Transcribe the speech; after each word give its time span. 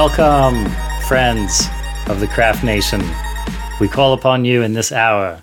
Welcome, 0.00 0.70
friends 1.08 1.66
of 2.06 2.20
the 2.20 2.28
Craft 2.28 2.62
Nation. 2.62 3.02
We 3.80 3.88
call 3.88 4.12
upon 4.12 4.44
you 4.44 4.62
in 4.62 4.72
this 4.72 4.92
hour 4.92 5.42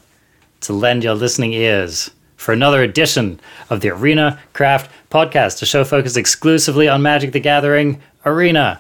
to 0.61 0.71
lend 0.71 1.03
your 1.03 1.13
listening 1.13 1.51
ears 1.51 2.09
for 2.37 2.53
another 2.53 2.81
edition 2.81 3.41
of 3.69 3.81
the 3.81 3.89
Arena 3.89 4.39
Craft 4.53 4.89
Podcast, 5.11 5.61
a 5.61 5.65
show 5.65 5.83
focused 5.83 6.15
exclusively 6.15 6.87
on 6.87 7.01
Magic 7.01 7.33
the 7.33 7.41
Gathering 7.41 8.01
Arena. 8.25 8.79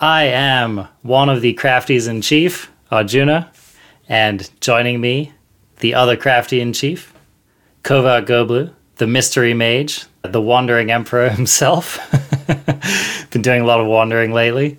I 0.00 0.24
am 0.24 0.88
one 1.02 1.28
of 1.28 1.42
the 1.42 1.52
crafties 1.52 2.08
in 2.08 2.22
chief, 2.22 2.72
Arjuna, 2.90 3.52
and 4.08 4.50
joining 4.62 5.02
me, 5.02 5.34
the 5.80 5.92
other 5.92 6.16
crafty 6.16 6.62
in 6.62 6.72
chief, 6.72 7.12
CovertGoBlue, 7.82 8.72
the 8.96 9.06
mystery 9.06 9.52
mage, 9.52 10.06
the 10.22 10.40
wandering 10.40 10.90
emperor 10.90 11.28
himself. 11.40 11.98
Been 13.32 13.42
doing 13.42 13.60
a 13.60 13.66
lot 13.66 13.80
of 13.80 13.86
wandering 13.86 14.32
lately. 14.32 14.78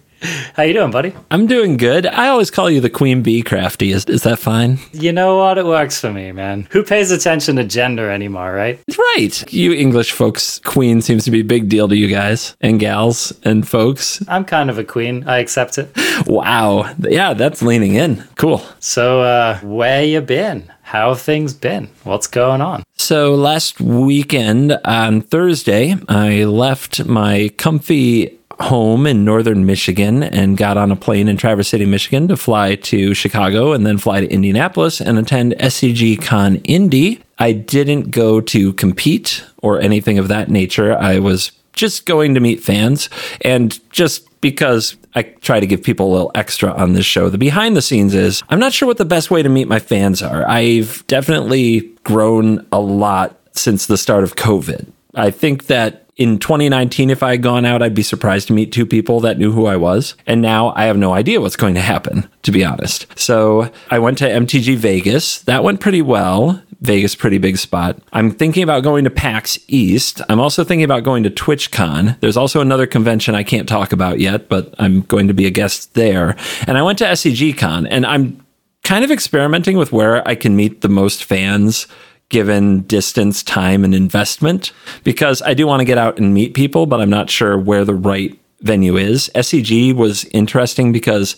How 0.56 0.64
you 0.64 0.74
doing, 0.74 0.92
buddy? 0.92 1.14
I'm 1.32 1.48
doing 1.48 1.78
good. 1.78 2.06
I 2.06 2.28
always 2.28 2.50
call 2.52 2.70
you 2.70 2.82
the 2.82 2.90
Queen 2.90 3.22
Bee 3.22 3.42
Crafty. 3.42 3.92
Is, 3.92 4.06
is 4.06 4.24
that 4.24 4.40
fine? 4.40 4.80
You 4.94 5.12
know 5.12 5.38
what? 5.38 5.58
It 5.58 5.66
works 5.66 6.00
for 6.00 6.12
me, 6.12 6.32
man. 6.32 6.68
Who 6.72 6.84
pays 6.84 7.12
attention 7.12 7.56
to 7.58 7.64
gender 7.64 8.10
anymore, 8.10 8.54
right? 8.54 8.80
Right. 9.16 9.54
You 9.54 9.74
English 9.74 10.12
folks, 10.12 10.60
Queen 10.60 11.02
seems 11.02 11.26
to 11.26 11.32
be 11.32 11.42
a 11.42 11.44
big 11.44 11.70
deal 11.70 11.88
to 11.88 11.96
you 11.96 12.08
guys 12.08 12.56
and 12.62 12.80
gals 12.80 13.34
and 13.44 13.68
folks. 13.68 14.24
I'm 14.28 14.46
kind 14.46 14.70
of 14.70 14.78
a 14.78 14.84
queen. 14.84 15.24
I 15.28 15.40
accept 15.40 15.78
it. 15.78 15.90
Wow. 16.28 16.94
Yeah, 17.00 17.34
that's 17.34 17.62
leaning 17.62 17.96
in. 17.96 18.24
Cool. 18.36 18.62
So, 18.80 19.22
uh, 19.22 19.60
where 19.60 20.04
you 20.04 20.22
been? 20.22 20.72
How 20.82 21.10
have 21.10 21.22
things 21.22 21.54
been? 21.54 21.90
What's 22.04 22.28
going 22.28 22.62
on? 22.62 22.84
So 22.96 23.34
last 23.36 23.82
weekend 23.82 24.78
on 24.86 25.22
Thursday, 25.22 25.96
I 26.08 26.44
left 26.46 27.06
my 27.06 27.50
comfy 27.58 28.38
home 28.60 29.06
in 29.06 29.26
northern 29.26 29.66
Michigan 29.66 30.24
and 30.24 30.58
got 30.58 30.78
on 30.78 30.92
a 30.92 30.96
plane 30.96 31.28
in 31.28 31.38
Traverse 31.38 31.68
City, 31.68 31.86
Michigan 31.86 32.28
to 32.28 32.38
fly 32.38 32.76
to 32.76 33.14
Chicago 33.14 33.74
and 33.74 33.86
then 33.86 33.98
fly 33.98 34.22
to 34.22 34.32
Indianapolis 34.32 35.02
and 35.02 35.18
attend 35.18 35.54
SCG 35.54 36.22
Con 36.22 36.58
Indy. 36.58 37.22
I 37.38 37.52
didn't 37.52 38.12
go 38.12 38.42
to 38.42 38.74
compete 38.74 39.44
or 39.62 39.82
anything 39.82 40.18
of 40.18 40.30
that 40.30 40.50
nature. 40.50 40.98
I 40.98 41.20
was 41.20 41.52
just 41.74 42.06
going 42.06 42.34
to 42.34 42.40
meet 42.40 42.64
fans 42.64 43.10
and 43.42 43.78
just 43.92 44.30
because 44.40 44.96
I 45.16 45.24
try 45.24 45.60
to 45.60 45.68
give 45.68 45.84
people 45.84 46.08
a 46.08 46.14
little 46.14 46.32
extra 46.36 46.72
on 46.72 46.94
this 46.94 47.06
show. 47.06 47.30
The 47.30 47.38
behind 47.38 47.76
the 47.76 47.82
scenes 47.82 48.14
is 48.14 48.44
I'm 48.50 48.60
not 48.60 48.74
sure 48.74 48.88
what 48.88 48.98
the 48.98 49.06
best 49.06 49.32
way 49.32 49.42
to 49.44 49.50
meet 49.50 49.68
my 49.68 49.80
fans 49.80 50.22
are. 50.22 50.48
I've 50.48 51.06
definitely 51.08 51.82
grown 52.04 52.66
a 52.72 52.80
lot 52.80 53.40
since 53.54 53.88
the 53.88 53.98
start 53.98 54.24
of 54.24 54.36
COVID. 54.36 54.88
I 55.16 55.32
think 55.32 55.68
that 55.68 56.05
in 56.18 56.40
2019, 56.40 57.10
if 57.10 57.22
I 57.22 57.32
had 57.32 57.44
gone 57.44 57.66
out, 57.66 57.82
I'd 57.82 57.94
be 57.94 58.04
surprised 58.04 58.48
to 58.48 58.54
meet 58.54 58.72
two 58.72 58.86
people 58.86 59.20
that 59.22 59.38
knew 59.38 59.52
who 59.52 59.66
I 59.66 59.76
was. 59.76 60.16
And 60.26 60.42
now 60.42 60.74
I 60.76 60.86
have 60.86 60.98
no 60.98 61.14
idea 61.14 61.42
what's 61.42 61.58
going 61.58 61.76
to 61.76 61.82
happen, 61.82 62.30
to 62.44 62.52
be 62.52 62.64
honest. 62.64 63.06
So 63.20 63.70
I 63.90 64.00
went 64.00 64.18
to 64.20 64.30
MTG 64.30 64.78
Vegas. 64.78 65.40
That 65.42 65.64
went 65.64 65.82
pretty 65.82 66.02
well. 66.02 66.62
Vegas, 66.82 67.16
pretty 67.16 67.38
big 67.38 67.58
spot. 67.58 68.00
I'm 68.14 68.32
thinking 68.32 68.64
about 68.64 68.84
going 68.84 69.04
to 69.06 69.10
PAX 69.10 69.58
East. 69.68 70.22
I'm 70.30 70.40
also 70.40 70.64
thinking 70.64 70.86
about 70.86 71.04
going 71.04 71.24
to 71.24 71.30
TwitchCon. 71.30 72.20
There's 72.20 72.38
also 72.38 72.62
another 72.62 72.86
convention 72.86 73.36
I 73.36 73.44
can't 73.44 73.68
talk 73.68 73.92
about 73.92 74.20
yet, 74.20 74.48
but 74.48 74.74
I'm 74.78 75.02
going 75.02 75.28
to 75.28 75.34
be 75.34 75.48
a 75.48 75.52
guest 75.52 75.96
there. 75.96 76.36
And 76.68 76.78
I 76.78 76.84
went 76.84 77.00
to 77.00 77.06
SCGCon, 77.06 77.88
and 77.90 78.06
I'm 78.06 78.46
kind 78.84 79.04
of 79.04 79.12
experimenting 79.12 79.78
with 79.78 79.92
where 79.92 80.26
I 80.28 80.36
can 80.36 80.56
meet 80.56 80.82
the 80.82 80.90
most 80.90 81.24
fans 81.24 81.88
given 82.30 82.82
distance, 82.82 83.44
time, 83.44 83.84
and 83.84 83.94
investment 83.94 84.72
because 85.04 85.42
I 85.42 85.54
do 85.54 85.68
want 85.68 85.82
to 85.82 85.86
get 85.86 85.98
out 85.98 86.18
and 86.18 86.34
meet 86.34 86.54
people, 86.54 86.86
but 86.86 87.02
I'm 87.02 87.10
not 87.10 87.30
sure 87.30 87.58
where 87.58 87.86
the 87.86 87.94
right 87.94 88.38
venue 88.62 88.98
is. 88.98 89.30
SCG 89.36 89.94
was 89.96 90.26
interesting 90.26 90.92
because 90.92 91.36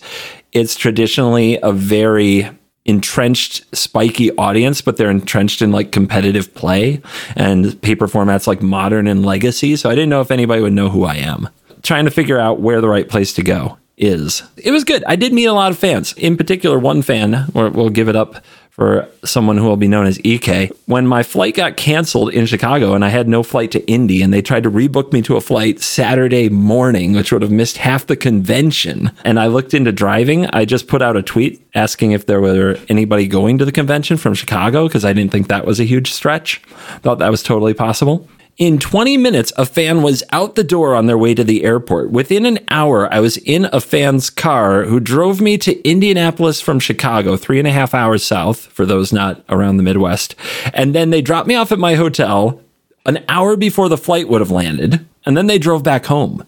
it's 0.52 0.76
traditionally 0.76 1.58
a 1.62 1.72
very 1.72 2.48
entrenched 2.88 3.64
spiky 3.76 4.34
audience 4.36 4.80
but 4.80 4.96
they're 4.96 5.10
entrenched 5.10 5.60
in 5.60 5.70
like 5.70 5.92
competitive 5.92 6.54
play 6.54 7.02
and 7.36 7.80
paper 7.82 8.06
formats 8.06 8.46
like 8.46 8.62
modern 8.62 9.06
and 9.06 9.26
legacy 9.26 9.76
so 9.76 9.90
i 9.90 9.94
didn't 9.94 10.08
know 10.08 10.22
if 10.22 10.30
anybody 10.30 10.62
would 10.62 10.72
know 10.72 10.88
who 10.88 11.04
i 11.04 11.14
am. 11.14 11.50
Trying 11.82 12.06
to 12.06 12.10
figure 12.10 12.38
out 12.38 12.60
where 12.60 12.80
the 12.80 12.88
right 12.88 13.06
place 13.06 13.34
to 13.34 13.42
go 13.42 13.76
is. 13.98 14.42
It 14.56 14.70
was 14.70 14.84
good. 14.84 15.04
I 15.04 15.16
did 15.16 15.32
meet 15.32 15.44
a 15.44 15.52
lot 15.52 15.70
of 15.70 15.78
fans. 15.78 16.12
In 16.14 16.36
particular 16.36 16.78
one 16.78 17.02
fan 17.02 17.46
we'll 17.52 17.90
give 17.90 18.08
it 18.08 18.16
up 18.16 18.42
for 18.78 19.08
someone 19.24 19.58
who 19.58 19.64
will 19.64 19.76
be 19.76 19.88
known 19.88 20.06
as 20.06 20.20
EK. 20.22 20.70
When 20.86 21.04
my 21.04 21.24
flight 21.24 21.56
got 21.56 21.76
canceled 21.76 22.32
in 22.32 22.46
Chicago 22.46 22.94
and 22.94 23.04
I 23.04 23.08
had 23.08 23.26
no 23.28 23.42
flight 23.42 23.72
to 23.72 23.84
Indy, 23.90 24.22
and 24.22 24.32
they 24.32 24.40
tried 24.40 24.62
to 24.62 24.70
rebook 24.70 25.12
me 25.12 25.20
to 25.22 25.36
a 25.36 25.40
flight 25.40 25.80
Saturday 25.80 26.48
morning, 26.48 27.12
which 27.12 27.32
would 27.32 27.42
have 27.42 27.50
missed 27.50 27.78
half 27.78 28.06
the 28.06 28.16
convention, 28.16 29.10
and 29.24 29.40
I 29.40 29.48
looked 29.48 29.74
into 29.74 29.90
driving, 29.90 30.46
I 30.46 30.64
just 30.64 30.86
put 30.86 31.02
out 31.02 31.16
a 31.16 31.22
tweet 31.22 31.60
asking 31.74 32.12
if 32.12 32.26
there 32.26 32.40
were 32.40 32.78
anybody 32.88 33.26
going 33.26 33.58
to 33.58 33.64
the 33.64 33.72
convention 33.72 34.16
from 34.16 34.34
Chicago 34.34 34.86
because 34.86 35.04
I 35.04 35.12
didn't 35.12 35.32
think 35.32 35.48
that 35.48 35.66
was 35.66 35.80
a 35.80 35.84
huge 35.84 36.12
stretch. 36.12 36.58
Thought 37.02 37.18
that 37.18 37.32
was 37.32 37.42
totally 37.42 37.74
possible. 37.74 38.28
In 38.58 38.80
20 38.80 39.16
minutes, 39.18 39.52
a 39.56 39.64
fan 39.64 40.02
was 40.02 40.24
out 40.32 40.56
the 40.56 40.64
door 40.64 40.96
on 40.96 41.06
their 41.06 41.16
way 41.16 41.32
to 41.32 41.44
the 41.44 41.62
airport. 41.62 42.10
Within 42.10 42.44
an 42.44 42.58
hour, 42.66 43.12
I 43.14 43.20
was 43.20 43.36
in 43.36 43.66
a 43.66 43.80
fan's 43.80 44.30
car 44.30 44.82
who 44.82 44.98
drove 44.98 45.40
me 45.40 45.56
to 45.58 45.80
Indianapolis 45.88 46.60
from 46.60 46.80
Chicago, 46.80 47.36
three 47.36 47.60
and 47.60 47.68
a 47.68 47.72
half 47.72 47.94
hours 47.94 48.24
south, 48.24 48.66
for 48.66 48.84
those 48.84 49.12
not 49.12 49.44
around 49.48 49.76
the 49.76 49.84
Midwest. 49.84 50.34
And 50.74 50.92
then 50.92 51.10
they 51.10 51.22
dropped 51.22 51.46
me 51.46 51.54
off 51.54 51.70
at 51.70 51.78
my 51.78 51.94
hotel 51.94 52.60
an 53.06 53.24
hour 53.28 53.54
before 53.54 53.88
the 53.88 53.96
flight 53.96 54.28
would 54.28 54.40
have 54.40 54.50
landed. 54.50 55.06
And 55.24 55.36
then 55.36 55.46
they 55.46 55.60
drove 55.60 55.84
back 55.84 56.06
home. 56.06 56.44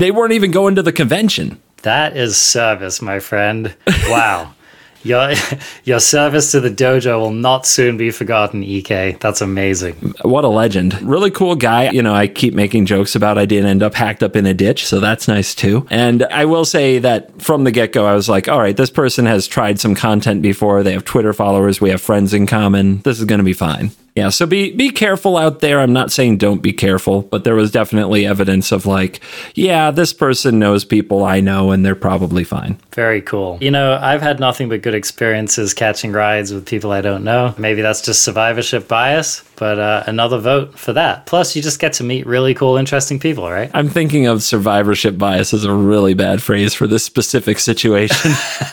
They 0.00 0.10
weren't 0.10 0.32
even 0.32 0.50
going 0.50 0.74
to 0.74 0.82
the 0.82 0.92
convention. 0.92 1.60
That 1.82 2.16
is 2.16 2.36
service, 2.36 3.00
my 3.00 3.20
friend. 3.20 3.76
Wow. 4.08 4.54
Your 5.04 5.34
your 5.84 6.00
service 6.00 6.50
to 6.52 6.60
the 6.60 6.70
dojo 6.70 7.20
will 7.20 7.30
not 7.30 7.66
soon 7.66 7.96
be 7.96 8.10
forgotten, 8.10 8.62
EK. 8.62 9.18
That's 9.20 9.40
amazing. 9.40 9.94
What 10.22 10.44
a 10.44 10.48
legend. 10.48 11.00
Really 11.02 11.30
cool 11.30 11.54
guy. 11.54 11.90
You 11.90 12.02
know, 12.02 12.14
I 12.14 12.26
keep 12.26 12.54
making 12.54 12.86
jokes 12.86 13.14
about 13.14 13.38
I 13.38 13.46
didn't 13.46 13.68
end 13.68 13.82
up 13.82 13.94
hacked 13.94 14.22
up 14.22 14.34
in 14.34 14.46
a 14.46 14.54
ditch, 14.54 14.86
so 14.86 15.00
that's 15.00 15.28
nice 15.28 15.54
too. 15.54 15.86
And 15.90 16.24
I 16.24 16.44
will 16.46 16.64
say 16.64 16.98
that 16.98 17.40
from 17.40 17.64
the 17.64 17.70
get-go 17.70 18.06
I 18.06 18.14
was 18.14 18.28
like, 18.28 18.48
all 18.48 18.58
right, 18.58 18.76
this 18.76 18.90
person 18.90 19.26
has 19.26 19.46
tried 19.46 19.78
some 19.78 19.94
content 19.94 20.42
before. 20.42 20.82
They 20.82 20.92
have 20.92 21.04
Twitter 21.04 21.32
followers, 21.32 21.80
we 21.80 21.90
have 21.90 22.00
friends 22.00 22.34
in 22.34 22.46
common. 22.46 23.00
This 23.02 23.18
is 23.18 23.26
going 23.26 23.38
to 23.38 23.44
be 23.44 23.52
fine. 23.52 23.90
Yeah, 24.14 24.28
so 24.28 24.46
be 24.46 24.70
be 24.70 24.90
careful 24.90 25.36
out 25.36 25.58
there. 25.58 25.80
I'm 25.80 25.92
not 25.92 26.12
saying 26.12 26.38
don't 26.38 26.62
be 26.62 26.72
careful, 26.72 27.22
but 27.22 27.42
there 27.42 27.56
was 27.56 27.72
definitely 27.72 28.24
evidence 28.24 28.70
of 28.70 28.86
like, 28.86 29.20
yeah, 29.56 29.90
this 29.90 30.12
person 30.12 30.60
knows 30.60 30.84
people 30.84 31.24
I 31.24 31.40
know 31.40 31.72
and 31.72 31.84
they're 31.84 31.96
probably 31.96 32.44
fine. 32.44 32.78
Very 32.92 33.20
cool. 33.20 33.58
You 33.60 33.72
know, 33.72 33.98
I've 34.00 34.22
had 34.22 34.38
nothing 34.38 34.68
but 34.68 34.82
good 34.82 34.94
experiences 34.94 35.74
catching 35.74 36.12
rides 36.12 36.54
with 36.54 36.64
people 36.64 36.92
I 36.92 37.00
don't 37.00 37.24
know. 37.24 37.54
Maybe 37.58 37.82
that's 37.82 38.02
just 38.02 38.22
survivorship 38.22 38.86
bias, 38.86 39.40
but 39.56 39.78
uh, 39.78 40.04
another 40.06 40.38
vote 40.38 40.78
for 40.78 40.92
that. 40.92 41.26
Plus, 41.26 41.54
you 41.54 41.62
just 41.62 41.80
get 41.80 41.92
to 41.94 42.04
meet 42.04 42.26
really 42.26 42.54
cool, 42.54 42.76
interesting 42.76 43.18
people, 43.18 43.50
right? 43.50 43.70
I'm 43.74 43.88
thinking 43.88 44.26
of 44.26 44.42
survivorship 44.42 45.18
bias 45.18 45.54
as 45.54 45.64
a 45.64 45.72
really 45.72 46.14
bad 46.14 46.42
phrase 46.42 46.74
for 46.74 46.86
this 46.86 47.04
specific 47.04 47.58
situation. 47.58 48.32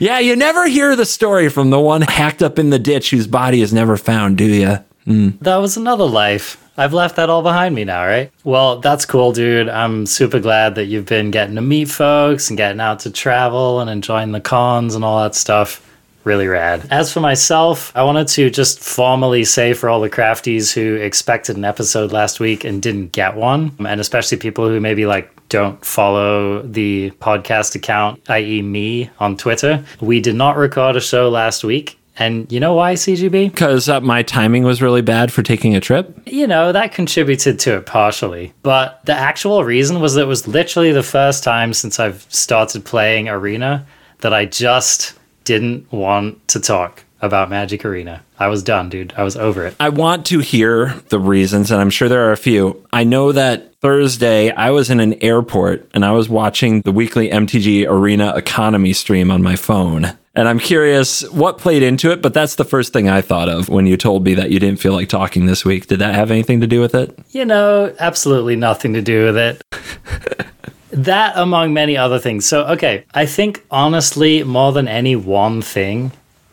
yeah, 0.00 0.18
you 0.18 0.36
never 0.36 0.66
hear 0.68 0.96
the 0.96 1.06
story 1.06 1.48
from 1.48 1.70
the 1.70 1.80
one 1.80 2.02
hacked 2.02 2.42
up 2.42 2.58
in 2.58 2.70
the 2.70 2.78
ditch 2.78 3.10
whose 3.10 3.26
body 3.26 3.62
is 3.62 3.72
never 3.72 3.96
found, 3.96 4.38
do 4.38 4.44
you? 4.44 4.78
Mm. 5.06 5.38
That 5.40 5.56
was 5.56 5.76
another 5.76 6.06
life. 6.06 6.62
I've 6.78 6.92
left 6.92 7.16
that 7.16 7.30
all 7.30 7.42
behind 7.42 7.74
me 7.74 7.84
now, 7.84 8.04
right? 8.04 8.30
Well, 8.44 8.80
that's 8.80 9.06
cool, 9.06 9.32
dude. 9.32 9.68
I'm 9.68 10.04
super 10.04 10.40
glad 10.40 10.74
that 10.74 10.86
you've 10.86 11.06
been 11.06 11.30
getting 11.30 11.54
to 11.54 11.62
meet 11.62 11.88
folks 11.88 12.50
and 12.50 12.56
getting 12.56 12.80
out 12.80 13.00
to 13.00 13.10
travel 13.10 13.80
and 13.80 13.88
enjoying 13.88 14.32
the 14.32 14.40
cons 14.40 14.94
and 14.94 15.04
all 15.04 15.22
that 15.22 15.34
stuff. 15.34 15.82
Really 16.26 16.48
rad. 16.48 16.88
As 16.90 17.12
for 17.12 17.20
myself, 17.20 17.92
I 17.94 18.02
wanted 18.02 18.26
to 18.26 18.50
just 18.50 18.80
formally 18.80 19.44
say 19.44 19.74
for 19.74 19.88
all 19.88 20.00
the 20.00 20.10
crafties 20.10 20.74
who 20.74 20.96
expected 20.96 21.56
an 21.56 21.64
episode 21.64 22.10
last 22.10 22.40
week 22.40 22.64
and 22.64 22.82
didn't 22.82 23.12
get 23.12 23.36
one, 23.36 23.70
and 23.78 24.00
especially 24.00 24.36
people 24.36 24.66
who 24.68 24.80
maybe 24.80 25.06
like 25.06 25.30
don't 25.48 25.84
follow 25.84 26.62
the 26.62 27.12
podcast 27.20 27.76
account, 27.76 28.20
i.e., 28.28 28.60
me 28.60 29.08
on 29.20 29.36
Twitter, 29.36 29.84
we 30.00 30.20
did 30.20 30.34
not 30.34 30.56
record 30.56 30.96
a 30.96 31.00
show 31.00 31.28
last 31.28 31.62
week. 31.62 31.96
And 32.18 32.50
you 32.50 32.58
know 32.58 32.74
why, 32.74 32.94
CGB? 32.94 33.52
Because 33.52 33.88
uh, 33.88 34.00
my 34.00 34.24
timing 34.24 34.64
was 34.64 34.82
really 34.82 35.02
bad 35.02 35.32
for 35.32 35.44
taking 35.44 35.76
a 35.76 35.80
trip. 35.80 36.12
You 36.26 36.48
know, 36.48 36.72
that 36.72 36.92
contributed 36.92 37.60
to 37.60 37.76
it 37.76 37.86
partially. 37.86 38.52
But 38.64 39.00
the 39.04 39.14
actual 39.14 39.62
reason 39.62 40.00
was 40.00 40.14
that 40.14 40.22
it 40.22 40.26
was 40.26 40.48
literally 40.48 40.90
the 40.90 41.04
first 41.04 41.44
time 41.44 41.72
since 41.72 42.00
I've 42.00 42.26
started 42.30 42.84
playing 42.84 43.28
Arena 43.28 43.86
that 44.22 44.34
I 44.34 44.46
just 44.46 45.14
didn't 45.46 45.90
want 45.90 46.46
to 46.48 46.60
talk 46.60 47.04
about 47.22 47.48
Magic 47.48 47.84
Arena. 47.84 48.22
I 48.38 48.48
was 48.48 48.62
done, 48.62 48.90
dude. 48.90 49.14
I 49.16 49.24
was 49.24 49.36
over 49.36 49.64
it. 49.64 49.74
I 49.80 49.88
want 49.88 50.26
to 50.26 50.40
hear 50.40 50.94
the 51.08 51.18
reasons, 51.18 51.70
and 51.70 51.80
I'm 51.80 51.88
sure 51.88 52.10
there 52.10 52.28
are 52.28 52.32
a 52.32 52.36
few. 52.36 52.86
I 52.92 53.04
know 53.04 53.32
that 53.32 53.74
Thursday 53.80 54.50
I 54.50 54.70
was 54.70 54.90
in 54.90 55.00
an 55.00 55.14
airport 55.22 55.88
and 55.94 56.04
I 56.04 56.12
was 56.12 56.28
watching 56.28 56.82
the 56.82 56.92
weekly 56.92 57.30
MTG 57.30 57.88
Arena 57.88 58.34
economy 58.36 58.92
stream 58.92 59.30
on 59.30 59.42
my 59.42 59.56
phone. 59.56 60.16
And 60.34 60.48
I'm 60.48 60.58
curious 60.58 61.22
what 61.30 61.56
played 61.56 61.82
into 61.82 62.10
it, 62.10 62.20
but 62.20 62.34
that's 62.34 62.56
the 62.56 62.64
first 62.64 62.92
thing 62.92 63.08
I 63.08 63.22
thought 63.22 63.48
of 63.48 63.70
when 63.70 63.86
you 63.86 63.96
told 63.96 64.24
me 64.24 64.34
that 64.34 64.50
you 64.50 64.58
didn't 64.58 64.80
feel 64.80 64.92
like 64.92 65.08
talking 65.08 65.46
this 65.46 65.64
week. 65.64 65.86
Did 65.86 66.00
that 66.00 66.14
have 66.14 66.30
anything 66.30 66.60
to 66.60 66.66
do 66.66 66.80
with 66.80 66.94
it? 66.94 67.18
You 67.30 67.46
know, 67.46 67.94
absolutely 67.98 68.56
nothing 68.56 68.92
to 68.92 69.00
do 69.00 69.24
with 69.24 69.38
it. 69.38 69.62
That 70.96 71.36
among 71.36 71.74
many 71.74 71.96
other 71.96 72.18
things. 72.18 72.46
So, 72.46 72.64
okay, 72.68 73.04
I 73.12 73.26
think 73.26 73.62
honestly, 73.70 74.42
more 74.42 74.72
than 74.72 74.88
any 74.88 75.14
one 75.14 75.60
thing, 75.60 76.10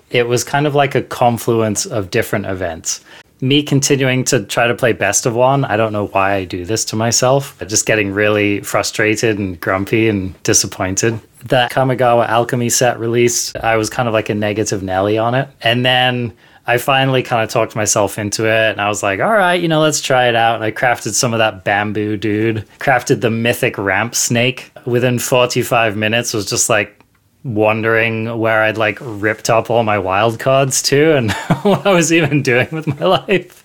it 0.10 0.28
was 0.28 0.44
kind 0.44 0.68
of 0.68 0.76
like 0.76 0.96
a 0.96 1.02
confluence 1.02 1.86
of 1.86 2.12
different 2.12 2.46
events. 2.46 3.04
Me 3.40 3.64
continuing 3.64 4.24
to 4.26 4.44
try 4.44 4.68
to 4.68 4.76
play 4.76 4.94
best 4.94 5.26
of 5.26 5.34
one, 5.34 5.66
I 5.66 5.78
don't 5.78 5.94
know 5.94 6.08
why 6.08 6.34
I 6.34 6.46
do 6.46 6.66
this 6.66 6.84
to 6.86 6.96
myself. 6.96 7.58
Just 7.68 7.86
getting 7.86 8.12
really 8.12 8.60
frustrated 8.62 9.40
and 9.40 9.60
grumpy 9.60 10.10
and 10.10 10.42
disappointed. 10.44 11.20
That 11.46 11.72
Kamigawa 11.72 12.28
Alchemy 12.28 12.70
set 12.70 13.00
released, 13.00 13.58
I 13.58 13.78
was 13.78 13.90
kind 13.90 14.08
of 14.08 14.14
like 14.14 14.30
a 14.30 14.36
negative 14.36 14.84
Nelly 14.84 15.18
on 15.18 15.36
it. 15.36 15.48
And 15.62 15.86
then 15.86 16.34
I 16.66 16.78
finally 16.78 17.24
kind 17.24 17.44
of 17.44 17.50
talked 17.50 17.76
myself 17.76 18.18
into 18.18 18.46
it 18.46 18.72
and 18.72 18.80
I 18.80 18.88
was 18.88 19.04
like, 19.04 19.20
all 19.20 19.34
right, 19.34 19.62
you 19.62 19.68
know, 19.68 19.82
let's 19.82 20.00
try 20.00 20.28
it 20.28 20.36
out. 20.36 20.56
And 20.56 20.64
I 20.64 20.72
crafted 20.72 21.14
some 21.14 21.34
of 21.34 21.40
that 21.40 21.66
bamboo 21.66 22.16
dude, 22.16 22.66
crafted 22.80 23.22
the 23.22 23.30
mythic 23.30 23.78
ramp 23.78 24.16
snake. 24.16 24.72
Within 24.86 25.20
45 25.20 25.98
minutes, 25.98 26.34
was 26.34 26.46
just 26.46 26.70
like 26.70 27.04
wondering 27.44 28.38
where 28.40 28.64
I'd 28.64 28.78
like 28.78 28.98
ripped 29.02 29.50
up 29.50 29.70
all 29.70 29.84
my 29.84 30.00
wild 30.00 30.40
cards 30.40 30.82
to 30.84 31.16
and 31.16 31.32
what 31.64 31.86
I 31.86 31.94
was 31.94 32.14
even 32.14 32.42
doing 32.42 32.68
with 32.72 32.88
my 32.88 33.06
life. 33.06 33.60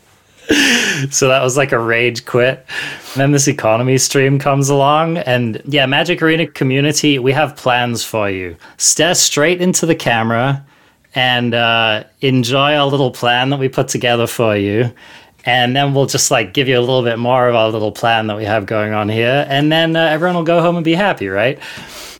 so 1.11 1.29
that 1.29 1.43
was 1.43 1.57
like 1.57 1.73
a 1.73 1.79
rage 1.79 2.25
quit. 2.25 2.67
Then 3.15 3.33
this 3.33 3.47
economy 3.47 3.99
stream 3.99 4.39
comes 4.39 4.71
along, 4.71 5.19
and 5.19 5.63
yeah, 5.67 5.87
Magic 5.87 6.23
Arena 6.23 6.47
community, 6.47 7.19
we 7.19 7.33
have 7.33 7.55
plans 7.57 8.03
for 8.03 8.31
you. 8.31 8.57
Stare 8.79 9.15
straight 9.15 9.61
into 9.61 9.87
the 9.87 9.95
camera 9.95 10.65
and 11.15 11.55
uh, 11.55 12.05
enjoy 12.21 12.75
our 12.75 12.87
little 12.87 13.11
plan 13.11 13.51
that 13.51 13.59
we 13.59 13.69
put 13.69 13.89
together 13.89 14.27
for 14.27 14.57
you. 14.57 14.93
And 15.45 15.75
then 15.75 15.95
we'll 15.95 16.07
just 16.07 16.31
like 16.31 16.53
give 16.53 16.69
you 16.69 16.79
a 16.79 16.81
little 16.81 17.03
bit 17.03 17.19
more 17.19 17.49
of 17.49 17.55
our 17.55 17.71
little 17.71 17.93
plan 17.93 18.27
that 18.27 18.37
we 18.37 18.45
have 18.45 18.67
going 18.67 18.93
on 18.93 19.09
here. 19.09 19.47
And 19.49 19.73
then 19.73 19.97
uh, 19.97 20.01
everyone 20.01 20.37
will 20.37 20.45
go 20.45 20.61
home 20.61 20.77
and 20.77 20.85
be 20.85 20.95
happy, 20.95 21.29
right? 21.29 21.59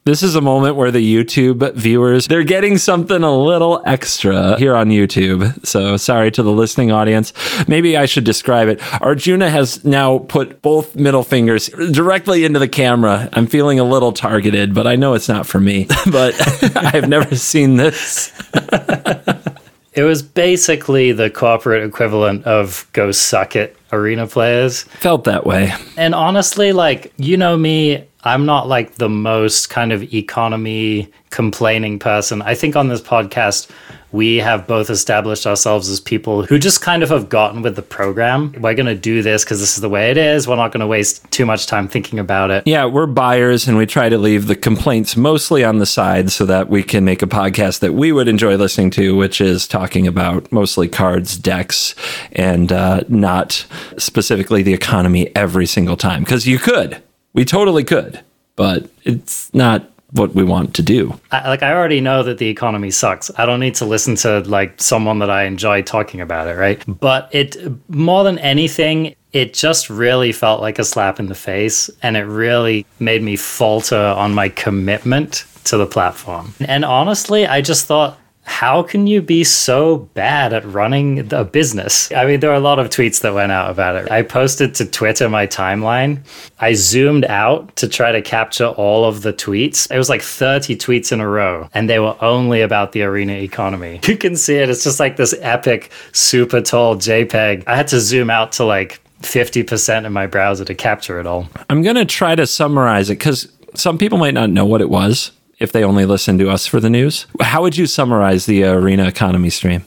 This 0.09 0.23
is 0.23 0.37
a 0.37 0.41
moment 0.41 0.77
where 0.77 0.91
the 0.91 1.05
YouTube 1.05 1.75
viewers, 1.75 2.29
they're 2.29 2.43
getting 2.43 2.79
something 2.79 3.23
a 3.23 3.37
little 3.37 3.83
extra 3.85 4.59
here 4.59 4.75
on 4.75 4.89
YouTube. 4.89 5.67
So 5.67 5.99
sorry 5.99 6.31
to 6.31 6.43
the 6.43 6.51
listening 6.51 6.91
audience. 6.91 7.35
Maybe 7.69 7.95
I 7.95 8.07
should 8.07 8.25
describe 8.25 8.69
it. 8.69 8.81
Arjuna 9.03 9.51
has 9.51 9.85
now 9.85 10.21
put 10.21 10.63
both 10.63 10.97
middle 10.97 11.23
fingers 11.23 11.69
directly 11.69 12.47
into 12.47 12.59
the 12.59 12.69
camera. 12.69 13.29
I'm 13.35 13.47
feeling 13.47 13.79
a 13.81 13.85
little 13.85 14.13
targeted, 14.13 14.73
but 14.73 14.87
I 14.87 14.97
know 14.97 15.13
it's 15.13 15.29
not 15.29 15.47
for 15.47 15.61
me. 15.61 15.87
but 16.11 16.35
I've 16.75 17.11
never 17.11 17.37
seen 17.37 17.77
this. 17.77 18.33
it 19.93 20.05
was 20.05 20.23
basically 20.23 21.13
the 21.13 21.29
corporate 21.29 21.87
equivalent 21.87 22.47
of 22.47 22.89
go 22.95 23.13
suck 23.13 23.57
it 23.57 23.77
arena 23.93 24.27
players. 24.27 24.85
Felt 24.85 25.25
that 25.25 25.45
way. 25.45 25.75
And 25.99 26.15
honestly, 26.15 26.73
like, 26.73 27.13
you 27.19 27.37
know 27.37 27.59
me, 27.59 28.08
I'm 28.25 28.47
not 28.47 28.67
like 28.67 28.97
the 28.97 29.09
most 29.09 29.71
kind 29.71 29.93
of 29.93 30.13
economy 30.13 31.11
complaining 31.31 31.99
person. 31.99 32.43
I 32.43 32.55
think 32.55 32.75
on 32.75 32.89
this 32.89 33.01
podcast, 33.01 33.71
we 34.11 34.37
have 34.39 34.67
both 34.67 34.91
established 34.91 35.47
ourselves 35.47 35.89
as 35.89 36.01
people 36.01 36.43
who 36.45 36.59
just 36.59 36.81
kind 36.81 37.03
of 37.03 37.11
have 37.11 37.29
gotten 37.29 37.63
with 37.63 37.77
the 37.77 37.83
program. 37.83 38.53
We're 38.59 38.75
going 38.75 38.87
to 38.87 38.95
do 38.95 39.23
this 39.23 39.45
because 39.45 39.61
this 39.61 39.77
is 39.77 39.83
the 39.83 39.89
way 39.89 40.11
it 40.11 40.17
is. 40.17 40.49
We're 40.49 40.57
not 40.57 40.73
going 40.73 40.81
to 40.81 40.87
waste 40.87 41.31
too 41.31 41.47
much 41.47 41.67
time 41.67 41.87
thinking 41.87 42.19
about 42.19 42.51
it. 42.51 42.67
Yeah, 42.67 42.87
we're 42.87 43.07
buyers 43.07 43.69
and 43.69 43.77
we 43.77 43.87
try 43.87 44.09
to 44.09 44.19
leave 44.19 44.47
the 44.47 44.57
complaints 44.57 45.17
mostly 45.17 45.63
on 45.63 45.79
the 45.79 45.87
side 45.87 46.33
so 46.33 46.47
that 46.47 46.69
we 46.69 46.83
can 46.83 47.05
make 47.05 47.23
a 47.23 47.27
podcast 47.27 47.81
that 47.81 47.93
we 47.93 48.11
would 48.11 48.29
enjoy 48.29 48.57
listening 48.57 48.91
to, 48.93 49.15
which 49.15 49.41
is 49.41 49.69
talking 49.69 50.07
about 50.07 50.51
mostly 50.51 50.89
cards, 50.89 51.37
decks, 51.37 51.95
and 52.33 52.73
uh, 52.73 53.03
not 53.09 53.67
specifically 53.99 54.63
the 54.63 54.75
economy 54.75 55.31
every 55.37 55.67
single 55.67 55.97
time. 55.97 56.25
Because 56.25 56.47
you 56.47 56.59
could. 56.59 57.03
We 57.39 57.45
totally 57.45 57.85
could, 57.85 58.19
but 58.57 58.91
it's 59.05 59.55
not 59.55 59.89
what 60.11 60.35
we 60.35 60.43
want 60.43 60.75
to 60.75 60.83
do. 60.83 61.21
I, 61.31 61.49
like 61.49 61.63
I 61.63 61.73
already 61.73 62.01
know 62.01 62.25
that 62.25 62.39
the 62.39 62.49
economy 62.49 62.91
sucks. 62.91 63.31
I 63.39 63.47
don't 63.47 63.61
need 63.61 63.77
to 63.77 63.85
listen 63.85 64.17
to 64.17 64.41
like 64.41 64.83
someone 64.83 65.21
that 65.21 65.31
I 65.31 65.45
enjoy 65.45 65.83
talking 65.83 66.21
about 66.21 66.49
it, 66.49 66.57
right? 66.57 66.83
But 66.89 67.29
it 67.33 67.57
more 67.89 68.25
than 68.25 68.41
anything, 68.41 69.15
it 69.33 69.55
just 69.55 69.89
really 69.89 70.33
felt 70.33 70.61
like 70.61 70.81
a 70.81 70.85
slap 70.85 71.21
in 71.21 71.27
the 71.27 71.37
face 71.37 71.89
and 72.03 72.17
it 72.17 72.25
really 72.25 72.85
made 72.99 73.23
me 73.23 73.37
falter 73.37 73.95
on 73.97 74.35
my 74.35 74.49
commitment 74.49 75.45
to 75.63 75.77
the 75.77 75.87
platform. 75.87 76.55
And 76.59 76.85
honestly, 76.85 77.47
I 77.47 77.61
just 77.61 77.87
thought 77.87 78.19
how 78.49 78.83
can 78.83 79.07
you 79.07 79.21
be 79.21 79.45
so 79.45 79.99
bad 80.15 80.55
at 80.55 80.65
running 80.65 81.33
a 81.33 81.45
business? 81.45 82.11
I 82.13 82.25
mean, 82.25 82.41
there 82.41 82.51
are 82.51 82.55
a 82.55 82.61
lot 82.61 82.79
of 82.79 82.89
tweets 82.89 83.21
that 83.21 83.35
went 83.35 83.53
out 83.53 83.71
about 83.71 83.97
it. 83.97 84.11
I 84.11 84.23
posted 84.23 84.75
to 84.77 84.87
Twitter 84.87 85.29
my 85.29 85.47
timeline. 85.47 86.21
I 86.59 86.73
zoomed 86.73 87.27
out 87.27 87.77
to 87.77 87.87
try 87.87 88.11
to 88.11 88.23
capture 88.23 88.69
all 88.69 89.05
of 89.05 89.21
the 89.21 89.35
tweets. 89.35 89.91
It 89.93 89.99
was 89.99 90.09
like 90.09 90.23
30 90.23 90.77
tweets 90.77 91.13
in 91.13 91.21
a 91.21 91.29
row, 91.29 91.69
and 91.75 91.91
they 91.91 91.99
were 91.99 92.17
only 92.25 92.63
about 92.63 92.93
the 92.93 93.03
arena 93.03 93.35
economy. 93.35 94.01
You 94.09 94.17
can 94.17 94.37
see 94.37 94.55
it. 94.57 94.71
It's 94.71 94.85
just 94.85 94.99
like 94.99 95.17
this 95.17 95.35
epic, 95.41 95.91
super 96.13 96.63
tall 96.63 96.97
JPEG. 96.97 97.65
I 97.67 97.77
had 97.77 97.89
to 97.89 98.01
zoom 98.01 98.31
out 98.31 98.53
to 98.53 98.65
like 98.65 99.03
50% 99.21 100.07
in 100.07 100.13
my 100.15 100.27
browser 100.27 100.65
to 100.65 100.75
capture 100.75 101.21
it 101.21 101.27
all. 101.27 101.47
I'm 101.69 101.83
going 101.83 101.97
to 101.97 102.07
try 102.07 102.35
to 102.35 102.47
summarize 102.47 103.11
it 103.11 103.19
because 103.19 103.53
some 103.75 103.99
people 103.99 104.17
might 104.17 104.33
not 104.33 104.49
know 104.49 104.65
what 104.65 104.81
it 104.81 104.89
was 104.89 105.33
if 105.59 105.73
they 105.73 105.85
only 105.85 106.07
listen 106.07 106.39
to 106.39 106.51
us 106.51 106.67
for 106.67 106.81
the 106.81 106.91
news. 106.91 107.27
How 107.41 107.63
would 107.63 107.77
you 107.77 107.87
summarize 107.87 108.47
the 108.47 108.65
arena 108.65 109.07
economy 109.07 109.51
stream? 109.51 109.85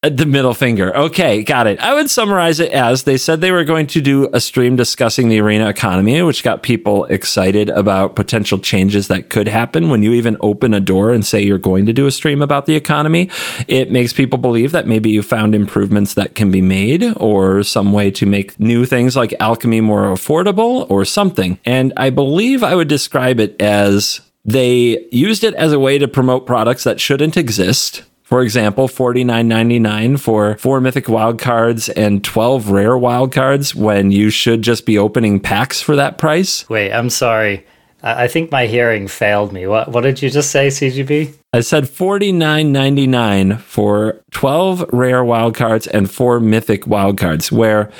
Uh, 0.00 0.08
the 0.10 0.26
middle 0.26 0.54
finger. 0.54 0.96
Okay, 0.96 1.42
got 1.42 1.66
it. 1.66 1.80
I 1.80 1.92
would 1.92 2.08
summarize 2.08 2.60
it 2.60 2.70
as 2.70 3.02
they 3.02 3.16
said 3.16 3.40
they 3.40 3.50
were 3.50 3.64
going 3.64 3.88
to 3.88 4.00
do 4.00 4.30
a 4.32 4.40
stream 4.40 4.76
discussing 4.76 5.28
the 5.28 5.40
arena 5.40 5.68
economy, 5.68 6.22
which 6.22 6.44
got 6.44 6.62
people 6.62 7.04
excited 7.06 7.68
about 7.68 8.14
potential 8.14 8.60
changes 8.60 9.08
that 9.08 9.28
could 9.28 9.48
happen 9.48 9.90
when 9.90 10.04
you 10.04 10.12
even 10.12 10.36
open 10.40 10.72
a 10.72 10.78
door 10.78 11.10
and 11.10 11.26
say 11.26 11.42
you're 11.42 11.58
going 11.58 11.84
to 11.86 11.92
do 11.92 12.06
a 12.06 12.12
stream 12.12 12.42
about 12.42 12.66
the 12.66 12.76
economy. 12.76 13.28
It 13.66 13.90
makes 13.90 14.12
people 14.12 14.38
believe 14.38 14.70
that 14.70 14.86
maybe 14.86 15.10
you 15.10 15.20
found 15.20 15.52
improvements 15.52 16.14
that 16.14 16.36
can 16.36 16.52
be 16.52 16.60
made 16.62 17.04
or 17.16 17.64
some 17.64 17.92
way 17.92 18.12
to 18.12 18.24
make 18.24 18.60
new 18.60 18.86
things 18.86 19.16
like 19.16 19.34
alchemy 19.40 19.80
more 19.80 20.04
affordable 20.12 20.88
or 20.88 21.04
something. 21.04 21.58
And 21.64 21.92
I 21.96 22.10
believe 22.10 22.62
I 22.62 22.76
would 22.76 22.86
describe 22.86 23.40
it 23.40 23.60
as 23.60 24.20
they 24.52 25.06
used 25.10 25.44
it 25.44 25.54
as 25.54 25.72
a 25.72 25.78
way 25.78 25.98
to 25.98 26.08
promote 26.08 26.46
products 26.46 26.84
that 26.84 27.00
shouldn't 27.00 27.36
exist 27.36 28.02
for 28.28 28.42
example, 28.42 28.88
forty 28.88 29.24
nine 29.24 29.48
ninety 29.48 29.78
nine 29.78 30.18
for 30.18 30.58
four 30.58 30.82
mythic 30.82 31.08
wild 31.08 31.38
cards 31.38 31.88
and 31.88 32.22
12 32.22 32.68
rare 32.68 32.98
wild 32.98 33.32
cards 33.32 33.74
when 33.74 34.10
you 34.10 34.28
should 34.28 34.60
just 34.60 34.84
be 34.84 34.98
opening 34.98 35.40
packs 35.40 35.80
for 35.80 35.96
that 35.96 36.18
price. 36.18 36.68
Wait, 36.68 36.92
I'm 36.92 37.08
sorry. 37.08 37.66
I 38.02 38.28
think 38.28 38.52
my 38.52 38.66
hearing 38.66 39.08
failed 39.08 39.54
me. 39.54 39.66
What 39.66 39.92
what 39.92 40.02
did 40.02 40.20
you 40.20 40.28
just 40.28 40.50
say, 40.50 40.66
CGB? 40.66 41.36
I 41.54 41.60
said 41.60 41.88
forty 41.88 42.30
nine 42.30 42.70
ninety 42.70 43.06
nine 43.06 43.56
for 43.56 44.20
twelve 44.30 44.84
rare 44.92 45.24
wild 45.24 45.54
cards 45.54 45.86
and 45.86 46.10
four 46.10 46.38
mythic 46.38 46.86
wild 46.86 47.16
cards. 47.16 47.50
Where 47.50 47.90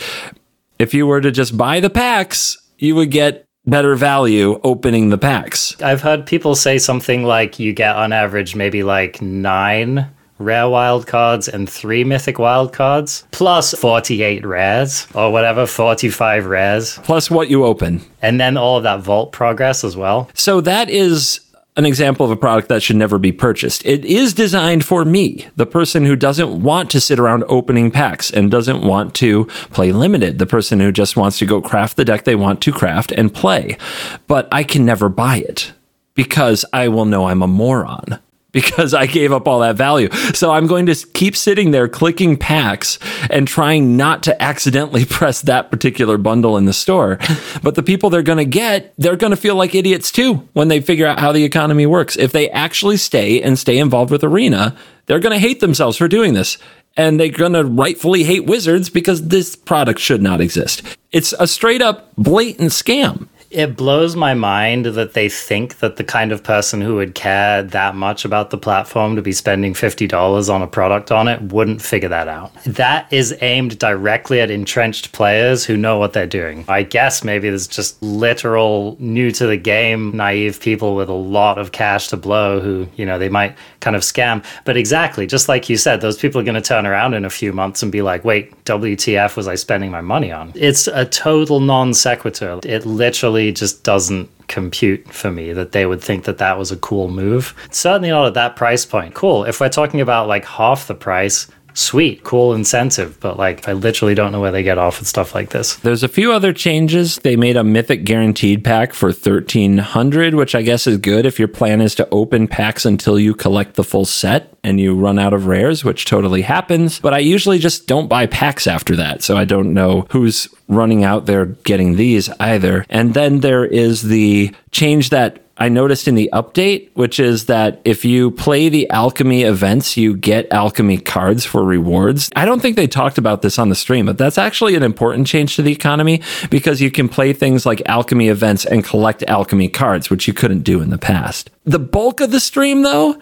if 0.79 0.93
you 0.93 1.07
were 1.07 1.23
to 1.23 1.31
just 1.31 1.57
buy 1.57 1.81
the 1.81 1.89
packs, 1.89 2.59
you 2.77 2.95
would 2.97 3.11
get 3.11 3.48
better 3.67 3.95
value 3.95 4.61
opening 4.65 5.11
the 5.11 5.19
packs. 5.19 5.81
I've 5.83 6.03
heard 6.03 6.27
people 6.27 6.55
say 6.55 6.79
something 6.79 7.25
like 7.25 7.59
you 7.59 7.73
get 7.73 7.97
on 7.97 8.13
average 8.13 8.55
maybe 8.57 8.83
like 8.83 9.21
nine 9.21 10.09
rare 10.39 10.69
wild 10.69 11.07
cards 11.07 11.49
and 11.49 11.69
three 11.69 12.05
mythic 12.05 12.39
wild 12.39 12.73
cards, 12.73 13.25
plus 13.33 13.75
48 13.75 14.47
rares 14.47 15.07
or 15.15 15.33
whatever, 15.33 15.67
45 15.67 16.47
rares. 16.47 16.99
Plus 17.03 17.31
what 17.31 17.49
you 17.49 17.65
open. 17.65 18.01
And 18.23 18.41
then 18.41 18.57
all 18.57 18.77
of 18.77 18.85
that 18.85 19.01
vault 19.01 19.33
progress 19.33 19.85
as 19.85 19.97
well. 19.97 20.31
So 20.35 20.61
that 20.61 20.89
is 20.91 21.41
an 21.79 21.87
example 21.87 22.27
of 22.27 22.33
a 22.33 22.37
product 22.37 22.69
that 22.69 22.83
should 22.83 22.97
never 22.97 23.19
be 23.19 23.31
purchased. 23.31 23.87
It 23.87 24.05
is 24.05 24.35
designed 24.35 24.85
for 24.85 25.05
me, 25.05 25.47
the 25.55 25.65
person 25.65 26.05
who 26.05 26.17
doesn't 26.17 26.61
want 26.61 26.91
to 26.91 27.01
sit 27.01 27.21
around 27.21 27.45
opening 27.47 27.93
packs 27.93 28.33
and 28.33 28.51
doesn't 28.51 28.83
want 28.83 29.15
to 29.15 29.45
play 29.71 29.93
limited, 29.93 30.41
the 30.41 30.47
person 30.47 30.81
who 30.81 30.91
just 30.91 31.17
wants 31.17 31.39
to 31.39 31.47
go 31.47 31.63
craft 31.63 31.97
the 31.97 32.05
deck 32.05 32.25
they 32.25 32.35
want 32.35 32.61
to 32.63 32.73
craft 32.73 33.13
and 33.13 33.33
play. 33.33 33.79
But 34.27 34.49
I 34.51 34.65
can 34.65 34.85
never 34.85 35.09
buy 35.09 35.37
it 35.37 35.73
because 36.15 36.65
I 36.73 36.89
will 36.89 37.05
know 37.05 37.27
I'm 37.27 37.43
a 37.43 37.47
moron 37.47 38.19
because 38.59 38.93
I 38.93 39.07
gave 39.07 39.33
up 39.33 39.47
all 39.47 39.61
that 39.61 39.77
value. 39.77 40.11
So 40.35 40.51
I'm 40.51 40.67
going 40.67 40.87
to 40.87 40.95
keep 41.15 41.37
sitting 41.37 41.71
there 41.71 41.87
clicking 41.87 42.37
packs 42.37 42.99
and 43.31 43.47
trying 43.47 43.97
not 43.97 44.25
to 44.25 44.43
accidentally 44.43 45.05
press 45.09 45.43
that 45.43 45.71
particular 45.71 46.19
bundle 46.19 46.57
in 46.57 46.65
the 46.65 46.73
store. 46.73 47.19
But 47.63 47.77
the 47.77 47.85
people 47.85 48.11
they're 48.11 48.23
going 48.23 48.39
to 48.39 48.45
get, 48.45 48.95
they're 48.99 49.17
going 49.17 49.31
to 49.31 49.37
feel 49.37 49.55
like 49.55 49.77
idiots 49.77 50.11
too 50.11 50.49
when 50.55 50.67
they 50.67 50.81
figure 50.81 51.07
out 51.07 51.21
how 51.21 51.31
the 51.31 51.45
economy 51.45 51.87
works. 51.87 52.17
If 52.17 52.33
they 52.33 52.51
actually 52.51 52.97
stay 52.97 53.41
and 53.41 53.57
stay 53.57 53.79
involved 53.79 54.11
with 54.11 54.25
Arena, 54.25 54.77
they're 55.07 55.21
going 55.21 55.35
to 55.35 55.39
hate 55.39 55.61
themselves 55.61 55.97
for 55.97 56.09
doing 56.09 56.35
this. 56.35 56.59
And 56.97 57.21
they're 57.21 57.29
going 57.29 57.53
to 57.53 57.65
rightfully 57.65 58.25
hate 58.25 58.47
Wizards 58.47 58.91
because 58.91 59.29
this 59.29 59.55
product 59.55 60.01
should 60.01 60.21
not 60.21 60.41
exist. 60.41 60.83
It's 61.13 61.33
a 61.39 61.47
straight 61.47 61.81
up 61.81 62.13
blatant 62.17 62.73
scam. 62.73 63.29
It 63.51 63.77
blows 63.77 64.15
my 64.15 64.35
mind 64.35 64.85
that 64.85 65.15
they 65.15 65.31
think 65.31 65.79
that 65.79 65.97
the 65.97 66.05
kind 66.05 66.33
of 66.33 66.43
person 66.43 66.83
who 66.83 66.97
would 66.97 67.15
care 67.15 67.63
that 67.63 67.95
much 67.95 68.27
about 68.27 68.51
the 68.51 68.59
platform 68.59 69.17
to 69.17 69.23
be 69.23 69.33
spending 69.33 69.73
$50 69.73 70.53
on 70.53 70.61
a 70.61 70.67
product 70.67 71.11
on 71.11 71.29
it 71.29 71.41
wouldn't 71.41 71.81
figure 71.81 72.11
that 72.11 72.29
out. 72.29 72.53
That 72.65 73.11
is 73.11 73.35
aimed 73.41 73.79
directly 73.79 74.41
at 74.41 74.51
entrenched 74.51 75.13
players 75.13 75.65
who 75.65 75.79
know 75.79 75.99
what 75.99 76.13
they're 76.13 76.27
doing. 76.27 76.67
I 76.69 76.83
guess 76.83 77.25
maybe 77.25 77.49
there's 77.49 77.67
just 77.67 78.03
literal 78.03 78.97
new 78.99 79.31
to 79.31 79.47
the 79.47 79.57
game, 79.57 80.15
naive 80.15 80.61
people 80.61 80.95
with 80.95 81.09
a 81.09 81.15
lot 81.15 81.57
of 81.57 81.73
cash 81.73 82.09
to 82.09 82.19
blow 82.19 82.61
who, 82.61 82.87
you 82.97 83.07
know, 83.07 83.19
they 83.19 83.31
might 83.31 83.57
kind 83.81 83.97
of 83.97 84.03
scam. 84.03 84.45
But 84.67 84.77
exactly, 84.77 85.27
just 85.27 85.49
like 85.49 85.71
you 85.71 85.79
said, 85.79 86.03
those 86.03 86.19
people 86.19 86.39
are 86.41 86.45
going 86.45 86.55
to 86.55 86.61
turn 86.61 86.87
around 86.87 87.15
in 87.15 87.25
a 87.25 87.31
few 87.31 87.55
months 87.55 87.83
and 87.83 87.91
be 87.91 88.03
like, 88.03 88.25
wait, 88.25 88.58
WTF 88.69 89.37
was 89.37 89.49
I 89.49 89.55
spending 89.55 89.91
my 89.91 90.01
money 90.01 90.31
on? 90.31 90.53
It's 90.55 90.87
a 90.87 91.05
total 91.05 91.61
non 91.61 91.95
sequitur. 91.95 92.61
It 92.65 92.87
literally 92.87 93.53
just 93.53 93.85
doesn't 93.85 94.31
compute 94.49 95.13
for 95.13 95.31
me 95.31 95.53
that 95.53 95.73
they 95.73 95.87
would 95.87 96.03
think 96.03 96.25
that 96.25 96.39
that 96.39 96.59
was 96.59 96.73
a 96.73 96.77
cool 96.77 97.09
move. 97.09 97.55
Certainly 97.71 98.11
not 98.11 98.27
at 98.27 98.35
that 98.35 98.57
price 98.57 98.85
point. 98.85 99.15
Cool. 99.15 99.45
If 99.45 99.61
we're 99.61 99.69
talking 99.69 100.01
about 100.01 100.29
like 100.29 100.45
half 100.45 100.87
the 100.87 100.95
price, 100.95 101.47
sweet, 101.75 102.25
cool 102.25 102.55
incentive, 102.55 103.19
but 103.21 103.39
like 103.39 103.69
I 103.69 103.73
literally 103.73 104.15
don't 104.15 104.33
know 104.33 104.41
where 104.41 104.53
they 104.53 104.63
get 104.63 104.79
off 104.79 104.99
with 104.99 105.09
stuff 105.09 105.35
like 105.35 105.51
this. 105.51 105.77
There's 105.77 106.03
a 106.03 106.09
few 106.09 106.33
other 106.33 106.53
changes. 106.53 107.19
They 107.19 107.37
made 107.37 107.57
a 107.57 107.65
Mythic 107.65 108.05
Guaranteed 108.05 108.65
pack 108.65 108.93
for 108.93 109.09
1300, 109.09 110.35
which 110.35 110.55
I 110.55 110.63
guess 110.63 110.87
is 110.87 110.99
good 110.99 111.25
if 111.25 111.39
your 111.39 111.49
plan 111.49 111.81
is 111.81 111.95
to 111.97 112.09
open 112.11 112.49
packs 112.49 112.85
until 112.85 113.19
you 113.19 113.35
collect 113.35 113.75
the 113.75 113.85
full 113.85 114.05
set 114.05 114.58
and 114.69 114.79
you 114.79 114.95
run 114.95 115.19
out 115.19 115.33
of 115.33 115.47
rares, 115.47 115.83
which 115.83 116.05
totally 116.05 116.43
happens. 116.43 117.01
But 117.01 117.15
I 117.15 117.19
usually 117.19 117.59
just 117.59 117.87
don't 117.87 118.07
buy 118.07 118.27
packs 118.27 118.67
after 118.67 118.95
that, 118.97 119.23
so 119.23 119.37
I 119.37 119.45
don't 119.45 119.73
know 119.73 120.07
who's 120.11 120.49
running 120.69 121.05
out 121.05 121.25
there 121.27 121.47
getting 121.47 121.97
these 121.97 122.29
either. 122.39 122.85
And 122.91 123.15
then 123.15 123.41
there 123.41 123.65
is 123.65 124.03
the 124.03 124.55
change 124.71 125.11
that 125.11 125.43
I 125.61 125.69
noticed 125.69 126.07
in 126.07 126.15
the 126.15 126.31
update, 126.33 126.91
which 126.95 127.19
is 127.19 127.47
that 127.47 127.81
if 127.85 128.05
you 128.05 128.31
play 128.31 128.69
the 128.69 128.89
alchemy 128.91 129.43
events, 129.43 129.97
you 129.97 130.17
get 130.17 130.53
alchemy 130.53 130.99
cards 130.99 131.45
for 131.45 131.65
rewards. 131.65 132.31
I 132.37 132.45
don't 132.45 132.61
think 132.61 132.77
they 132.77 132.87
talked 132.87 133.19
about 133.19 133.43
this 133.43 133.59
on 133.59 133.69
the 133.69 133.75
stream, 133.75 134.07
but 134.07 134.19
that's 134.19 134.39
actually 134.39 134.77
an 134.77 134.85
important 134.85 135.27
change 135.27 135.57
to 135.57 135.63
the 135.63 135.73
economy 135.73 136.23
because 136.49 136.81
you 136.81 136.93
can 136.93 137.09
play 137.09 137.33
things 137.33 137.67
like 137.67 137.83
alchemy 137.87 138.29
events 138.29 138.67
and 138.67 138.85
collect 138.85 139.25
alchemy 139.27 139.69
cards, 139.69 140.11
which 140.11 140.29
you 140.29 140.35
couldn't 140.35 140.63
do 140.63 140.81
in 140.81 140.91
the 140.91 140.99
past. 140.99 141.51
The 141.65 141.81
bulk 141.81 142.21
of 142.21 142.31
the 142.31 142.41
stream, 142.41 142.83
though, 142.83 143.19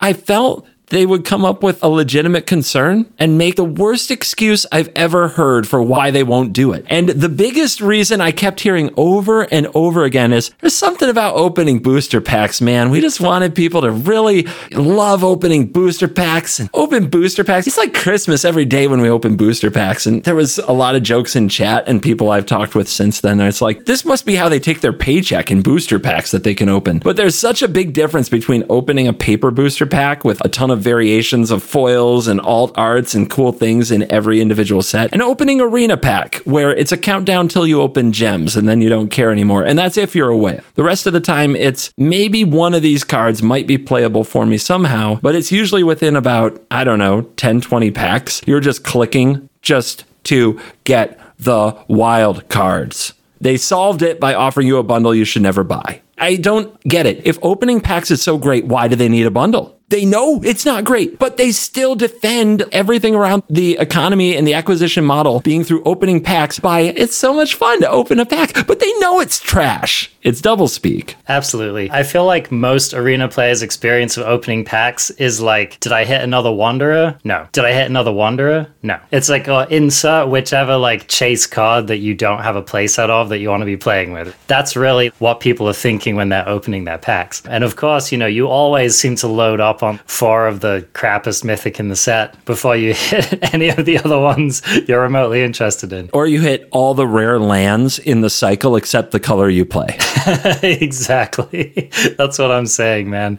I 0.00 0.14
felt 0.14 0.66
they 0.90 1.06
would 1.06 1.24
come 1.24 1.44
up 1.44 1.62
with 1.62 1.82
a 1.82 1.88
legitimate 1.88 2.46
concern 2.46 3.12
and 3.18 3.38
make 3.38 3.56
the 3.56 3.64
worst 3.64 4.10
excuse 4.10 4.66
I've 4.70 4.90
ever 4.94 5.28
heard 5.28 5.66
for 5.66 5.80
why 5.80 6.10
they 6.10 6.22
won't 6.22 6.52
do 6.52 6.72
it. 6.72 6.84
And 6.88 7.08
the 7.08 7.28
biggest 7.28 7.80
reason 7.80 8.20
I 8.20 8.32
kept 8.32 8.60
hearing 8.60 8.90
over 8.96 9.42
and 9.42 9.68
over 9.74 10.04
again 10.04 10.32
is 10.32 10.50
there's 10.60 10.76
something 10.76 11.08
about 11.08 11.36
opening 11.36 11.78
booster 11.78 12.20
packs, 12.20 12.60
man. 12.60 12.90
We 12.90 13.00
just 13.00 13.20
wanted 13.20 13.54
people 13.54 13.80
to 13.82 13.90
really 13.90 14.46
love 14.72 15.24
opening 15.24 15.66
booster 15.66 16.08
packs 16.08 16.58
and 16.58 16.68
open 16.74 17.08
booster 17.08 17.44
packs. 17.44 17.66
It's 17.66 17.78
like 17.78 17.94
Christmas 17.94 18.44
every 18.44 18.64
day 18.64 18.86
when 18.88 19.00
we 19.00 19.08
open 19.08 19.36
booster 19.36 19.70
packs. 19.70 20.06
And 20.06 20.22
there 20.24 20.34
was 20.34 20.58
a 20.58 20.72
lot 20.72 20.96
of 20.96 21.02
jokes 21.02 21.36
in 21.36 21.48
chat 21.48 21.84
and 21.86 22.02
people 22.02 22.30
I've 22.30 22.46
talked 22.46 22.74
with 22.74 22.88
since 22.88 23.20
then. 23.20 23.40
It's 23.40 23.62
like, 23.62 23.86
this 23.86 24.04
must 24.04 24.26
be 24.26 24.34
how 24.34 24.48
they 24.48 24.60
take 24.60 24.80
their 24.80 24.92
paycheck 24.92 25.50
in 25.50 25.62
booster 25.62 25.98
packs 25.98 26.32
that 26.32 26.42
they 26.42 26.54
can 26.54 26.68
open. 26.68 26.98
But 26.98 27.16
there's 27.16 27.36
such 27.36 27.62
a 27.62 27.68
big 27.68 27.92
difference 27.92 28.28
between 28.28 28.64
opening 28.68 29.06
a 29.06 29.12
paper 29.12 29.50
booster 29.50 29.86
pack 29.86 30.24
with 30.24 30.44
a 30.44 30.48
ton 30.48 30.70
of 30.70 30.79
variations 30.80 31.50
of 31.50 31.62
foils 31.62 32.26
and 32.26 32.40
alt 32.40 32.72
arts 32.76 33.14
and 33.14 33.30
cool 33.30 33.52
things 33.52 33.90
in 33.90 34.10
every 34.10 34.40
individual 34.40 34.82
set, 34.82 35.12
and 35.12 35.22
opening 35.22 35.60
arena 35.60 35.96
pack 35.96 36.36
where 36.44 36.74
it's 36.74 36.92
a 36.92 36.96
countdown 36.96 37.48
till 37.48 37.66
you 37.66 37.80
open 37.80 38.12
gems 38.12 38.56
and 38.56 38.68
then 38.68 38.80
you 38.80 38.88
don't 38.88 39.10
care 39.10 39.30
anymore. 39.30 39.64
And 39.64 39.78
that's 39.78 39.96
if 39.96 40.14
you're 40.14 40.30
away. 40.30 40.60
The 40.74 40.82
rest 40.82 41.06
of 41.06 41.12
the 41.12 41.20
time, 41.20 41.54
it's 41.56 41.92
maybe 41.96 42.44
one 42.44 42.74
of 42.74 42.82
these 42.82 43.04
cards 43.04 43.42
might 43.42 43.66
be 43.66 43.78
playable 43.78 44.24
for 44.24 44.46
me 44.46 44.58
somehow, 44.58 45.18
but 45.22 45.34
it's 45.34 45.52
usually 45.52 45.82
within 45.82 46.16
about, 46.16 46.60
I 46.70 46.84
don't 46.84 46.98
know, 46.98 47.22
10, 47.22 47.60
20 47.60 47.90
packs. 47.90 48.42
You're 48.46 48.60
just 48.60 48.84
clicking 48.84 49.48
just 49.62 50.04
to 50.24 50.60
get 50.84 51.20
the 51.38 51.76
wild 51.88 52.48
cards. 52.48 53.14
They 53.40 53.56
solved 53.56 54.02
it 54.02 54.20
by 54.20 54.34
offering 54.34 54.66
you 54.66 54.76
a 54.76 54.82
bundle 54.82 55.14
you 55.14 55.24
should 55.24 55.42
never 55.42 55.64
buy. 55.64 56.02
I 56.18 56.36
don't 56.36 56.78
get 56.82 57.06
it. 57.06 57.26
If 57.26 57.38
opening 57.40 57.80
packs 57.80 58.10
is 58.10 58.20
so 58.20 58.36
great, 58.36 58.66
why 58.66 58.88
do 58.88 58.96
they 58.96 59.08
need 59.08 59.24
a 59.24 59.30
bundle? 59.30 59.79
They 59.90 60.04
know 60.04 60.40
it's 60.42 60.64
not 60.64 60.84
great, 60.84 61.18
but 61.18 61.36
they 61.36 61.50
still 61.50 61.96
defend 61.96 62.64
everything 62.72 63.14
around 63.14 63.42
the 63.50 63.76
economy 63.78 64.36
and 64.36 64.46
the 64.46 64.54
acquisition 64.54 65.04
model 65.04 65.40
being 65.40 65.64
through 65.64 65.82
opening 65.84 66.22
packs 66.22 66.58
by 66.60 66.80
it's 66.80 67.16
so 67.16 67.34
much 67.34 67.56
fun 67.56 67.80
to 67.80 67.90
open 67.90 68.20
a 68.20 68.26
pack, 68.26 68.66
but 68.66 68.78
they 68.78 68.92
know 68.98 69.20
it's 69.20 69.40
trash. 69.40 70.10
It's 70.22 70.40
doublespeak. 70.40 71.14
Absolutely. 71.28 71.90
I 71.90 72.02
feel 72.02 72.24
like 72.24 72.52
most 72.52 72.94
arena 72.94 73.26
players' 73.28 73.62
experience 73.62 74.16
of 74.16 74.26
opening 74.26 74.64
packs 74.64 75.10
is 75.10 75.40
like, 75.40 75.80
did 75.80 75.92
I 75.92 76.04
hit 76.04 76.22
another 76.22 76.52
Wanderer? 76.52 77.18
No. 77.24 77.48
Did 77.52 77.64
I 77.64 77.72
hit 77.72 77.86
another 77.86 78.12
Wanderer? 78.12 78.68
No. 78.82 79.00
It's 79.10 79.28
like 79.28 79.48
uh, 79.48 79.66
insert 79.70 80.28
whichever 80.28 80.76
like 80.76 81.08
chase 81.08 81.46
card 81.46 81.86
that 81.88 81.98
you 81.98 82.14
don't 82.14 82.42
have 82.42 82.54
a 82.54 82.62
playset 82.62 83.08
of 83.08 83.30
that 83.30 83.38
you 83.38 83.48
want 83.48 83.62
to 83.62 83.66
be 83.66 83.76
playing 83.76 84.12
with. 84.12 84.36
That's 84.46 84.76
really 84.76 85.08
what 85.18 85.40
people 85.40 85.68
are 85.68 85.74
thinking 85.74 86.16
when 86.16 86.28
they're 86.28 86.48
opening 86.48 86.84
their 86.84 86.98
packs. 86.98 87.42
And 87.46 87.64
of 87.64 87.76
course, 87.76 88.12
you 88.12 88.18
know, 88.18 88.26
you 88.26 88.46
always 88.46 88.96
seem 88.96 89.16
to 89.16 89.26
load 89.26 89.60
up 89.60 89.79
on 89.82 89.98
four 90.06 90.46
of 90.46 90.60
the 90.60 90.86
crappiest 90.92 91.44
mythic 91.44 91.80
in 91.80 91.88
the 91.88 91.96
set 91.96 92.42
before 92.44 92.76
you 92.76 92.94
hit 93.10 93.54
any 93.54 93.68
of 93.68 93.84
the 93.84 93.98
other 93.98 94.18
ones 94.18 94.62
you're 94.88 95.02
remotely 95.02 95.42
interested 95.42 95.92
in. 95.92 96.10
Or 96.12 96.26
you 96.26 96.40
hit 96.40 96.68
all 96.70 96.94
the 96.94 97.06
rare 97.06 97.38
lands 97.38 97.98
in 97.98 98.20
the 98.20 98.30
cycle 98.30 98.76
except 98.76 99.12
the 99.12 99.20
color 99.20 99.48
you 99.48 99.64
play. 99.64 99.98
exactly. 100.62 101.90
That's 102.16 102.38
what 102.38 102.50
I'm 102.50 102.66
saying, 102.66 103.10
man. 103.10 103.38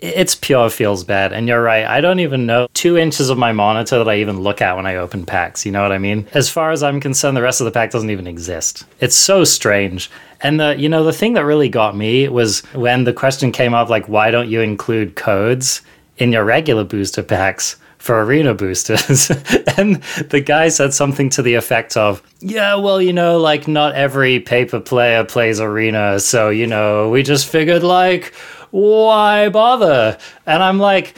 It's 0.00 0.34
pure 0.34 0.70
feels 0.70 1.02
bad. 1.02 1.32
And 1.32 1.48
you're 1.48 1.62
right. 1.62 1.84
I 1.84 2.00
don't 2.00 2.20
even 2.20 2.46
know 2.46 2.68
two 2.74 2.96
inches 2.96 3.30
of 3.30 3.38
my 3.38 3.52
monitor 3.52 3.98
that 3.98 4.08
I 4.08 4.18
even 4.18 4.40
look 4.40 4.62
at 4.62 4.76
when 4.76 4.86
I 4.86 4.96
open 4.96 5.26
packs. 5.26 5.66
You 5.66 5.72
know 5.72 5.82
what 5.82 5.92
I 5.92 5.98
mean? 5.98 6.26
As 6.34 6.48
far 6.48 6.70
as 6.70 6.82
I'm 6.82 7.00
concerned, 7.00 7.36
the 7.36 7.42
rest 7.42 7.60
of 7.60 7.64
the 7.64 7.70
pack 7.70 7.90
doesn't 7.90 8.10
even 8.10 8.26
exist. 8.26 8.84
It's 9.00 9.16
so 9.16 9.44
strange. 9.44 10.10
And 10.40 10.60
the 10.60 10.76
you 10.78 10.88
know 10.88 11.02
the 11.02 11.12
thing 11.12 11.34
that 11.34 11.44
really 11.44 11.68
got 11.68 11.96
me 11.96 12.28
was 12.28 12.60
when 12.72 13.04
the 13.04 13.12
question 13.12 13.50
came 13.50 13.74
up 13.74 13.88
like 13.88 14.08
why 14.08 14.30
don't 14.30 14.48
you 14.48 14.60
include 14.60 15.16
codes 15.16 15.82
in 16.18 16.32
your 16.32 16.44
regular 16.44 16.84
booster 16.84 17.22
packs 17.22 17.76
for 17.98 18.22
arena 18.22 18.54
boosters? 18.54 19.30
and 19.76 19.96
the 20.30 20.40
guy 20.40 20.68
said 20.68 20.94
something 20.94 21.28
to 21.30 21.42
the 21.42 21.54
effect 21.54 21.96
of, 21.96 22.22
"Yeah, 22.38 22.76
well, 22.76 23.02
you 23.02 23.12
know, 23.12 23.38
like 23.38 23.66
not 23.66 23.96
every 23.96 24.38
paper 24.38 24.78
player 24.78 25.24
plays 25.24 25.60
arena, 25.60 26.20
so 26.20 26.50
you 26.50 26.68
know, 26.68 27.10
we 27.10 27.24
just 27.24 27.48
figured 27.48 27.82
like 27.82 28.32
why 28.70 29.48
bother?" 29.48 30.18
And 30.46 30.62
I'm 30.62 30.78
like, 30.78 31.14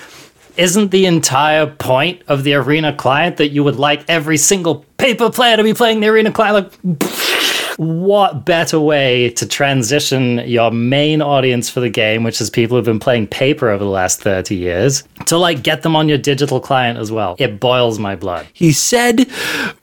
isn't 0.57 0.91
the 0.91 1.07
entire 1.07 1.67
point 1.67 2.23
of 2.29 2.45
the 2.45 2.55
arena 2.55 2.95
client 2.95 3.37
that 3.39 3.49
you 3.49 3.65
would 3.65 3.77
like 3.77 4.05
every 4.09 4.37
single 4.37 4.85
paper 4.99 5.31
player 5.31 5.57
to 5.57 5.63
be 5.63 5.75
playing 5.75 6.01
the 6.01 6.09
arena 6.09 6.33
client? 6.33 6.73
Like, 6.83 7.03
what 7.77 8.45
better 8.45 8.79
way 8.79 9.31
to 9.31 9.47
transition 9.47 10.39
your 10.41 10.71
main 10.71 11.23
audience 11.23 11.71
for 11.71 11.81
the 11.81 11.89
game, 11.89 12.25
which 12.25 12.41
is 12.41 12.51
people 12.51 12.77
who've 12.77 12.85
been 12.85 12.99
playing 12.99 13.27
paper 13.27 13.71
over 13.71 13.83
the 13.83 13.91
last 13.91 14.21
30 14.21 14.55
years, 14.55 15.05
to 15.27 15.39
like 15.39 15.63
get 15.63 15.81
them 15.81 15.97
on 15.97 16.09
your 16.09 16.19
digital 16.19 16.61
client 16.61 16.99
as 16.99 17.11
well? 17.11 17.37
It 17.39 17.59
boils 17.59 17.99
my 17.99 18.17
blood. 18.17 18.47
He 18.53 18.73
said, 18.73 19.27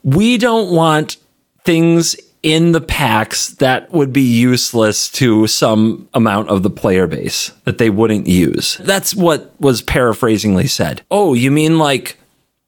We 0.03 0.37
don't 0.37 0.71
want 0.71 1.17
things 1.63 2.15
in 2.43 2.71
the 2.71 2.81
packs 2.81 3.49
that 3.55 3.91
would 3.91 4.13
be 4.13 4.21
useless 4.21 5.09
to 5.09 5.47
some 5.47 6.07
amount 6.13 6.49
of 6.49 6.63
the 6.63 6.69
player 6.69 7.07
base 7.07 7.51
that 7.65 7.77
they 7.77 7.89
wouldn't 7.89 8.27
use. 8.27 8.77
That's 8.77 9.15
what 9.15 9.53
was 9.59 9.81
paraphrasingly 9.81 10.67
said. 10.67 11.01
Oh, 11.11 11.33
you 11.33 11.51
mean 11.51 11.79
like 11.79 12.17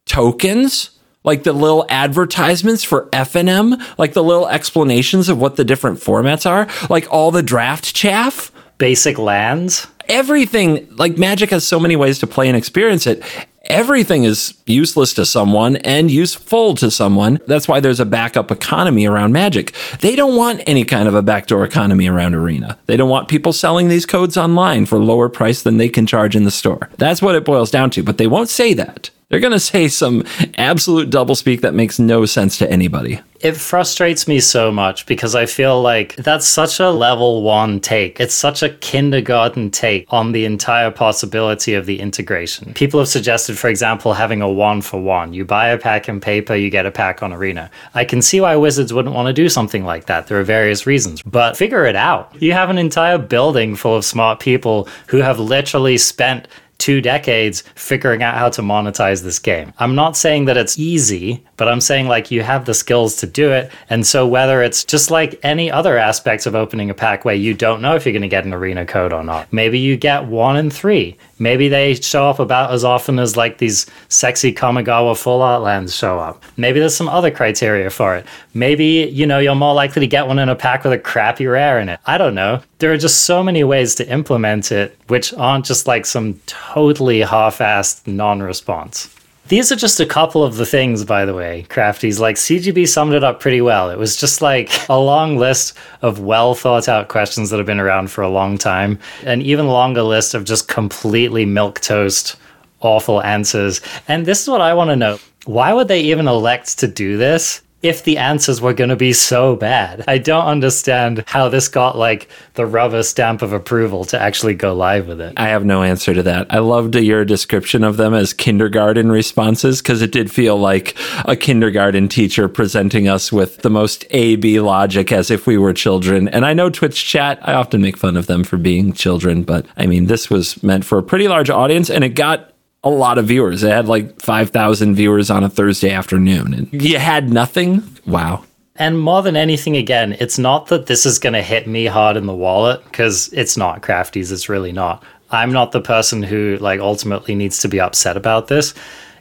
tokens? 0.06 0.92
like 1.24 1.44
the 1.44 1.54
little 1.54 1.86
advertisements 1.90 2.84
for 2.84 3.08
FNM, 3.08 3.80
like 3.98 4.14
the 4.14 4.24
little 4.24 4.48
explanations 4.48 5.30
of 5.30 5.40
what 5.40 5.58
the 5.58 5.66
different 5.66 6.00
formats 6.00 6.50
are, 6.50 6.68
like 6.90 7.12
all 7.12 7.30
the 7.30 7.44
draft 7.44 7.94
chaff, 7.94 8.52
basic 8.78 9.18
lands, 9.18 9.88
everything. 10.08 10.88
Like 10.96 11.18
Magic 11.18 11.50
has 11.52 11.68
so 11.68 11.80
many 11.80 11.96
ways 11.96 12.20
to 12.20 12.28
play 12.28 12.48
and 12.48 12.58
experience 12.58 13.06
it. 13.06 13.24
Everything 13.70 14.24
is 14.24 14.56
useless 14.66 15.14
to 15.14 15.28
someone 15.28 15.76
and 15.78 16.10
useful 16.10 16.74
to 16.74 16.90
someone. 16.90 17.40
That's 17.46 17.68
why 17.68 17.80
there's 17.80 18.00
a 18.00 18.06
backup 18.06 18.50
economy 18.50 19.06
around 19.06 19.32
Magic. 19.32 19.76
They 20.02 20.16
don't 20.16 20.36
want 20.36 20.64
any 20.66 20.84
kind 20.86 21.08
of 21.08 21.14
a 21.14 21.22
backdoor 21.22 21.66
economy 21.66 22.08
around 22.08 22.34
Arena. 22.34 22.80
They 22.88 22.98
don't 22.98 23.12
want 23.12 23.28
people 23.28 23.54
selling 23.54 23.88
these 23.88 24.08
codes 24.08 24.38
online 24.38 24.88
for 24.88 24.98
lower 24.98 25.30
price 25.30 25.62
than 25.62 25.78
they 25.78 25.88
can 25.88 26.08
charge 26.08 26.36
in 26.36 26.46
the 26.46 26.52
store. 26.52 26.90
That's 26.98 27.22
what 27.22 27.36
it 27.36 27.46
boils 27.46 27.70
down 27.70 27.92
to, 27.92 28.02
but 28.02 28.18
they 28.18 28.26
won't 28.26 28.50
say 28.50 28.74
that. 28.74 29.12
They're 29.30 29.40
going 29.40 29.54
to 29.54 29.60
say 29.60 29.88
some 29.90 30.24
absolute 30.58 31.12
doublespeak 31.12 31.62
that 31.62 31.76
makes 31.76 32.00
no 32.00 32.26
sense 32.26 32.58
to 32.58 32.72
anybody. 32.72 33.22
It 33.42 33.56
frustrates 33.56 34.28
me 34.28 34.40
so 34.40 34.72
much 34.72 35.06
because 35.06 35.36
I 35.36 35.46
feel 35.46 35.80
like 35.82 36.16
that's 36.16 36.48
such 36.48 36.80
a 36.80 36.90
level 36.90 37.44
one 37.44 37.80
take. 37.80 38.20
It's 38.20 38.34
such 38.34 38.64
a 38.64 38.70
kindergarten 38.70 39.70
take 39.70 40.08
on 40.10 40.32
the 40.32 40.46
entire 40.46 40.90
possibility 40.90 41.76
of 41.76 41.86
the 41.86 42.00
integration. 42.00 42.74
People 42.74 43.00
have 43.00 43.08
suggested, 43.08 43.58
for 43.58 43.70
example, 43.70 44.14
having 44.14 44.42
a 44.42 44.50
one 44.50 44.82
for 44.82 45.00
one. 45.00 45.32
You 45.32 45.46
buy 45.46 45.70
a 45.70 45.78
pack 45.78 46.10
in 46.10 46.20
paper, 46.20 46.56
you 46.56 46.72
get 46.72 46.88
a 46.88 46.92
pack 46.92 47.22
on 47.22 47.32
Arena. 47.32 47.70
I 47.94 48.06
can 48.06 48.24
see 48.24 48.42
why 48.42 48.56
Wizards 48.56 48.94
wouldn't 48.94 49.14
want 49.14 49.28
to 49.28 49.34
do 49.34 49.48
something 49.48 49.86
like 49.86 50.08
that. 50.08 50.26
There 50.26 50.40
are 50.40 50.44
various 50.44 50.88
reasons, 50.88 51.22
but 51.22 51.56
figure 51.56 51.86
it 51.86 51.96
out. 51.96 52.36
You 52.42 52.54
have 52.54 52.72
an 52.72 52.80
entire 52.80 53.20
building 53.20 53.76
full 53.76 53.96
of 53.96 54.04
smart 54.04 54.40
people 54.40 54.90
who 55.08 55.18
have 55.18 55.40
literally 55.40 56.00
spent 56.00 56.48
two 56.80 57.02
decades 57.02 57.62
figuring 57.76 58.24
out 58.24 58.36
how 58.36 58.50
to 58.50 58.62
monetize 58.62 59.22
this 59.22 59.38
game. 59.38 59.74
I'm 59.78 59.94
not 59.94 60.18
saying 60.18 60.46
that 60.46 60.58
it's 60.58 60.80
easy, 60.80 61.46
but 61.58 61.68
I'm 61.68 61.82
saying 61.82 62.08
like 62.08 62.32
you 62.32 62.42
have 62.42 62.66
the 62.66 62.74
skills 62.74 63.18
to 63.18 63.28
do 63.28 63.52
it. 63.52 63.70
And 63.90 64.08
so 64.08 64.26
whether 64.26 64.64
it's 64.64 64.84
just 64.84 65.12
like 65.12 65.40
any 65.44 65.70
other 65.70 65.98
aspects 65.98 66.46
of 66.46 66.56
opening 66.56 66.90
a 66.90 66.94
pack 66.94 67.26
where 67.26 67.36
you 67.36 67.54
don't 67.54 67.82
know 67.82 67.96
if 67.96 68.06
you're 68.06 68.14
going 68.14 68.24
to 68.24 68.28
get 68.28 68.46
an 68.46 68.54
arena 68.54 68.86
code 68.86 69.14
or 69.14 69.24
not, 69.24 69.52
maybe 69.54 69.78
you 69.78 69.98
get 69.98 70.26
one 70.26 70.58
in 70.58 70.70
three. 70.72 71.18
Maybe 71.38 71.68
they 71.68 71.96
show 71.96 72.30
up 72.30 72.40
about 72.40 72.72
as 72.72 72.84
often 72.84 73.20
as 73.20 73.38
like 73.38 73.58
these 73.58 73.86
sexy 74.08 74.54
Kamigawa 74.54 75.18
full 75.18 75.42
art 75.42 75.62
lands 75.62 75.96
show 75.96 76.18
up. 76.18 76.44
Maybe 76.58 76.80
there's 76.80 76.96
some 76.96 77.10
other 77.10 77.32
criteria 77.32 77.90
for 77.90 78.16
it. 78.16 78.26
Maybe, 78.54 79.10
you 79.12 79.26
know, 79.28 79.40
you're 79.40 79.56
more 79.56 79.74
likely 79.74 80.00
to 80.00 80.08
get 80.08 80.28
one 80.28 80.40
in 80.40 80.50
a 80.50 80.56
pack 80.56 80.84
with 80.84 80.94
a 80.94 81.00
crappy 81.00 81.46
rare 81.46 81.80
in 81.80 81.90
it. 81.90 82.00
I 82.06 82.18
don't 82.18 82.36
know. 82.36 82.62
There 82.80 82.94
are 82.94 82.98
just 82.98 83.24
so 83.24 83.44
many 83.44 83.64
ways 83.66 83.94
to 83.96 84.10
implement 84.10 84.72
it, 84.72 84.98
which 85.08 85.34
aren't 85.34 85.66
just 85.66 85.86
like 85.86 86.06
some 86.06 86.40
totally 86.46 87.20
half 87.20 87.58
assed 87.58 88.08
non 88.08 88.42
response. 88.42 89.14
These 89.50 89.72
are 89.72 89.76
just 89.76 90.00
a 90.00 90.06
couple 90.06 90.44
of 90.44 90.58
the 90.58 90.66
things, 90.66 91.04
by 91.04 91.26
the 91.26 91.34
way, 91.34 91.66
Crafties. 91.70 92.20
Like, 92.20 92.36
CGB 92.36 92.88
summed 92.88 93.14
it 93.14 93.24
up 93.24 93.40
pretty 93.40 93.62
well. 93.62 93.90
It 93.90 93.98
was 93.98 94.16
just 94.16 94.42
like 94.42 94.70
a 94.90 94.98
long 94.98 95.38
list 95.38 95.76
of 96.04 96.20
well 96.20 96.54
thought 96.54 96.88
out 96.88 97.08
questions 97.10 97.50
that 97.50 97.58
have 97.58 97.66
been 97.66 97.80
around 97.80 98.12
for 98.12 98.22
a 98.22 98.30
long 98.30 98.58
time, 98.58 99.00
an 99.24 99.42
even 99.42 99.68
longer 99.68 100.04
list 100.04 100.34
of 100.34 100.46
just 100.46 100.68
completely 100.68 101.46
milquetoast, 101.46 102.36
awful 102.80 103.22
answers. 103.24 103.82
And 104.08 104.26
this 104.26 104.42
is 104.42 104.48
what 104.48 104.62
I 104.62 104.74
want 104.74 104.92
to 104.92 104.96
know 104.96 105.20
why 105.46 105.74
would 105.74 105.88
they 105.88 106.02
even 106.02 106.28
elect 106.28 106.78
to 106.80 106.88
do 106.88 107.18
this? 107.18 107.62
If 107.82 108.04
the 108.04 108.18
answers 108.18 108.62
were 108.62 108.74
going 108.74 108.90
to 108.90 108.96
be 108.96 109.14
so 109.14 109.56
bad. 109.56 110.04
I 110.08 110.18
don't 110.18 110.46
understand 110.46 111.24
how 111.28 111.50
this 111.50 111.68
got 111.68 111.98
like 111.98 112.28
the 112.56 112.66
rubber 112.66 113.04
stamp 113.04 113.42
of 113.42 113.54
approval 113.54 114.04
to 114.06 114.22
actually 114.22 114.56
go 114.56 114.74
live 114.74 115.08
with 115.08 115.22
it. 115.22 115.34
I 115.38 115.48
have 115.50 115.64
no 115.64 115.84
answer 115.84 116.14
to 116.14 116.24
that. 116.24 116.48
I 116.54 116.60
loved 116.60 116.96
your 116.96 117.24
description 117.24 117.84
of 117.84 117.98
them 117.98 118.14
as 118.14 118.34
kindergarten 118.34 119.12
responses 119.12 119.82
because 119.82 120.02
it 120.02 120.12
did 120.12 120.30
feel 120.30 120.58
like 120.58 120.98
a 121.26 121.36
kindergarten 121.36 122.10
teacher 122.10 122.50
presenting 122.50 123.08
us 123.08 123.32
with 123.32 123.60
the 123.60 123.70
most 123.70 124.06
A 124.10 124.36
B 124.36 124.60
logic 124.60 125.12
as 125.12 125.32
if 125.32 125.48
we 125.48 125.58
were 125.58 125.74
children. 125.74 126.28
And 126.28 126.46
I 126.46 126.54
know 126.54 126.70
Twitch 126.70 127.06
chat, 127.06 127.40
I 127.42 127.54
often 127.54 127.82
make 127.82 127.98
fun 127.98 128.18
of 128.18 128.28
them 128.28 128.44
for 128.44 128.58
being 128.58 128.92
children, 128.92 129.44
but 129.44 129.66
I 129.78 129.86
mean, 129.86 130.08
this 130.08 130.30
was 130.30 130.62
meant 130.62 130.84
for 130.84 130.98
a 130.98 131.04
pretty 131.04 131.28
large 131.28 131.50
audience 131.50 131.90
and 131.90 132.04
it 132.04 132.10
got 132.10 132.54
a 132.84 132.90
lot 132.90 133.18
of 133.18 133.26
viewers. 133.26 133.64
It 133.64 133.72
had 133.72 133.88
like 133.88 134.22
5,000 134.22 134.96
viewers 134.96 135.30
on 135.30 135.44
a 135.44 135.50
Thursday 135.50 135.92
afternoon. 135.92 136.54
And 136.54 136.84
you 136.84 137.00
had 137.00 137.30
nothing? 137.30 137.84
Wow. 138.06 138.46
And 138.76 139.00
more 139.00 139.22
than 139.22 139.36
anything, 139.36 139.76
again, 139.76 140.16
it's 140.20 140.40
not 140.40 140.68
that 140.68 140.86
this 140.86 141.06
is 141.06 141.20
going 141.20 141.34
to 141.34 141.42
hit 141.42 141.68
me 141.68 141.86
hard 141.86 142.16
in 142.16 142.26
the 142.26 142.36
wallet 142.36 142.82
because 142.86 143.32
it's 143.34 143.58
not 143.58 143.82
crafties. 143.82 144.32
It's 144.32 144.48
really 144.48 144.72
not. 144.72 145.04
I'm 145.32 145.52
not 145.52 145.74
the 145.74 145.82
person 145.82 146.24
who 146.24 146.58
like 146.62 146.80
ultimately 146.80 147.36
needs 147.36 147.60
to 147.60 147.68
be 147.68 147.82
upset 147.82 148.16
about 148.16 148.48
this. 148.48 148.74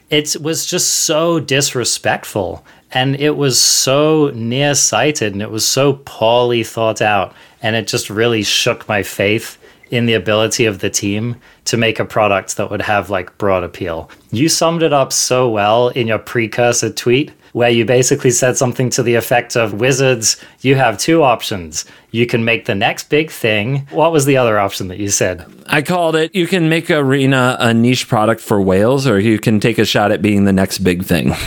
It 0.09 0.37
was 0.41 0.65
just 0.65 0.89
so 1.01 1.39
disrespectful 1.39 2.65
and 2.91 3.15
it 3.17 3.35
was 3.35 3.61
so 3.61 4.31
nearsighted 4.33 5.33
and 5.33 5.41
it 5.41 5.51
was 5.51 5.67
so 5.67 6.01
poorly 6.05 6.63
thought 6.63 7.01
out 7.01 7.35
and 7.61 7.75
it 7.75 7.87
just 7.87 8.09
really 8.09 8.41
shook 8.41 8.87
my 8.87 9.03
faith 9.03 9.58
in 9.91 10.05
the 10.05 10.13
ability 10.13 10.65
of 10.65 10.79
the 10.79 10.89
team 10.89 11.35
to 11.65 11.77
make 11.77 11.99
a 11.99 12.05
product 12.05 12.57
that 12.57 12.69
would 12.69 12.81
have 12.81 13.09
like 13.09 13.37
broad 13.37 13.63
appeal. 13.63 14.09
You 14.31 14.49
summed 14.49 14.83
it 14.83 14.93
up 14.93 15.11
so 15.13 15.49
well 15.49 15.89
in 15.89 16.07
your 16.07 16.19
precursor 16.19 16.91
tweet 16.91 17.31
where 17.53 17.69
you 17.69 17.85
basically 17.85 18.31
said 18.31 18.57
something 18.57 18.89
to 18.91 19.03
the 19.03 19.15
effect 19.15 19.55
of 19.55 19.73
Wizards, 19.73 20.43
you 20.61 20.75
have 20.75 20.97
two 20.97 21.23
options. 21.23 21.85
You 22.11 22.25
can 22.25 22.45
make 22.45 22.65
the 22.65 22.75
next 22.75 23.09
big 23.09 23.31
thing. 23.31 23.87
What 23.91 24.11
was 24.11 24.25
the 24.25 24.37
other 24.37 24.59
option 24.59 24.87
that 24.89 24.99
you 24.99 25.09
said? 25.09 25.45
I 25.67 25.81
called 25.81 26.15
it 26.15 26.33
you 26.35 26.47
can 26.47 26.69
make 26.69 26.89
Arena 26.89 27.57
a 27.59 27.73
niche 27.73 28.07
product 28.07 28.41
for 28.41 28.61
whales, 28.61 29.07
or 29.07 29.19
you 29.19 29.39
can 29.39 29.59
take 29.59 29.77
a 29.77 29.85
shot 29.85 30.11
at 30.11 30.21
being 30.21 30.45
the 30.45 30.53
next 30.53 30.79
big 30.79 31.03
thing. 31.03 31.33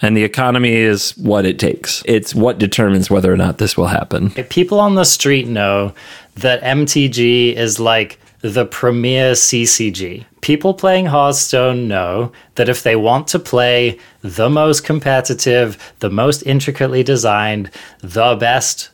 And 0.00 0.16
the 0.16 0.22
economy 0.22 0.74
is 0.74 1.16
what 1.16 1.44
it 1.44 1.58
takes. 1.58 2.02
It's 2.06 2.34
what 2.34 2.58
determines 2.58 3.10
whether 3.10 3.32
or 3.32 3.36
not 3.36 3.58
this 3.58 3.76
will 3.76 3.88
happen. 3.88 4.30
People 4.30 4.78
on 4.78 4.94
the 4.94 5.04
street 5.04 5.48
know 5.48 5.92
that 6.40 6.62
MTG 6.62 7.54
is 7.54 7.80
like 7.80 8.18
the 8.40 8.64
premier 8.64 9.32
CCG. 9.32 10.24
People 10.40 10.72
playing 10.72 11.06
Hearthstone 11.06 11.88
know 11.88 12.32
that 12.54 12.68
if 12.68 12.82
they 12.82 12.94
want 12.94 13.26
to 13.28 13.38
play 13.38 13.98
the 14.22 14.48
most 14.48 14.84
competitive, 14.84 15.94
the 15.98 16.10
most 16.10 16.42
intricately 16.42 17.02
designed, 17.02 17.70
the 18.00 18.36
best 18.36 18.90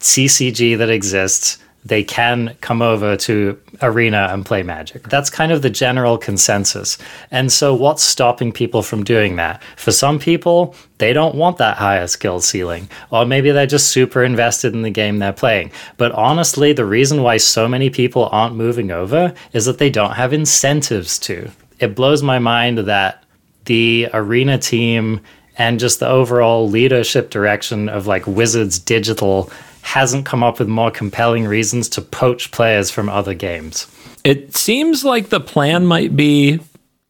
CCG 0.00 0.76
that 0.78 0.90
exists, 0.90 1.58
they 1.84 2.04
can 2.04 2.56
come 2.60 2.82
over 2.82 3.16
to 3.16 3.58
Arena 3.80 4.28
and 4.30 4.44
play 4.44 4.62
Magic. 4.62 5.04
That's 5.08 5.30
kind 5.30 5.50
of 5.50 5.62
the 5.62 5.70
general 5.70 6.18
consensus. 6.18 6.98
And 7.30 7.50
so, 7.50 7.74
what's 7.74 8.02
stopping 8.02 8.52
people 8.52 8.82
from 8.82 9.02
doing 9.02 9.36
that? 9.36 9.62
For 9.76 9.90
some 9.90 10.18
people, 10.18 10.74
they 10.98 11.12
don't 11.12 11.34
want 11.34 11.56
that 11.58 11.78
higher 11.78 12.06
skill 12.06 12.40
ceiling, 12.40 12.88
or 13.10 13.24
maybe 13.24 13.50
they're 13.50 13.66
just 13.66 13.88
super 13.88 14.22
invested 14.22 14.74
in 14.74 14.82
the 14.82 14.90
game 14.90 15.18
they're 15.18 15.32
playing. 15.32 15.72
But 15.96 16.12
honestly, 16.12 16.72
the 16.72 16.84
reason 16.84 17.22
why 17.22 17.38
so 17.38 17.66
many 17.66 17.88
people 17.88 18.28
aren't 18.30 18.56
moving 18.56 18.90
over 18.90 19.32
is 19.52 19.64
that 19.64 19.78
they 19.78 19.90
don't 19.90 20.14
have 20.14 20.32
incentives 20.32 21.18
to. 21.20 21.50
It 21.78 21.94
blows 21.94 22.22
my 22.22 22.38
mind 22.38 22.78
that 22.78 23.24
the 23.64 24.08
Arena 24.12 24.58
team 24.58 25.20
and 25.56 25.78
just 25.78 26.00
the 26.00 26.08
overall 26.08 26.68
leadership 26.68 27.30
direction 27.30 27.88
of 27.88 28.06
like 28.06 28.26
Wizards 28.26 28.78
Digital 28.78 29.50
hasn't 29.82 30.26
come 30.26 30.42
up 30.42 30.58
with 30.58 30.68
more 30.68 30.90
compelling 30.90 31.46
reasons 31.46 31.88
to 31.90 32.02
poach 32.02 32.50
players 32.50 32.90
from 32.90 33.08
other 33.08 33.34
games. 33.34 33.86
It 34.24 34.56
seems 34.56 35.04
like 35.04 35.30
the 35.30 35.40
plan 35.40 35.86
might 35.86 36.14
be 36.14 36.60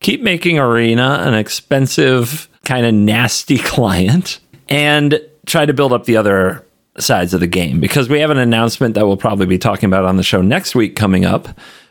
keep 0.00 0.22
making 0.22 0.58
Arena 0.58 1.22
an 1.26 1.34
expensive, 1.34 2.48
kind 2.64 2.86
of 2.86 2.94
nasty 2.94 3.58
client 3.58 4.40
and 4.68 5.20
try 5.46 5.66
to 5.66 5.72
build 5.72 5.92
up 5.92 6.04
the 6.04 6.16
other 6.16 6.64
sides 6.98 7.34
of 7.34 7.40
the 7.40 7.46
game 7.46 7.80
because 7.80 8.08
we 8.08 8.20
have 8.20 8.30
an 8.30 8.38
announcement 8.38 8.94
that 8.94 9.06
we'll 9.06 9.16
probably 9.16 9.46
be 9.46 9.58
talking 9.58 9.86
about 9.86 10.04
on 10.04 10.16
the 10.16 10.22
show 10.22 10.42
next 10.42 10.74
week 10.74 10.96
coming 10.96 11.24
up 11.24 11.48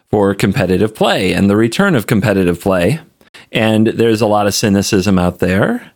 for 0.09 0.33
competitive 0.33 0.93
play 0.93 1.33
and 1.33 1.49
the 1.49 1.55
return 1.55 1.95
of 1.95 2.07
competitive 2.07 2.59
play. 2.59 2.99
And 3.51 3.87
there's 3.87 4.21
a 4.21 4.27
lot 4.27 4.47
of 4.47 4.53
cynicism 4.53 5.17
out 5.17 5.39
there 5.39 5.91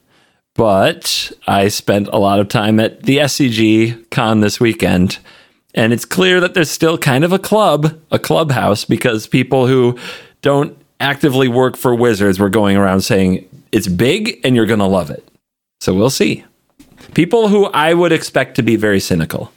but 0.55 1.31
I 1.47 1.67
spent 1.67 2.07
a 2.09 2.17
lot 2.17 2.39
of 2.39 2.47
time 2.47 2.79
at 2.79 3.03
the 3.03 3.17
SCG 3.17 4.09
con 4.11 4.41
this 4.41 4.59
weekend. 4.59 5.19
And 5.75 5.91
it's 5.91 6.05
clear 6.05 6.39
that 6.39 6.53
there's 6.53 6.69
still 6.69 6.97
kind 6.97 7.23
of 7.23 7.33
a 7.33 7.39
club, 7.39 7.99
a 8.11 8.19
clubhouse, 8.19 8.85
because 8.85 9.25
people 9.25 9.65
who 9.65 9.97
don't 10.41 10.77
actively 10.99 11.47
work 11.47 11.75
for 11.75 11.95
Wizards 11.95 12.39
were 12.39 12.49
going 12.49 12.77
around 12.77 13.01
saying 13.01 13.49
it's 13.71 13.87
big 13.87 14.39
and 14.43 14.55
you're 14.55 14.67
going 14.67 14.79
to 14.79 14.85
love 14.85 15.09
it. 15.09 15.27
So 15.81 15.93
we'll 15.93 16.11
see. 16.11 16.45
People 17.15 17.47
who 17.47 17.65
I 17.65 17.93
would 17.93 18.11
expect 18.11 18.55
to 18.55 18.61
be 18.61 18.75
very 18.75 18.99
cynical 18.99 19.51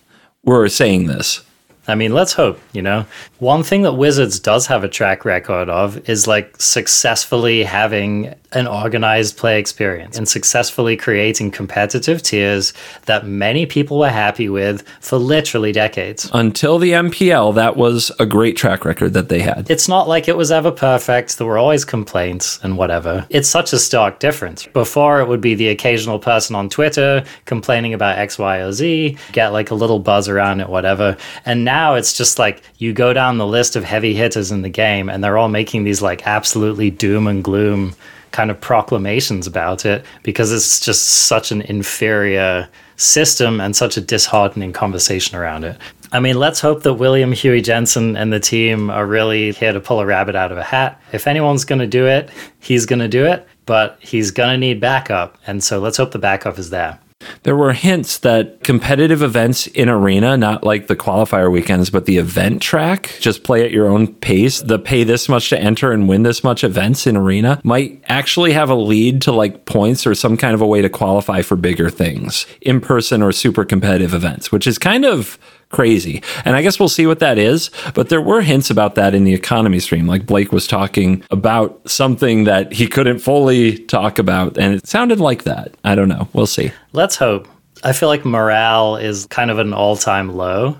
were 0.44 0.68
saying 0.68 1.06
this. 1.06 1.42
I 1.88 1.94
mean, 1.94 2.12
let's 2.12 2.32
hope, 2.32 2.58
you 2.72 2.82
know. 2.82 3.06
One 3.38 3.62
thing 3.62 3.82
that 3.82 3.92
Wizards 3.92 4.40
does 4.40 4.66
have 4.66 4.82
a 4.82 4.88
track 4.88 5.24
record 5.24 5.68
of 5.68 6.08
is 6.08 6.26
like 6.26 6.60
successfully 6.60 7.62
having 7.62 8.34
an 8.56 8.66
organized 8.66 9.36
play 9.36 9.58
experience 9.60 10.16
and 10.16 10.26
successfully 10.26 10.96
creating 10.96 11.50
competitive 11.50 12.22
tiers 12.22 12.72
that 13.04 13.26
many 13.26 13.66
people 13.66 13.98
were 13.98 14.08
happy 14.08 14.48
with 14.48 14.82
for 15.00 15.18
literally 15.18 15.72
decades. 15.72 16.30
Until 16.32 16.78
the 16.78 16.92
MPL, 16.92 17.54
that 17.54 17.76
was 17.76 18.10
a 18.18 18.24
great 18.24 18.56
track 18.56 18.84
record 18.86 19.12
that 19.12 19.28
they 19.28 19.40
had. 19.40 19.70
It's 19.70 19.88
not 19.88 20.08
like 20.08 20.26
it 20.26 20.36
was 20.36 20.50
ever 20.50 20.70
perfect. 20.70 21.36
There 21.36 21.46
were 21.46 21.58
always 21.58 21.84
complaints 21.84 22.58
and 22.62 22.78
whatever. 22.78 23.26
It's 23.28 23.48
such 23.48 23.74
a 23.74 23.78
stark 23.78 24.20
difference. 24.20 24.66
Before, 24.66 25.20
it 25.20 25.28
would 25.28 25.42
be 25.42 25.54
the 25.54 25.68
occasional 25.68 26.18
person 26.18 26.56
on 26.56 26.70
Twitter 26.70 27.24
complaining 27.44 27.92
about 27.92 28.18
X, 28.18 28.38
Y, 28.38 28.58
or 28.58 28.72
Z, 28.72 29.18
get 29.32 29.48
like 29.48 29.70
a 29.70 29.74
little 29.74 29.98
buzz 29.98 30.28
around 30.28 30.60
it, 30.60 30.68
whatever. 30.70 31.16
And 31.44 31.62
now 31.64 31.94
it's 31.94 32.16
just 32.16 32.38
like 32.38 32.62
you 32.78 32.94
go 32.94 33.12
down 33.12 33.36
the 33.36 33.46
list 33.46 33.76
of 33.76 33.84
heavy 33.84 34.14
hitters 34.14 34.50
in 34.50 34.62
the 34.62 34.70
game 34.70 35.10
and 35.10 35.22
they're 35.22 35.36
all 35.36 35.48
making 35.48 35.84
these 35.84 36.00
like 36.00 36.26
absolutely 36.26 36.90
doom 36.90 37.26
and 37.26 37.44
gloom 37.44 37.94
kind 38.36 38.50
of 38.50 38.60
proclamations 38.60 39.46
about 39.46 39.86
it 39.86 40.04
because 40.22 40.52
it's 40.52 40.78
just 40.88 41.02
such 41.32 41.50
an 41.54 41.62
inferior 41.62 42.68
system 42.96 43.60
and 43.62 43.74
such 43.74 43.96
a 43.96 44.00
disheartening 44.00 44.72
conversation 44.72 45.38
around 45.38 45.64
it. 45.64 45.76
I 46.12 46.20
mean, 46.20 46.38
let's 46.38 46.60
hope 46.60 46.82
that 46.82 46.94
William 46.94 47.32
Huey 47.32 47.62
Jensen 47.62 48.16
and 48.16 48.30
the 48.30 48.38
team 48.38 48.90
are 48.90 49.06
really 49.06 49.52
here 49.52 49.72
to 49.72 49.80
pull 49.80 50.00
a 50.00 50.06
rabbit 50.06 50.36
out 50.36 50.52
of 50.52 50.58
a 50.58 50.62
hat. 50.62 51.00
If 51.12 51.26
anyone's 51.26 51.64
going 51.64 51.78
to 51.78 51.86
do 51.86 52.06
it, 52.06 52.28
he's 52.60 52.84
going 52.84 53.00
to 53.00 53.08
do 53.08 53.24
it. 53.24 53.48
but 53.66 53.98
he's 54.00 54.30
going 54.30 54.50
to 54.50 54.56
need 54.56 54.80
backup. 54.80 55.36
And 55.46 55.62
so 55.62 55.78
let's 55.80 55.96
hope 55.96 56.12
the 56.12 56.18
backup 56.18 56.58
is 56.58 56.70
there. 56.70 56.98
There 57.44 57.56
were 57.56 57.72
hints 57.72 58.18
that 58.18 58.62
competitive 58.62 59.22
events 59.22 59.66
in 59.68 59.88
Arena, 59.88 60.36
not 60.36 60.64
like 60.64 60.86
the 60.86 60.96
qualifier 60.96 61.50
weekends, 61.50 61.90
but 61.90 62.04
the 62.04 62.18
event 62.18 62.60
track, 62.60 63.16
just 63.20 63.42
play 63.42 63.64
at 63.64 63.70
your 63.70 63.88
own 63.88 64.14
pace. 64.14 64.60
The 64.60 64.78
pay 64.78 65.04
this 65.04 65.28
much 65.28 65.48
to 65.50 65.58
enter 65.58 65.92
and 65.92 66.08
win 66.08 66.24
this 66.24 66.44
much 66.44 66.62
events 66.62 67.06
in 67.06 67.16
Arena 67.16 67.60
might 67.64 68.02
actually 68.08 68.52
have 68.52 68.68
a 68.68 68.74
lead 68.74 69.22
to 69.22 69.32
like 69.32 69.64
points 69.64 70.06
or 70.06 70.14
some 70.14 70.36
kind 70.36 70.54
of 70.54 70.60
a 70.60 70.66
way 70.66 70.82
to 70.82 70.90
qualify 70.90 71.42
for 71.42 71.56
bigger 71.56 71.88
things, 71.88 72.46
in 72.60 72.80
person 72.80 73.22
or 73.22 73.32
super 73.32 73.64
competitive 73.64 74.12
events, 74.12 74.52
which 74.52 74.66
is 74.66 74.78
kind 74.78 75.04
of 75.04 75.38
crazy. 75.70 76.22
And 76.44 76.56
I 76.56 76.62
guess 76.62 76.78
we'll 76.78 76.88
see 76.88 77.06
what 77.06 77.18
that 77.18 77.38
is. 77.38 77.70
But 77.94 78.08
there 78.08 78.20
were 78.20 78.40
hints 78.40 78.70
about 78.70 78.94
that 78.94 79.14
in 79.14 79.24
the 79.24 79.34
economy 79.34 79.80
stream. 79.80 80.06
Like 80.06 80.26
Blake 80.26 80.52
was 80.52 80.66
talking 80.66 81.24
about 81.30 81.80
something 81.88 82.44
that 82.44 82.72
he 82.72 82.86
couldn't 82.86 83.18
fully 83.18 83.78
talk 83.78 84.18
about. 84.18 84.56
And 84.58 84.74
it 84.74 84.86
sounded 84.86 85.20
like 85.20 85.44
that. 85.44 85.74
I 85.84 85.94
don't 85.94 86.08
know. 86.08 86.28
We'll 86.32 86.46
see. 86.46 86.72
Let's 86.92 87.16
hope. 87.16 87.48
I 87.84 87.92
feel 87.92 88.08
like 88.08 88.24
morale 88.24 88.96
is 88.96 89.26
kind 89.26 89.50
of 89.50 89.58
an 89.58 89.72
all 89.72 89.96
time 89.96 90.34
low 90.34 90.76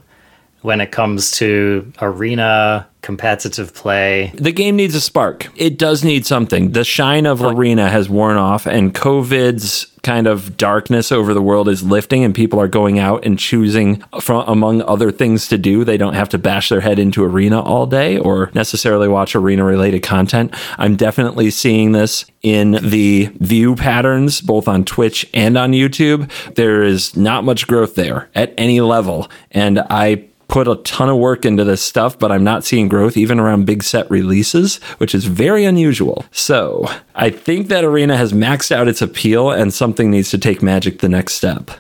when 0.63 0.81
it 0.81 0.91
comes 0.91 1.31
to 1.33 1.93
arena 2.01 2.89
competitive 3.07 3.73
play. 3.73 4.33
The 4.35 4.51
game 4.51 4.75
needs 4.75 4.97
a 4.97 5.01
spark. 5.01 5.47
It 5.55 5.79
does 5.79 6.03
need 6.03 6.27
something. 6.27 6.73
The 6.73 6.83
shine 6.83 7.25
of 7.25 7.41
arena 7.41 7.89
has 7.89 8.09
worn 8.09 8.37
off 8.37 8.67
and 8.67 8.93
COVID's 8.93 9.87
kind 10.03 10.27
of 10.27 10.57
darkness 10.57 11.13
over 11.13 11.33
the 11.33 11.41
world 11.41 11.69
is 11.69 11.85
lifting 11.85 12.25
and 12.25 12.35
people 12.35 12.59
are 12.59 12.67
going 12.67 12.99
out 12.99 13.25
and 13.25 13.39
choosing 13.39 14.03
from 14.21 14.43
among 14.49 14.83
other 14.83 15.13
things 15.13 15.47
to 15.49 15.57
do. 15.57 15.85
They 15.85 15.97
don't 15.97 16.15
have 16.15 16.29
to 16.31 16.39
bash 16.39 16.69
their 16.69 16.81
head 16.81 16.99
into 16.99 17.23
arena 17.23 17.61
all 17.61 17.87
day 17.87 18.19
or 18.19 18.51
necessarily 18.55 19.07
watch 19.07 19.37
arena 19.37 19.63
related 19.63 20.03
content. 20.03 20.53
I'm 20.77 20.97
definitely 20.97 21.53
seeing 21.53 21.93
this 21.93 22.25
in 22.43 22.73
the 22.83 23.27
view 23.39 23.77
patterns 23.77 24.41
both 24.41 24.67
on 24.67 24.85
Twitch 24.85 25.31
and 25.33 25.57
on 25.57 25.71
YouTube. 25.71 26.29
There 26.57 26.83
is 26.83 27.17
not 27.17 27.45
much 27.45 27.69
growth 27.69 27.95
there 27.95 28.29
at 28.35 28.53
any 28.59 28.81
level 28.81 29.31
and 29.53 29.79
I 29.79 30.25
put 30.49 30.69
a 30.69 30.77
ton 30.77 31.09
of 31.09 31.17
work 31.17 31.45
into 31.45 31.65
this 31.65 31.83
stuff, 31.83 32.19
but 32.19 32.31
I'm 32.31 32.45
not 32.45 32.65
seeing 32.65 32.89
growth 32.89 33.17
even 33.17 33.41
around 33.41 33.67
big 33.67 33.83
set 33.83 34.11
releases, 34.11 34.77
which 34.99 35.15
is 35.15 35.25
very 35.25 35.65
unusual. 35.65 36.25
So 36.31 36.87
I 37.15 37.31
think 37.31 37.69
that 37.69 37.85
Arena 37.85 38.17
has 38.17 38.33
maxed 38.33 38.71
out 38.71 38.89
its 38.89 39.03
appeal 39.03 39.51
and 39.51 39.75
something 39.75 40.11
needs 40.11 40.31
to 40.31 40.39
take 40.39 40.63
Magic 40.63 41.01
the 41.01 41.09
next 41.09 41.35
step. 41.35 41.71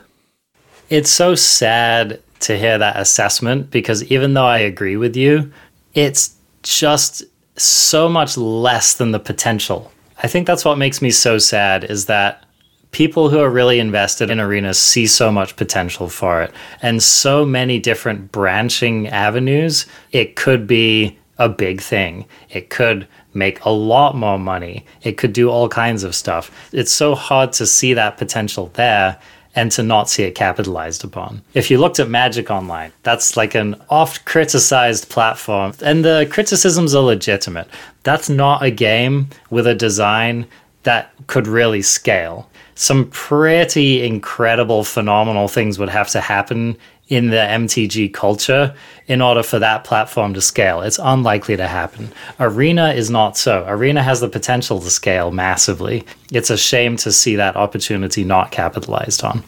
It's 0.90 1.10
so 1.10 1.34
sad 1.34 2.20
to 2.40 2.58
hear 2.58 2.78
that 2.78 2.98
assessment 2.98 3.70
because 3.70 4.04
even 4.04 4.34
though 4.34 4.46
I 4.46 4.58
agree 4.58 4.96
with 4.96 5.16
you, 5.16 5.52
it's 5.94 6.34
just 6.62 7.24
so 7.56 8.08
much 8.08 8.36
less 8.36 8.94
than 8.94 9.12
the 9.12 9.18
potential. 9.18 9.90
I 10.22 10.28
think 10.28 10.46
that's 10.46 10.64
what 10.64 10.78
makes 10.78 11.02
me 11.02 11.10
so 11.10 11.38
sad 11.38 11.84
is 11.84 12.06
that 12.06 12.45
people 12.92 13.28
who 13.28 13.38
are 13.40 13.50
really 13.50 13.78
invested 13.78 14.30
in 14.30 14.40
arenas 14.40 14.78
see 14.78 15.06
so 15.06 15.30
much 15.30 15.56
potential 15.56 16.08
for 16.08 16.42
it 16.42 16.52
and 16.82 17.02
so 17.02 17.44
many 17.44 17.78
different 17.78 18.32
branching 18.32 19.08
avenues. 19.08 19.86
It 20.12 20.36
could 20.36 20.66
be 20.66 21.18
a 21.38 21.48
big 21.48 21.80
thing. 21.80 22.26
It 22.50 22.70
could 22.70 23.06
make 23.34 23.62
a 23.64 23.70
lot 23.70 24.16
more 24.16 24.38
money. 24.38 24.86
It 25.02 25.18
could 25.18 25.32
do 25.32 25.50
all 25.50 25.68
kinds 25.68 26.02
of 26.04 26.14
stuff. 26.14 26.50
It's 26.72 26.92
so 26.92 27.14
hard 27.14 27.52
to 27.54 27.66
see 27.66 27.92
that 27.94 28.16
potential 28.16 28.70
there 28.74 29.18
and 29.54 29.72
to 29.72 29.82
not 29.82 30.08
see 30.08 30.22
it 30.22 30.34
capitalized 30.34 31.02
upon. 31.02 31.42
If 31.54 31.70
you 31.70 31.78
looked 31.78 31.98
at 31.98 32.10
Magic 32.10 32.50
Online, 32.50 32.92
that's 33.02 33.36
like 33.36 33.54
an 33.54 33.80
oft 33.88 34.26
criticized 34.26 35.08
platform, 35.08 35.72
and 35.82 36.04
the 36.04 36.28
criticisms 36.30 36.94
are 36.94 37.02
legitimate. 37.02 37.66
That's 38.02 38.28
not 38.28 38.62
a 38.62 38.70
game 38.70 39.28
with 39.48 39.66
a 39.66 39.74
design 39.74 40.46
that 40.82 41.10
could 41.26 41.46
really 41.46 41.82
scale 41.82 42.48
some 42.76 43.10
pretty 43.10 44.06
incredible, 44.06 44.84
phenomenal 44.84 45.48
things 45.48 45.78
would 45.78 45.88
have 45.88 46.08
to 46.10 46.20
happen 46.20 46.76
in 47.08 47.30
the 47.30 47.36
MTG 47.36 48.12
culture 48.12 48.74
in 49.06 49.22
order 49.22 49.42
for 49.42 49.58
that 49.58 49.84
platform 49.84 50.34
to 50.34 50.40
scale. 50.40 50.82
It's 50.82 50.98
unlikely 51.02 51.56
to 51.56 51.66
happen. 51.66 52.12
Arena 52.38 52.90
is 52.90 53.10
not 53.10 53.36
so. 53.36 53.64
Arena 53.66 54.02
has 54.02 54.20
the 54.20 54.28
potential 54.28 54.80
to 54.80 54.90
scale 54.90 55.30
massively. 55.30 56.04
It's 56.32 56.50
a 56.50 56.56
shame 56.56 56.96
to 56.98 57.12
see 57.12 57.36
that 57.36 57.56
opportunity 57.56 58.24
not 58.24 58.50
capitalized 58.50 59.24
on. 59.24 59.42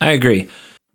I 0.00 0.10
agree. 0.12 0.48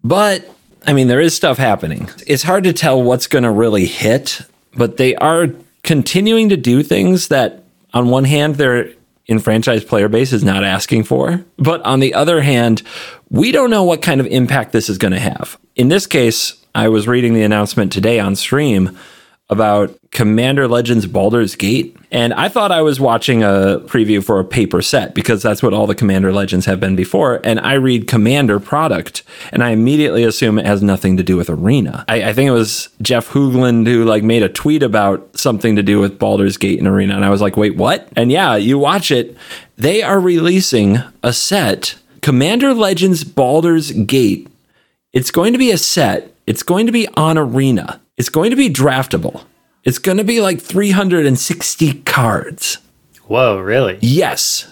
But 0.04 0.47
I 0.86 0.93
mean, 0.93 1.08
there 1.08 1.21
is 1.21 1.36
stuff 1.36 1.58
happening. 1.58 2.10
It's 2.28 2.43
hard 2.43 2.63
to 2.65 2.73
tell 2.73 3.02
what's 3.02 3.28
going 3.28 3.43
to 3.43 3.52
really 3.52 3.86
hit, 3.86 4.41
but 4.75 4.97
they 4.97 5.15
are 5.15 5.47
continuing 5.84 6.49
to 6.49 6.58
do 6.58 6.84
things 6.84 7.30
that, 7.30 7.63
on 7.93 8.10
one 8.10 8.25
hand, 8.25 8.56
they're 8.56 8.93
enfranchised 9.29 9.87
player 9.87 10.09
base 10.09 10.33
is 10.33 10.43
not 10.43 10.63
asking 10.63 11.03
for. 11.03 11.45
But 11.57 11.81
on 11.83 11.99
the 11.99 12.13
other 12.13 12.41
hand, 12.41 12.81
we 13.29 13.51
don't 13.51 13.69
know 13.69 13.83
what 13.83 14.01
kind 14.01 14.19
of 14.19 14.27
impact 14.27 14.71
this 14.71 14.89
is 14.89 14.97
going 14.97 15.13
to 15.13 15.19
have. 15.19 15.57
In 15.75 15.89
this 15.89 16.07
case, 16.07 16.65
I 16.73 16.89
was 16.89 17.07
reading 17.07 17.33
the 17.33 17.43
announcement 17.43 17.91
today 17.91 18.19
on 18.19 18.35
stream 18.35 18.97
about 19.49 19.97
Commander 20.12 20.67
Legends 20.67 21.05
Baldur's 21.05 21.55
Gate. 21.55 21.95
And 22.12 22.33
I 22.33 22.49
thought 22.49 22.71
I 22.71 22.81
was 22.81 22.99
watching 22.99 23.43
a 23.43 23.81
preview 23.85 24.23
for 24.23 24.39
a 24.39 24.45
paper 24.45 24.81
set 24.81 25.13
because 25.13 25.41
that's 25.41 25.63
what 25.63 25.73
all 25.73 25.88
the 25.88 25.95
Commander 25.95 26.31
Legends 26.31 26.65
have 26.65 26.79
been 26.79 26.95
before. 26.95 27.41
And 27.43 27.59
I 27.59 27.73
read 27.73 28.07
Commander 28.07 28.59
product 28.59 29.23
and 29.51 29.63
I 29.63 29.71
immediately 29.71 30.23
assume 30.23 30.59
it 30.59 30.65
has 30.65 30.83
nothing 30.83 31.17
to 31.17 31.23
do 31.23 31.35
with 31.35 31.49
Arena. 31.49 32.05
I, 32.07 32.29
I 32.29 32.33
think 32.33 32.47
it 32.47 32.53
was 32.53 32.89
Jeff 33.01 33.29
Hoogland 33.29 33.88
who 33.88 34.05
like 34.05 34.23
made 34.23 34.43
a 34.43 34.49
tweet 34.49 34.83
about 34.83 35.38
something 35.38 35.75
to 35.75 35.83
do 35.83 35.99
with 35.99 36.19
Baldur's 36.19 36.57
Gate 36.57 36.79
and 36.79 36.88
Arena. 36.88 37.15
And 37.15 37.25
I 37.25 37.29
was 37.29 37.41
like, 37.41 37.57
wait, 37.57 37.75
what? 37.75 38.07
And 38.15 38.31
yeah, 38.31 38.55
you 38.55 38.77
watch 38.77 39.12
it. 39.12 39.35
They 39.77 40.03
are 40.03 40.19
releasing 40.19 40.97
a 41.23 41.33
set, 41.33 41.95
Commander 42.21 42.73
Legends 42.73 43.23
Baldur's 43.23 43.91
Gate. 43.91 44.47
It's 45.13 45.31
going 45.31 45.53
to 45.53 45.59
be 45.59 45.71
a 45.71 45.77
set. 45.77 46.31
It's 46.45 46.63
going 46.63 46.85
to 46.85 46.91
be 46.91 47.07
on 47.09 47.38
Arena 47.38 48.01
it's 48.19 48.29
going 48.29 48.49
to 48.49 48.58
be 48.58 48.69
draftable. 48.69 49.45
It's 49.86 49.97
going 49.97 50.17
to 50.17 50.25
be 50.25 50.41
like 50.41 50.62
360 50.62 52.01
cards. 52.01 52.77
Whoa, 53.23 53.60
really? 53.60 53.97
Yes. 54.01 54.71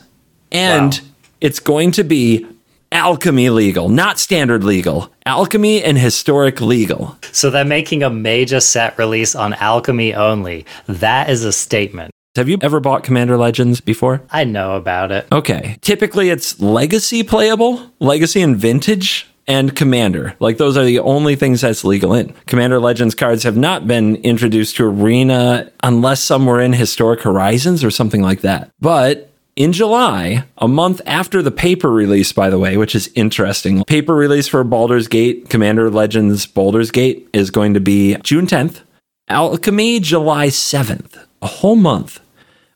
And 0.51 0.93
wow. 0.93 1.07
it's 1.39 1.61
going 1.61 1.93
to 1.93 2.03
be 2.03 2.45
alchemy 2.91 3.49
legal, 3.49 3.87
not 3.87 4.19
standard 4.19 4.65
legal. 4.65 5.13
Alchemy 5.25 5.81
and 5.81 5.97
historic 5.97 6.59
legal. 6.59 7.17
So 7.31 7.49
they're 7.49 7.63
making 7.63 8.03
a 8.03 8.09
major 8.09 8.59
set 8.59 8.97
release 8.97 9.33
on 9.33 9.53
alchemy 9.53 10.13
only. 10.13 10.65
That 10.87 11.29
is 11.29 11.45
a 11.45 11.53
statement. 11.53 12.11
Have 12.35 12.49
you 12.49 12.57
ever 12.61 12.81
bought 12.81 13.03
Commander 13.03 13.37
Legends 13.37 13.79
before? 13.79 14.21
I 14.29 14.43
know 14.43 14.75
about 14.75 15.11
it. 15.11 15.25
Okay. 15.31 15.77
Typically 15.81 16.29
it's 16.29 16.59
legacy 16.59 17.23
playable, 17.23 17.93
legacy 17.99 18.41
and 18.41 18.57
vintage 18.57 19.25
and 19.47 19.75
Commander. 19.75 20.35
Like 20.39 20.57
those 20.57 20.77
are 20.77 20.83
the 20.83 20.99
only 20.99 21.35
things 21.35 21.61
that's 21.61 21.83
legal 21.83 22.13
in. 22.13 22.33
Commander 22.45 22.79
Legends 22.79 23.15
cards 23.15 23.43
have 23.43 23.57
not 23.57 23.87
been 23.87 24.17
introduced 24.17 24.75
to 24.77 24.85
Arena 24.85 25.71
unless 25.83 26.21
some 26.21 26.45
were 26.45 26.61
in 26.61 26.73
Historic 26.73 27.21
Horizons 27.21 27.83
or 27.83 27.91
something 27.91 28.21
like 28.21 28.41
that. 28.41 28.69
But 28.79 29.31
in 29.55 29.73
July, 29.73 30.43
a 30.59 30.67
month 30.67 31.01
after 31.05 31.41
the 31.41 31.51
paper 31.51 31.89
release, 31.89 32.31
by 32.31 32.49
the 32.49 32.59
way, 32.59 32.77
which 32.77 32.93
is 32.93 33.09
interesting. 33.15 33.83
Paper 33.85 34.13
release 34.13 34.47
for 34.47 34.63
Baldur's 34.63 35.07
Gate, 35.07 35.49
Commander 35.49 35.89
Legends 35.89 36.45
Baldur's 36.45 36.91
Gate 36.91 37.27
is 37.33 37.49
going 37.49 37.73
to 37.73 37.79
be 37.79 38.15
June 38.17 38.45
10th. 38.45 38.81
Alchemy, 39.29 39.99
July 39.99 40.47
7th, 40.47 41.25
a 41.41 41.47
whole 41.47 41.75
month. 41.75 42.19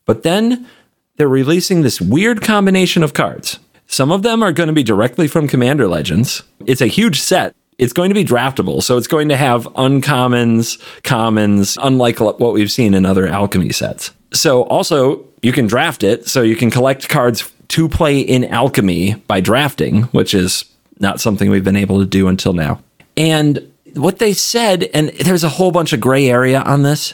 But 0.06 0.24
then 0.24 0.68
they're 1.16 1.30
releasing 1.30 1.82
this 1.82 2.02
weird 2.02 2.42
combination 2.42 3.04
of 3.04 3.14
cards. 3.14 3.60
Some 3.92 4.10
of 4.10 4.24
them 4.24 4.42
are 4.42 4.54
going 4.54 4.68
to 4.68 4.74
be 4.74 4.84
directly 4.84 5.28
from 5.28 5.50
Commander 5.50 5.86
Legends. 5.86 6.44
It's 6.66 6.80
a 6.80 6.88
huge 6.88 7.20
set. 7.20 7.54
It's 7.78 7.92
going 7.92 8.10
to 8.10 8.14
be 8.14 8.24
draftable, 8.24 8.82
so 8.82 8.96
it's 8.96 9.08
going 9.08 9.28
to 9.28 9.36
have 9.36 9.66
uncommons, 9.74 10.80
commons, 11.04 11.78
unlike 11.82 12.22
what 12.22 12.54
we've 12.54 12.72
seen 12.72 12.94
in 12.94 13.06
other 13.06 13.28
alchemy 13.28 13.74
sets. 13.74 14.12
So 14.32 14.64
also, 14.64 15.26
you 15.42 15.52
can 15.52 15.68
draft 15.68 16.04
it, 16.04 16.26
so 16.30 16.42
you 16.42 16.56
can 16.56 16.72
collect 16.72 17.10
cards 17.10 17.52
to 17.68 17.90
play 17.90 18.22
in 18.22 18.46
alchemy 18.46 19.16
by 19.28 19.42
drafting, 19.42 20.04
which 20.04 20.34
is 20.34 20.64
not 21.00 21.20
something 21.20 21.50
we've 21.50 21.64
been 21.64 21.76
able 21.76 22.00
to 22.00 22.06
do 22.06 22.30
until 22.30 22.54
now. 22.54 22.82
And 23.18 23.74
what 23.96 24.20
they 24.20 24.32
said, 24.32 24.84
and 24.94 25.10
there's 25.10 25.44
a 25.44 25.50
whole 25.50 25.72
bunch 25.72 25.92
of 25.92 26.00
gray 26.00 26.30
area 26.30 26.62
on 26.62 26.84
this, 26.84 27.14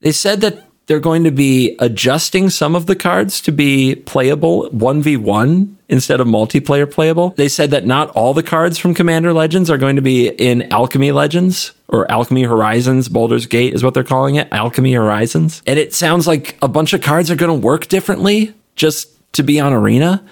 they 0.00 0.12
said 0.12 0.40
that 0.40 0.64
they're 0.86 1.00
going 1.00 1.24
to 1.24 1.30
be 1.30 1.76
adjusting 1.78 2.50
some 2.50 2.74
of 2.74 2.86
the 2.86 2.96
cards 2.96 3.40
to 3.42 3.52
be 3.52 3.94
playable 3.94 4.68
1v1 4.70 5.74
instead 5.88 6.20
of 6.20 6.26
multiplayer 6.26 6.90
playable. 6.90 7.30
They 7.30 7.48
said 7.48 7.70
that 7.70 7.86
not 7.86 8.10
all 8.10 8.34
the 8.34 8.42
cards 8.42 8.78
from 8.78 8.94
Commander 8.94 9.32
Legends 9.32 9.70
are 9.70 9.78
going 9.78 9.96
to 9.96 10.02
be 10.02 10.28
in 10.28 10.70
Alchemy 10.72 11.12
Legends 11.12 11.72
or 11.88 12.10
Alchemy 12.10 12.42
Horizons. 12.42 13.08
Baldur's 13.08 13.46
Gate 13.46 13.74
is 13.74 13.82
what 13.82 13.94
they're 13.94 14.04
calling 14.04 14.34
it, 14.36 14.48
Alchemy 14.52 14.92
Horizons. 14.92 15.62
And 15.66 15.78
it 15.78 15.94
sounds 15.94 16.26
like 16.26 16.58
a 16.60 16.68
bunch 16.68 16.92
of 16.92 17.02
cards 17.02 17.30
are 17.30 17.36
going 17.36 17.60
to 17.60 17.66
work 17.66 17.88
differently 17.88 18.54
just 18.76 19.10
to 19.34 19.42
be 19.42 19.60
on 19.60 19.72
Arena. 19.72 20.24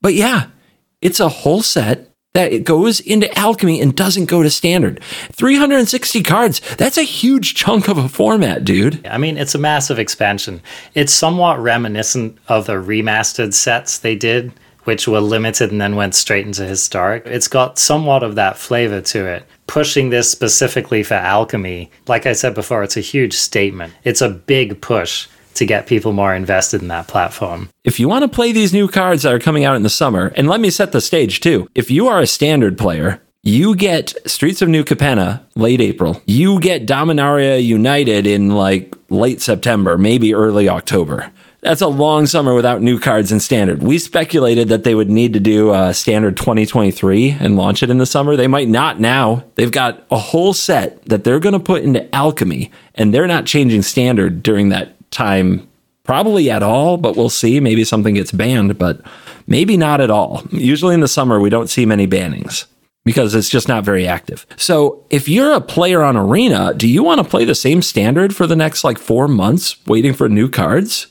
But 0.00 0.14
yeah, 0.14 0.48
it's 1.00 1.20
a 1.20 1.28
whole 1.28 1.62
set 1.62 2.05
that 2.36 2.52
it 2.52 2.64
goes 2.64 3.00
into 3.00 3.34
alchemy 3.38 3.80
and 3.80 3.96
doesn't 3.96 4.26
go 4.26 4.42
to 4.42 4.50
standard. 4.50 5.02
360 5.32 6.22
cards, 6.22 6.60
that's 6.76 6.98
a 6.98 7.02
huge 7.02 7.54
chunk 7.54 7.88
of 7.88 7.96
a 7.96 8.10
format, 8.10 8.62
dude. 8.62 9.06
I 9.06 9.16
mean, 9.16 9.38
it's 9.38 9.54
a 9.54 9.58
massive 9.58 9.98
expansion. 9.98 10.60
It's 10.94 11.14
somewhat 11.14 11.58
reminiscent 11.58 12.36
of 12.46 12.66
the 12.66 12.74
remastered 12.74 13.54
sets 13.54 13.96
they 13.96 14.16
did, 14.16 14.52
which 14.84 15.08
were 15.08 15.20
limited 15.20 15.72
and 15.72 15.80
then 15.80 15.96
went 15.96 16.14
straight 16.14 16.44
into 16.44 16.66
historic. 16.66 17.22
It's 17.24 17.48
got 17.48 17.78
somewhat 17.78 18.22
of 18.22 18.34
that 18.34 18.58
flavor 18.58 19.00
to 19.00 19.26
it. 19.26 19.46
Pushing 19.66 20.10
this 20.10 20.30
specifically 20.30 21.02
for 21.02 21.14
alchemy, 21.14 21.90
like 22.06 22.26
I 22.26 22.34
said 22.34 22.54
before, 22.54 22.82
it's 22.82 22.98
a 22.98 23.00
huge 23.00 23.32
statement. 23.32 23.94
It's 24.04 24.20
a 24.20 24.28
big 24.28 24.82
push 24.82 25.26
to 25.56 25.66
get 25.66 25.86
people 25.86 26.12
more 26.12 26.34
invested 26.34 26.82
in 26.82 26.88
that 26.88 27.08
platform. 27.08 27.68
If 27.84 28.00
you 28.00 28.08
want 28.08 28.22
to 28.22 28.28
play 28.28 28.52
these 28.52 28.72
new 28.72 28.88
cards 28.88 29.22
that 29.22 29.32
are 29.32 29.38
coming 29.38 29.64
out 29.64 29.76
in 29.76 29.82
the 29.82 29.90
summer, 29.90 30.32
and 30.36 30.48
let 30.48 30.60
me 30.60 30.70
set 30.70 30.92
the 30.92 31.00
stage 31.00 31.40
too. 31.40 31.68
If 31.74 31.90
you 31.90 32.08
are 32.08 32.20
a 32.20 32.26
standard 32.26 32.78
player, 32.78 33.20
you 33.42 33.76
get 33.76 34.12
Streets 34.28 34.60
of 34.60 34.68
New 34.68 34.82
Capenna 34.82 35.40
late 35.54 35.80
April. 35.80 36.20
You 36.26 36.58
get 36.58 36.86
Dominaria 36.86 37.62
United 37.64 38.26
in 38.26 38.50
like 38.50 38.96
late 39.08 39.40
September, 39.40 39.96
maybe 39.96 40.34
early 40.34 40.68
October. 40.68 41.30
That's 41.60 41.80
a 41.80 41.88
long 41.88 42.26
summer 42.26 42.54
without 42.54 42.82
new 42.82 42.98
cards 42.98 43.32
in 43.32 43.40
standard. 43.40 43.82
We 43.82 43.98
speculated 43.98 44.68
that 44.68 44.84
they 44.84 44.94
would 44.94 45.10
need 45.10 45.32
to 45.32 45.40
do 45.40 45.72
a 45.72 45.94
standard 45.94 46.36
2023 46.36 47.38
and 47.40 47.56
launch 47.56 47.82
it 47.82 47.90
in 47.90 47.98
the 47.98 48.06
summer. 48.06 48.36
They 48.36 48.46
might 48.46 48.68
not 48.68 49.00
now. 49.00 49.44
They've 49.54 49.70
got 49.70 50.06
a 50.10 50.18
whole 50.18 50.52
set 50.52 51.04
that 51.06 51.24
they're 51.24 51.40
going 51.40 51.54
to 51.54 51.60
put 51.60 51.82
into 51.82 52.14
alchemy, 52.14 52.70
and 52.94 53.12
they're 53.12 53.26
not 53.26 53.46
changing 53.46 53.82
standard 53.82 54.42
during 54.42 54.68
that 54.68 54.95
time 55.10 55.68
probably 56.04 56.50
at 56.50 56.62
all, 56.62 56.96
but 56.96 57.16
we'll 57.16 57.28
see. 57.28 57.60
Maybe 57.60 57.84
something 57.84 58.14
gets 58.14 58.32
banned, 58.32 58.78
but 58.78 59.00
maybe 59.46 59.76
not 59.76 60.00
at 60.00 60.10
all. 60.10 60.42
Usually 60.50 60.94
in 60.94 61.00
the 61.00 61.08
summer, 61.08 61.40
we 61.40 61.50
don't 61.50 61.68
see 61.68 61.84
many 61.84 62.06
bannings 62.06 62.66
because 63.04 63.34
it's 63.34 63.48
just 63.48 63.68
not 63.68 63.84
very 63.84 64.06
active. 64.06 64.46
So 64.56 65.04
if 65.10 65.28
you're 65.28 65.52
a 65.52 65.60
player 65.60 66.02
on 66.02 66.16
Arena, 66.16 66.74
do 66.74 66.88
you 66.88 67.02
want 67.02 67.20
to 67.20 67.28
play 67.28 67.44
the 67.44 67.54
same 67.54 67.82
standard 67.82 68.34
for 68.34 68.46
the 68.46 68.56
next 68.56 68.84
like 68.84 68.98
four 68.98 69.28
months 69.28 69.84
waiting 69.86 70.12
for 70.12 70.28
new 70.28 70.48
cards? 70.48 71.08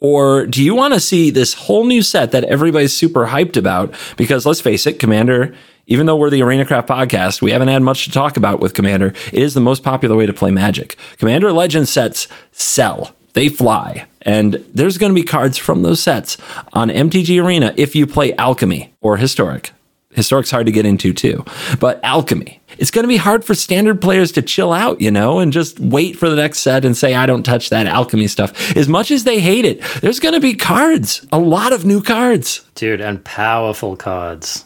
Or 0.00 0.46
do 0.46 0.62
you 0.62 0.74
want 0.74 0.94
to 0.94 1.00
see 1.00 1.30
this 1.30 1.54
whole 1.54 1.84
new 1.84 2.02
set 2.02 2.30
that 2.30 2.44
everybody's 2.44 2.96
super 2.96 3.26
hyped 3.26 3.56
about? 3.56 3.92
Because 4.16 4.46
let's 4.46 4.60
face 4.60 4.86
it, 4.86 5.00
Commander, 5.00 5.54
even 5.86 6.06
though 6.06 6.16
we're 6.16 6.30
the 6.30 6.42
Arena 6.42 6.64
Craft 6.64 6.88
podcast, 6.88 7.42
we 7.42 7.50
haven't 7.50 7.68
had 7.68 7.82
much 7.82 8.04
to 8.04 8.12
talk 8.12 8.36
about 8.36 8.60
with 8.60 8.74
Commander. 8.74 9.08
It 9.32 9.42
is 9.42 9.54
the 9.54 9.60
most 9.60 9.82
popular 9.82 10.14
way 10.14 10.26
to 10.26 10.32
play 10.32 10.52
Magic. 10.52 10.96
Commander 11.16 11.50
Legend 11.50 11.88
sets 11.88 12.28
sell 12.52 13.12
they 13.38 13.48
fly. 13.48 14.04
And 14.22 14.54
there's 14.74 14.98
going 14.98 15.10
to 15.10 15.14
be 15.14 15.22
cards 15.22 15.56
from 15.56 15.82
those 15.82 16.02
sets 16.02 16.38
on 16.72 16.88
MTG 16.88 17.40
Arena 17.40 17.72
if 17.76 17.94
you 17.94 18.04
play 18.04 18.34
Alchemy 18.34 18.92
or 19.00 19.16
Historic. 19.16 19.70
Historic's 20.10 20.50
hard 20.50 20.66
to 20.66 20.72
get 20.72 20.84
into 20.84 21.12
too, 21.12 21.44
but 21.78 22.00
Alchemy. 22.02 22.60
It's 22.78 22.90
going 22.90 23.04
to 23.04 23.08
be 23.08 23.16
hard 23.16 23.44
for 23.44 23.54
standard 23.54 24.00
players 24.00 24.32
to 24.32 24.42
chill 24.42 24.72
out, 24.72 25.00
you 25.00 25.12
know, 25.12 25.38
and 25.38 25.52
just 25.52 25.78
wait 25.78 26.16
for 26.16 26.28
the 26.28 26.34
next 26.34 26.60
set 26.60 26.84
and 26.84 26.96
say, 26.96 27.14
I 27.14 27.26
don't 27.26 27.44
touch 27.44 27.70
that 27.70 27.86
Alchemy 27.86 28.26
stuff. 28.26 28.76
As 28.76 28.88
much 28.88 29.12
as 29.12 29.22
they 29.22 29.38
hate 29.38 29.64
it, 29.64 29.82
there's 30.00 30.18
going 30.18 30.34
to 30.34 30.40
be 30.40 30.54
cards, 30.54 31.24
a 31.30 31.38
lot 31.38 31.72
of 31.72 31.84
new 31.84 32.02
cards. 32.02 32.64
Dude, 32.74 33.00
and 33.00 33.24
powerful 33.24 33.94
cards. 33.94 34.64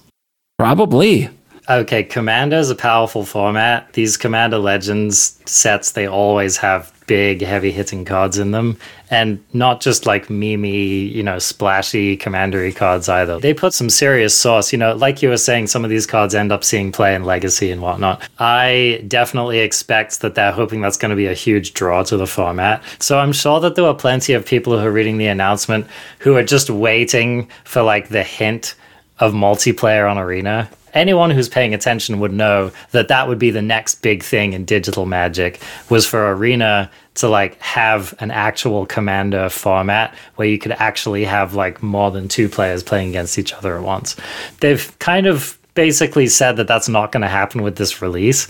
Probably. 0.59 1.29
Okay, 1.69 2.05
Commander 2.05 2.57
is 2.57 2.71
a 2.71 2.75
powerful 2.75 3.25
format. 3.27 3.93
These 3.93 4.17
Commander 4.17 4.59
Legends 4.59 5.39
sets, 5.45 5.93
they 5.93 6.09
always 6.09 6.57
have 6.57 6.91
big, 7.07 7.43
heavy 7.43 7.71
hitting 7.71 8.05
cards 8.05 8.39
in 8.39 8.51
them, 8.51 8.79
and 9.11 9.43
not 9.53 9.81
just 9.81 10.07
like 10.07 10.29
memey, 10.29 11.13
you 11.13 11.23
know, 11.23 11.39
splashy 11.39 12.17
commandery 12.17 12.73
cards 12.73 13.09
either. 13.09 13.39
They 13.39 13.55
put 13.55 13.75
some 13.75 13.91
serious 13.91 14.37
sauce. 14.37 14.73
You 14.73 14.79
know, 14.79 14.95
like 14.95 15.23
you 15.23 15.29
were 15.29 15.37
saying, 15.37 15.67
some 15.67 15.85
of 15.85 15.91
these 15.91 16.07
cards 16.07 16.35
end 16.35 16.53
up 16.53 16.65
seeing 16.65 16.93
play 16.93 17.15
in 17.15 17.25
Legacy 17.25 17.71
and 17.71 17.83
whatnot. 17.83 18.23
I 18.39 19.05
definitely 19.09 19.59
expect 19.61 20.21
that 20.21 20.35
they're 20.35 20.53
hoping 20.53 20.81
that's 20.81 20.97
going 20.97 21.11
to 21.11 21.17
be 21.17 21.27
a 21.27 21.35
huge 21.35 21.75
draw 21.75 22.03
to 22.05 22.17
the 22.17 22.27
format. 22.27 22.83
So 22.99 23.19
I'm 23.19 23.33
sure 23.33 23.61
that 23.61 23.75
there 23.75 23.85
were 23.85 23.95
plenty 23.95 24.33
of 24.33 24.47
people 24.47 24.79
who 24.79 24.87
are 24.87 24.93
reading 24.93 25.19
the 25.19 25.27
announcement 25.27 25.87
who 26.19 26.37
are 26.37 26.45
just 26.45 26.71
waiting 26.71 27.49
for 27.65 27.83
like 27.83 28.09
the 28.09 28.23
hint 28.23 28.75
of 29.23 29.33
multiplayer 29.33 30.11
on 30.11 30.19
Arena 30.19 30.69
anyone 30.95 31.31
who's 31.31 31.49
paying 31.49 31.75
attention 31.75 32.21
would 32.21 32.33
know 32.33 32.71
that 32.91 33.09
that 33.09 33.29
would 33.29 33.39
be 33.39 33.51
the 33.51 33.63
next 33.63 33.97
big 34.03 34.23
thing 34.23 34.53
in 34.53 34.65
digital 34.65 35.07
magic 35.07 35.61
was 35.89 36.07
for 36.07 36.31
arena 36.33 36.91
to 37.15 37.29
like 37.29 37.59
have 37.61 38.15
an 38.21 38.31
actual 38.31 38.87
commander 38.87 39.49
format 39.49 40.15
where 40.37 40.49
you 40.49 40.59
could 40.59 40.73
actually 40.73 41.25
have 41.25 41.55
like 41.55 41.83
more 41.83 42.11
than 42.11 42.29
two 42.29 42.49
players 42.49 42.83
playing 42.83 43.09
against 43.09 43.39
each 43.39 43.53
other 43.53 43.77
at 43.77 43.83
once. 43.83 44.17
They've 44.61 44.99
kind 44.99 45.27
of 45.27 45.59
basically 45.75 46.27
said 46.27 46.57
that 46.57 46.69
that's 46.69 46.89
not 46.89 47.13
going 47.13 47.23
to 47.23 47.29
happen 47.29 47.63
with 47.63 47.77
this 47.77 48.03
release 48.03 48.49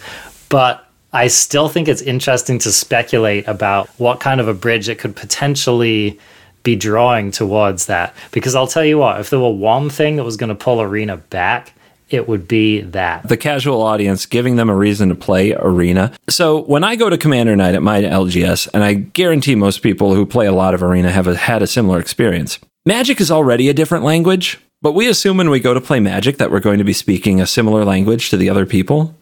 but 0.48 0.86
I 1.14 1.28
still 1.28 1.68
think 1.68 1.88
it's 1.88 2.02
interesting 2.02 2.58
to 2.60 2.72
speculate 2.72 3.46
about 3.46 3.88
what 3.98 4.18
kind 4.20 4.40
of 4.40 4.48
a 4.48 4.54
bridge 4.54 4.88
it 4.88 4.98
could 4.98 5.14
potentially 5.14 6.18
be 6.62 6.76
drawing 6.76 7.30
towards 7.30 7.86
that. 7.86 8.14
Because 8.30 8.54
I'll 8.54 8.66
tell 8.66 8.84
you 8.84 8.98
what, 8.98 9.20
if 9.20 9.30
there 9.30 9.40
were 9.40 9.50
one 9.50 9.90
thing 9.90 10.16
that 10.16 10.24
was 10.24 10.36
going 10.36 10.48
to 10.48 10.54
pull 10.54 10.80
Arena 10.80 11.16
back, 11.16 11.72
it 12.08 12.28
would 12.28 12.46
be 12.46 12.82
that. 12.82 13.26
The 13.26 13.36
casual 13.36 13.80
audience 13.82 14.26
giving 14.26 14.56
them 14.56 14.68
a 14.68 14.76
reason 14.76 15.08
to 15.08 15.14
play 15.14 15.54
Arena. 15.54 16.12
So 16.28 16.62
when 16.62 16.84
I 16.84 16.96
go 16.96 17.08
to 17.08 17.16
Commander 17.16 17.56
Night 17.56 17.74
at 17.74 17.82
my 17.82 18.02
LGS, 18.02 18.68
and 18.74 18.84
I 18.84 18.94
guarantee 18.94 19.54
most 19.54 19.82
people 19.82 20.14
who 20.14 20.26
play 20.26 20.46
a 20.46 20.52
lot 20.52 20.74
of 20.74 20.82
Arena 20.82 21.10
have 21.10 21.26
a, 21.26 21.36
had 21.36 21.62
a 21.62 21.66
similar 21.66 21.98
experience, 21.98 22.58
Magic 22.84 23.20
is 23.20 23.30
already 23.30 23.68
a 23.68 23.74
different 23.74 24.04
language, 24.04 24.58
but 24.82 24.92
we 24.92 25.08
assume 25.08 25.36
when 25.36 25.50
we 25.50 25.60
go 25.60 25.72
to 25.72 25.80
play 25.80 26.00
Magic 26.00 26.38
that 26.38 26.50
we're 26.50 26.60
going 26.60 26.78
to 26.78 26.84
be 26.84 26.92
speaking 26.92 27.40
a 27.40 27.46
similar 27.46 27.84
language 27.84 28.30
to 28.30 28.36
the 28.36 28.50
other 28.50 28.66
people. 28.66 29.16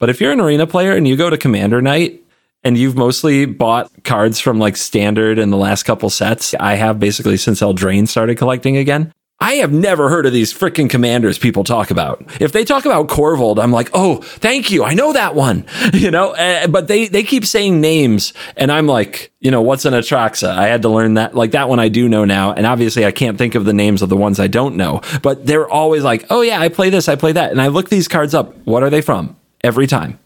But 0.00 0.10
if 0.10 0.20
you're 0.20 0.32
an 0.32 0.40
Arena 0.40 0.66
player 0.66 0.92
and 0.92 1.06
you 1.06 1.16
go 1.16 1.30
to 1.30 1.38
Commander 1.38 1.80
Night, 1.80 2.23
and 2.64 2.78
you've 2.78 2.96
mostly 2.96 3.44
bought 3.44 3.90
cards 4.04 4.40
from 4.40 4.58
like 4.58 4.76
standard 4.76 5.38
in 5.38 5.50
the 5.50 5.56
last 5.56 5.84
couple 5.84 6.10
sets. 6.10 6.54
I 6.58 6.74
have 6.74 6.98
basically 6.98 7.36
since 7.36 7.60
Eldraine 7.60 8.08
started 8.08 8.38
collecting 8.38 8.76
again. 8.76 9.12
I 9.40 9.54
have 9.54 9.72
never 9.72 10.08
heard 10.08 10.26
of 10.26 10.32
these 10.32 10.54
freaking 10.54 10.88
commanders 10.88 11.38
people 11.38 11.64
talk 11.64 11.90
about. 11.90 12.24
If 12.40 12.52
they 12.52 12.64
talk 12.64 12.86
about 12.86 13.08
Korvold, 13.08 13.62
I'm 13.62 13.72
like, 13.72 13.90
oh, 13.92 14.22
thank 14.22 14.70
you. 14.70 14.84
I 14.84 14.94
know 14.94 15.12
that 15.12 15.34
one, 15.34 15.66
you 15.92 16.10
know, 16.10 16.30
uh, 16.34 16.68
but 16.68 16.88
they, 16.88 17.08
they 17.08 17.24
keep 17.24 17.44
saying 17.44 17.80
names 17.80 18.32
and 18.56 18.70
I'm 18.72 18.86
like, 18.86 19.32
you 19.40 19.50
know, 19.50 19.60
what's 19.60 19.84
an 19.84 19.92
Atraxa? 19.92 20.48
I 20.48 20.68
had 20.68 20.82
to 20.82 20.88
learn 20.88 21.14
that, 21.14 21.34
like 21.34 21.50
that 21.50 21.68
one 21.68 21.80
I 21.80 21.88
do 21.88 22.08
know 22.08 22.24
now. 22.24 22.52
And 22.52 22.64
obviously 22.64 23.04
I 23.04 23.10
can't 23.10 23.36
think 23.36 23.54
of 23.54 23.64
the 23.64 23.74
names 23.74 24.02
of 24.02 24.08
the 24.08 24.16
ones 24.16 24.40
I 24.40 24.46
don't 24.46 24.76
know, 24.76 25.02
but 25.20 25.44
they're 25.44 25.68
always 25.68 26.04
like, 26.04 26.24
oh 26.30 26.40
yeah, 26.40 26.60
I 26.60 26.68
play 26.68 26.88
this, 26.88 27.08
I 27.08 27.16
play 27.16 27.32
that. 27.32 27.50
And 27.50 27.60
I 27.60 27.66
look 27.66 27.90
these 27.90 28.08
cards 28.08 28.34
up. 28.34 28.56
What 28.64 28.82
are 28.82 28.90
they 28.90 29.02
from? 29.02 29.36
Every 29.62 29.86
time. 29.86 30.18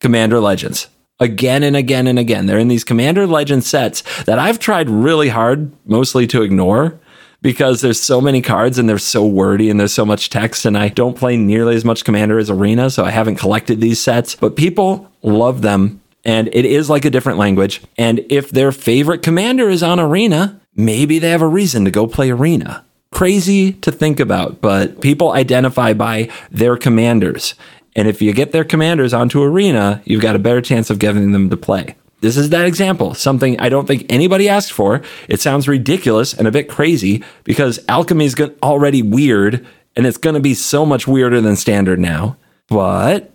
Commander 0.00 0.40
Legends 0.40 0.88
again 1.22 1.62
and 1.62 1.76
again 1.76 2.06
and 2.06 2.18
again. 2.18 2.46
They're 2.46 2.58
in 2.58 2.68
these 2.68 2.84
Commander 2.84 3.26
Legend 3.26 3.64
sets 3.64 4.02
that 4.24 4.38
I've 4.38 4.58
tried 4.58 4.90
really 4.90 5.28
hard, 5.28 5.70
mostly 5.86 6.26
to 6.26 6.42
ignore 6.42 6.98
because 7.42 7.80
there's 7.80 8.00
so 8.00 8.20
many 8.20 8.40
cards 8.40 8.78
and 8.78 8.88
they're 8.88 8.98
so 8.98 9.26
wordy 9.26 9.70
and 9.70 9.78
there's 9.78 9.92
so 9.92 10.04
much 10.04 10.30
text. 10.30 10.64
And 10.64 10.76
I 10.76 10.88
don't 10.88 11.16
play 11.16 11.36
nearly 11.36 11.76
as 11.76 11.84
much 11.84 12.04
Commander 12.04 12.38
as 12.38 12.50
Arena, 12.50 12.90
so 12.90 13.04
I 13.04 13.10
haven't 13.10 13.36
collected 13.36 13.80
these 13.80 14.00
sets. 14.00 14.34
But 14.34 14.56
people 14.56 15.10
love 15.22 15.62
them, 15.62 16.00
and 16.24 16.48
it 16.52 16.64
is 16.64 16.90
like 16.90 17.04
a 17.04 17.10
different 17.10 17.38
language. 17.38 17.82
And 17.96 18.24
if 18.28 18.50
their 18.50 18.72
favorite 18.72 19.22
Commander 19.22 19.68
is 19.68 19.82
on 19.82 20.00
Arena, 20.00 20.60
maybe 20.74 21.18
they 21.18 21.30
have 21.30 21.42
a 21.42 21.48
reason 21.48 21.84
to 21.84 21.90
go 21.90 22.06
play 22.06 22.30
Arena. 22.30 22.84
Crazy 23.12 23.72
to 23.74 23.92
think 23.92 24.20
about, 24.20 24.60
but 24.62 25.02
people 25.02 25.32
identify 25.32 25.92
by 25.92 26.30
their 26.50 26.76
commanders. 26.76 27.54
And 27.94 28.08
if 28.08 28.22
you 28.22 28.32
get 28.32 28.52
their 28.52 28.64
commanders 28.64 29.12
onto 29.12 29.42
Arena, 29.42 30.02
you've 30.04 30.22
got 30.22 30.36
a 30.36 30.38
better 30.38 30.60
chance 30.60 30.90
of 30.90 30.98
getting 30.98 31.32
them 31.32 31.50
to 31.50 31.56
play. 31.56 31.96
This 32.20 32.36
is 32.36 32.50
that 32.50 32.66
example, 32.66 33.14
something 33.14 33.58
I 33.58 33.68
don't 33.68 33.86
think 33.86 34.06
anybody 34.08 34.48
asked 34.48 34.72
for. 34.72 35.02
It 35.28 35.40
sounds 35.40 35.66
ridiculous 35.66 36.32
and 36.32 36.46
a 36.46 36.52
bit 36.52 36.68
crazy 36.68 37.24
because 37.42 37.80
alchemy 37.88 38.26
is 38.26 38.36
already 38.62 39.02
weird 39.02 39.66
and 39.96 40.06
it's 40.06 40.18
going 40.18 40.34
to 40.34 40.40
be 40.40 40.54
so 40.54 40.86
much 40.86 41.08
weirder 41.08 41.40
than 41.40 41.56
standard 41.56 41.98
now. 41.98 42.36
But 42.68 43.32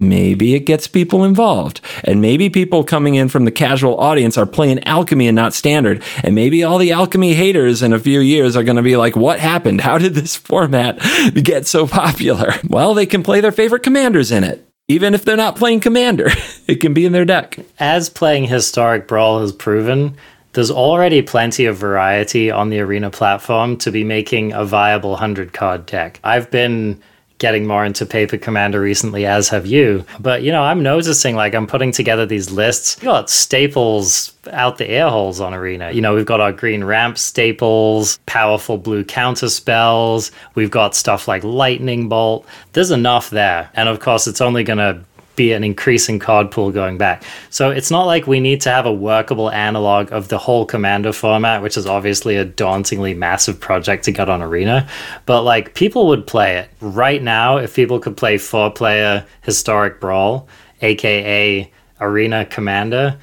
maybe 0.00 0.54
it 0.54 0.60
gets 0.60 0.88
people 0.88 1.24
involved. 1.24 1.80
And 2.04 2.20
maybe 2.20 2.50
people 2.50 2.82
coming 2.82 3.14
in 3.14 3.28
from 3.28 3.44
the 3.44 3.52
casual 3.52 3.98
audience 3.98 4.36
are 4.36 4.46
playing 4.46 4.82
alchemy 4.84 5.28
and 5.28 5.36
not 5.36 5.54
standard. 5.54 6.02
And 6.24 6.34
maybe 6.34 6.64
all 6.64 6.78
the 6.78 6.92
alchemy 6.92 7.34
haters 7.34 7.82
in 7.82 7.92
a 7.92 8.00
few 8.00 8.20
years 8.20 8.56
are 8.56 8.64
going 8.64 8.76
to 8.76 8.82
be 8.82 8.96
like, 8.96 9.14
what 9.14 9.38
happened? 9.38 9.80
How 9.82 9.98
did 9.98 10.14
this 10.14 10.34
format 10.50 10.98
get 11.34 11.66
so 11.66 11.86
popular? 11.86 12.54
Well, 12.66 12.94
they 12.94 13.06
can 13.06 13.22
play 13.22 13.40
their 13.40 13.52
favorite 13.52 13.82
commanders 13.82 14.32
in 14.32 14.44
it 14.44 14.66
even 14.88 15.14
if 15.14 15.24
they're 15.24 15.36
not 15.36 15.54
playing 15.54 15.78
Commander, 15.78 16.30
it 16.66 16.80
can 16.80 16.92
be 16.92 17.06
in 17.06 17.12
their 17.12 17.24
deck. 17.24 17.60
As 17.78 18.10
playing 18.10 18.44
Historic 18.44 19.06
Brawl 19.06 19.40
has 19.40 19.52
proven, 19.52 20.16
there's 20.52 20.70
already 20.70 21.22
plenty 21.22 21.64
of 21.66 21.76
variety 21.76 22.50
on 22.50 22.70
the 22.70 22.80
Arena 22.80 23.08
platform 23.08 23.76
to 23.78 23.92
be 23.92 24.02
making 24.02 24.52
a 24.52 24.64
viable 24.64 25.10
100 25.10 25.52
card 25.52 25.86
deck. 25.86 26.18
I've 26.24 26.50
been 26.50 27.00
getting 27.40 27.66
more 27.66 27.84
into 27.84 28.06
Paper 28.06 28.36
Commander 28.36 28.80
recently, 28.80 29.26
as 29.26 29.48
have 29.48 29.66
you. 29.66 30.04
But, 30.20 30.42
you 30.42 30.52
know, 30.52 30.62
I'm 30.62 30.82
noticing 30.82 31.34
like 31.34 31.54
I'm 31.54 31.66
putting 31.66 31.90
together 31.90 32.26
these 32.26 32.50
lists. 32.52 33.00
We 33.00 33.06
got 33.06 33.28
staples 33.28 34.34
out 34.52 34.78
the 34.78 34.88
air 34.88 35.08
holes 35.08 35.40
on 35.40 35.52
Arena. 35.54 35.90
You 35.90 36.02
know, 36.02 36.14
we've 36.14 36.26
got 36.26 36.40
our 36.40 36.52
green 36.52 36.84
ramp 36.84 37.18
staples, 37.18 38.18
powerful 38.26 38.78
blue 38.78 39.04
counter 39.04 39.48
spells. 39.48 40.30
We've 40.54 40.70
got 40.70 40.94
stuff 40.94 41.26
like 41.26 41.42
Lightning 41.42 42.08
Bolt. 42.08 42.46
There's 42.74 42.90
enough 42.90 43.30
there. 43.30 43.70
And 43.74 43.88
of 43.88 44.00
course, 44.00 44.26
it's 44.26 44.40
only 44.40 44.62
going 44.62 44.78
to 44.78 45.02
be 45.40 45.52
an 45.52 45.64
increasing 45.64 46.18
card 46.18 46.50
pool 46.50 46.70
going 46.70 46.98
back. 46.98 47.24
So 47.48 47.70
it's 47.70 47.90
not 47.90 48.04
like 48.04 48.26
we 48.26 48.40
need 48.40 48.60
to 48.60 48.70
have 48.70 48.84
a 48.84 48.92
workable 48.92 49.50
analog 49.50 50.12
of 50.12 50.28
the 50.28 50.36
whole 50.36 50.66
Commander 50.66 51.14
format, 51.14 51.62
which 51.62 51.78
is 51.78 51.86
obviously 51.86 52.36
a 52.36 52.44
dauntingly 52.44 53.14
massive 53.14 53.58
project 53.58 54.04
to 54.04 54.12
get 54.12 54.28
on 54.28 54.42
Arena. 54.42 54.86
But 55.24 55.44
like 55.44 55.72
people 55.72 56.08
would 56.08 56.26
play 56.26 56.58
it 56.58 56.68
right 56.82 57.22
now 57.22 57.56
if 57.56 57.74
people 57.74 57.98
could 58.00 58.18
play 58.18 58.36
four 58.36 58.70
player 58.70 59.24
Historic 59.40 59.98
Brawl, 59.98 60.46
aka 60.82 61.72
Arena 62.02 62.44
Commander 62.44 63.18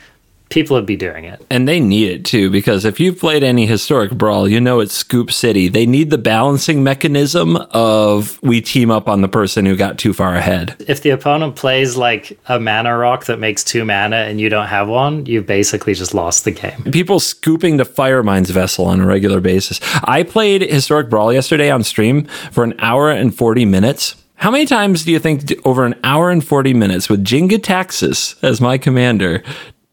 people 0.49 0.75
would 0.75 0.85
be 0.85 0.95
doing 0.95 1.25
it. 1.25 1.45
And 1.49 1.67
they 1.67 1.79
need 1.79 2.09
it 2.09 2.25
too, 2.25 2.49
because 2.49 2.85
if 2.85 2.99
you've 2.99 3.19
played 3.19 3.43
any 3.43 3.65
historic 3.65 4.11
brawl, 4.11 4.47
you 4.47 4.61
know 4.61 4.79
it's 4.79 4.93
Scoop 4.93 5.31
City. 5.31 5.67
They 5.67 5.85
need 5.85 6.09
the 6.09 6.17
balancing 6.17 6.83
mechanism 6.83 7.57
of 7.71 8.41
we 8.41 8.61
team 8.61 8.91
up 8.91 9.07
on 9.07 9.21
the 9.21 9.27
person 9.27 9.65
who 9.65 9.75
got 9.75 9.97
too 9.97 10.13
far 10.13 10.35
ahead. 10.35 10.75
If 10.87 11.01
the 11.01 11.09
opponent 11.11 11.55
plays 11.55 11.97
like 11.97 12.37
a 12.47 12.59
mana 12.59 12.97
rock 12.97 13.25
that 13.25 13.39
makes 13.39 13.63
two 13.63 13.85
mana 13.85 14.17
and 14.17 14.39
you 14.39 14.49
don't 14.49 14.67
have 14.67 14.87
one, 14.87 15.25
you 15.25 15.41
basically 15.41 15.93
just 15.93 16.13
lost 16.13 16.45
the 16.45 16.51
game. 16.51 16.83
People 16.91 17.19
scooping 17.19 17.77
the 17.77 17.85
Firemind's 17.85 18.49
vessel 18.49 18.85
on 18.85 19.01
a 19.01 19.05
regular 19.05 19.39
basis. 19.39 19.79
I 20.03 20.23
played 20.23 20.61
Historic 20.61 21.09
Brawl 21.09 21.33
yesterday 21.33 21.69
on 21.69 21.83
stream 21.83 22.25
for 22.51 22.63
an 22.63 22.73
hour 22.79 23.11
and 23.11 23.35
40 23.35 23.65
minutes. 23.65 24.15
How 24.35 24.51
many 24.51 24.67
times 24.67 25.03
do 25.03 25.11
you 25.11 25.17
think 25.17 25.51
over 25.65 25.83
an 25.83 25.95
hour 26.03 26.29
and 26.29 26.45
40 26.45 26.73
minutes 26.75 27.09
with 27.09 27.23
Jin-Gitaxias 27.23 28.35
as 28.43 28.61
my 28.61 28.77
commander 28.77 29.41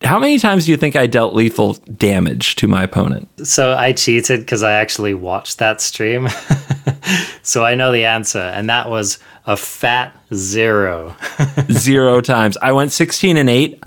how 0.05 0.19
many 0.19 0.39
times 0.39 0.67
do 0.67 0.71
you 0.71 0.77
think 0.77 0.97
I 0.97 1.07
dealt 1.07 1.35
lethal 1.35 1.75
damage 1.97 2.57
to 2.57 2.69
my 2.69 2.85
opponent? 2.85 3.29
So 3.47 3.75
I 3.75 3.93
cheated 3.93 4.41
because 4.41 4.63
I 4.63 4.73
actually 4.73 5.15
watched 5.15 5.59
that 5.59 5.81
stream. 5.81 6.29
so 7.43 7.65
I 7.65 7.75
know 7.75 7.93
the 7.93 8.05
answer, 8.05 8.39
and 8.39 8.69
that 8.69 8.89
was 8.89 9.19
a 9.47 9.57
fat 9.57 10.17
zero. 10.33 11.17
zero 11.73 12.21
times. 12.21 12.57
I 12.63 12.73
went 12.73 12.93
16 12.93 13.37
and 13.37 13.51
8. 13.51 13.83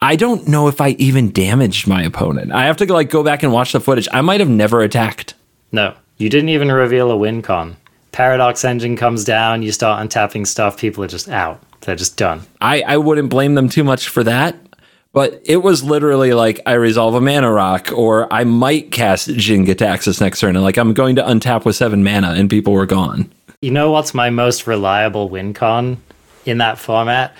I 0.00 0.16
don't 0.16 0.46
know 0.46 0.68
if 0.68 0.80
I 0.80 0.90
even 0.90 1.32
damaged 1.32 1.86
my 1.86 2.02
opponent. 2.02 2.52
I 2.52 2.66
have 2.66 2.76
to 2.78 2.92
like 2.92 3.10
go 3.10 3.22
back 3.22 3.42
and 3.42 3.52
watch 3.52 3.72
the 3.72 3.80
footage. 3.80 4.08
I 4.12 4.20
might 4.20 4.40
have 4.40 4.48
never 4.48 4.80
attacked. 4.82 5.34
No, 5.72 5.94
you 6.16 6.28
didn't 6.28 6.50
even 6.50 6.70
reveal 6.70 7.10
a 7.10 7.16
win 7.16 7.42
con. 7.42 7.76
Paradox 8.12 8.64
engine 8.64 8.96
comes 8.96 9.24
down, 9.24 9.62
you 9.62 9.70
start 9.70 10.04
untapping 10.04 10.46
stuff, 10.46 10.78
people 10.78 11.04
are 11.04 11.08
just 11.08 11.28
out. 11.28 11.62
They're 11.82 11.96
just 11.96 12.16
done. 12.16 12.42
I, 12.60 12.82
I 12.82 12.96
wouldn't 12.96 13.30
blame 13.30 13.54
them 13.54 13.68
too 13.68 13.84
much 13.84 14.08
for 14.08 14.24
that. 14.24 14.56
But 15.12 15.40
it 15.44 15.58
was 15.58 15.82
literally 15.82 16.32
like 16.34 16.60
I 16.66 16.74
resolve 16.74 17.14
a 17.14 17.20
mana 17.20 17.50
rock, 17.50 17.90
or 17.92 18.32
I 18.32 18.44
might 18.44 18.92
cast 18.92 19.28
Jin-Gitaxias 19.28 20.20
next 20.20 20.40
turn, 20.40 20.54
and 20.54 20.64
like 20.64 20.76
I'm 20.76 20.92
going 20.92 21.16
to 21.16 21.22
untap 21.22 21.64
with 21.64 21.76
seven 21.76 22.04
mana, 22.04 22.32
and 22.32 22.50
people 22.50 22.72
were 22.72 22.86
gone. 22.86 23.30
You 23.60 23.70
know 23.70 23.90
what's 23.90 24.14
my 24.14 24.30
most 24.30 24.66
reliable 24.66 25.28
win 25.28 25.54
con 25.54 25.96
in 26.44 26.58
that 26.58 26.78
format 26.78 27.34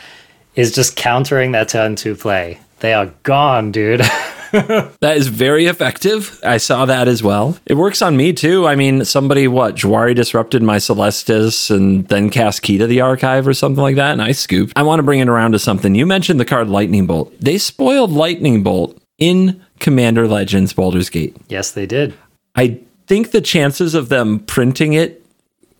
is 0.54 0.74
just 0.74 0.96
countering 0.96 1.52
that 1.52 1.68
turn 1.68 1.94
two 1.94 2.16
play. 2.16 2.58
They 2.80 2.94
are 2.94 3.06
gone, 3.22 3.70
dude. 3.70 4.00
that 5.00 5.16
is 5.16 5.28
very 5.28 5.66
effective. 5.66 6.40
I 6.44 6.56
saw 6.58 6.86
that 6.86 7.08
as 7.08 7.22
well. 7.22 7.56
It 7.66 7.74
works 7.74 8.02
on 8.02 8.16
me 8.16 8.32
too. 8.32 8.66
I 8.66 8.76
mean, 8.76 9.04
somebody 9.04 9.48
what 9.48 9.74
Jwari 9.76 10.14
disrupted 10.14 10.62
my 10.62 10.78
Celestus 10.78 11.70
and 11.70 12.06
then 12.08 12.30
cast 12.30 12.62
Key 12.62 12.78
to 12.78 12.86
the 12.86 13.00
Archive 13.00 13.46
or 13.46 13.54
something 13.54 13.82
like 13.82 13.96
that, 13.96 14.12
and 14.12 14.22
I 14.22 14.32
scooped. 14.32 14.72
I 14.76 14.82
want 14.82 14.98
to 14.98 15.02
bring 15.02 15.20
it 15.20 15.28
around 15.28 15.52
to 15.52 15.58
something. 15.58 15.94
You 15.94 16.06
mentioned 16.06 16.40
the 16.40 16.44
card 16.44 16.68
Lightning 16.68 17.06
Bolt. 17.06 17.32
They 17.40 17.58
spoiled 17.58 18.10
Lightning 18.10 18.62
Bolt 18.62 19.00
in 19.18 19.64
Commander 19.80 20.26
Legends 20.26 20.72
Baldur's 20.72 21.10
Gate. 21.10 21.36
Yes, 21.48 21.72
they 21.72 21.86
did. 21.86 22.14
I 22.54 22.80
think 23.06 23.30
the 23.30 23.40
chances 23.40 23.94
of 23.94 24.08
them 24.08 24.40
printing 24.40 24.92
it 24.92 25.24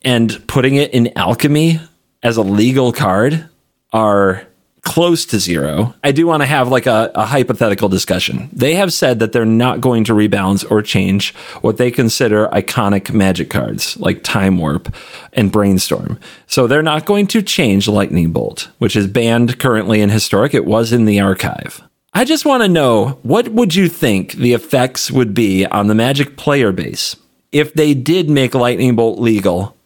and 0.02 0.46
putting 0.46 0.76
it 0.76 0.92
in 0.92 1.16
Alchemy 1.16 1.81
as 2.22 2.37
a 2.37 2.42
legal 2.42 2.92
card 2.92 3.48
are 3.92 4.46
close 4.83 5.25
to 5.27 5.38
zero, 5.38 5.95
I 6.03 6.12
do 6.12 6.27
want 6.27 6.43
to 6.43 6.47
have 6.47 6.69
like 6.69 6.87
a, 6.87 7.11
a, 7.14 7.27
hypothetical 7.27 7.88
discussion. 7.88 8.49
They 8.53 8.75
have 8.75 8.93
said 8.93 9.19
that 9.19 9.33
they're 9.33 9.45
not 9.45 9.81
going 9.81 10.05
to 10.05 10.12
rebalance 10.12 10.69
or 10.71 10.83
change 10.83 11.35
what 11.61 11.77
they 11.77 11.91
consider 11.91 12.49
iconic 12.49 13.12
magic 13.12 13.51
cards 13.51 13.97
like 13.99 14.23
Time 14.23 14.59
Warp 14.59 14.95
and 15.33 15.53
Brainstorm. 15.53 16.19
So 16.47 16.67
they're 16.67 16.83
not 16.83 17.07
going 17.07 17.27
to 17.29 17.43
change 17.43 17.88
Lightning 17.88 18.33
Bolt, 18.33 18.71
which 18.79 18.97
is 18.97 19.07
banned 19.07 19.59
currently 19.59 20.01
in 20.01 20.11
Historic. 20.11 20.55
It 20.55 20.64
was 20.64 20.93
in 20.93 21.05
the 21.05 21.21
archive. 21.21 21.83
I 22.14 22.25
just 22.25 22.47
want 22.47 22.62
to 22.62 22.69
know 22.69 23.19
what 23.23 23.49
would 23.51 23.75
you 23.75 23.88
think 23.88 24.33
the 24.33 24.55
effects 24.55 25.11
would 25.11 25.35
be 25.35 25.67
on 25.67 25.88
the 25.88 25.95
Magic 25.95 26.37
player 26.37 26.73
base 26.73 27.17
if 27.53 27.75
they 27.75 27.95
did 27.95 28.29
make 28.29 28.55
Lightning 28.55 28.97
Bolt 28.97 29.19
legal 29.19 29.77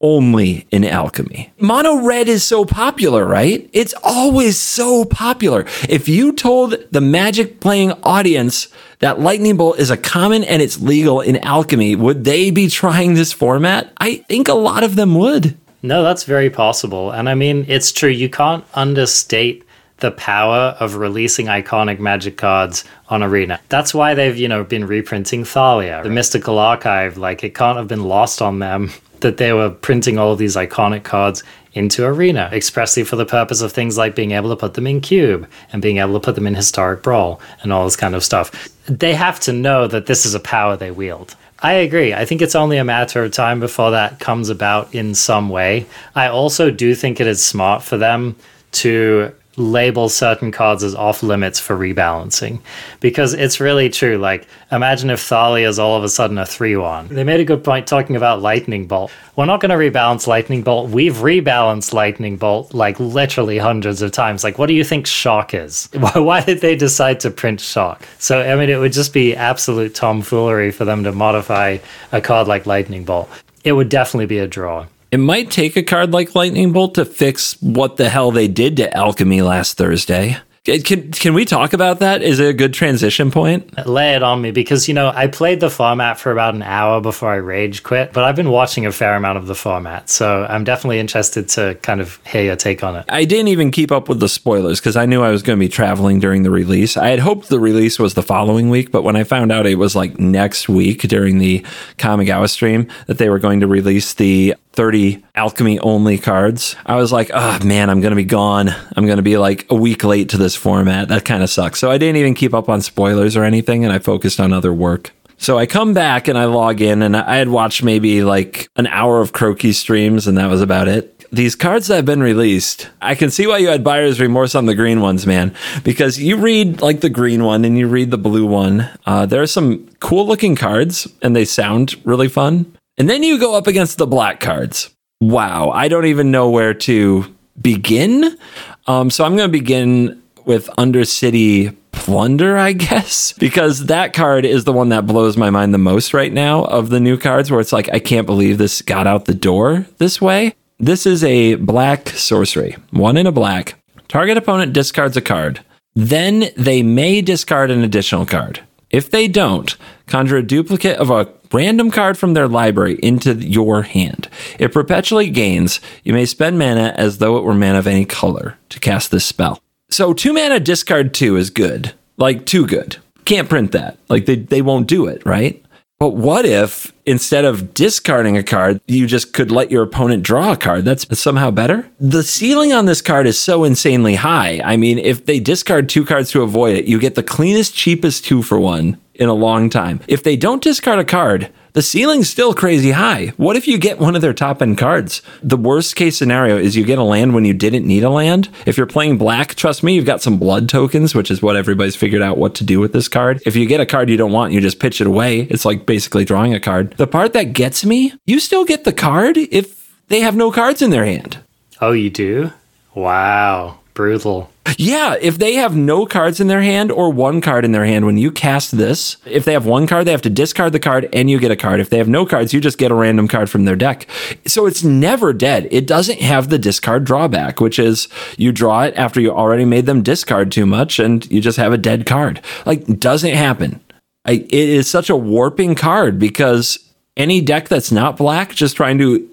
only 0.00 0.66
in 0.70 0.84
alchemy. 0.84 1.52
Mono 1.58 2.02
red 2.02 2.28
is 2.28 2.44
so 2.44 2.64
popular, 2.64 3.24
right? 3.24 3.68
It's 3.72 3.94
always 4.02 4.58
so 4.58 5.04
popular. 5.04 5.66
If 5.88 6.08
you 6.08 6.32
told 6.32 6.76
the 6.90 7.00
magic 7.00 7.60
playing 7.60 7.92
audience 8.02 8.68
that 8.98 9.20
lightning 9.20 9.56
bolt 9.56 9.78
is 9.78 9.90
a 9.90 9.96
common 9.96 10.44
and 10.44 10.60
it's 10.60 10.80
legal 10.80 11.20
in 11.20 11.38
alchemy, 11.38 11.96
would 11.96 12.24
they 12.24 12.50
be 12.50 12.68
trying 12.68 13.14
this 13.14 13.32
format? 13.32 13.92
I 13.98 14.16
think 14.28 14.48
a 14.48 14.54
lot 14.54 14.84
of 14.84 14.96
them 14.96 15.14
would. 15.14 15.56
No, 15.82 16.02
that's 16.02 16.24
very 16.24 16.50
possible. 16.50 17.10
And 17.10 17.28
I 17.28 17.34
mean, 17.34 17.64
it's 17.68 17.92
true. 17.92 18.10
You 18.10 18.28
can't 18.28 18.64
understate 18.74 19.62
the 19.98 20.10
power 20.10 20.76
of 20.78 20.96
releasing 20.96 21.46
iconic 21.46 21.98
magic 21.98 22.36
cards 22.36 22.84
on 23.08 23.22
Arena. 23.22 23.60
That's 23.70 23.94
why 23.94 24.12
they've, 24.14 24.36
you 24.36 24.48
know, 24.48 24.62
been 24.62 24.86
reprinting 24.86 25.44
Thalia. 25.44 26.02
The 26.02 26.10
Mystical 26.10 26.58
Archive, 26.58 27.16
like 27.16 27.42
it 27.42 27.54
can't 27.54 27.78
have 27.78 27.88
been 27.88 28.04
lost 28.04 28.42
on 28.42 28.58
them 28.58 28.90
that 29.20 29.36
they 29.36 29.52
were 29.52 29.70
printing 29.70 30.18
all 30.18 30.32
of 30.32 30.38
these 30.38 30.56
iconic 30.56 31.04
cards 31.04 31.42
into 31.72 32.04
Arena 32.04 32.48
expressly 32.52 33.04
for 33.04 33.16
the 33.16 33.26
purpose 33.26 33.60
of 33.60 33.70
things 33.70 33.98
like 33.98 34.14
being 34.14 34.30
able 34.30 34.48
to 34.48 34.56
put 34.56 34.74
them 34.74 34.86
in 34.86 35.00
Cube 35.00 35.48
and 35.72 35.82
being 35.82 35.98
able 35.98 36.14
to 36.14 36.20
put 36.20 36.34
them 36.34 36.46
in 36.46 36.54
Historic 36.54 37.02
Brawl 37.02 37.40
and 37.62 37.72
all 37.72 37.84
this 37.84 37.96
kind 37.96 38.14
of 38.14 38.24
stuff. 38.24 38.68
They 38.86 39.14
have 39.14 39.38
to 39.40 39.52
know 39.52 39.86
that 39.86 40.06
this 40.06 40.24
is 40.24 40.34
a 40.34 40.40
power 40.40 40.76
they 40.76 40.90
wield. 40.90 41.36
I 41.60 41.74
agree. 41.74 42.14
I 42.14 42.24
think 42.24 42.42
it's 42.42 42.54
only 42.54 42.76
a 42.78 42.84
matter 42.84 43.24
of 43.24 43.32
time 43.32 43.60
before 43.60 43.90
that 43.90 44.20
comes 44.20 44.48
about 44.48 44.94
in 44.94 45.14
some 45.14 45.48
way. 45.48 45.86
I 46.14 46.28
also 46.28 46.70
do 46.70 46.94
think 46.94 47.20
it 47.20 47.26
is 47.26 47.44
smart 47.44 47.82
for 47.82 47.96
them 47.96 48.36
to 48.72 49.32
label 49.56 50.08
certain 50.08 50.52
cards 50.52 50.82
as 50.84 50.94
off 50.94 51.22
limits 51.22 51.58
for 51.58 51.76
rebalancing. 51.76 52.60
Because 53.00 53.32
it's 53.34 53.60
really 53.60 53.88
true 53.88 54.18
like 54.18 54.46
imagine 54.70 55.10
if 55.10 55.20
thalia 55.20 55.68
is 55.68 55.78
all 55.78 55.96
of 55.96 56.04
a 56.04 56.08
sudden 56.08 56.38
a 56.38 56.42
3-1 56.42 57.08
they 57.08 57.24
made 57.24 57.40
a 57.40 57.44
good 57.44 57.64
point 57.64 57.86
talking 57.86 58.16
about 58.16 58.42
lightning 58.42 58.86
bolt. 58.86 59.10
We're 59.34 59.46
not 59.46 59.60
going 59.60 59.70
to 59.70 59.76
rebalance 59.76 60.26
lightning 60.26 60.62
bolt. 60.62 60.90
We've 60.90 61.14
rebalanced 61.14 61.92
lightning 61.92 62.36
bolt 62.36 62.74
like 62.74 62.98
literally 63.00 63.58
hundreds 63.58 64.02
of 64.02 64.12
times. 64.12 64.44
Like 64.44 64.58
what 64.58 64.66
do 64.66 64.74
you 64.74 64.84
think 64.84 65.06
shock 65.06 65.54
is? 65.54 65.88
Why 66.14 66.42
did 66.42 66.60
they 66.60 66.76
decide 66.76 67.20
to 67.20 67.30
print 67.30 67.60
shock? 67.60 68.06
So 68.18 68.40
i 68.40 68.54
mean 68.56 68.70
it 68.70 68.78
would 68.78 68.92
just 68.92 69.12
be 69.12 69.34
absolute 69.34 69.94
tomfoolery 69.94 70.70
for 70.70 70.84
them 70.84 71.04
to 71.04 71.12
modify 71.12 71.78
a 72.12 72.20
card 72.20 72.48
like 72.48 72.66
lightning 72.66 73.04
bolt. 73.04 73.28
It 73.64 73.72
would 73.72 73.88
definitely 73.88 74.26
be 74.26 74.38
a 74.38 74.46
draw 74.46 74.86
it 75.16 75.20
might 75.20 75.50
take 75.50 75.78
a 75.78 75.82
card 75.82 76.12
like 76.12 76.34
Lightning 76.34 76.72
Bolt 76.72 76.96
to 76.96 77.06
fix 77.06 77.54
what 77.62 77.96
the 77.96 78.10
hell 78.10 78.30
they 78.30 78.48
did 78.48 78.76
to 78.76 78.94
Alchemy 78.94 79.40
last 79.40 79.78
Thursday. 79.78 80.36
Can 80.66 81.12
can 81.12 81.32
we 81.32 81.44
talk 81.44 81.72
about 81.72 82.00
that? 82.00 82.22
Is 82.22 82.40
it 82.40 82.48
a 82.48 82.52
good 82.52 82.74
transition 82.74 83.30
point? 83.30 83.86
Lay 83.86 84.14
it 84.14 84.22
on 84.24 84.42
me 84.42 84.50
because 84.50 84.88
you 84.88 84.94
know 84.94 85.12
I 85.14 85.28
played 85.28 85.60
the 85.60 85.70
format 85.70 86.18
for 86.18 86.32
about 86.32 86.54
an 86.56 86.62
hour 86.62 87.00
before 87.00 87.30
I 87.30 87.36
rage 87.36 87.84
quit, 87.84 88.12
but 88.12 88.24
I've 88.24 88.34
been 88.34 88.50
watching 88.50 88.84
a 88.84 88.90
fair 88.90 89.14
amount 89.14 89.38
of 89.38 89.46
the 89.46 89.54
format, 89.54 90.10
so 90.10 90.44
I'm 90.50 90.64
definitely 90.64 90.98
interested 90.98 91.48
to 91.50 91.76
kind 91.82 92.00
of 92.00 92.20
hear 92.26 92.42
your 92.42 92.56
take 92.56 92.82
on 92.82 92.96
it. 92.96 93.04
I 93.08 93.24
didn't 93.24 93.48
even 93.48 93.70
keep 93.70 93.92
up 93.92 94.08
with 94.08 94.18
the 94.18 94.28
spoilers 94.28 94.80
because 94.80 94.96
I 94.96 95.06
knew 95.06 95.22
I 95.22 95.30
was 95.30 95.44
going 95.44 95.56
to 95.56 95.64
be 95.64 95.68
traveling 95.68 96.18
during 96.18 96.42
the 96.42 96.50
release. 96.50 96.96
I 96.96 97.08
had 97.08 97.20
hoped 97.20 97.48
the 97.48 97.60
release 97.60 98.00
was 98.00 98.14
the 98.14 98.22
following 98.22 98.68
week, 98.68 98.90
but 98.90 99.02
when 99.02 99.14
I 99.14 99.22
found 99.22 99.52
out 99.52 99.66
it 99.66 99.76
was 99.76 99.94
like 99.94 100.18
next 100.18 100.68
week 100.68 101.02
during 101.02 101.38
the 101.38 101.64
Kamigawa 101.96 102.50
stream 102.50 102.88
that 103.06 103.18
they 103.18 103.30
were 103.30 103.38
going 103.38 103.60
to 103.60 103.68
release 103.68 104.14
the 104.14 104.56
30 104.76 105.24
alchemy 105.34 105.80
only 105.80 106.18
cards. 106.18 106.76
I 106.84 106.96
was 106.96 107.10
like, 107.10 107.30
oh 107.32 107.58
man, 107.64 107.90
I'm 107.90 108.00
going 108.00 108.12
to 108.12 108.16
be 108.16 108.24
gone. 108.24 108.68
I'm 108.94 109.06
going 109.06 109.16
to 109.16 109.22
be 109.22 109.38
like 109.38 109.66
a 109.70 109.74
week 109.74 110.04
late 110.04 110.28
to 110.30 110.38
this 110.38 110.54
format. 110.54 111.08
That 111.08 111.24
kind 111.24 111.42
of 111.42 111.50
sucks. 111.50 111.80
So 111.80 111.90
I 111.90 111.98
didn't 111.98 112.16
even 112.16 112.34
keep 112.34 112.54
up 112.54 112.68
on 112.68 112.82
spoilers 112.82 113.36
or 113.36 113.44
anything 113.44 113.84
and 113.84 113.92
I 113.92 113.98
focused 113.98 114.38
on 114.38 114.52
other 114.52 114.72
work. 114.72 115.12
So 115.38 115.58
I 115.58 115.66
come 115.66 115.92
back 115.92 116.28
and 116.28 116.38
I 116.38 116.44
log 116.46 116.80
in 116.80 117.02
and 117.02 117.16
I 117.16 117.36
had 117.36 117.48
watched 117.48 117.82
maybe 117.82 118.22
like 118.22 118.68
an 118.76 118.86
hour 118.86 119.20
of 119.20 119.32
Crokeyz 119.32 119.74
streams 119.74 120.26
and 120.26 120.38
that 120.38 120.48
was 120.48 120.62
about 120.62 120.88
it. 120.88 121.12
These 121.32 121.56
cards 121.56 121.88
that 121.88 121.96
have 121.96 122.04
been 122.06 122.22
released, 122.22 122.88
I 123.02 123.14
can 123.14 123.30
see 123.30 123.46
why 123.46 123.58
you 123.58 123.68
had 123.68 123.82
buyer's 123.82 124.20
remorse 124.20 124.54
on 124.54 124.66
the 124.66 124.74
green 124.74 125.00
ones, 125.00 125.26
man. 125.26 125.54
Because 125.82 126.18
you 126.18 126.36
read 126.36 126.80
like 126.80 127.00
the 127.00 127.10
green 127.10 127.44
one 127.44 127.64
and 127.64 127.76
you 127.76 127.88
read 127.88 128.10
the 128.10 128.18
blue 128.18 128.46
one. 128.46 128.88
Uh, 129.04 129.26
there 129.26 129.42
are 129.42 129.46
some 129.46 129.88
cool 130.00 130.26
looking 130.26 130.54
cards 130.54 131.08
and 131.22 131.34
they 131.34 131.44
sound 131.44 131.96
really 132.04 132.28
fun. 132.28 132.75
And 132.98 133.10
then 133.10 133.22
you 133.22 133.38
go 133.38 133.54
up 133.54 133.66
against 133.66 133.98
the 133.98 134.06
black 134.06 134.40
cards. 134.40 134.90
wow, 135.20 135.70
I 135.70 135.88
don't 135.88 136.06
even 136.06 136.30
know 136.30 136.50
where 136.50 136.74
to 136.74 137.34
begin. 137.60 138.38
Um, 138.86 139.10
so 139.10 139.24
I'm 139.24 139.36
going 139.36 139.48
to 139.48 139.52
begin 139.52 140.22
with 140.44 140.68
Undercity 140.78 141.74
Plunder, 141.92 142.56
I 142.56 142.72
guess, 142.72 143.32
because 143.38 143.86
that 143.86 144.12
card 144.12 144.44
is 144.44 144.64
the 144.64 144.72
one 144.72 144.90
that 144.90 145.06
blows 145.06 145.36
my 145.36 145.50
mind 145.50 145.74
the 145.74 145.78
most 145.78 146.14
right 146.14 146.32
now 146.32 146.64
of 146.64 146.90
the 146.90 147.00
new 147.00 147.18
cards, 147.18 147.50
where 147.50 147.60
it's 147.60 147.72
like, 147.72 147.88
I 147.92 147.98
can't 147.98 148.26
believe 148.26 148.58
this 148.58 148.82
got 148.82 149.06
out 149.06 149.24
the 149.24 149.34
door 149.34 149.86
this 149.98 150.20
way. 150.20 150.54
This 150.78 151.06
is 151.06 151.24
a 151.24 151.56
black 151.56 152.10
sorcery, 152.10 152.76
one 152.90 153.16
in 153.16 153.26
a 153.26 153.32
black. 153.32 153.74
Target 154.08 154.36
opponent 154.36 154.72
discards 154.72 155.16
a 155.16 155.22
card. 155.22 155.60
Then 155.94 156.50
they 156.56 156.82
may 156.82 157.22
discard 157.22 157.70
an 157.70 157.82
additional 157.82 158.26
card. 158.26 158.60
If 158.90 159.10
they 159.10 159.26
don't, 159.26 159.74
conjure 160.06 160.36
a 160.36 160.42
duplicate 160.42 160.98
of 160.98 161.10
a 161.10 161.24
random 161.56 161.90
card 161.90 162.18
from 162.18 162.34
their 162.34 162.48
library 162.48 162.98
into 163.02 163.34
your 163.34 163.82
hand. 163.82 164.28
It 164.58 164.72
perpetually 164.72 165.30
gains. 165.30 165.80
You 166.04 166.12
may 166.12 166.26
spend 166.26 166.58
mana 166.58 166.94
as 166.96 167.18
though 167.18 167.38
it 167.38 167.44
were 167.44 167.54
mana 167.54 167.78
of 167.78 167.86
any 167.86 168.04
color 168.04 168.58
to 168.68 168.78
cast 168.78 169.10
this 169.10 169.24
spell. 169.24 169.58
So 169.90 170.12
two 170.12 170.32
mana 170.32 170.60
discard 170.60 171.14
two 171.14 171.36
is 171.36 171.50
good. 171.50 171.94
Like 172.18 172.44
too 172.44 172.66
good. 172.66 172.96
Can't 173.24 173.48
print 173.48 173.72
that. 173.72 173.98
Like 174.08 174.26
they, 174.26 174.36
they 174.36 174.62
won't 174.62 174.86
do 174.86 175.06
it, 175.06 175.24
right? 175.24 175.62
But 175.98 176.10
what 176.10 176.44
if 176.44 176.92
instead 177.06 177.46
of 177.46 177.72
discarding 177.72 178.36
a 178.36 178.42
card, 178.42 178.82
you 178.86 179.06
just 179.06 179.32
could 179.32 179.50
let 179.50 179.70
your 179.70 179.82
opponent 179.82 180.22
draw 180.22 180.52
a 180.52 180.56
card? 180.56 180.84
That's 180.84 181.18
somehow 181.18 181.50
better. 181.50 181.88
The 181.98 182.22
ceiling 182.22 182.74
on 182.74 182.84
this 182.84 183.00
card 183.00 183.26
is 183.26 183.38
so 183.38 183.64
insanely 183.64 184.16
high. 184.16 184.60
I 184.62 184.76
mean, 184.76 184.98
if 184.98 185.24
they 185.24 185.40
discard 185.40 185.88
two 185.88 186.04
cards 186.04 186.30
to 186.32 186.42
avoid 186.42 186.76
it, 186.76 186.84
you 186.84 186.98
get 186.98 187.14
the 187.14 187.22
cleanest, 187.22 187.74
cheapest 187.74 188.26
two 188.26 188.42
for 188.42 188.60
one 188.60 188.98
in 189.16 189.28
a 189.28 189.34
long 189.34 189.70
time. 189.70 190.00
If 190.08 190.22
they 190.22 190.36
don't 190.36 190.62
discard 190.62 190.98
a 190.98 191.04
card, 191.04 191.50
the 191.72 191.82
ceiling's 191.82 192.30
still 192.30 192.54
crazy 192.54 192.92
high. 192.92 193.34
What 193.36 193.56
if 193.56 193.68
you 193.68 193.76
get 193.76 193.98
one 193.98 194.16
of 194.16 194.22
their 194.22 194.32
top 194.32 194.62
end 194.62 194.78
cards? 194.78 195.20
The 195.42 195.58
worst 195.58 195.94
case 195.94 196.16
scenario 196.16 196.56
is 196.56 196.74
you 196.74 196.86
get 196.86 196.98
a 196.98 197.02
land 197.02 197.34
when 197.34 197.44
you 197.44 197.52
didn't 197.52 197.86
need 197.86 198.02
a 198.02 198.08
land. 198.08 198.48
If 198.64 198.78
you're 198.78 198.86
playing 198.86 199.18
black, 199.18 199.54
trust 199.56 199.82
me, 199.82 199.94
you've 199.94 200.06
got 200.06 200.22
some 200.22 200.38
blood 200.38 200.70
tokens, 200.70 201.14
which 201.14 201.30
is 201.30 201.42
what 201.42 201.54
everybody's 201.54 201.94
figured 201.94 202.22
out 202.22 202.38
what 202.38 202.54
to 202.54 202.64
do 202.64 202.80
with 202.80 202.94
this 202.94 203.08
card. 203.08 203.42
If 203.44 203.56
you 203.56 203.66
get 203.66 203.80
a 203.80 203.86
card 203.86 204.08
you 204.08 204.16
don't 204.16 204.32
want, 204.32 204.54
you 204.54 204.60
just 204.62 204.78
pitch 204.80 205.02
it 205.02 205.06
away. 205.06 205.40
It's 205.40 205.66
like 205.66 205.84
basically 205.84 206.24
drawing 206.24 206.54
a 206.54 206.60
card. 206.60 206.92
The 206.96 207.06
part 207.06 207.34
that 207.34 207.52
gets 207.52 207.84
me, 207.84 208.14
you 208.24 208.40
still 208.40 208.64
get 208.64 208.84
the 208.84 208.92
card 208.94 209.36
if 209.36 209.94
they 210.08 210.20
have 210.20 210.34
no 210.34 210.50
cards 210.50 210.80
in 210.80 210.88
their 210.88 211.04
hand. 211.04 211.40
Oh, 211.82 211.92
you 211.92 212.08
do? 212.08 212.52
Wow. 212.94 213.80
Brutal. 213.96 214.50
Yeah, 214.76 215.16
if 215.18 215.38
they 215.38 215.54
have 215.54 215.74
no 215.74 216.04
cards 216.04 216.38
in 216.38 216.48
their 216.48 216.60
hand 216.60 216.92
or 216.92 217.10
one 217.10 217.40
card 217.40 217.64
in 217.64 217.72
their 217.72 217.86
hand, 217.86 218.04
when 218.04 218.18
you 218.18 218.30
cast 218.30 218.76
this, 218.76 219.16
if 219.24 219.46
they 219.46 219.54
have 219.54 219.64
one 219.64 219.86
card, 219.86 220.06
they 220.06 220.10
have 220.10 220.20
to 220.22 220.30
discard 220.30 220.74
the 220.74 220.78
card 220.78 221.08
and 221.14 221.30
you 221.30 221.38
get 221.38 221.50
a 221.50 221.56
card. 221.56 221.80
If 221.80 221.88
they 221.88 221.96
have 221.96 222.08
no 222.08 222.26
cards, 222.26 222.52
you 222.52 222.60
just 222.60 222.76
get 222.76 222.90
a 222.90 222.94
random 222.94 223.26
card 223.26 223.48
from 223.48 223.64
their 223.64 223.74
deck. 223.74 224.06
So 224.46 224.66
it's 224.66 224.84
never 224.84 225.32
dead. 225.32 225.66
It 225.70 225.86
doesn't 225.86 226.20
have 226.20 226.50
the 226.50 226.58
discard 226.58 227.04
drawback, 227.04 227.58
which 227.58 227.78
is 227.78 228.06
you 228.36 228.52
draw 228.52 228.82
it 228.82 228.94
after 228.96 229.18
you 229.18 229.30
already 229.30 229.64
made 229.64 229.86
them 229.86 230.02
discard 230.02 230.52
too 230.52 230.66
much 230.66 230.98
and 230.98 231.28
you 231.30 231.40
just 231.40 231.56
have 231.56 231.72
a 231.72 231.78
dead 231.78 232.04
card. 232.04 232.42
Like, 232.66 232.84
doesn't 233.00 233.34
happen. 233.34 233.80
I, 234.26 234.32
it 234.32 234.52
is 234.52 234.90
such 234.90 235.08
a 235.08 235.16
warping 235.16 235.74
card 235.74 236.18
because 236.18 236.78
any 237.16 237.40
deck 237.40 237.68
that's 237.68 237.90
not 237.90 238.18
black, 238.18 238.54
just 238.54 238.76
trying 238.76 238.98
to 238.98 239.26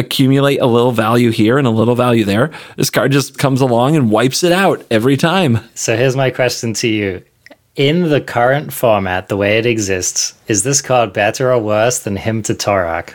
accumulate 0.00 0.58
a 0.58 0.66
little 0.66 0.92
value 0.92 1.30
here 1.30 1.58
and 1.58 1.66
a 1.66 1.70
little 1.70 1.94
value 1.94 2.24
there. 2.24 2.50
This 2.76 2.90
card 2.90 3.12
just 3.12 3.38
comes 3.38 3.60
along 3.60 3.94
and 3.94 4.10
wipes 4.10 4.42
it 4.42 4.52
out 4.52 4.84
every 4.90 5.16
time. 5.16 5.60
So 5.74 5.96
here's 5.96 6.16
my 6.16 6.30
question 6.30 6.72
to 6.74 6.88
you. 6.88 7.22
In 7.76 8.08
the 8.08 8.20
current 8.20 8.72
format, 8.72 9.28
the 9.28 9.36
way 9.36 9.58
it 9.58 9.66
exists, 9.66 10.34
is 10.48 10.64
this 10.64 10.82
card 10.82 11.12
better 11.12 11.52
or 11.52 11.60
worse 11.60 12.00
than 12.00 12.16
Hymn 12.16 12.42
to 12.42 12.54
Tourach? 12.54 13.14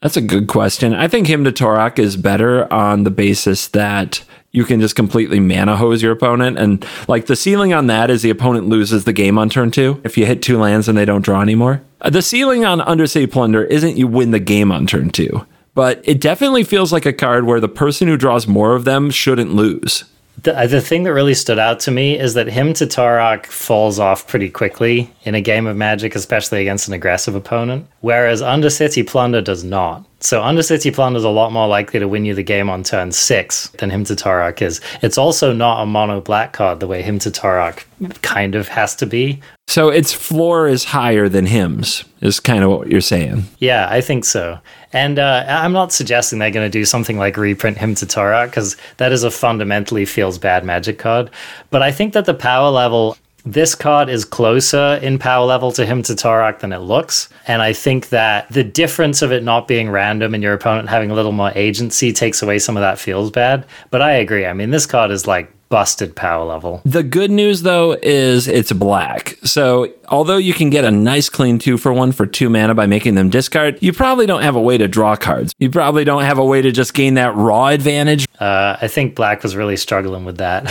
That's 0.00 0.16
a 0.16 0.22
good 0.22 0.46
question. 0.46 0.94
I 0.94 1.08
think 1.08 1.26
Hymn 1.26 1.44
to 1.44 1.52
Tourach 1.52 1.98
is 1.98 2.16
better 2.16 2.72
on 2.72 3.04
the 3.04 3.10
basis 3.10 3.68
that 3.68 4.22
you 4.54 4.64
can 4.64 4.80
just 4.80 4.94
completely 4.94 5.40
mana 5.40 5.76
hose 5.76 6.00
your 6.00 6.12
opponent. 6.12 6.58
And 6.58 6.86
like 7.08 7.26
the 7.26 7.34
ceiling 7.34 7.72
on 7.72 7.88
that 7.88 8.08
is 8.08 8.22
the 8.22 8.30
opponent 8.30 8.68
loses 8.68 9.04
the 9.04 9.12
game 9.12 9.36
on 9.36 9.50
turn 9.50 9.70
two 9.72 10.00
if 10.04 10.16
you 10.16 10.26
hit 10.26 10.42
two 10.42 10.58
lands 10.58 10.88
and 10.88 10.96
they 10.96 11.04
don't 11.04 11.24
draw 11.24 11.42
anymore. 11.42 11.82
Uh, 12.00 12.10
the 12.10 12.22
ceiling 12.22 12.64
on 12.64 12.78
Undercity 12.78 13.30
Plunder 13.30 13.64
isn't 13.64 13.96
you 13.96 14.06
win 14.06 14.30
the 14.30 14.38
game 14.38 14.70
on 14.70 14.86
turn 14.86 15.10
two 15.10 15.44
but 15.74 16.00
it 16.04 16.20
definitely 16.20 16.64
feels 16.64 16.92
like 16.92 17.06
a 17.06 17.12
card 17.12 17.44
where 17.44 17.60
the 17.60 17.68
person 17.68 18.08
who 18.08 18.16
draws 18.16 18.46
more 18.46 18.74
of 18.74 18.84
them 18.84 19.10
shouldn't 19.10 19.54
lose. 19.54 20.04
The, 20.42 20.58
uh, 20.58 20.66
the 20.66 20.80
thing 20.80 21.04
that 21.04 21.12
really 21.12 21.34
stood 21.34 21.58
out 21.58 21.80
to 21.80 21.90
me 21.90 22.18
is 22.18 22.34
that 22.34 22.48
Hymn 22.48 22.72
to 22.74 22.86
Tourach 22.86 23.46
falls 23.46 23.98
off 23.98 24.26
pretty 24.26 24.50
quickly 24.50 25.10
in 25.22 25.34
a 25.34 25.40
game 25.40 25.66
of 25.66 25.76
Magic, 25.76 26.14
especially 26.14 26.60
against 26.60 26.88
an 26.88 26.94
aggressive 26.94 27.34
opponent, 27.34 27.86
whereas 28.00 28.42
Undercity 28.42 29.06
Plunder 29.06 29.40
does 29.40 29.62
not. 29.62 30.04
So 30.24 30.40
Undercity 30.40 30.92
Plunder 30.92 31.18
is 31.18 31.24
a 31.24 31.28
lot 31.28 31.52
more 31.52 31.68
likely 31.68 32.00
to 32.00 32.08
win 32.08 32.24
you 32.24 32.34
the 32.34 32.42
game 32.42 32.70
on 32.70 32.82
turn 32.82 33.12
six 33.12 33.68
than 33.78 33.90
Hymn 33.90 34.04
to 34.04 34.14
Tourach 34.14 34.62
is. 34.62 34.80
It's 35.02 35.18
also 35.18 35.52
not 35.52 35.82
a 35.82 35.86
mono 35.86 36.22
black 36.22 36.54
card 36.54 36.80
the 36.80 36.86
way 36.86 37.02
Hymn 37.02 37.18
to 37.20 37.30
Tourach 37.30 37.84
kind 38.22 38.54
of 38.54 38.66
has 38.68 38.96
to 38.96 39.06
be. 39.06 39.42
So 39.68 39.90
its 39.90 40.14
floor 40.14 40.66
is 40.66 40.84
higher 40.84 41.28
than 41.28 41.44
Hymns, 41.44 42.04
is 42.22 42.40
kind 42.40 42.64
of 42.64 42.70
what 42.70 42.88
you're 42.88 43.02
saying. 43.02 43.44
Yeah, 43.58 43.86
I 43.90 44.00
think 44.00 44.24
so. 44.24 44.58
And 44.94 45.18
uh, 45.18 45.44
I'm 45.46 45.72
not 45.72 45.92
suggesting 45.92 46.38
they're 46.38 46.50
going 46.50 46.66
to 46.66 46.78
do 46.78 46.86
something 46.86 47.18
like 47.18 47.36
reprint 47.36 47.76
Hymn 47.76 47.94
to 47.96 48.06
Tourach 48.06 48.46
because 48.46 48.78
that 48.96 49.12
is 49.12 49.24
a 49.24 49.30
fundamentally 49.30 50.06
feels 50.06 50.38
bad 50.38 50.64
magic 50.64 50.98
card. 50.98 51.30
But 51.68 51.82
I 51.82 51.92
think 51.92 52.14
that 52.14 52.24
the 52.24 52.32
power 52.32 52.70
level 52.70 53.18
this 53.44 53.74
card 53.74 54.08
is 54.08 54.24
closer 54.24 54.98
in 55.02 55.18
power 55.18 55.44
level 55.44 55.70
to 55.72 55.84
Hymn 55.84 56.02
to 56.04 56.14
Tourach 56.14 56.60
than 56.60 56.72
it 56.72 56.78
looks. 56.78 57.28
And 57.46 57.60
I 57.60 57.74
think 57.74 58.08
that 58.08 58.50
the 58.50 58.64
difference 58.64 59.20
of 59.20 59.32
it 59.32 59.42
not 59.42 59.68
being 59.68 59.90
random 59.90 60.32
and 60.32 60.42
your 60.42 60.54
opponent 60.54 60.88
having 60.88 61.10
a 61.10 61.14
little 61.14 61.32
more 61.32 61.52
agency 61.54 62.12
takes 62.12 62.42
away 62.42 62.58
some 62.58 62.76
of 62.76 62.80
that 62.80 62.98
feels 62.98 63.30
bad. 63.30 63.66
But 63.90 64.00
I 64.00 64.12
agree. 64.12 64.46
I 64.46 64.54
mean, 64.54 64.70
this 64.70 64.86
card 64.86 65.10
is 65.10 65.26
like 65.26 65.53
busted 65.68 66.14
power 66.14 66.44
level. 66.44 66.80
The 66.84 67.02
good 67.02 67.30
news 67.30 67.62
though 67.62 67.96
is 68.02 68.48
it's 68.48 68.72
black. 68.72 69.38
So 69.44 69.92
although 70.08 70.36
you 70.36 70.54
can 70.54 70.70
get 70.70 70.84
a 70.84 70.90
nice 70.90 71.28
clean 71.28 71.58
two 71.58 71.78
for 71.78 71.92
one 71.92 72.12
for 72.12 72.26
two 72.26 72.48
mana 72.48 72.74
by 72.74 72.86
making 72.86 73.14
them 73.14 73.30
discard, 73.30 73.82
you 73.82 73.92
probably 73.92 74.26
don't 74.26 74.42
have 74.42 74.56
a 74.56 74.60
way 74.60 74.78
to 74.78 74.88
draw 74.88 75.16
cards. 75.16 75.52
You 75.58 75.70
probably 75.70 76.04
don't 76.04 76.22
have 76.22 76.38
a 76.38 76.44
way 76.44 76.62
to 76.62 76.70
just 76.70 76.94
gain 76.94 77.14
that 77.14 77.34
raw 77.34 77.68
advantage. 77.68 78.26
Uh, 78.38 78.76
I 78.80 78.88
think 78.88 79.14
black 79.14 79.42
was 79.42 79.56
really 79.56 79.76
struggling 79.76 80.24
with 80.24 80.38
that. 80.38 80.64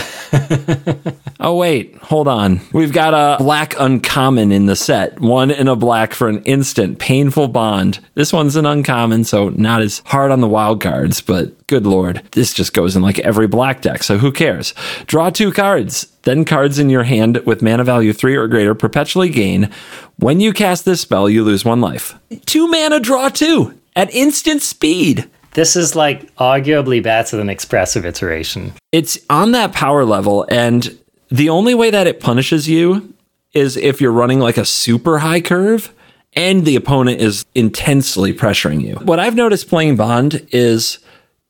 oh 1.40 1.56
wait, 1.56 1.96
hold 1.96 2.28
on. 2.28 2.60
We've 2.72 2.92
got 2.92 3.14
a 3.14 3.42
black 3.42 3.74
uncommon 3.78 4.52
in 4.52 4.66
the 4.66 4.76
set. 4.76 5.20
One 5.20 5.50
in 5.50 5.68
a 5.68 5.76
black 5.76 6.14
for 6.14 6.28
an 6.28 6.42
instant 6.44 6.98
painful 6.98 7.48
bond. 7.48 8.00
This 8.14 8.32
one's 8.32 8.56
an 8.56 8.66
uncommon, 8.66 9.24
so 9.24 9.50
not 9.50 9.82
as 9.82 10.02
hard 10.06 10.30
on 10.30 10.40
the 10.40 10.48
wild 10.48 10.80
cards, 10.80 11.20
but 11.20 11.63
good 11.66 11.86
lord, 11.86 12.22
this 12.32 12.52
just 12.52 12.72
goes 12.72 12.96
in 12.96 13.02
like 13.02 13.18
every 13.20 13.46
black 13.46 13.80
deck, 13.80 14.02
so 14.02 14.18
who 14.18 14.32
cares? 14.32 14.74
Draw 15.06 15.30
two 15.30 15.52
cards. 15.52 16.06
Then 16.22 16.44
cards 16.44 16.78
in 16.78 16.90
your 16.90 17.04
hand 17.04 17.38
with 17.44 17.62
mana 17.62 17.84
value 17.84 18.12
three 18.12 18.36
or 18.36 18.48
greater 18.48 18.74
perpetually 18.74 19.28
gain. 19.28 19.70
When 20.16 20.40
you 20.40 20.52
cast 20.52 20.84
this 20.84 21.00
spell, 21.00 21.28
you 21.28 21.44
lose 21.44 21.64
one 21.64 21.80
life. 21.80 22.14
Two 22.46 22.68
mana, 22.68 23.00
draw 23.00 23.28
two 23.28 23.78
at 23.96 24.14
instant 24.14 24.62
speed. 24.62 25.28
This 25.52 25.76
is 25.76 25.94
like 25.94 26.34
arguably 26.36 27.02
better 27.02 27.36
than 27.36 27.48
expressive 27.48 28.04
iteration. 28.04 28.72
It's 28.92 29.18
on 29.30 29.52
that 29.52 29.72
power 29.72 30.04
level, 30.04 30.46
and 30.50 30.98
the 31.28 31.48
only 31.48 31.74
way 31.74 31.90
that 31.90 32.06
it 32.06 32.20
punishes 32.20 32.68
you 32.68 33.14
is 33.52 33.76
if 33.76 34.00
you're 34.00 34.12
running 34.12 34.40
like 34.40 34.56
a 34.56 34.64
super 34.64 35.18
high 35.18 35.40
curve 35.40 35.92
and 36.36 36.64
the 36.64 36.76
opponent 36.76 37.20
is 37.20 37.44
intensely 37.54 38.34
pressuring 38.34 38.82
you. 38.82 38.96
What 38.96 39.20
I've 39.20 39.36
noticed 39.36 39.68
playing 39.68 39.96
Bond 39.96 40.46
is 40.50 40.98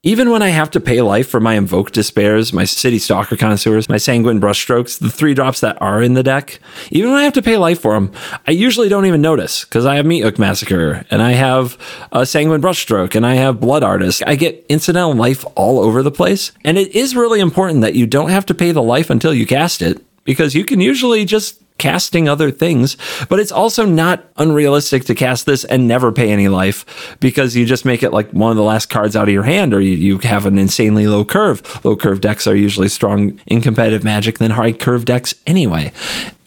even 0.05 0.31
when 0.31 0.43
I 0.43 0.51
have 0.51 0.71
to 0.73 0.81
pay 0.81 1.01
life 1.01 1.29
for 1.29 1.41
my 1.41 1.55
Invoke 1.55 1.91
Despairs, 1.91 2.53
my 2.53 2.65
City 2.65 2.99
Stalker 2.99 3.37
Connoisseurs, 3.37 3.89
my 3.89 3.97
Sanguine 3.97 4.39
Brushstrokes, 4.39 4.99
the 4.99 5.11
three 5.11 5.33
drops 5.33 5.61
that 5.61 5.81
are 5.81 6.03
in 6.03 6.13
the 6.13 6.23
deck, 6.23 6.61
even 6.91 7.11
when 7.11 7.21
I 7.21 7.25
have 7.25 7.33
to 7.33 7.43
pay 7.43 7.57
life 7.57 7.81
for 7.81 7.95
them, 7.95 8.13
I 8.47 8.51
usually 8.51 8.91
don't 8.91 9.07
even 9.07 9.23
notice 9.23 9.65
because 9.65 9.87
I 9.87 9.97
have 9.97 10.05
Meathook 10.05 10.39
Massacre 10.39 11.07
and 11.11 11.23
I 11.23 11.33
have 11.33 11.79
a 12.13 12.27
Sanguine 12.27 12.61
Brushstroke 12.61 13.15
and 13.15 13.25
I 13.25 13.35
have 13.37 13.61
Blood 13.61 13.83
Artist. 13.83 14.23
I 14.27 14.37
get 14.37 14.65
incidental 14.69 15.15
life 15.15 15.45
all 15.55 15.81
over 15.81 16.03
the 16.03 16.13
place. 16.13 16.53
And 16.65 16.77
it 16.77 16.95
is 16.95 17.17
really 17.17 17.41
important 17.41 17.81
that 17.81 17.95
you 17.95 18.07
don't 18.07 18.31
have 18.31 18.45
to 18.47 18.55
pay 18.55 18.73
the 18.73 18.83
life 18.83 19.09
until 19.09 19.33
you 19.33 19.47
cast 19.47 19.81
it 19.81 20.05
because 20.25 20.55
you 20.55 20.65
can 20.65 20.81
usually 20.81 21.25
just 21.25 21.64
casting 21.79 22.29
other 22.29 22.51
things, 22.51 22.97
but 23.29 23.41
it's 23.41 23.53
also 23.53 23.85
not 23.85 24.25
unrealistic 24.37 25.05
to 25.05 25.14
cast 25.14 25.45
this 25.47 25.64
and 25.64 25.89
never 25.89 26.12
pay 26.12 26.31
any 26.31 26.49
life 26.49 27.16
because 27.20 27.57
you 27.57 27.66
just 27.66 27.85
make 27.85 28.03
it 28.03 28.12
like 28.12 28.31
one 28.31 28.51
of 28.51 28.57
the 28.57 28.62
last 28.62 28.87
cards 28.87 29.16
out 29.16 29.29
of 29.29 29.35
your 29.35 29.43
hand 29.43 29.75
or 29.75 29.81
you, 29.81 29.93
you 29.97 30.18
have 30.18 30.47
an 30.47 30.59
insanely 30.59 31.07
low 31.07 31.25
curve. 31.25 31.85
Low 31.85 31.97
curve 31.97 32.20
decks 32.20 32.47
are 32.47 32.57
usually 32.57 32.89
strong 32.89 33.41
in 33.47 33.61
competitive 33.61 34.05
magic 34.05 34.39
than 34.39 34.53
high 34.53 34.72
curve 34.72 35.05
decks 35.05 35.35
anyway. 35.47 35.93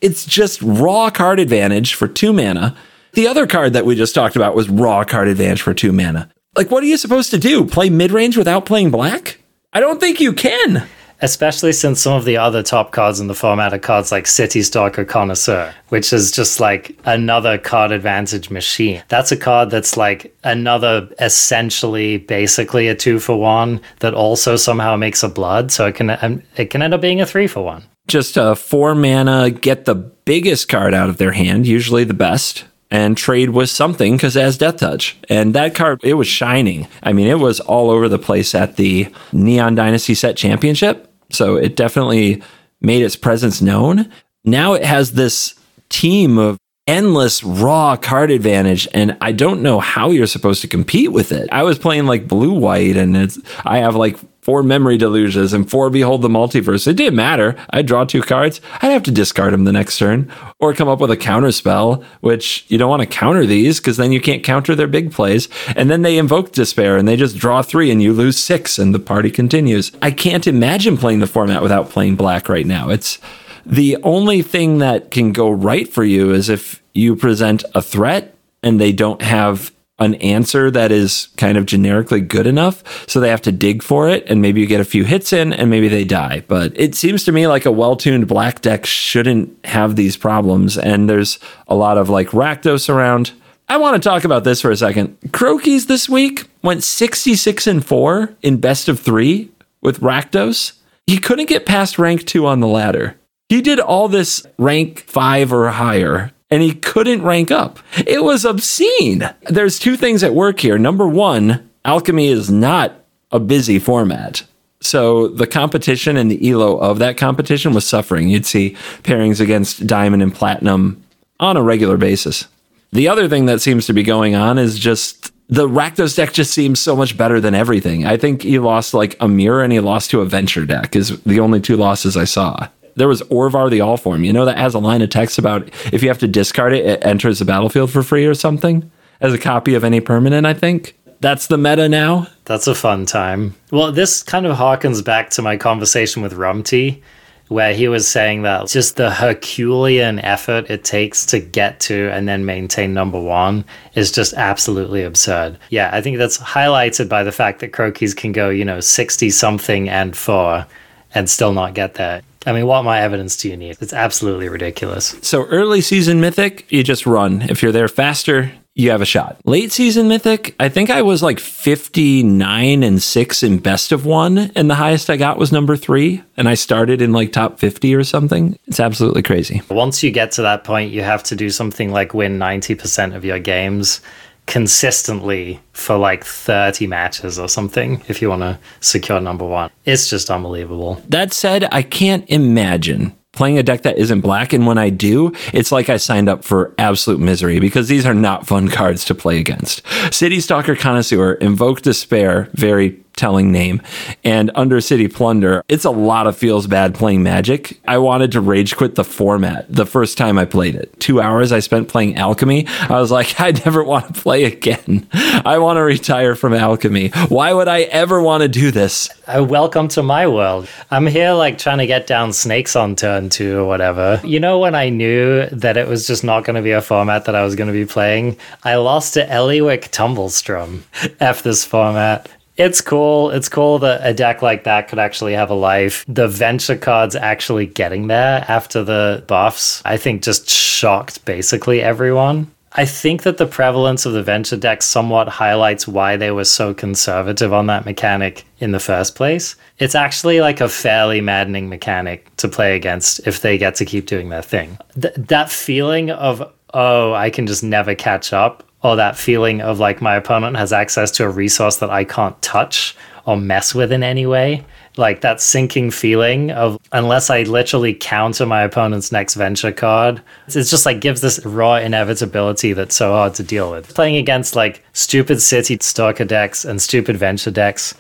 It's 0.02 0.26
just 0.26 0.62
raw 0.62 1.10
card 1.10 1.40
advantage 1.40 1.94
for 1.94 2.08
two 2.08 2.32
mana. 2.32 2.76
The 3.14 3.28
other 3.28 3.48
card 3.48 3.74
that 3.74 3.86
we 3.86 3.96
just 3.96 4.16
talked 4.16 4.36
about 4.36 4.56
was 4.56 4.70
raw 4.70 5.04
card 5.04 5.28
advantage 5.28 5.62
for 5.62 5.74
two 5.74 5.92
mana. 5.92 6.30
Like, 6.56 6.72
what 6.72 6.84
are 6.84 6.88
you 6.88 6.98
supposed 6.98 7.32
to 7.32 7.38
do? 7.38 7.66
Play 7.66 7.90
mid 7.90 8.12
range 8.12 8.38
without 8.38 8.66
playing 8.66 8.92
black? 8.92 9.40
I 9.74 9.80
don't 9.80 10.00
think 10.00 10.20
you 10.20 10.34
can. 10.34 10.88
Especially 11.22 11.74
since 11.74 12.02
some 12.02 12.14
of 12.14 12.26
the 12.26 12.38
other 12.38 12.64
top 12.64 12.92
cards 12.92 13.20
in 13.20 13.28
the 13.28 13.36
format 13.36 13.74
are 13.74 13.80
cards 13.80 14.12
like 14.12 14.28
City 14.28 14.62
Stalker 14.62 15.06
Connoisseur, 15.06 15.74
which 15.90 16.14
is 16.14 16.32
just 16.32 16.60
like 16.60 16.98
another 17.06 17.58
card 17.58 17.92
advantage 17.92 18.50
machine. 18.50 19.04
That's 19.08 19.32
a 19.32 19.38
card 19.38 19.70
that's 19.70 19.98
like 19.98 20.36
another 20.44 21.10
essentially 21.20 22.18
basically 22.18 22.88
a 22.88 22.96
two 22.96 23.20
for 23.20 23.40
one 23.40 23.82
that 24.00 24.14
also 24.14 24.56
somehow 24.56 24.96
makes 24.96 25.24
a 25.24 25.30
blood, 25.30 25.72
so 25.72 25.88
it 25.88 25.96
can 25.96 26.18
um, 26.22 26.44
it 26.56 26.70
can 26.70 26.82
end 26.82 26.94
up 26.94 27.02
being 27.02 27.22
a 27.22 27.26
three 27.26 27.48
for 27.48 27.64
one. 27.64 27.84
Just 28.08 28.38
a 28.38 28.56
four 28.56 28.96
mana, 28.96 29.50
get 29.50 29.86
the 29.86 29.96
biggest 29.96 30.70
card 30.70 30.94
out 30.94 31.10
of 31.10 31.18
their 31.18 31.34
hand, 31.34 31.68
usually 31.68 32.04
the 32.04 32.14
best 32.14 32.66
and 32.90 33.18
trade 33.18 33.50
with 33.50 33.70
something 33.70 34.16
because 34.16 34.36
it 34.36 34.42
has 34.42 34.58
Death 34.58 34.78
Touch. 34.78 35.18
And 35.30 35.54
that 35.56 35.76
card, 35.76 36.00
it 36.04 36.14
was 36.14 36.28
shining. 36.28 36.88
I 37.04 37.14
mean, 37.14 37.28
it 37.28 37.40
was 37.40 37.60
all 37.60 37.90
over 37.90 38.08
the 38.08 38.20
place 38.20 38.56
at 38.56 38.78
the 38.78 39.10
Neon 39.34 39.76
Dynasty 39.76 40.14
Set 40.14 40.38
Championship. 40.38 41.07
So 41.32 41.56
it 41.56 41.76
definitely 41.76 42.42
made 42.82 43.04
its 43.04 43.16
presence 43.16 43.62
known. 43.62 44.12
Now 44.46 44.74
it 44.74 44.86
has 44.86 45.14
this 45.14 45.56
team 45.90 46.38
of 46.38 46.58
endless 46.88 47.44
raw 47.44 47.98
card 47.98 48.32
advantage 48.32 48.88
and 48.94 49.18
I 49.20 49.34
don't 49.34 49.62
know 49.62 49.80
how 49.80 50.12
you're 50.12 50.26
supposed 50.26 50.62
to 50.62 50.68
compete 50.68 51.12
with 51.12 51.34
it. 51.34 51.50
I 51.52 51.64
was 51.64 51.78
playing 51.78 52.06
like 52.06 52.28
blue 52.28 52.54
white 52.54 52.96
and 52.96 53.16
it's 53.18 53.38
I 53.66 53.80
have 53.80 53.96
like 53.96 54.18
four 54.48 54.64
Memory 54.64 54.98
Deluges 54.98 55.52
and 55.52 55.70
four 55.70 55.90
behold 55.90 56.22
the 56.22 56.30
multiverse. 56.30 56.88
It 56.88 56.94
didn't 56.94 57.18
matter. 57.18 57.54
I'd 57.72 57.86
draw 57.86 58.06
two 58.06 58.22
cards. 58.22 58.62
I'd 58.82 58.94
have 58.94 59.04
to 59.04 59.12
discard 59.12 59.52
them 59.52 59.66
the 59.66 59.74
next 59.74 59.98
turn 59.98 60.32
or 60.58 60.74
come 60.74 60.88
up 60.88 61.02
with 61.02 61.12
a 61.12 61.18
counter 61.18 61.52
spell, 61.52 62.02
which 62.22 62.64
you 62.70 62.78
don't 62.78 62.90
want 62.90 63.02
to 63.02 63.06
counter 63.08 63.46
these 63.46 63.82
because 63.82 63.98
then 63.98 64.14
you 64.14 64.22
can't 64.22 64.46
counter 64.46 64.74
their 64.74 64.88
big 64.88 65.12
plays. 65.12 65.50
And 65.76 65.92
then 65.92 66.02
they 66.02 66.18
invoke 66.18 66.54
despair 66.54 66.96
and 66.96 67.06
they 67.06 67.18
just 67.18 67.36
draw 67.36 67.62
three 67.62 67.92
and 67.92 68.02
you 68.02 68.14
lose 68.14 68.40
six 68.40 68.80
and 68.80 68.96
the 68.96 69.00
party 69.00 69.32
continues. 69.32 69.92
I 70.02 70.12
can't 70.12 70.48
imagine 70.48 70.96
playing 70.96 71.20
the 71.20 71.28
format 71.28 71.62
without 71.62 71.90
playing 71.90 72.16
black 72.16 72.48
right 72.48 72.66
now. 72.66 72.90
It's 72.90 73.20
the 73.66 73.98
only 74.02 74.44
thing 74.44 74.78
that 74.78 75.12
can 75.12 75.34
go 75.34 75.52
right 75.52 75.90
for 75.90 76.06
you 76.06 76.32
is 76.32 76.48
if 76.48 76.82
you 76.94 77.18
present 77.18 77.66
a 77.76 77.82
threat 77.82 78.34
and 78.64 78.80
they 78.80 78.94
don't 78.94 79.22
have 79.22 79.74
an 80.00 80.16
answer 80.16 80.70
that 80.72 80.92
is 80.92 81.30
kind 81.38 81.58
of 81.58 81.66
generically 81.66 82.22
good 82.22 82.46
enough. 82.48 83.08
So 83.10 83.20
they 83.20 83.30
have 83.30 83.42
to 83.44 83.52
dig 83.52 83.82
for 83.82 84.08
it, 84.08 84.24
and 84.28 84.42
maybe 84.42 84.62
you 84.62 84.68
get 84.68 84.82
a 84.82 84.86
few 84.86 85.04
hits 85.04 85.34
in, 85.34 85.54
and 85.54 85.70
maybe 85.70 85.88
they 85.88 86.04
die. 86.04 86.44
But 86.48 86.74
it 86.80 86.96
seems 86.96 87.24
to 87.26 87.32
me 87.32 87.48
like 87.48 87.66
a 87.66 87.72
well 87.72 87.96
tuned 87.96 88.28
black 88.28 88.62
deck 88.62 88.86
shouldn't 88.86 89.66
have 89.66 89.96
these 89.96 90.18
problems. 90.18 90.78
And 90.78 91.10
there's 91.10 91.40
a 91.68 91.76
lot 91.76 91.98
of 91.98 92.10
like 92.10 92.30
Rakdos 92.30 92.90
around. 92.90 93.32
I 93.70 93.78
want 93.78 94.02
to 94.02 94.10
talk 94.10 94.24
about 94.24 94.44
this 94.44 94.62
for 94.62 94.72
a 94.72 94.78
second. 94.78 95.20
Crokeyz 95.28 95.88
this 95.88 96.08
week 96.08 96.48
went 96.64 96.84
66 96.84 97.68
and 97.68 97.86
4 97.86 98.34
in 98.42 98.62
best 98.62 98.88
of 98.88 99.00
three 99.00 99.52
with 99.82 100.00
Rakdos. 100.00 100.74
He 101.06 101.18
couldn't 101.18 101.50
get 101.50 101.66
past 101.66 102.00
rank 102.00 102.26
two 102.26 102.46
on 102.46 102.60
the 102.60 102.68
ladder. 102.68 103.18
He 103.50 103.62
did 103.62 103.80
all 103.80 104.08
this 104.08 104.46
rank 104.58 105.00
five 105.02 105.54
or 105.54 105.70
higher 105.70 106.32
and 106.50 106.62
he 106.62 106.74
couldn't 106.74 107.24
rank 107.24 107.52
up. 107.52 107.80
It 108.06 108.24
was 108.24 108.46
obscene. 108.46 109.30
There's 109.44 109.80
two 109.80 109.98
things 109.98 110.24
at 110.24 110.34
work 110.34 110.60
here. 110.60 110.78
Number 110.78 111.08
one, 111.08 111.70
alchemy 111.84 112.28
is 112.28 112.50
not 112.50 113.04
a 113.32 113.40
busy 113.40 113.80
format. 113.80 114.44
So 114.80 115.28
the 115.28 115.48
competition 115.48 116.18
and 116.18 116.32
the 116.32 116.50
elo 116.50 116.78
of 116.78 117.00
that 117.00 117.18
competition 117.18 117.74
was 117.74 117.86
suffering. 117.86 118.30
You'd 118.30 118.46
see 118.46 118.72
pairings 119.04 119.42
against 119.42 119.88
diamond 119.88 120.24
and 120.24 120.34
platinum 120.34 121.04
on 121.40 121.58
a 121.58 121.64
regular 121.64 121.98
basis. 121.98 122.48
The 122.92 123.08
other 123.08 123.28
thing 123.28 123.48
that 123.48 123.62
seems 123.62 123.86
to 123.88 123.94
be 123.94 124.04
going 124.04 124.36
on 124.36 124.58
is 124.58 124.80
just 124.80 125.34
the 125.50 125.68
Rakdos 125.68 126.16
deck 126.16 126.34
just 126.34 126.54
seems 126.54 126.80
so 126.80 126.96
much 126.96 127.18
better 127.18 127.42
than 127.42 127.56
everything. 127.56 128.06
I 128.06 128.18
think 128.18 128.44
he 128.44 128.60
lost 128.60 128.94
like 128.94 129.16
a 129.20 129.28
mirror 129.28 129.64
and 129.64 129.74
he 129.74 129.80
lost 129.80 130.12
to 130.12 130.22
a 130.22 130.26
venture 130.26 130.66
deck 130.66 130.96
is 130.96 131.22
the 131.24 131.40
only 131.40 131.60
two 131.60 131.76
losses 131.76 132.16
I 132.16 132.26
saw 132.26 132.68
there 132.98 133.08
was 133.08 133.22
Orvar 133.24 133.70
the 133.70 133.82
All 133.82 133.96
Form. 133.96 134.24
You 134.24 134.34
know 134.34 134.46
that 134.46 134.58
has 134.58 134.74
a 134.74 134.80
line 134.80 135.02
of 135.02 135.10
text 135.10 135.38
about 135.38 135.70
if 135.94 136.02
you 136.04 136.10
have 136.10 136.18
to 136.20 136.28
discard 136.28 136.74
it, 136.74 136.86
it 136.86 137.06
enters 137.06 137.40
the 137.40 137.46
battlefield 137.46 137.92
for 137.92 138.04
free 138.04 138.26
or 138.26 138.34
something 138.34 138.92
as 139.22 139.34
a 139.34 139.38
copy 139.38 139.76
of 139.76 139.84
any 139.84 140.02
permanent. 140.02 140.46
I 140.46 140.54
think 140.54 140.98
that's 141.20 141.48
the 141.48 141.58
meta 141.58 141.88
now. 141.88 142.28
That's 142.46 142.68
a 142.68 142.76
fun 142.76 143.06
time. 143.06 143.56
Well, 143.72 143.92
this 143.92 144.24
kind 144.24 144.46
of 144.46 144.58
harkens 144.58 145.04
back 145.04 145.30
to 145.32 145.42
my 145.42 145.58
conversation 145.58 146.22
with 146.22 146.34
Rumty, 146.34 147.02
where 147.48 147.74
he 147.74 147.88
was 147.88 148.08
saying 148.08 148.42
that 148.44 148.68
just 148.68 148.98
the 148.98 149.10
Herculean 149.10 150.20
effort 150.20 150.70
it 150.70 150.84
takes 150.84 151.26
to 151.28 151.40
get 151.40 151.80
to 151.82 152.10
and 152.12 152.28
then 152.28 152.46
maintain 152.46 152.94
number 152.94 153.20
one 153.20 153.64
is 153.96 154.12
just 154.12 154.34
absolutely 154.34 155.04
absurd. 155.04 155.58
Yeah, 155.70 155.90
I 155.94 156.02
think 156.02 156.18
that's 156.18 156.38
highlighted 156.38 157.10
by 157.10 157.24
the 157.24 157.32
fact 157.32 157.60
that 157.60 157.72
Crokeyz 157.72 158.16
can 158.16 158.32
go, 158.32 158.50
you 158.50 158.66
know, 158.66 158.80
60 158.80 159.30
something 159.30 159.88
and 159.88 160.16
four 160.16 160.66
and 161.14 161.30
still 161.30 161.54
not 161.54 161.74
get 161.74 161.94
there. 161.96 162.22
I 162.48 162.54
mean, 162.54 162.66
what 162.66 162.84
my 162.84 163.02
evidence 163.02 163.36
do 163.36 163.50
you 163.50 163.58
need? 163.58 163.76
It's 163.82 163.92
absolutely 163.92 164.48
ridiculous. 164.48 165.18
So 165.22 165.44
early 165.48 165.82
season 165.82 166.22
mythic, 166.22 166.66
you 166.72 166.82
just 166.82 167.06
run. 167.06 167.42
If 167.42 167.62
you're 167.62 167.74
there 167.74 167.90
faster, 167.90 168.54
you 168.74 168.92
have 168.92 169.02
a 169.02 169.06
shot. 169.06 169.38
Late 169.44 169.74
season 169.74 170.08
mythic, 170.08 170.56
I 170.58 170.70
think 170.70 170.90
I 170.90 171.02
was 171.02 171.22
like 171.22 171.42
59 171.42 172.84
and 172.84 173.04
6 173.04 173.44
in 173.44 173.58
best 173.58 173.92
of 173.92 174.06
1 174.06 174.38
and 174.56 174.70
the 174.70 174.76
highest 174.76 175.10
I 175.10 175.18
got 175.18 175.38
was 175.38 175.52
number 175.52 175.76
3 175.76 176.24
and 176.38 176.48
I 176.48 176.54
started 176.54 177.02
in 177.02 177.12
like 177.12 177.34
top 177.34 177.60
50 177.60 177.94
or 177.94 178.06
something. 178.06 178.58
It's 178.66 178.80
absolutely 178.80 179.24
crazy. 179.24 179.62
Once 179.70 180.02
you 180.02 180.12
get 180.12 180.32
to 180.34 180.44
that 180.44 180.64
point, 180.64 180.94
you 180.94 181.02
have 181.02 181.24
to 181.24 181.36
do 181.36 181.50
something 181.50 181.92
like 181.92 182.14
win 182.14 182.40
90% 182.40 183.14
of 183.14 183.26
your 183.26 183.40
games 183.40 184.00
consistently 184.48 185.60
for 185.74 185.98
like 185.98 186.24
30 186.24 186.88
matches 186.88 187.38
or 187.38 187.48
something 187.48 188.02
if 188.08 188.22
you 188.22 188.30
want 188.30 188.42
to 188.42 188.58
secure 188.80 189.22
number 189.22 189.46
one. 189.46 189.70
It's 189.86 190.10
just 190.10 190.32
unbelievable. 190.32 191.02
That 191.10 191.34
said, 191.34 191.68
I 191.72 191.84
can't 191.84 192.28
imagine 192.30 193.16
playing 193.34 193.60
a 193.60 193.64
deck 193.64 193.84
that 193.84 193.98
isn't 193.98 194.22
black. 194.22 194.52
And 194.52 194.66
when 194.66 194.80
I 194.80 194.90
do, 194.90 195.32
it's 195.54 195.72
like 195.72 195.90
I 195.90 195.98
signed 195.98 196.28
up 196.28 196.44
for 196.44 196.74
absolute 196.80 197.20
misery 197.20 197.60
because 197.60 197.88
these 197.88 198.06
are 198.06 198.16
not 198.16 198.48
fun 198.48 198.68
cards 198.80 199.06
to 199.06 199.16
play 199.16 199.40
against. 199.40 199.84
City 200.12 200.40
Stalker 200.40 200.76
Connoisseur, 200.76 201.34
Invoke 201.34 201.84
Despair, 201.84 202.50
very 202.54 203.00
telling 203.18 203.52
name, 203.52 203.82
and 204.24 204.50
Undercity 204.54 205.14
Plunder. 205.14 205.64
It's 205.68 205.86
a 205.86 205.92
lot 205.92 206.28
of 206.28 206.38
feels 206.38 206.68
bad 206.68 206.96
playing 206.96 207.24
Magic. 207.24 207.80
I 207.88 207.98
wanted 207.98 208.32
to 208.34 208.42
rage 208.42 208.78
quit 208.78 208.96
the 208.96 209.04
format 209.04 209.66
the 209.68 209.86
first 209.86 210.18
time 210.18 210.38
I 210.38 210.46
played 210.46 210.76
it. 210.76 210.98
Two 211.00 211.20
hours 211.20 211.52
I 211.52 211.60
spent 211.60 211.90
playing 211.90 212.16
Alchemy. 212.16 212.66
I 212.68 213.00
was 213.00 213.12
like, 213.12 213.40
I 213.42 213.52
never 213.52 213.84
want 213.84 214.14
to 214.14 214.22
play 214.22 214.46
again. 214.46 215.08
I 215.14 215.58
want 215.58 215.78
to 215.78 215.84
retire 215.84 216.36
from 216.36 216.54
Alchemy. 216.54 217.10
Why 217.28 217.52
would 217.54 217.68
I 217.68 217.82
ever 217.82 218.22
want 218.22 218.44
to 218.44 218.48
do 218.48 218.72
this? 218.72 219.10
Uh, 219.28 219.44
welcome 219.44 219.88
to 219.90 220.04
my 220.04 220.28
world. 220.28 220.70
I'm 220.92 221.08
here 221.08 221.34
like 221.34 221.58
trying 221.58 221.80
to 221.80 221.88
get 221.88 222.08
down 222.08 222.32
snakes 222.32 222.76
on 222.76 222.96
turn 222.96 223.30
two 223.30 223.58
or 223.58 223.66
whatever. 223.66 224.22
You 224.24 224.40
know, 224.40 224.60
when 224.60 224.76
I 224.76 224.90
knew 224.90 225.48
that 225.48 225.76
it 225.76 225.88
was 225.88 226.08
just 226.08 226.24
not 226.24 226.46
going 226.46 226.56
to 226.56 226.62
be 226.62 226.72
a 226.72 226.82
format 226.82 227.26
that 227.26 227.36
I 227.36 227.44
was 227.44 227.56
going 227.56 227.68
to 227.68 227.74
be 227.74 227.86
playing, 227.86 228.38
I 228.64 228.76
lost 228.76 229.16
to 229.16 229.26
Ellywick 229.26 229.90
Tumblestrum. 229.90 230.84
F 231.20 231.44
this 231.44 231.66
format. 231.66 232.30
It's 232.58 232.82
cool. 232.82 233.30
It's 233.30 233.50
cool 233.50 233.80
that 233.80 234.02
a 234.04 234.14
deck 234.14 234.42
like 234.42 234.64
that 234.64 234.88
could 234.88 235.00
actually 235.00 235.34
have 235.34 235.52
a 235.52 235.56
life. 235.56 236.04
The 236.08 236.28
venture 236.28 236.76
cards 236.76 237.16
actually 237.16 237.68
getting 237.68 238.08
there 238.08 238.44
after 238.48 238.84
the 238.84 239.24
buffs, 239.28 239.82
I 239.86 239.98
think 239.98 240.24
just 240.24 240.50
shocked 240.50 241.24
basically 241.26 241.82
everyone. 241.82 242.52
I 242.74 242.86
think 242.86 243.24
that 243.24 243.38
the 243.38 243.48
prevalence 243.48 244.06
of 244.06 244.14
the 244.14 244.22
venture 244.22 244.58
deck 244.58 244.84
somewhat 244.84 245.28
highlights 245.28 245.88
why 245.88 246.18
they 246.18 246.32
were 246.32 246.46
so 246.46 246.74
conservative 246.74 247.54
on 247.54 247.68
that 247.68 247.86
mechanic 247.86 248.44
in 248.60 248.72
the 248.72 248.80
first 248.80 249.16
place. 249.16 249.56
It's 249.80 249.96
actually 249.96 250.42
like 250.42 250.60
a 250.60 250.70
fairly 250.70 251.22
maddening 251.22 251.70
mechanic 251.70 252.36
to 252.38 252.48
play 252.48 252.76
against 252.76 253.26
if 253.26 253.42
they 253.42 253.58
get 253.58 253.76
to 253.76 253.86
keep 253.86 254.06
doing 254.06 254.30
their 254.30 254.42
thing. 254.42 254.78
Th- 255.00 255.14
that 255.16 255.50
feeling 255.50 256.12
of, 256.12 256.52
oh, 256.74 257.14
I 257.14 257.30
can 257.30 257.48
just 257.48 257.64
never 257.64 257.96
catch 257.96 258.34
up 258.34 258.64
or 258.88 258.96
that 258.96 259.18
feeling 259.18 259.60
of 259.60 259.80
like 259.80 260.02
my 260.02 260.16
opponent 260.16 260.56
has 260.56 260.72
access 260.72 261.12
to 261.12 261.26
a 261.26 261.30
resource 261.30 261.76
that 261.78 261.90
I 261.90 262.06
can't 262.06 262.42
touch 262.42 262.96
or 263.26 263.36
mess 263.36 263.76
with 263.76 263.92
in 263.92 264.02
any 264.02 264.26
way. 264.26 264.64
Like 264.96 265.20
that 265.22 265.42
sinking 265.42 265.92
feeling 265.92 266.52
of 266.52 266.80
unless 266.94 267.30
I 267.30 267.44
literally 267.44 267.94
counter 267.94 268.46
my 268.46 268.62
opponent's 268.64 269.12
next 269.12 269.36
venture 269.36 269.74
card, 269.74 270.22
it's 270.48 270.72
just 270.72 270.86
like 270.86 271.02
gives 271.02 271.20
this 271.20 271.46
raw 271.46 271.76
inevitability 271.76 272.72
that's 272.72 272.96
so 272.96 273.12
hard 273.12 273.34
to 273.36 273.44
deal 273.44 273.70
with. 273.70 273.94
Playing 273.94 274.16
against 274.16 274.56
like 274.56 274.82
stupid 274.94 275.42
city 275.42 275.78
stalker 275.82 276.24
decks 276.24 276.64
and 276.64 276.82
stupid 276.82 277.18
venture 277.18 277.52
decks, 277.52 277.94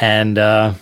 and 0.00 0.36
uh, 0.36 0.74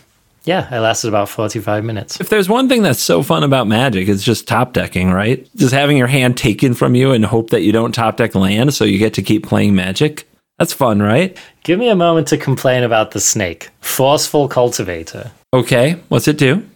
yeah, 0.44 0.74
it 0.74 0.80
lasted 0.80 1.08
about 1.08 1.28
45 1.28 1.84
minutes. 1.84 2.20
If 2.20 2.28
there's 2.28 2.48
one 2.48 2.68
thing 2.68 2.82
that's 2.82 3.02
so 3.02 3.22
fun 3.22 3.44
about 3.44 3.68
Magic, 3.68 4.08
it's 4.08 4.24
just 4.24 4.48
top 4.48 4.72
decking, 4.72 5.12
right? 5.12 5.48
Just 5.56 5.72
having 5.72 5.96
your 5.96 6.08
hand 6.08 6.36
taken 6.36 6.74
from 6.74 6.94
you 6.94 7.12
and 7.12 7.24
hope 7.24 7.50
that 7.50 7.62
you 7.62 7.72
don't 7.72 7.92
top 7.92 8.16
deck 8.16 8.34
land 8.34 8.74
so 8.74 8.84
you 8.84 8.98
get 8.98 9.14
to 9.14 9.22
keep 9.22 9.46
playing 9.46 9.74
Magic. 9.74 10.28
That's 10.58 10.72
fun, 10.72 11.00
right? 11.00 11.36
Give 11.62 11.78
me 11.78 11.88
a 11.88 11.96
moment 11.96 12.28
to 12.28 12.36
complain 12.36 12.82
about 12.82 13.12
the 13.12 13.20
snake. 13.20 13.70
Forceful 13.80 14.48
Cultivator. 14.48 15.30
Okay, 15.54 16.00
what's 16.08 16.28
it 16.28 16.38
do? 16.38 16.66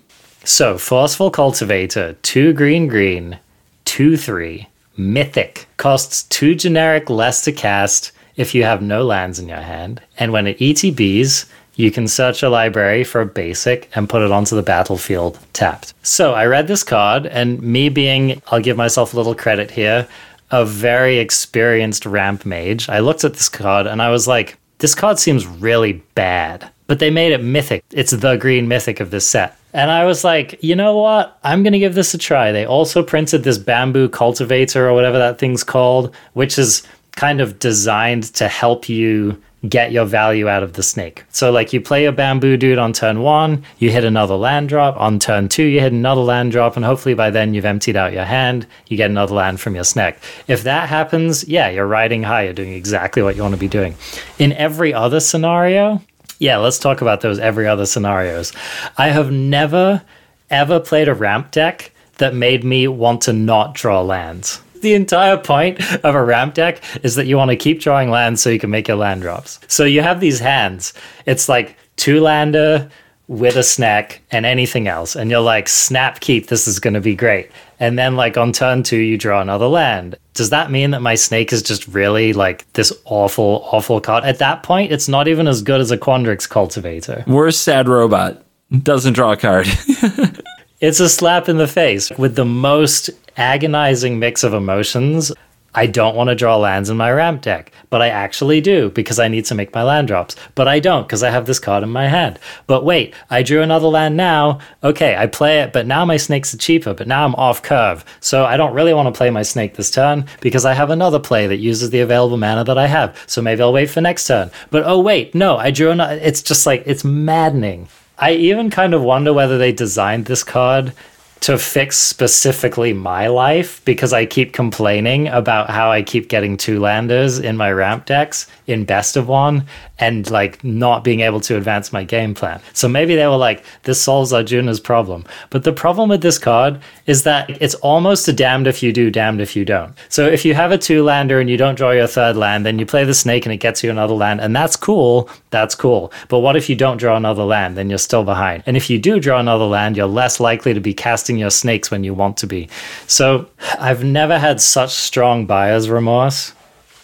So, 0.45 0.79
Forceful 0.79 1.31
Cultivator, 1.31 2.14
2 2.23 2.53
green 2.53 2.87
green, 2.87 3.39
2 3.85 4.17
3, 4.17 4.69
mythic. 4.97 5.67
Costs 5.77 6.23
2 6.25 6.55
generic 6.55 7.11
less 7.11 7.43
to 7.45 7.53
cast 7.53 8.12
if 8.37 8.55
you 8.55 8.62
have 8.62 8.83
no 8.83 9.05
lands 9.05 9.39
in 9.39 9.49
your 9.49 9.61
hand. 9.61 10.01
And 10.19 10.33
when 10.33 10.47
it 10.47 10.59
ETBs, 10.59 11.47
you 11.77 11.91
can 11.91 12.09
search 12.09 12.43
a 12.43 12.49
library 12.49 13.05
for 13.05 13.20
a 13.20 13.27
basic 13.27 13.89
and 13.95 14.09
put 14.09 14.22
it 14.22 14.33
onto 14.33 14.57
the 14.57 14.62
battlefield 14.62 15.39
tapped. 15.53 15.95
So 16.03 16.35
I 16.35 16.47
read 16.47 16.66
this 16.66 16.83
card, 16.83 17.27
and 17.27 17.62
me 17.62 17.89
being, 17.89 18.43
I'll 18.49 18.61
give 18.61 18.77
myself 18.77 19.14
a 19.14 19.16
little 19.16 19.35
credit 19.35 19.70
here, 19.70 20.09
a 20.51 20.64
very 20.64 21.18
experienced 21.18 22.07
ramp 22.07 22.47
mage, 22.47 22.89
I 22.89 23.01
looked 23.01 23.24
at 23.24 23.35
this 23.35 23.49
card 23.49 23.87
and 23.87 24.01
I 24.01 24.11
was 24.11 24.29
like, 24.29 24.59
this 24.79 24.95
card 24.95 25.18
seems 25.18 25.47
really 25.47 26.05
bad. 26.14 26.70
But 26.87 27.01
they 27.01 27.11
made 27.11 27.33
it 27.33 27.43
mythic. 27.43 27.83
It's 27.91 28.12
the 28.12 28.37
green 28.37 28.68
mythic 28.68 29.01
of 29.01 29.11
this 29.11 29.27
set. 29.27 29.59
And 29.72 29.91
I 29.91 30.05
was 30.05 30.22
like, 30.22 30.62
you 30.62 30.77
know 30.77 30.97
what? 30.97 31.37
I'm 31.43 31.64
going 31.64 31.72
to 31.72 31.81
give 31.81 31.95
this 31.95 32.14
a 32.14 32.18
try. 32.18 32.53
They 32.53 32.64
also 32.64 33.03
printed 33.03 33.43
this 33.43 33.59
bamboo 33.59 34.09
cultivator 34.09 34.89
or 34.89 34.95
whatever 34.95 35.18
that 35.18 35.39
thing's 35.39 35.64
called, 35.64 36.14
which 36.35 36.59
is 36.59 36.87
kind 37.16 37.41
of 37.41 37.59
designed 37.59 38.24
to 38.35 38.47
help 38.47 38.89
you 38.89 39.43
get 39.69 39.91
your 39.91 40.05
value 40.05 40.49
out 40.49 40.63
of 40.63 40.75
the 40.75 40.83
snake. 40.83 41.25
So, 41.31 41.51
like, 41.51 41.73
you 41.73 41.81
play 41.81 42.05
a 42.05 42.13
bamboo 42.13 42.57
dude 42.57 42.79
on 42.79 42.93
turn 42.93 43.21
one, 43.21 43.65
you 43.79 43.91
hit 43.91 44.05
another 44.05 44.35
land 44.35 44.69
drop. 44.69 44.97
On 44.97 45.19
turn 45.19 45.49
two, 45.49 45.65
you 45.65 45.81
hit 45.81 45.93
another 45.93 46.21
land 46.21 46.53
drop, 46.53 46.77
and 46.77 46.85
hopefully 46.85 47.15
by 47.15 47.31
then 47.31 47.55
you've 47.55 47.65
emptied 47.65 47.97
out 47.97 48.13
your 48.13 48.25
hand, 48.25 48.67
you 48.89 48.97
get 48.97 49.11
another 49.11 49.35
land 49.35 49.61
from 49.61 49.75
your 49.75 49.85
snake. 49.85 50.17
If 50.47 50.63
that 50.65 50.89
happens, 50.89 51.47
yeah, 51.49 51.69
you're 51.69 51.87
riding 51.87 52.23
high, 52.23 52.45
you're 52.45 52.53
doing 52.53 52.73
exactly 52.73 53.23
what 53.23 53.37
you 53.37 53.43
want 53.43 53.55
to 53.55 53.61
be 53.61 53.69
doing. 53.69 53.95
In 54.39 54.53
every 54.53 54.93
other 54.93 55.21
scenario, 55.21 56.03
yeah, 56.39 56.59
let's 56.59 56.79
talk 56.79 57.01
about 57.01 57.23
those 57.23 57.39
every 57.39 57.67
other 57.67 57.87
scenarios. 57.87 58.53
I 58.99 59.09
have 59.09 59.33
never, 59.33 60.03
ever 60.51 60.81
played 60.81 61.09
a 61.09 61.15
ramp 61.15 61.51
deck 61.51 61.93
that 62.19 62.35
made 62.35 62.63
me 62.63 62.89
want 62.89 63.23
to 63.23 63.33
not 63.33 63.75
draw 63.75 64.03
lands 64.03 64.61
the 64.87 64.95
entire 64.95 65.37
point 65.37 65.80
of 66.05 66.14
a 66.14 66.22
ramp 66.22 66.55
deck 66.55 66.80
is 67.03 67.16
that 67.16 67.26
you 67.26 67.37
want 67.37 67.51
to 67.51 67.57
keep 67.57 67.80
drawing 67.80 68.09
lands 68.09 68.41
so 68.41 68.51
you 68.51 68.61
can 68.61 68.70
make 68.70 68.87
your 68.87 68.97
land 68.97 69.20
drops. 69.20 69.59
So 69.66 69.82
you 69.82 70.01
have 70.01 70.20
these 70.20 70.39
hands. 70.39 70.95
It's 71.26 71.49
like 71.49 71.76
two 71.97 72.20
lander 72.20 72.89
with 73.26 73.57
a 73.57 73.64
snack 73.64 74.22
and 74.30 74.47
anything 74.47 74.87
else. 74.87 75.16
And 75.16 75.28
you're 75.28 75.41
like, 75.41 75.68
snap 75.68 76.20
keep, 76.20 76.47
this 76.47 76.68
is 76.68 76.78
going 76.78 76.95
to 76.95 77.01
be 77.01 77.16
great. 77.16 77.51
And 77.80 77.99
then, 77.99 78.14
like, 78.14 78.37
on 78.37 78.53
turn 78.53 78.84
two, 78.84 78.99
you 78.99 79.18
draw 79.18 79.41
another 79.41 79.66
land. 79.66 80.16
Does 80.34 80.51
that 80.51 80.70
mean 80.70 80.93
that 80.93 81.03
my 81.03 81.16
snake 81.16 81.53
is 81.53 81.64
just 81.64 81.89
really 81.89 82.32
like 82.32 82.72
this 82.74 82.93
awful, 83.07 83.68
awful 83.72 84.01
card? 84.01 84.22
At 84.22 84.39
that 84.39 84.62
point, 84.62 84.93
it's 84.93 85.09
not 85.09 85.26
even 85.26 85.49
as 85.49 85.62
good 85.62 85.80
as 85.80 85.91
a 85.91 85.99
Quandrix 85.99 86.49
cultivator. 86.49 87.24
Worst 87.26 87.62
sad 87.62 87.89
robot. 87.89 88.41
Doesn't 88.70 89.14
draw 89.14 89.32
a 89.32 89.37
card. 89.37 89.66
it's 90.80 91.01
a 91.01 91.09
slap 91.09 91.49
in 91.49 91.57
the 91.57 91.66
face 91.66 92.12
with 92.12 92.37
the 92.37 92.45
most 92.45 93.11
agonizing 93.37 94.18
mix 94.18 94.43
of 94.43 94.55
emotions. 94.55 95.32
I 95.76 95.87
don't 95.87 96.16
want 96.16 96.30
to 96.30 96.34
draw 96.34 96.57
lands 96.57 96.89
in 96.89 96.97
my 96.97 97.12
ramp 97.12 97.43
deck, 97.43 97.70
but 97.91 98.01
I 98.01 98.09
actually 98.09 98.62
do 98.62 98.89
because 98.89 99.18
I 99.18 99.28
need 99.28 99.45
to 99.45 99.55
make 99.55 99.74
my 99.74 99.82
land 99.82 100.09
drops. 100.09 100.34
But 100.55 100.66
I 100.68 100.80
don't 100.80 101.07
because 101.07 101.22
I 101.22 101.28
have 101.28 101.45
this 101.45 101.59
card 101.59 101.82
in 101.82 101.91
my 101.91 102.09
hand. 102.09 102.39
But 102.66 102.82
wait, 102.82 103.14
I 103.28 103.43
drew 103.43 103.61
another 103.61 103.87
land 103.87 104.16
now. 104.16 104.61
Okay, 104.82 105.14
I 105.14 105.26
play 105.26 105.61
it, 105.61 105.74
but 105.74 105.87
now 105.87 106.07
my 106.07 106.16
snakes 106.16 106.55
are 106.55 106.59
cheaper, 106.59 106.95
but 106.95 107.07
now 107.07 107.26
I'm 107.26 107.34
off 107.34 107.62
curve. 107.62 108.07
So 108.20 108.47
I 108.47 108.57
don't 108.57 108.72
really 108.72 108.95
want 108.95 109.12
to 109.12 109.16
play 109.16 109.28
my 109.28 109.43
snake 109.43 109.74
this 109.74 109.91
turn 109.91 110.24
because 110.41 110.64
I 110.64 110.72
have 110.72 110.89
another 110.89 111.18
play 111.18 111.47
that 111.47 111.59
uses 111.59 111.91
the 111.91 112.01
available 112.01 112.39
mana 112.39 112.64
that 112.64 112.78
I 112.78 112.87
have. 112.87 113.22
So 113.26 113.43
maybe 113.43 113.61
I'll 113.61 113.72
wait 113.74 113.91
for 113.91 114.01
next 114.01 114.26
turn. 114.26 114.51
But 114.70 114.84
oh, 114.87 114.99
wait, 114.99 115.34
no, 115.34 115.59
I 115.59 115.70
drew 115.72 115.91
another. 115.91 116.14
It's 116.22 116.41
just 116.41 116.64
like, 116.64 116.84
it's 116.87 117.05
maddening. 117.05 117.89
I 118.18 118.32
even 118.32 118.70
kind 118.70 118.95
of 118.95 119.03
wonder 119.03 119.34
whether 119.34 119.59
they 119.59 119.72
designed 119.72 120.24
this 120.24 120.43
card 120.43 120.95
to 121.41 121.59
fix 121.59 121.97
specifically 121.97 122.93
my 122.93 123.28
life 123.28 123.84
because 123.84 124.12
I 124.12 124.26
keep 124.26 124.53
complaining 124.53 125.28
about 125.28 125.70
how 125.70 125.91
I 125.91 126.03
keep 126.03 126.28
getting 126.28 126.57
two 126.57 126.80
landers 126.80 127.39
in 127.39 127.57
my 127.57 127.70
ramp 127.70 128.07
decks 128.07 128.47
in 128.66 128.84
best 128.84 129.16
of 129.16 129.28
one 129.28 129.66
and 129.99 130.31
like 130.31 130.63
not 130.63 131.05
being 131.05 131.21
able 131.21 131.41
to 131.41 131.57
advance 131.57 131.93
my 131.93 132.05
game 132.05 132.35
plan. 132.35 132.61
So 132.73 132.89
maybe 132.89 133.17
they 133.17 133.27
were 133.27 133.37
like, 133.37 133.65
this 133.85 134.01
solves 134.01 134.33
Arjuna's 134.33 134.81
problem. 134.81 135.25
But 135.51 135.65
the 135.65 135.73
problem 135.73 136.09
with 136.09 136.23
this 136.23 136.39
card 136.39 136.81
is 137.07 137.23
that 137.23 137.51
it's 137.63 137.75
almost 137.77 138.29
a 138.29 138.33
damned 138.33 138.67
if 138.67 138.83
you 138.83 138.93
do, 138.93 139.11
damned 139.11 139.41
if 139.41 139.57
you 139.57 139.65
don't. 139.65 139.95
So 140.09 140.27
if 140.27 140.45
you 140.45 140.55
have 140.55 140.73
a 140.73 140.79
two 140.79 141.03
lander 141.03 141.41
and 141.41 141.49
you 141.49 141.57
don't 141.57 141.77
draw 141.77 141.91
your 141.93 142.07
third 142.07 142.37
land, 142.37 142.67
then 142.67 142.79
you 142.79 142.87
play 142.87 143.05
the 143.05 143.15
snake 143.15 143.47
and 143.47 143.53
it 143.53 143.59
gets 143.59 143.83
you 143.83 143.91
another 143.91 144.15
land, 144.15 144.41
and 144.41 144.55
that's 144.55 144.77
cool. 144.77 145.31
That's 145.51 145.75
cool. 145.75 146.13
But 146.29 146.41
what 146.41 146.57
if 146.57 146.69
you 146.69 146.77
don't 146.77 146.99
draw 146.99 147.17
another 147.17 147.45
land? 147.45 147.77
Then 147.77 147.89
you're 147.89 147.99
still 147.99 148.25
behind. 148.25 148.63
And 148.67 148.77
if 148.77 148.91
you 148.91 148.99
do 148.99 149.19
draw 149.21 149.41
another 149.41 149.65
land, 149.65 149.97
you're 149.97 150.07
less 150.07 150.41
likely 150.41 150.75
to 150.75 150.81
be 150.81 150.93
casting 150.95 151.39
your 151.39 151.51
snakes 151.51 151.91
when 151.91 152.05
you 152.05 152.13
want 152.13 152.37
to 152.39 152.47
be. 152.47 152.69
So 153.07 153.49
I've 153.79 154.05
never 154.05 154.39
had 154.39 154.61
such 154.61 154.91
strong 154.91 155.47
buyer's 155.47 155.89
remorse 155.89 156.53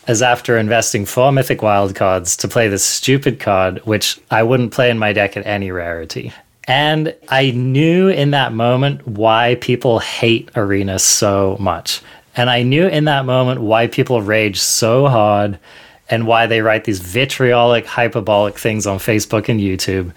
as 0.06 0.22
after 0.22 0.58
investing 0.58 1.06
four 1.06 1.32
mythic 1.32 1.60
wildcards 1.60 2.36
to 2.38 2.48
play 2.48 2.68
this 2.68 2.84
stupid 2.84 3.38
card, 3.38 3.78
which 3.84 4.20
I 4.30 4.42
wouldn't 4.42 4.72
play 4.72 4.90
in 4.90 4.98
my 4.98 5.12
deck 5.12 5.36
at 5.36 5.46
any 5.46 5.70
rarity. 5.70 6.32
And 6.68 7.14
I 7.28 7.50
knew 7.50 8.08
in 8.08 8.30
that 8.32 8.52
moment 8.52 9.06
why 9.06 9.56
people 9.56 9.98
hate 9.98 10.50
Arena 10.56 10.98
so 10.98 11.56
much. 11.58 12.00
And 12.36 12.48
I 12.48 12.62
knew 12.62 12.86
in 12.86 13.04
that 13.04 13.26
moment 13.26 13.60
why 13.60 13.88
people 13.88 14.22
rage 14.22 14.58
so 14.58 15.08
hard 15.08 15.58
and 16.08 16.26
why 16.26 16.46
they 16.46 16.62
write 16.62 16.84
these 16.84 17.00
vitriolic, 17.00 17.86
hyperbolic 17.86 18.58
things 18.58 18.86
on 18.86 18.98
Facebook 18.98 19.48
and 19.48 19.60
YouTube. 19.60 20.12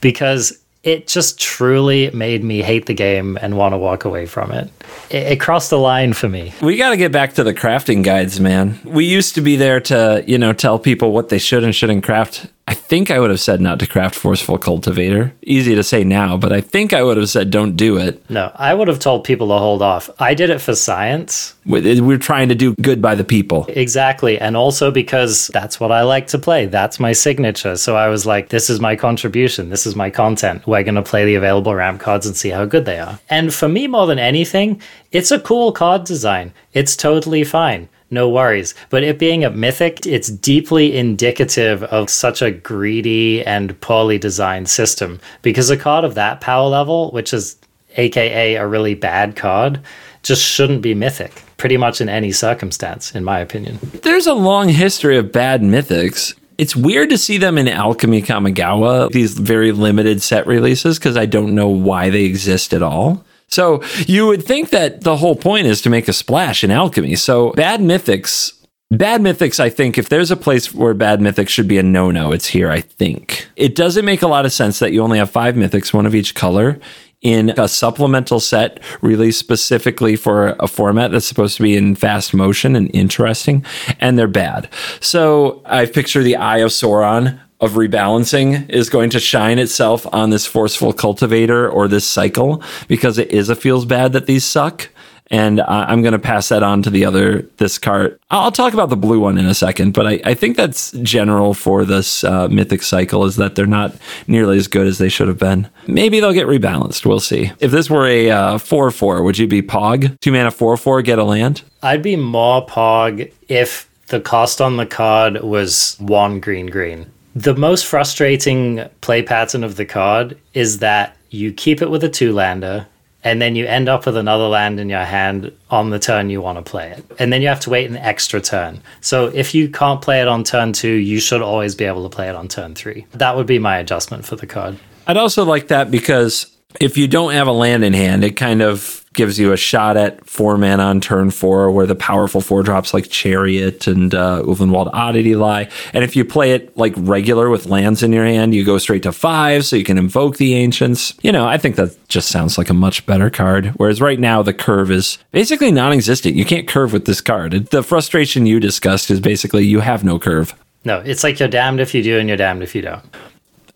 Because 0.00 0.58
it 0.88 1.06
just 1.06 1.38
truly 1.38 2.10
made 2.12 2.42
me 2.42 2.62
hate 2.62 2.86
the 2.86 2.94
game 2.94 3.36
and 3.42 3.58
want 3.58 3.74
to 3.74 3.76
walk 3.76 4.06
away 4.06 4.24
from 4.24 4.50
it. 4.50 4.70
it. 5.10 5.32
It, 5.32 5.40
crossed 5.40 5.68
the 5.68 5.78
line 5.78 6.14
for 6.14 6.30
me. 6.30 6.54
We 6.62 6.78
got 6.78 6.90
to 6.90 6.96
get 6.96 7.12
back 7.12 7.34
to 7.34 7.44
the 7.44 7.52
crafting 7.52 8.02
guides, 8.02 8.40
man. 8.40 8.80
We 8.84 9.04
used 9.04 9.34
to 9.34 9.42
be 9.42 9.56
there 9.56 9.80
to, 9.80 10.24
you 10.26 10.38
know, 10.38 10.54
tell 10.54 10.78
people 10.78 11.12
what 11.12 11.28
they 11.28 11.38
should 11.38 11.62
and 11.62 11.74
shouldn't 11.74 12.04
craft. 12.04 12.46
I 12.68 12.74
think 12.74 13.10
I 13.10 13.18
would 13.18 13.30
have 13.30 13.40
said 13.40 13.62
not 13.62 13.78
to 13.78 13.86
craft 13.86 14.14
forceful 14.14 14.58
cultivator. 14.58 15.32
Easy 15.40 15.74
to 15.74 15.82
say 15.82 16.04
now, 16.04 16.36
but 16.36 16.52
I 16.52 16.60
think 16.60 16.92
I 16.92 17.02
would 17.02 17.16
have 17.16 17.30
said 17.30 17.48
don't 17.48 17.76
do 17.76 17.96
it. 17.96 18.22
No, 18.28 18.52
I 18.56 18.74
would 18.74 18.88
have 18.88 18.98
told 18.98 19.24
people 19.24 19.48
to 19.48 19.54
hold 19.54 19.80
off. 19.80 20.10
I 20.18 20.34
did 20.34 20.50
it 20.50 20.58
for 20.58 20.74
science. 20.74 21.54
We're 21.64 22.18
trying 22.18 22.50
to 22.50 22.54
do 22.54 22.74
good 22.74 23.00
by 23.00 23.14
the 23.14 23.24
people. 23.24 23.64
Exactly. 23.70 24.38
And 24.38 24.54
also 24.54 24.90
because 24.90 25.48
that's 25.48 25.80
what 25.80 25.90
I 25.90 26.02
like 26.02 26.26
to 26.26 26.38
play. 26.38 26.66
That's 26.66 27.00
my 27.00 27.12
signature. 27.12 27.74
So 27.76 27.96
I 27.96 28.08
was 28.08 28.26
like, 28.26 28.50
this 28.50 28.68
is 28.68 28.80
my 28.80 28.96
contribution. 28.96 29.70
This 29.70 29.86
is 29.86 29.96
my 29.96 30.10
content. 30.10 30.66
We're 30.66 30.82
going 30.82 30.94
to 30.96 31.02
play 31.02 31.24
the 31.24 31.36
available 31.36 31.74
ramp 31.74 32.02
cards 32.02 32.26
and 32.26 32.36
see 32.36 32.50
how 32.50 32.66
good 32.66 32.84
they 32.84 32.98
are. 32.98 33.18
And 33.30 33.54
for 33.54 33.70
me, 33.70 33.86
more 33.86 34.06
than 34.06 34.18
anything, 34.18 34.82
it's 35.10 35.30
a 35.30 35.40
cool 35.40 35.72
card 35.72 36.04
design. 36.04 36.52
It's 36.74 36.96
totally 36.96 37.44
fine 37.44 37.88
no 38.10 38.28
worries. 38.28 38.74
But 38.90 39.02
it 39.02 39.18
being 39.18 39.44
a 39.44 39.50
mythic, 39.50 40.06
it's 40.06 40.28
deeply 40.28 40.96
indicative 40.96 41.82
of 41.84 42.08
such 42.08 42.40
a 42.42 42.50
greedy 42.50 43.44
and 43.44 43.78
poorly 43.80 44.18
designed 44.18 44.68
system. 44.68 45.20
Because 45.42 45.70
a 45.70 45.76
card 45.76 46.04
of 46.04 46.14
that 46.14 46.40
power 46.40 46.68
level, 46.68 47.10
which 47.10 47.34
is 47.34 47.56
AKA 47.96 48.56
a 48.56 48.66
really 48.66 48.94
bad 48.94 49.36
card, 49.36 49.80
just 50.22 50.42
shouldn't 50.42 50.82
be 50.82 50.94
mythic, 50.94 51.42
pretty 51.56 51.76
much 51.76 52.00
in 52.00 52.08
any 52.08 52.32
circumstance, 52.32 53.14
in 53.14 53.24
my 53.24 53.38
opinion. 53.40 53.78
There's 54.02 54.26
a 54.26 54.34
long 54.34 54.68
history 54.68 55.16
of 55.16 55.32
bad 55.32 55.62
mythics. 55.62 56.34
It's 56.56 56.74
weird 56.74 57.10
to 57.10 57.18
see 57.18 57.38
them 57.38 57.56
in 57.56 57.68
Alchemy 57.68 58.22
Kamigawa, 58.22 59.12
these 59.12 59.38
very 59.38 59.70
limited 59.70 60.22
set 60.22 60.46
releases, 60.46 60.98
because 60.98 61.16
I 61.16 61.26
don't 61.26 61.54
know 61.54 61.68
why 61.68 62.10
they 62.10 62.24
exist 62.24 62.74
at 62.74 62.82
all. 62.82 63.24
So 63.48 63.82
you 64.06 64.26
would 64.26 64.44
think 64.44 64.70
that 64.70 65.02
the 65.02 65.16
whole 65.16 65.36
point 65.36 65.66
is 65.66 65.82
to 65.82 65.90
make 65.90 66.08
a 66.08 66.12
splash 66.12 66.62
in 66.62 66.70
alchemy. 66.70 67.16
So 67.16 67.52
bad 67.52 67.80
mythics, 67.80 68.52
bad 68.90 69.20
mythics, 69.20 69.58
I 69.58 69.70
think 69.70 69.98
if 69.98 70.08
there's 70.08 70.30
a 70.30 70.36
place 70.36 70.72
where 70.74 70.94
bad 70.94 71.20
mythics 71.20 71.48
should 71.48 71.68
be 71.68 71.78
a 71.78 71.82
no 71.82 72.10
no, 72.10 72.32
it's 72.32 72.46
here, 72.46 72.70
I 72.70 72.80
think. 72.80 73.48
It 73.56 73.74
doesn't 73.74 74.04
make 74.04 74.22
a 74.22 74.28
lot 74.28 74.46
of 74.46 74.52
sense 74.52 74.78
that 74.78 74.92
you 74.92 75.02
only 75.02 75.18
have 75.18 75.30
five 75.30 75.54
mythics, 75.54 75.92
one 75.92 76.06
of 76.06 76.14
each 76.14 76.34
color. 76.34 76.78
In 77.20 77.50
a 77.58 77.66
supplemental 77.66 78.38
set 78.38 78.78
released 79.00 79.40
specifically 79.40 80.14
for 80.14 80.54
a 80.60 80.68
format 80.68 81.10
that's 81.10 81.26
supposed 81.26 81.56
to 81.56 81.64
be 81.64 81.76
in 81.76 81.96
fast 81.96 82.32
motion 82.32 82.76
and 82.76 82.88
interesting, 82.94 83.64
and 83.98 84.16
they're 84.16 84.28
bad. 84.28 84.68
So 85.00 85.60
I 85.64 85.86
picture 85.86 86.22
the 86.22 86.36
Eye 86.36 86.58
of 86.58 86.70
Sauron 86.70 87.40
of 87.60 87.72
rebalancing 87.72 88.68
is 88.70 88.88
going 88.88 89.10
to 89.10 89.20
shine 89.20 89.58
itself 89.58 90.06
on 90.12 90.30
this 90.30 90.46
forceful 90.46 90.92
cultivator 90.92 91.68
or 91.68 91.88
this 91.88 92.06
cycle 92.06 92.62
because 92.86 93.18
it 93.18 93.30
is 93.30 93.48
a 93.48 93.56
feels 93.56 93.84
bad 93.84 94.12
that 94.12 94.26
these 94.26 94.44
suck. 94.44 94.88
And 95.30 95.60
I'm 95.60 96.00
going 96.00 96.12
to 96.12 96.18
pass 96.18 96.48
that 96.48 96.62
on 96.62 96.82
to 96.84 96.90
the 96.90 97.04
other, 97.04 97.42
this 97.58 97.76
cart. 97.76 98.18
I'll 98.30 98.50
talk 98.50 98.72
about 98.72 98.88
the 98.88 98.96
blue 98.96 99.20
one 99.20 99.36
in 99.36 99.44
a 99.44 99.52
second, 99.54 99.92
but 99.92 100.06
I, 100.06 100.20
I 100.24 100.32
think 100.32 100.56
that's 100.56 100.92
general 101.02 101.52
for 101.52 101.84
this 101.84 102.24
uh, 102.24 102.48
mythic 102.48 102.82
cycle 102.82 103.26
is 103.26 103.36
that 103.36 103.54
they're 103.54 103.66
not 103.66 103.94
nearly 104.26 104.56
as 104.56 104.68
good 104.68 104.86
as 104.86 104.96
they 104.96 105.10
should 105.10 105.28
have 105.28 105.38
been. 105.38 105.68
Maybe 105.86 106.20
they'll 106.20 106.32
get 106.32 106.46
rebalanced. 106.46 107.04
We'll 107.04 107.20
see. 107.20 107.52
If 107.60 107.70
this 107.70 107.90
were 107.90 108.06
a 108.06 108.30
uh, 108.30 108.58
4 108.58 108.90
4, 108.90 109.22
would 109.22 109.36
you 109.36 109.46
be 109.46 109.60
Pog? 109.60 110.18
Two 110.20 110.32
mana 110.32 110.50
4 110.50 110.78
4, 110.78 111.02
get 111.02 111.18
a 111.18 111.24
land? 111.24 111.62
I'd 111.82 112.02
be 112.02 112.16
more 112.16 112.64
Pog 112.64 113.30
if 113.48 113.86
the 114.06 114.20
cost 114.20 114.62
on 114.62 114.78
the 114.78 114.86
card 114.86 115.42
was 115.42 115.96
one 115.98 116.40
green 116.40 116.68
green. 116.68 117.12
The 117.38 117.54
most 117.54 117.86
frustrating 117.86 118.88
play 119.00 119.22
pattern 119.22 119.62
of 119.62 119.76
the 119.76 119.84
card 119.84 120.36
is 120.54 120.80
that 120.80 121.16
you 121.30 121.52
keep 121.52 121.80
it 121.80 121.88
with 121.88 122.02
a 122.02 122.08
two 122.08 122.32
lander 122.32 122.88
and 123.22 123.40
then 123.40 123.54
you 123.54 123.64
end 123.64 123.88
up 123.88 124.06
with 124.06 124.16
another 124.16 124.48
land 124.48 124.80
in 124.80 124.88
your 124.88 125.04
hand 125.04 125.52
on 125.70 125.90
the 125.90 126.00
turn 126.00 126.30
you 126.30 126.42
want 126.42 126.58
to 126.58 126.68
play 126.68 126.90
it. 126.90 127.04
And 127.20 127.32
then 127.32 127.40
you 127.40 127.46
have 127.46 127.60
to 127.60 127.70
wait 127.70 127.88
an 127.88 127.96
extra 127.96 128.40
turn. 128.40 128.80
So 129.02 129.26
if 129.26 129.54
you 129.54 129.68
can't 129.68 130.02
play 130.02 130.20
it 130.20 130.26
on 130.26 130.42
turn 130.42 130.72
two, 130.72 130.92
you 130.92 131.20
should 131.20 131.40
always 131.40 131.76
be 131.76 131.84
able 131.84 132.02
to 132.02 132.14
play 132.14 132.28
it 132.28 132.34
on 132.34 132.48
turn 132.48 132.74
three. 132.74 133.06
That 133.12 133.36
would 133.36 133.46
be 133.46 133.60
my 133.60 133.78
adjustment 133.78 134.24
for 134.24 134.34
the 134.34 134.46
card. 134.48 134.76
I'd 135.06 135.16
also 135.16 135.44
like 135.44 135.68
that 135.68 135.92
because 135.92 136.52
if 136.80 136.96
you 136.96 137.06
don't 137.06 137.34
have 137.34 137.46
a 137.46 137.52
land 137.52 137.84
in 137.84 137.92
hand, 137.92 138.24
it 138.24 138.32
kind 138.32 138.62
of 138.62 139.04
gives 139.18 139.36
you 139.36 139.52
a 139.52 139.56
shot 139.56 139.96
at 139.96 140.24
four 140.24 140.56
mana 140.56 140.84
on 140.84 141.00
turn 141.00 141.32
four, 141.32 141.72
where 141.72 141.86
the 141.86 141.96
powerful 141.96 142.40
four 142.40 142.62
drops 142.62 142.94
like 142.94 143.10
Chariot 143.10 143.88
and 143.88 144.14
uh, 144.14 144.42
Ulvenwald 144.44 144.90
Oddity 144.94 145.34
lie. 145.34 145.68
And 145.92 146.04
if 146.04 146.14
you 146.14 146.24
play 146.24 146.52
it 146.52 146.74
like 146.76 146.94
regular 146.96 147.50
with 147.50 147.66
lands 147.66 148.04
in 148.04 148.12
your 148.12 148.24
hand, 148.24 148.54
you 148.54 148.64
go 148.64 148.78
straight 148.78 149.02
to 149.02 149.10
five, 149.10 149.66
so 149.66 149.74
you 149.74 149.82
can 149.82 149.98
invoke 149.98 150.36
the 150.36 150.54
Ancients. 150.54 151.12
You 151.20 151.32
know, 151.32 151.48
I 151.48 151.58
think 151.58 151.74
that 151.76 151.96
just 152.08 152.28
sounds 152.28 152.56
like 152.56 152.70
a 152.70 152.74
much 152.74 153.04
better 153.06 153.28
card. 153.28 153.66
Whereas 153.76 154.00
right 154.00 154.20
now, 154.20 154.40
the 154.40 154.54
curve 154.54 154.92
is 154.92 155.18
basically 155.32 155.72
non 155.72 155.92
existent. 155.92 156.36
You 156.36 156.44
can't 156.44 156.68
curve 156.68 156.92
with 156.92 157.04
this 157.04 157.20
card. 157.20 157.52
The 157.70 157.82
frustration 157.82 158.46
you 158.46 158.60
discussed 158.60 159.10
is 159.10 159.20
basically 159.20 159.66
you 159.66 159.80
have 159.80 160.04
no 160.04 160.20
curve. 160.20 160.54
No, 160.84 161.00
it's 161.00 161.24
like 161.24 161.40
you're 161.40 161.48
damned 161.48 161.80
if 161.80 161.92
you 161.92 162.04
do 162.04 162.20
and 162.20 162.28
you're 162.28 162.36
damned 162.38 162.62
if 162.62 162.72
you 162.72 162.82
don't. 162.82 163.04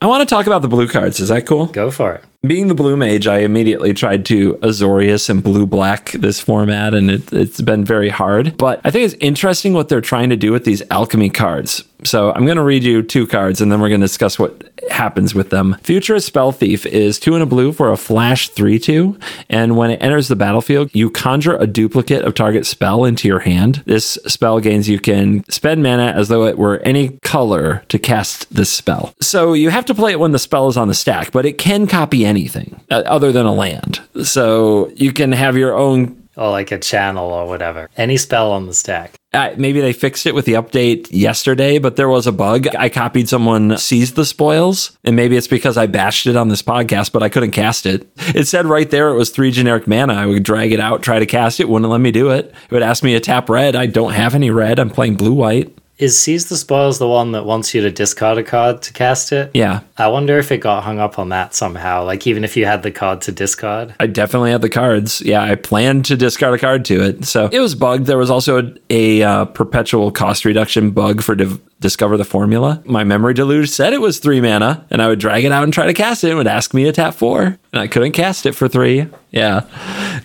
I 0.00 0.06
want 0.06 0.26
to 0.26 0.32
talk 0.32 0.46
about 0.46 0.62
the 0.62 0.68
blue 0.68 0.86
cards. 0.86 1.18
Is 1.18 1.30
that 1.30 1.46
cool? 1.46 1.66
Go 1.66 1.90
for 1.90 2.14
it. 2.14 2.24
Being 2.44 2.66
the 2.66 2.74
blue 2.74 2.96
mage, 2.96 3.28
I 3.28 3.38
immediately 3.38 3.94
tried 3.94 4.26
to 4.26 4.54
Azorius 4.54 5.30
and 5.30 5.44
blue 5.44 5.64
black 5.64 6.10
this 6.10 6.40
format, 6.40 6.92
and 6.92 7.08
it, 7.08 7.32
it's 7.32 7.60
been 7.60 7.84
very 7.84 8.08
hard. 8.08 8.56
But 8.58 8.80
I 8.82 8.90
think 8.90 9.04
it's 9.04 9.14
interesting 9.20 9.74
what 9.74 9.88
they're 9.88 10.00
trying 10.00 10.28
to 10.30 10.36
do 10.36 10.50
with 10.50 10.64
these 10.64 10.82
alchemy 10.90 11.30
cards. 11.30 11.84
So 12.04 12.32
I'm 12.32 12.44
going 12.44 12.56
to 12.56 12.64
read 12.64 12.82
you 12.82 13.02
two 13.02 13.26
cards, 13.26 13.60
and 13.60 13.70
then 13.70 13.80
we're 13.80 13.88
going 13.88 14.00
to 14.00 14.06
discuss 14.06 14.38
what 14.38 14.72
happens 14.90 15.34
with 15.34 15.50
them. 15.50 15.76
Futurist 15.82 16.26
Spell 16.26 16.52
Thief 16.52 16.84
is 16.86 17.18
two 17.18 17.36
in 17.36 17.42
a 17.42 17.46
blue 17.46 17.72
for 17.72 17.92
a 17.92 17.96
flash 17.96 18.48
3 18.48 18.78
2. 18.78 19.18
And 19.48 19.76
when 19.76 19.90
it 19.90 20.02
enters 20.02 20.28
the 20.28 20.36
battlefield, 20.36 20.90
you 20.92 21.10
conjure 21.10 21.56
a 21.56 21.66
duplicate 21.66 22.24
of 22.24 22.34
target 22.34 22.66
spell 22.66 23.04
into 23.04 23.28
your 23.28 23.40
hand. 23.40 23.82
This 23.86 24.18
spell 24.26 24.60
gains 24.60 24.88
you 24.88 24.98
can 24.98 25.44
spend 25.48 25.82
mana 25.82 26.06
as 26.06 26.28
though 26.28 26.44
it 26.44 26.58
were 26.58 26.78
any 26.78 27.18
color 27.22 27.84
to 27.88 27.98
cast 27.98 28.52
this 28.54 28.70
spell. 28.70 29.14
So 29.20 29.52
you 29.52 29.70
have 29.70 29.86
to 29.86 29.94
play 29.94 30.12
it 30.12 30.20
when 30.20 30.32
the 30.32 30.38
spell 30.38 30.68
is 30.68 30.76
on 30.76 30.88
the 30.88 30.94
stack, 30.94 31.32
but 31.32 31.46
it 31.46 31.58
can 31.58 31.86
copy 31.86 32.24
anything 32.32 32.80
uh, 32.90 33.02
other 33.06 33.30
than 33.32 33.46
a 33.46 33.52
land. 33.52 34.00
So 34.24 34.90
you 34.96 35.12
can 35.12 35.32
have 35.32 35.56
your 35.56 35.76
own 35.76 36.22
or 36.36 36.50
like 36.50 36.72
a 36.72 36.78
channel 36.78 37.30
or 37.30 37.46
whatever. 37.46 37.90
Any 37.96 38.16
spell 38.16 38.52
on 38.52 38.66
the 38.66 38.74
stack. 38.74 39.14
Uh, 39.34 39.54
maybe 39.56 39.80
they 39.80 39.92
fixed 39.92 40.26
it 40.26 40.34
with 40.34 40.44
the 40.44 40.54
update 40.54 41.08
yesterday, 41.10 41.78
but 41.78 41.96
there 41.96 42.08
was 42.08 42.26
a 42.26 42.32
bug. 42.32 42.66
I 42.76 42.88
copied 42.88 43.28
someone 43.28 43.78
seized 43.78 44.14
the 44.14 44.24
spoils, 44.26 44.98
and 45.04 45.16
maybe 45.16 45.36
it's 45.36 45.46
because 45.46 45.78
I 45.78 45.86
bashed 45.86 46.26
it 46.26 46.36
on 46.36 46.48
this 46.48 46.62
podcast, 46.62 47.12
but 47.12 47.22
I 47.22 47.28
couldn't 47.28 47.52
cast 47.52 47.86
it. 47.86 48.10
It 48.34 48.46
said 48.46 48.66
right 48.66 48.90
there 48.90 49.08
it 49.08 49.16
was 49.16 49.30
three 49.30 49.50
generic 49.50 49.86
mana. 49.86 50.14
I 50.14 50.26
would 50.26 50.42
drag 50.42 50.72
it 50.72 50.80
out, 50.80 51.02
try 51.02 51.18
to 51.18 51.26
cast 51.26 51.60
it, 51.60 51.68
wouldn't 51.68 51.90
let 51.90 52.00
me 52.00 52.10
do 52.10 52.30
it. 52.30 52.46
It 52.46 52.72
would 52.72 52.82
ask 52.82 53.02
me 53.02 53.12
to 53.12 53.20
tap 53.20 53.48
red. 53.48 53.76
I 53.76 53.86
don't 53.86 54.12
have 54.12 54.34
any 54.34 54.50
red. 54.50 54.78
I'm 54.78 54.90
playing 54.90 55.16
blue 55.16 55.34
white. 55.34 55.76
Is 56.02 56.18
Seize 56.18 56.46
the 56.46 56.56
Spoils 56.56 56.98
the 56.98 57.06
one 57.06 57.30
that 57.30 57.44
wants 57.44 57.74
you 57.74 57.80
to 57.82 57.90
discard 57.92 58.36
a 58.36 58.42
card 58.42 58.82
to 58.82 58.92
cast 58.92 59.30
it? 59.30 59.52
Yeah. 59.54 59.82
I 59.96 60.08
wonder 60.08 60.36
if 60.36 60.50
it 60.50 60.58
got 60.58 60.82
hung 60.82 60.98
up 60.98 61.16
on 61.16 61.28
that 61.28 61.54
somehow. 61.54 62.04
Like, 62.04 62.26
even 62.26 62.42
if 62.42 62.56
you 62.56 62.66
had 62.66 62.82
the 62.82 62.90
card 62.90 63.20
to 63.20 63.30
discard. 63.30 63.94
I 64.00 64.08
definitely 64.08 64.50
had 64.50 64.62
the 64.62 64.68
cards. 64.68 65.20
Yeah, 65.20 65.44
I 65.44 65.54
planned 65.54 66.06
to 66.06 66.16
discard 66.16 66.54
a 66.54 66.58
card 66.58 66.84
to 66.86 67.00
it. 67.04 67.24
So 67.24 67.48
it 67.52 67.60
was 67.60 67.76
bugged. 67.76 68.06
There 68.06 68.18
was 68.18 68.30
also 68.30 68.58
a, 68.58 68.74
a 68.90 69.22
uh, 69.22 69.44
perpetual 69.44 70.10
cost 70.10 70.44
reduction 70.44 70.90
bug 70.90 71.22
for 71.22 71.36
div- 71.36 71.60
Discover 71.82 72.16
the 72.16 72.24
Formula. 72.24 72.82
My 72.86 73.04
memory 73.04 73.34
deluge 73.34 73.68
said 73.68 73.92
it 73.92 74.00
was 74.00 74.18
three 74.18 74.40
mana, 74.40 74.86
and 74.90 75.02
I 75.02 75.08
would 75.08 75.18
drag 75.18 75.44
it 75.44 75.52
out 75.52 75.64
and 75.64 75.72
try 75.72 75.86
to 75.86 75.92
cast 75.92 76.24
it. 76.24 76.30
It 76.30 76.34
would 76.34 76.46
ask 76.46 76.72
me 76.72 76.84
to 76.84 76.92
tap 76.92 77.14
four, 77.14 77.42
and 77.42 77.58
I 77.72 77.88
couldn't 77.88 78.12
cast 78.12 78.46
it 78.46 78.52
for 78.52 78.68
three. 78.68 79.08
Yeah, 79.30 79.66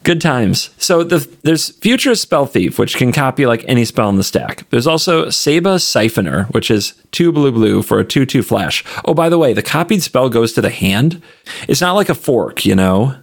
good 0.03 0.21
times. 0.21 0.69
So 0.77 1.03
the, 1.03 1.27
there's 1.43 1.75
Future 1.77 2.15
Spell 2.15 2.45
Thief, 2.45 2.79
which 2.79 2.95
can 2.95 3.11
copy 3.11 3.45
like 3.45 3.65
any 3.67 3.83
spell 3.83 4.09
in 4.09 4.15
the 4.15 4.23
stack. 4.23 4.69
There's 4.69 4.87
also 4.87 5.25
Saiba 5.25 5.79
Siphoner, 5.79 6.45
which 6.53 6.71
is 6.71 6.93
two 7.11 7.31
blue 7.31 7.51
blue 7.51 7.81
for 7.81 7.99
a 7.99 8.05
2 8.05 8.25
2 8.25 8.43
flash. 8.43 8.83
Oh, 9.03 9.13
by 9.13 9.27
the 9.27 9.37
way, 9.37 9.51
the 9.51 9.61
copied 9.61 10.03
spell 10.03 10.29
goes 10.29 10.53
to 10.53 10.61
the 10.61 10.69
hand. 10.69 11.21
It's 11.67 11.81
not 11.81 11.93
like 11.93 12.09
a 12.09 12.15
fork, 12.15 12.65
you 12.65 12.75
know? 12.75 13.15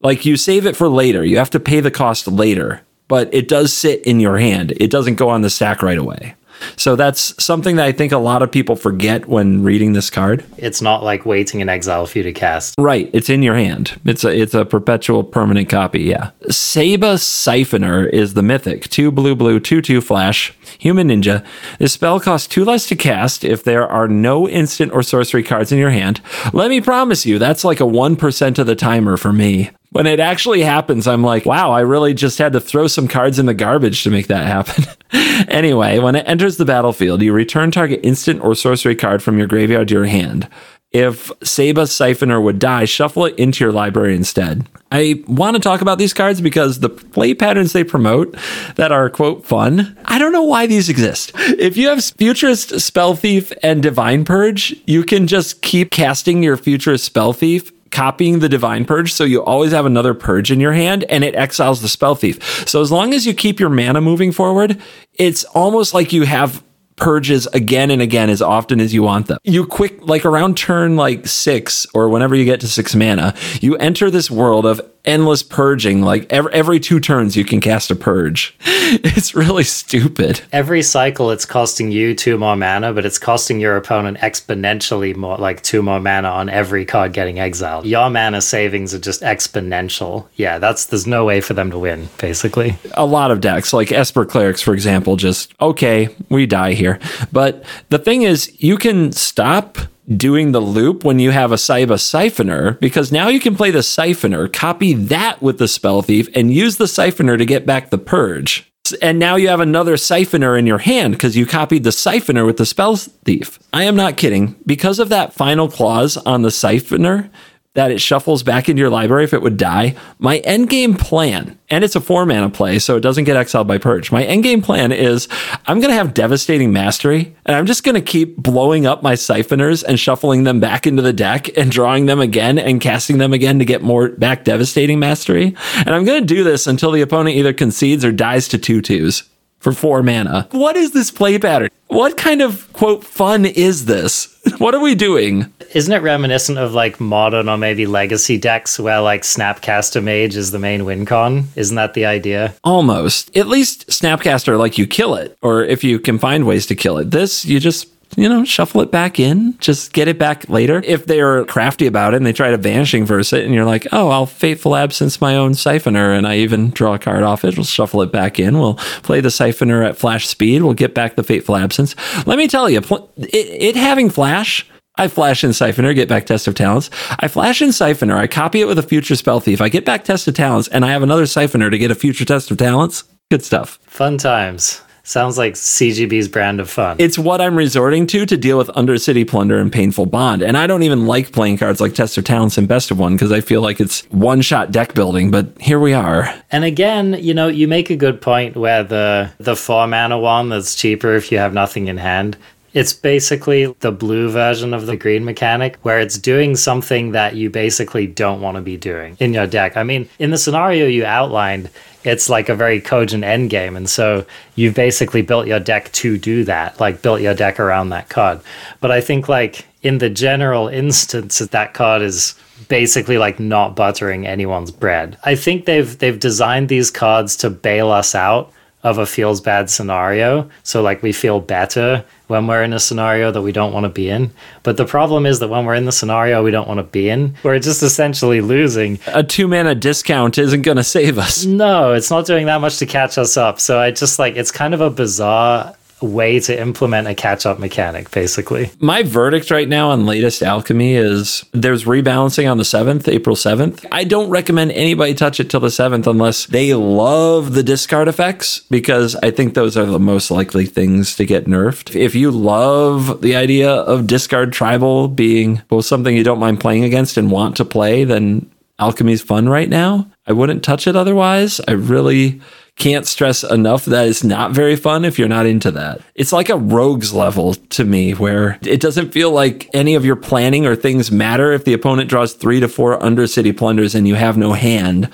Like 0.00 0.24
you 0.24 0.36
save 0.36 0.66
it 0.66 0.76
for 0.76 0.88
later, 0.88 1.24
you 1.24 1.38
have 1.38 1.50
to 1.50 1.60
pay 1.60 1.80
the 1.80 1.90
cost 1.90 2.26
later, 2.26 2.82
but 3.08 3.32
it 3.32 3.48
does 3.48 3.72
sit 3.72 4.02
in 4.02 4.20
your 4.20 4.38
hand. 4.38 4.72
It 4.78 4.90
doesn't 4.90 5.14
go 5.14 5.28
on 5.28 5.42
the 5.42 5.50
stack 5.50 5.82
right 5.82 5.98
away. 5.98 6.34
So 6.76 6.96
that's 6.96 7.42
something 7.42 7.76
that 7.76 7.86
I 7.86 7.92
think 7.92 8.12
a 8.12 8.18
lot 8.18 8.42
of 8.42 8.50
people 8.50 8.76
forget 8.76 9.26
when 9.26 9.62
reading 9.62 9.92
this 9.92 10.10
card. 10.10 10.44
It's 10.56 10.82
not 10.82 11.02
like 11.02 11.26
waiting 11.26 11.60
in 11.60 11.68
exile 11.68 12.06
for 12.06 12.18
you 12.18 12.24
to 12.24 12.32
cast. 12.32 12.74
Right, 12.78 13.10
it's 13.12 13.30
in 13.30 13.42
your 13.42 13.54
hand. 13.54 14.00
It's 14.04 14.24
a 14.24 14.28
it's 14.28 14.54
a 14.54 14.64
perpetual 14.64 15.24
permanent 15.24 15.68
copy, 15.68 16.02
yeah. 16.02 16.30
Saiba 16.46 17.14
Siphoner 17.16 18.08
is 18.08 18.34
the 18.34 18.42
mythic. 18.42 18.88
Two 18.88 19.10
blue 19.10 19.34
blue, 19.34 19.60
two 19.60 19.82
two 19.82 20.00
flash, 20.00 20.52
human 20.78 21.08
ninja. 21.08 21.44
This 21.78 21.92
spell 21.92 22.20
costs 22.20 22.48
two 22.48 22.64
less 22.64 22.86
to 22.88 22.96
cast 22.96 23.44
if 23.44 23.64
there 23.64 23.86
are 23.86 24.08
no 24.08 24.48
instant 24.48 24.92
or 24.92 25.02
sorcery 25.02 25.42
cards 25.42 25.72
in 25.72 25.78
your 25.78 25.90
hand. 25.90 26.20
Let 26.52 26.70
me 26.70 26.80
promise 26.80 27.26
you, 27.26 27.38
that's 27.38 27.64
like 27.64 27.80
a 27.80 27.86
one 27.86 28.16
percent 28.16 28.58
of 28.58 28.66
the 28.66 28.76
timer 28.76 29.16
for 29.16 29.32
me 29.32 29.70
when 29.92 30.06
it 30.06 30.20
actually 30.20 30.62
happens, 30.62 31.06
I'm 31.06 31.22
like, 31.22 31.44
wow, 31.44 31.70
I 31.70 31.80
really 31.80 32.14
just 32.14 32.38
had 32.38 32.54
to 32.54 32.60
throw 32.60 32.86
some 32.86 33.08
cards 33.08 33.38
in 33.38 33.46
the 33.46 33.54
garbage 33.54 34.02
to 34.02 34.10
make 34.10 34.26
that 34.28 34.46
happen. 34.46 34.84
anyway, 35.48 35.98
when 35.98 36.16
it 36.16 36.26
enters 36.26 36.56
the 36.56 36.64
battlefield, 36.64 37.22
you 37.22 37.32
return 37.32 37.70
target 37.70 38.00
instant 38.02 38.42
or 38.42 38.54
sorcery 38.54 38.96
card 38.96 39.22
from 39.22 39.38
your 39.38 39.46
graveyard 39.46 39.88
to 39.88 39.94
your 39.94 40.06
hand. 40.06 40.48
If 40.92 41.28
Saiba 41.40 41.86
Siphoner 41.86 42.42
would 42.42 42.58
die, 42.58 42.84
shuffle 42.84 43.24
it 43.24 43.38
into 43.38 43.64
your 43.64 43.72
library 43.72 44.14
instead. 44.14 44.66
I 44.90 45.24
want 45.26 45.56
to 45.56 45.60
talk 45.60 45.80
about 45.80 45.96
these 45.96 46.12
cards 46.12 46.42
because 46.42 46.80
the 46.80 46.90
play 46.90 47.32
patterns 47.32 47.72
they 47.72 47.84
promote 47.84 48.36
that 48.76 48.92
are, 48.92 49.08
quote, 49.08 49.46
fun, 49.46 49.96
I 50.04 50.18
don't 50.18 50.32
know 50.32 50.42
why 50.42 50.66
these 50.66 50.90
exist. 50.90 51.32
If 51.34 51.78
you 51.78 51.88
have 51.88 52.04
Futurist 52.04 52.78
Spell 52.80 53.14
Thief 53.14 53.54
and 53.62 53.82
Divine 53.82 54.26
Purge, 54.26 54.76
you 54.86 55.02
can 55.02 55.26
just 55.26 55.62
keep 55.62 55.90
casting 55.90 56.42
your 56.42 56.58
Futurist 56.58 57.06
Spell 57.06 57.32
Thief 57.32 57.72
copying 57.92 58.40
the 58.40 58.48
divine 58.48 58.84
purge 58.84 59.12
so 59.12 59.22
you 59.22 59.42
always 59.42 59.70
have 59.70 59.86
another 59.86 60.14
purge 60.14 60.50
in 60.50 60.58
your 60.58 60.72
hand 60.72 61.04
and 61.04 61.22
it 61.22 61.34
exiles 61.34 61.82
the 61.82 61.88
spell 61.88 62.14
thief 62.14 62.68
so 62.68 62.80
as 62.80 62.90
long 62.90 63.14
as 63.14 63.26
you 63.26 63.34
keep 63.34 63.60
your 63.60 63.68
mana 63.68 64.00
moving 64.00 64.32
forward 64.32 64.80
it's 65.14 65.44
almost 65.44 65.94
like 65.94 66.12
you 66.12 66.22
have 66.24 66.62
purges 66.96 67.46
again 67.48 67.90
and 67.90 68.00
again 68.00 68.30
as 68.30 68.40
often 68.40 68.80
as 68.80 68.94
you 68.94 69.02
want 69.02 69.26
them. 69.26 69.38
You 69.44 69.66
quick, 69.66 70.06
like 70.06 70.24
around 70.24 70.56
turn 70.56 70.96
like 70.96 71.26
six 71.26 71.86
or 71.94 72.08
whenever 72.08 72.34
you 72.34 72.44
get 72.44 72.60
to 72.60 72.68
six 72.68 72.94
mana, 72.94 73.34
you 73.60 73.76
enter 73.76 74.10
this 74.10 74.30
world 74.30 74.66
of 74.66 74.80
endless 75.04 75.42
purging. 75.42 76.02
Like 76.02 76.26
every, 76.30 76.52
every 76.52 76.80
two 76.80 77.00
turns, 77.00 77.36
you 77.36 77.44
can 77.44 77.60
cast 77.60 77.90
a 77.90 77.96
purge. 77.96 78.56
It's 78.94 79.34
really 79.34 79.64
stupid. 79.64 80.42
Every 80.52 80.82
cycle, 80.82 81.30
it's 81.30 81.46
costing 81.46 81.90
you 81.90 82.14
two 82.14 82.36
more 82.36 82.56
mana, 82.56 82.92
but 82.92 83.06
it's 83.06 83.18
costing 83.18 83.58
your 83.58 83.76
opponent 83.76 84.18
exponentially 84.18 85.16
more, 85.16 85.38
like 85.38 85.62
two 85.62 85.82
more 85.82 85.98
mana 85.98 86.28
on 86.28 86.50
every 86.50 86.84
card 86.84 87.14
getting 87.14 87.38
exiled. 87.38 87.86
Your 87.86 88.10
mana 88.10 88.42
savings 88.42 88.92
are 88.92 88.98
just 88.98 89.22
exponential. 89.22 90.26
Yeah, 90.36 90.58
that's 90.58 90.86
there's 90.86 91.06
no 91.06 91.24
way 91.24 91.40
for 91.40 91.54
them 91.54 91.70
to 91.70 91.78
win, 91.78 92.08
basically. 92.18 92.76
A 92.94 93.06
lot 93.06 93.30
of 93.30 93.40
decks, 93.40 93.72
like 93.72 93.92
Esper 93.92 94.26
Clerics, 94.26 94.60
for 94.60 94.74
example, 94.74 95.16
just 95.16 95.54
okay, 95.60 96.14
we 96.28 96.44
die 96.44 96.74
here. 96.74 96.98
But 97.32 97.64
the 97.88 97.98
thing 97.98 98.22
is, 98.22 98.52
you 98.62 98.76
can 98.76 99.12
stop 99.12 99.78
doing 100.16 100.52
the 100.52 100.60
loop 100.60 101.04
when 101.04 101.18
you 101.18 101.30
have 101.30 101.52
a 101.52 101.56
Saiba 101.56 101.98
Siphoner 101.98 102.78
because 102.80 103.12
now 103.12 103.28
you 103.28 103.40
can 103.40 103.56
play 103.56 103.70
the 103.70 103.80
Siphoner, 103.80 104.52
copy 104.52 104.94
that 104.94 105.40
with 105.42 105.58
the 105.58 105.68
Spell 105.68 106.02
Thief, 106.02 106.28
and 106.34 106.52
use 106.52 106.76
the 106.76 106.84
Siphoner 106.84 107.38
to 107.38 107.44
get 107.44 107.66
back 107.66 107.90
the 107.90 107.98
Purge. 107.98 108.68
And 109.00 109.18
now 109.18 109.36
you 109.36 109.48
have 109.48 109.60
another 109.60 109.94
Siphoner 109.94 110.58
in 110.58 110.66
your 110.66 110.78
hand 110.78 111.12
because 111.12 111.36
you 111.36 111.46
copied 111.46 111.84
the 111.84 111.90
Siphoner 111.90 112.44
with 112.44 112.56
the 112.56 112.66
Spell 112.66 112.96
Thief. 112.96 113.58
I 113.72 113.84
am 113.84 113.94
not 113.94 114.16
kidding. 114.16 114.56
Because 114.66 114.98
of 114.98 115.08
that 115.10 115.32
final 115.32 115.68
clause 115.68 116.16
on 116.16 116.42
the 116.42 116.48
Siphoner, 116.48 117.30
that 117.74 117.90
it 117.90 118.00
shuffles 118.00 118.42
back 118.42 118.68
into 118.68 118.80
your 118.80 118.90
library 118.90 119.24
if 119.24 119.32
it 119.32 119.40
would 119.40 119.56
die. 119.56 119.96
My 120.18 120.40
endgame 120.40 120.98
plan, 120.98 121.58
and 121.70 121.82
it's 121.82 121.96
a 121.96 122.00
four 122.00 122.26
mana 122.26 122.50
play, 122.50 122.78
so 122.78 122.96
it 122.96 123.00
doesn't 123.00 123.24
get 123.24 123.36
exiled 123.36 123.66
by 123.66 123.78
purge. 123.78 124.12
My 124.12 124.24
endgame 124.24 124.62
plan 124.62 124.92
is 124.92 125.26
I'm 125.66 125.80
going 125.80 125.90
to 125.90 125.96
have 125.96 126.12
devastating 126.12 126.72
mastery, 126.72 127.34
and 127.46 127.56
I'm 127.56 127.66
just 127.66 127.82
going 127.82 127.94
to 127.94 128.02
keep 128.02 128.36
blowing 128.36 128.86
up 128.86 129.02
my 129.02 129.14
siphoners 129.14 129.82
and 129.82 129.98
shuffling 129.98 130.44
them 130.44 130.60
back 130.60 130.86
into 130.86 131.02
the 131.02 131.14
deck 131.14 131.56
and 131.56 131.70
drawing 131.70 132.06
them 132.06 132.20
again 132.20 132.58
and 132.58 132.80
casting 132.80 133.18
them 133.18 133.32
again 133.32 133.58
to 133.58 133.64
get 133.64 133.82
more 133.82 134.10
back 134.10 134.44
devastating 134.44 134.98
mastery. 134.98 135.56
And 135.76 135.90
I'm 135.90 136.04
going 136.04 136.20
to 136.20 136.34
do 136.34 136.44
this 136.44 136.66
until 136.66 136.90
the 136.90 137.00
opponent 137.00 137.36
either 137.36 137.54
concedes 137.54 138.04
or 138.04 138.12
dies 138.12 138.48
to 138.48 138.58
two 138.58 138.82
twos 138.82 139.22
for 139.60 139.72
four 139.72 140.02
mana. 140.02 140.48
What 140.50 140.76
is 140.76 140.90
this 140.90 141.10
play 141.10 141.38
pattern? 141.38 141.70
What 141.86 142.16
kind 142.16 142.42
of 142.42 142.70
quote 142.72 143.04
fun 143.04 143.46
is 143.46 143.86
this? 143.86 144.28
What 144.58 144.74
are 144.74 144.80
we 144.80 144.96
doing? 144.96 145.52
Isn't 145.74 145.92
it 145.92 146.02
reminiscent 146.02 146.58
of 146.58 146.74
like 146.74 147.00
modern 147.00 147.48
or 147.48 147.56
maybe 147.56 147.86
legacy 147.86 148.38
decks 148.38 148.78
where 148.78 149.00
like 149.00 149.22
Snapcaster 149.22 150.02
Mage 150.02 150.36
is 150.36 150.50
the 150.50 150.58
main 150.58 150.84
win 150.84 151.06
con? 151.06 151.48
Isn't 151.56 151.76
that 151.76 151.94
the 151.94 152.04
idea? 152.04 152.54
Almost. 152.62 153.34
At 153.36 153.48
least 153.48 153.88
Snapcaster, 153.88 154.58
like 154.58 154.76
you 154.76 154.86
kill 154.86 155.14
it, 155.14 155.36
or 155.40 155.64
if 155.64 155.82
you 155.82 155.98
can 155.98 156.18
find 156.18 156.46
ways 156.46 156.66
to 156.66 156.74
kill 156.74 156.98
it. 156.98 157.10
This, 157.10 157.44
you 157.44 157.58
just 157.58 157.88
you 158.16 158.28
know, 158.28 158.44
shuffle 158.44 158.82
it 158.82 158.90
back 158.90 159.18
in, 159.18 159.56
just 159.58 159.92
get 159.92 160.08
it 160.08 160.18
back 160.18 160.48
later. 160.48 160.82
If 160.84 161.06
they 161.06 161.20
are 161.20 161.44
crafty 161.44 161.86
about 161.86 162.12
it 162.12 162.18
and 162.18 162.26
they 162.26 162.32
try 162.32 162.50
to 162.50 162.58
vanishing 162.58 163.06
verse 163.06 163.32
it, 163.32 163.44
and 163.44 163.54
you're 163.54 163.64
like, 163.64 163.86
oh, 163.92 164.08
I'll 164.08 164.26
fateful 164.26 164.76
absence 164.76 165.20
my 165.20 165.36
own 165.36 165.52
siphoner, 165.52 166.16
and 166.16 166.26
I 166.26 166.38
even 166.38 166.70
draw 166.70 166.94
a 166.94 166.98
card 166.98 167.22
off 167.22 167.44
it, 167.44 167.56
we'll 167.56 167.64
shuffle 167.64 168.02
it 168.02 168.12
back 168.12 168.38
in. 168.38 168.58
We'll 168.58 168.74
play 169.02 169.20
the 169.20 169.30
siphoner 169.30 169.86
at 169.86 169.96
flash 169.96 170.28
speed. 170.28 170.62
We'll 170.62 170.74
get 170.74 170.94
back 170.94 171.16
the 171.16 171.22
fateful 171.22 171.56
absence. 171.56 171.94
Let 172.26 172.38
me 172.38 172.48
tell 172.48 172.68
you, 172.68 172.80
it, 173.16 173.34
it 173.34 173.76
having 173.76 174.10
flash 174.10 174.66
I 174.96 175.08
flash 175.08 175.42
in 175.42 175.50
Siphoner, 175.50 175.94
get 175.94 176.08
back 176.08 176.26
Test 176.26 176.46
of 176.46 176.54
Talents. 176.54 176.90
I 177.18 177.28
flash 177.28 177.62
in 177.62 177.70
Siphoner, 177.70 178.16
I 178.16 178.26
copy 178.26 178.60
it 178.60 178.66
with 178.66 178.78
a 178.78 178.82
future 178.82 179.16
Spell 179.16 179.40
Thief. 179.40 179.62
I 179.62 179.70
get 179.70 179.86
back 179.86 180.04
Test 180.04 180.28
of 180.28 180.34
Talents, 180.34 180.68
and 180.68 180.84
I 180.84 180.90
have 180.90 181.02
another 181.02 181.24
Siphoner 181.24 181.70
to 181.70 181.78
get 181.78 181.90
a 181.90 181.94
future 181.94 182.26
Test 182.26 182.50
of 182.50 182.58
Talents. 182.58 183.04
Good 183.30 183.42
stuff. 183.42 183.78
Fun 183.86 184.18
times. 184.18 184.82
Sounds 185.04 185.36
like 185.36 185.54
CGB's 185.54 186.28
brand 186.28 186.60
of 186.60 186.70
fun. 186.70 186.96
It's 187.00 187.18
what 187.18 187.40
I'm 187.40 187.56
resorting 187.56 188.06
to 188.08 188.24
to 188.24 188.36
deal 188.36 188.56
with 188.56 188.68
Undercity 188.68 189.26
Plunder 189.26 189.58
and 189.58 189.72
Painful 189.72 190.06
Bond. 190.06 190.42
And 190.42 190.56
I 190.56 190.68
don't 190.68 190.84
even 190.84 191.06
like 191.06 191.32
playing 191.32 191.58
cards 191.58 191.80
like 191.80 191.94
Test 191.94 192.18
of 192.18 192.24
Talents 192.24 192.56
and 192.56 192.68
Best 192.68 192.92
of 192.92 193.00
One 193.00 193.14
because 193.14 193.32
I 193.32 193.40
feel 193.40 193.62
like 193.62 193.80
it's 193.80 194.02
one 194.10 194.42
shot 194.42 194.70
deck 194.70 194.94
building, 194.94 195.32
but 195.32 195.48
here 195.60 195.80
we 195.80 195.92
are. 195.92 196.32
And 196.52 196.62
again, 196.62 197.16
you 197.18 197.34
know, 197.34 197.48
you 197.48 197.66
make 197.66 197.90
a 197.90 197.96
good 197.96 198.20
point 198.20 198.56
where 198.56 198.84
the 198.84 199.32
the 199.38 199.56
four 199.56 199.88
mana 199.88 200.18
one 200.18 200.50
that's 200.50 200.76
cheaper 200.76 201.14
if 201.14 201.32
you 201.32 201.38
have 201.38 201.52
nothing 201.52 201.88
in 201.88 201.96
hand 201.96 202.36
it's 202.74 202.92
basically 202.92 203.66
the 203.80 203.92
blue 203.92 204.30
version 204.30 204.72
of 204.72 204.86
the 204.86 204.96
green 204.96 205.24
mechanic, 205.24 205.76
where 205.82 206.00
it's 206.00 206.18
doing 206.18 206.56
something 206.56 207.12
that 207.12 207.36
you 207.36 207.50
basically 207.50 208.06
don't 208.06 208.40
want 208.40 208.56
to 208.56 208.62
be 208.62 208.76
doing 208.76 209.16
in 209.20 209.34
your 209.34 209.46
deck. 209.46 209.76
I 209.76 209.82
mean, 209.82 210.08
in 210.18 210.30
the 210.30 210.38
scenario 210.38 210.86
you 210.86 211.04
outlined, 211.04 211.70
it's 212.04 212.28
like 212.28 212.48
a 212.48 212.54
very 212.54 212.80
cogent 212.80 213.24
end 213.24 213.50
game. 213.50 213.76
And 213.76 213.88
so 213.88 214.26
you've 214.54 214.74
basically 214.74 215.22
built 215.22 215.46
your 215.46 215.60
deck 215.60 215.92
to 215.92 216.18
do 216.18 216.44
that, 216.44 216.80
like 216.80 217.02
built 217.02 217.20
your 217.20 217.34
deck 217.34 217.60
around 217.60 217.90
that 217.90 218.08
card. 218.08 218.40
But 218.80 218.90
I 218.90 219.00
think, 219.00 219.28
like, 219.28 219.66
in 219.82 219.98
the 219.98 220.10
general 220.10 220.68
instance, 220.68 221.38
that 221.38 221.74
card 221.74 222.02
is 222.02 222.34
basically 222.68 223.18
like 223.18 223.40
not 223.40 223.74
buttering 223.74 224.26
anyone's 224.26 224.70
bread. 224.70 225.18
I 225.24 225.34
think 225.34 225.64
they've 225.64 225.98
they've 225.98 226.18
designed 226.18 226.68
these 226.68 226.90
cards 226.90 227.36
to 227.38 227.50
bail 227.50 227.90
us 227.90 228.14
out 228.14 228.52
of 228.82 228.98
a 228.98 229.06
feels 229.06 229.40
bad 229.40 229.70
scenario. 229.70 230.48
So 230.62 230.82
like 230.82 231.02
we 231.02 231.12
feel 231.12 231.40
better 231.40 232.04
when 232.32 232.46
we're 232.46 232.62
in 232.62 232.72
a 232.72 232.80
scenario 232.80 233.30
that 233.30 233.42
we 233.42 233.52
don't 233.52 233.74
want 233.74 233.84
to 233.84 233.90
be 233.90 234.08
in. 234.08 234.32
But 234.62 234.78
the 234.78 234.86
problem 234.86 235.26
is 235.26 235.38
that 235.40 235.48
when 235.48 235.66
we're 235.66 235.74
in 235.74 235.84
the 235.84 235.92
scenario 235.92 236.42
we 236.42 236.50
don't 236.50 236.66
want 236.66 236.78
to 236.78 236.84
be 236.84 237.10
in, 237.10 237.36
we're 237.42 237.58
just 237.58 237.82
essentially 237.82 238.40
losing. 238.40 238.98
A 239.08 239.22
two 239.22 239.46
mana 239.46 239.74
discount 239.74 240.38
isn't 240.38 240.62
going 240.62 240.78
to 240.78 240.82
save 240.82 241.18
us. 241.18 241.44
No, 241.44 241.92
it's 241.92 242.10
not 242.10 242.24
doing 242.24 242.46
that 242.46 242.62
much 242.62 242.78
to 242.78 242.86
catch 242.86 243.18
us 243.18 243.36
up. 243.36 243.60
So 243.60 243.78
I 243.78 243.90
just 243.90 244.18
like 244.18 244.36
it's 244.36 244.50
kind 244.50 244.72
of 244.72 244.80
a 244.80 244.88
bizarre 244.88 245.76
way 246.02 246.40
to 246.40 246.60
implement 246.60 247.08
a 247.08 247.14
catch 247.14 247.46
up 247.46 247.58
mechanic, 247.58 248.10
basically. 248.10 248.70
My 248.80 249.02
verdict 249.02 249.50
right 249.50 249.68
now 249.68 249.90
on 249.90 250.06
latest 250.06 250.42
alchemy 250.42 250.94
is 250.94 251.44
there's 251.52 251.84
rebalancing 251.84 252.50
on 252.50 252.58
the 252.58 252.64
7th, 252.64 253.08
April 253.08 253.36
7th. 253.36 253.86
I 253.92 254.04
don't 254.04 254.30
recommend 254.30 254.72
anybody 254.72 255.14
touch 255.14 255.40
it 255.40 255.50
till 255.50 255.60
the 255.60 255.68
7th 255.68 256.06
unless 256.06 256.46
they 256.46 256.74
love 256.74 257.54
the 257.54 257.62
discard 257.62 258.08
effects, 258.08 258.60
because 258.70 259.16
I 259.16 259.30
think 259.30 259.54
those 259.54 259.76
are 259.76 259.86
the 259.86 259.98
most 259.98 260.30
likely 260.30 260.66
things 260.66 261.16
to 261.16 261.24
get 261.24 261.46
nerfed. 261.46 261.94
If 261.94 262.14
you 262.14 262.30
love 262.30 263.22
the 263.22 263.36
idea 263.36 263.70
of 263.70 264.06
discard 264.06 264.52
tribal 264.52 265.08
being 265.08 265.62
both 265.68 265.86
something 265.86 266.16
you 266.16 266.24
don't 266.24 266.40
mind 266.40 266.60
playing 266.60 266.84
against 266.84 267.16
and 267.16 267.30
want 267.30 267.56
to 267.56 267.64
play, 267.64 268.04
then 268.04 268.50
alchemy's 268.78 269.22
fun 269.22 269.48
right 269.48 269.68
now. 269.68 270.08
I 270.26 270.32
wouldn't 270.32 270.64
touch 270.64 270.86
it 270.86 270.96
otherwise. 270.96 271.60
I 271.68 271.72
really 271.72 272.40
can't 272.82 273.06
stress 273.06 273.44
enough 273.44 273.84
that 273.84 274.08
it's 274.08 274.24
not 274.24 274.50
very 274.50 274.74
fun 274.74 275.04
if 275.04 275.16
you're 275.16 275.28
not 275.28 275.46
into 275.46 275.70
that. 275.70 276.00
It's 276.16 276.32
like 276.32 276.48
a 276.48 276.56
rogues 276.56 277.14
level 277.14 277.54
to 277.54 277.84
me 277.84 278.12
where 278.12 278.58
it 278.62 278.80
doesn't 278.80 279.12
feel 279.12 279.30
like 279.30 279.70
any 279.72 279.94
of 279.94 280.04
your 280.04 280.16
planning 280.16 280.66
or 280.66 280.74
things 280.74 281.12
matter 281.12 281.52
if 281.52 281.64
the 281.64 281.74
opponent 281.74 282.10
draws 282.10 282.34
three 282.34 282.58
to 282.58 282.68
four 282.68 282.98
undercity 282.98 283.56
plunders 283.56 283.94
and 283.94 284.08
you 284.08 284.16
have 284.16 284.36
no 284.36 284.52
hand 284.52 285.08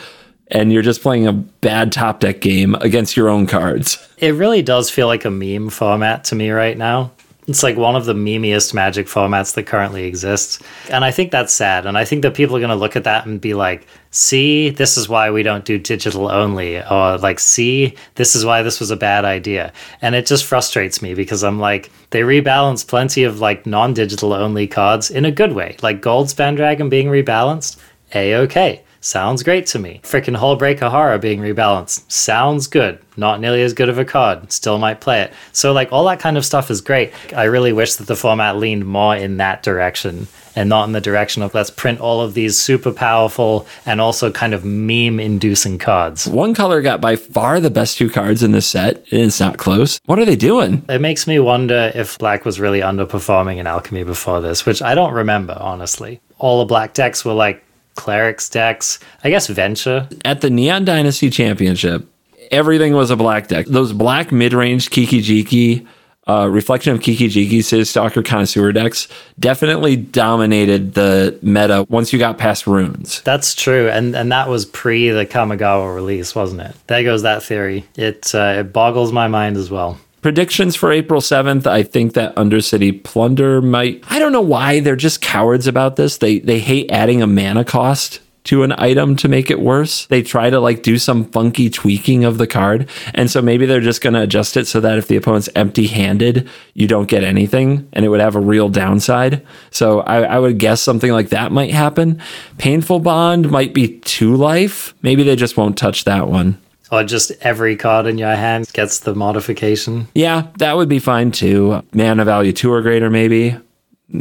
and 0.50 0.72
you're 0.72 0.80
just 0.80 1.02
playing 1.02 1.26
a 1.26 1.32
bad 1.34 1.92
top 1.92 2.20
deck 2.20 2.40
game 2.40 2.74
against 2.76 3.18
your 3.18 3.28
own 3.28 3.46
cards. 3.46 3.98
It 4.16 4.32
really 4.34 4.62
does 4.62 4.88
feel 4.88 5.06
like 5.06 5.26
a 5.26 5.30
meme 5.30 5.68
format 5.68 6.24
to 6.24 6.34
me 6.34 6.48
right 6.50 6.78
now. 6.78 7.12
It's 7.48 7.62
like 7.62 7.76
one 7.76 7.96
of 7.96 8.06
the 8.06 8.14
memeiest 8.14 8.72
magic 8.72 9.08
formats 9.08 9.54
that 9.54 9.64
currently 9.64 10.04
exists. 10.04 10.58
And 10.90 11.04
I 11.04 11.10
think 11.10 11.32
that's 11.32 11.52
sad. 11.52 11.84
And 11.84 11.98
I 11.98 12.06
think 12.06 12.22
that 12.22 12.34
people 12.34 12.56
are 12.56 12.60
going 12.60 12.70
to 12.70 12.76
look 12.76 12.96
at 12.96 13.04
that 13.04 13.26
and 13.26 13.40
be 13.40 13.52
like, 13.52 13.86
see, 14.11 14.70
this 14.70 14.96
is 14.96 15.09
why 15.09 15.30
we 15.30 15.42
don't 15.42 15.64
do 15.64 15.78
digital 15.78 16.30
only. 16.30 16.78
Or 16.78 17.18
like, 17.18 17.40
see, 17.40 17.94
this 18.14 18.34
is 18.34 18.44
why 18.44 18.62
this 18.62 18.80
was 18.80 18.90
a 18.90 18.96
bad 18.96 19.24
idea. 19.24 19.72
And 20.02 20.14
it 20.14 20.26
just 20.26 20.44
frustrates 20.44 21.02
me 21.02 21.14
because 21.14 21.44
I'm 21.44 21.59
like, 21.59 21.90
they 22.11 22.20
rebalance 22.20 22.86
plenty 22.86 23.24
of 23.24 23.40
like 23.40 23.66
non 23.66 23.94
digital 23.94 24.32
only 24.32 24.66
cards 24.66 25.11
in 25.11 25.24
a 25.24 25.30
good 25.30 25.52
way. 25.52 25.76
Like 25.82 26.02
Goldspan 26.02 26.56
Dragon 26.56 26.88
being 26.88 27.09
rebalanced, 27.09 27.78
A 28.14 28.34
OK. 28.34 28.82
Sounds 29.01 29.42
great 29.42 29.66
to 29.68 29.78
me. 29.78 30.01
Freaking 30.03 30.36
Hullbreaker 30.36 30.90
Horror 30.90 31.18
being 31.18 31.40
rebalanced. 31.40 32.11
Sounds 32.11 32.66
good. 32.66 32.99
Not 33.16 33.40
nearly 33.40 33.62
as 33.62 33.72
good 33.72 33.88
of 33.88 33.99
a 33.99 34.05
card. 34.05 34.53
Still 34.53 34.78
might 34.78 35.01
play 35.01 35.22
it. 35.22 35.32
So, 35.53 35.72
like, 35.72 35.92
all 35.92 36.05
that 36.07 36.20
kind 36.20 36.36
of 36.36 36.44
stuff 36.44 36.70
is 36.70 36.80
great. 36.80 37.12
I 37.34 37.44
really 37.44 37.72
wish 37.72 37.94
that 37.96 38.07
the 38.07 38.16
format 38.16 38.57
leaned 38.57 38.86
more 38.86 39.16
in 39.16 39.36
that 39.38 39.62
direction 39.62 40.28
and 40.57 40.68
not 40.68 40.84
in 40.86 40.92
the 40.92 41.01
direction 41.01 41.42
of 41.42 41.55
let's 41.55 41.70
print 41.70 42.01
all 42.01 42.20
of 42.20 42.34
these 42.34 42.59
super 42.59 42.90
powerful 42.90 43.66
and 43.86 44.01
also 44.01 44.32
kind 44.32 44.55
of 44.55 44.64
meme 44.64 45.20
inducing 45.20 45.78
cards. 45.78 46.26
One 46.26 46.53
color 46.53 46.82
got 46.82 47.01
by 47.01 47.14
far 47.14 47.61
the 47.61 47.70
best 47.70 47.96
two 47.96 48.11
cards 48.11 48.42
in 48.42 48.51
this 48.51 48.66
set, 48.66 48.96
and 49.12 49.22
it's 49.22 49.38
not 49.38 49.59
close. 49.59 50.01
What 50.07 50.18
are 50.18 50.24
they 50.24 50.36
doing? 50.36 50.84
It 50.88 51.01
makes 51.01 51.28
me 51.28 51.38
wonder 51.38 51.92
if 51.94 52.18
Black 52.18 52.44
was 52.44 52.59
really 52.59 52.80
underperforming 52.80 53.59
in 53.59 53.68
Alchemy 53.68 54.03
before 54.03 54.40
this, 54.40 54.66
which 54.66 54.82
I 54.82 54.96
don't 54.96 55.14
remember, 55.14 55.57
honestly. 55.61 56.20
All 56.38 56.61
the 56.61 56.66
black 56.66 56.94
decks 56.94 57.24
were 57.24 57.32
like 57.32 57.64
clerics 57.99 58.49
decks. 58.49 59.01
I 59.24 59.30
guess 59.30 59.49
Venture. 59.49 60.09
At 60.24 60.40
the 60.40 60.49
Neon 60.49 60.84
Dynasty 60.84 61.28
Championship, 61.28 62.07
everything 62.51 62.94
was 62.94 63.11
a 63.11 63.16
black 63.16 63.49
deck. 63.49 63.66
Those 63.66 63.92
black 63.92 64.30
mid 64.30 64.53
range 64.53 64.90
Kiki 64.90 65.20
Jiki, 65.20 65.86
uh, 66.28 66.49
Reflection 66.49 66.94
of 66.94 67.03
Kiki 67.03 67.28
Jiki, 67.28 67.62
City 67.64 67.84
Stalker 67.84 68.22
Connoisseur 68.22 68.70
decks 68.70 69.09
definitely 69.38 69.96
dominated 69.96 70.94
the 70.94 71.36
meta 71.42 71.84
once 71.88 72.12
you 72.12 72.20
got 72.20 72.38
past 72.38 72.68
runes. 72.68 73.20
That's 73.22 73.55
true. 73.55 73.88
And 73.90 74.14
and 74.14 74.30
that 74.30 74.49
was 74.49 74.64
pre 74.64 75.11
the 75.11 75.26
Kamigawa 75.26 75.92
release, 75.92 76.36
wasn't 76.36 76.62
it? 76.62 76.76
There 76.86 77.03
goes 77.03 77.22
that 77.22 77.42
theory. 77.42 77.84
It, 77.96 78.32
uh, 78.32 78.59
it 78.61 78.72
boggles 78.72 79.12
my 79.12 79.26
mind 79.26 79.57
as 79.57 79.70
well 79.70 79.99
predictions 80.22 80.76
for 80.76 80.92
April 80.92 81.20
7th, 81.20 81.66
I 81.66 81.82
think 81.82 82.14
that 82.14 82.34
Undercity 82.36 83.02
Plunder 83.02 83.60
might 83.60 84.04
I 84.08 84.18
don't 84.18 84.32
know 84.32 84.40
why 84.40 84.80
they're 84.80 84.96
just 84.96 85.20
cowards 85.20 85.66
about 85.66 85.96
this. 85.96 86.18
They 86.18 86.38
they 86.38 86.60
hate 86.60 86.90
adding 86.90 87.22
a 87.22 87.26
mana 87.26 87.64
cost 87.64 88.20
to 88.48 88.62
an 88.62 88.72
item 88.78 89.14
to 89.14 89.28
make 89.28 89.50
it 89.50 89.60
worse. 89.60 90.06
They 90.06 90.22
try 90.22 90.48
to 90.48 90.58
like 90.58 90.82
do 90.82 90.96
some 90.96 91.26
funky 91.26 91.68
tweaking 91.68 92.24
of 92.24 92.38
the 92.38 92.46
card. 92.46 92.88
And 93.12 93.30
so 93.30 93.42
maybe 93.42 93.66
they're 93.66 93.78
just 93.82 94.00
going 94.00 94.14
to 94.14 94.22
adjust 94.22 94.56
it 94.56 94.66
so 94.66 94.80
that 94.80 94.96
if 94.96 95.06
the 95.06 95.16
opponent's 95.16 95.50
empty 95.54 95.86
handed, 95.86 96.48
you 96.72 96.88
don't 96.88 97.10
get 97.10 97.24
anything 97.24 97.86
and 97.92 98.06
it 98.06 98.08
would 98.08 98.20
have 98.20 98.36
a 98.36 98.40
real 98.40 98.70
downside. 98.70 99.46
So 99.70 100.00
I, 100.00 100.22
I, 100.22 100.38
would 100.38 100.58
guess 100.58 100.80
something 100.80 101.12
like 101.12 101.28
that 101.28 101.52
might 101.52 101.72
happen. 101.72 102.22
Painful 102.56 103.00
Bond 103.00 103.50
might 103.50 103.74
be 103.74 103.98
two 103.98 104.34
life. 104.34 104.94
Maybe 105.02 105.22
they 105.22 105.36
just 105.36 105.58
won't 105.58 105.76
touch 105.76 106.04
that 106.04 106.28
one. 106.28 106.58
Or 106.91 107.05
just 107.05 107.32
every 107.41 107.76
card 107.76 108.07
in 108.07 108.18
your 108.18 108.34
hand 108.34 108.72
gets 108.72 109.01
the 109.01 109.14
modification. 109.14 110.09
Yeah, 110.14 110.47
that 110.59 110.76
would 110.76 110.89
be 110.89 110.99
fine 110.99 111.32
too. 111.32 111.82
Mana 111.93 112.24
value 112.24 112.53
two 112.53 112.72
or 112.72 112.80
greater, 112.80 113.11
maybe. 113.11 113.57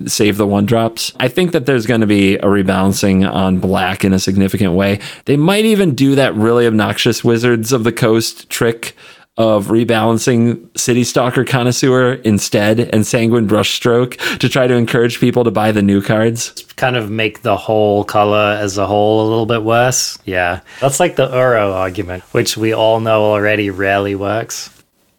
Save 0.05 0.35
the 0.35 0.45
one 0.45 0.65
drops. 0.65 1.13
I 1.17 1.29
think 1.29 1.53
that 1.53 1.65
there's 1.65 1.85
going 1.85 2.01
to 2.01 2.07
be 2.07 2.35
a 2.35 2.43
rebalancing 2.43 3.29
on 3.29 3.59
black 3.59 4.03
in 4.03 4.11
a 4.11 4.19
significant 4.19 4.73
way. 4.73 4.99
They 5.25 5.37
might 5.37 5.63
even 5.63 5.95
do 5.95 6.15
that 6.15 6.35
really 6.35 6.67
obnoxious 6.67 7.23
Wizards 7.23 7.71
of 7.71 7.85
the 7.85 7.93
Coast 7.93 8.49
trick 8.49 8.97
of 9.37 9.67
rebalancing 9.67 10.67
City 10.77 11.03
Stalker 11.03 11.45
Connoisseur 11.45 12.13
instead 12.13 12.79
and 12.79 13.05
Sanguine 13.05 13.47
Brushstroke 13.47 14.17
to 14.39 14.49
try 14.49 14.65
to 14.65 14.73
encourage 14.73 15.19
people 15.19 15.43
to 15.43 15.51
buy 15.51 15.71
the 15.71 15.81
new 15.81 16.01
cards. 16.01 16.63
Kind 16.75 16.95
of 16.95 17.11
make 17.11 17.43
the 17.43 17.55
whole 17.55 18.03
color 18.03 18.57
as 18.59 18.77
a 18.77 18.87
whole 18.87 19.21
a 19.21 19.27
little 19.27 19.45
bit 19.45 19.63
worse. 19.63 20.17
Yeah. 20.25 20.61
That's 20.81 20.99
like 20.99 21.15
the 21.15 21.27
Uro 21.27 21.73
argument, 21.73 22.23
which 22.33 22.57
we 22.57 22.73
all 22.73 22.99
know 22.99 23.23
already 23.25 23.69
rarely 23.69 24.15
works. 24.15 24.69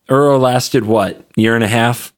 Uro 0.08 0.40
lasted 0.40 0.84
what? 0.84 1.24
Year 1.36 1.54
and 1.54 1.64
a 1.64 1.68
half? 1.68 2.12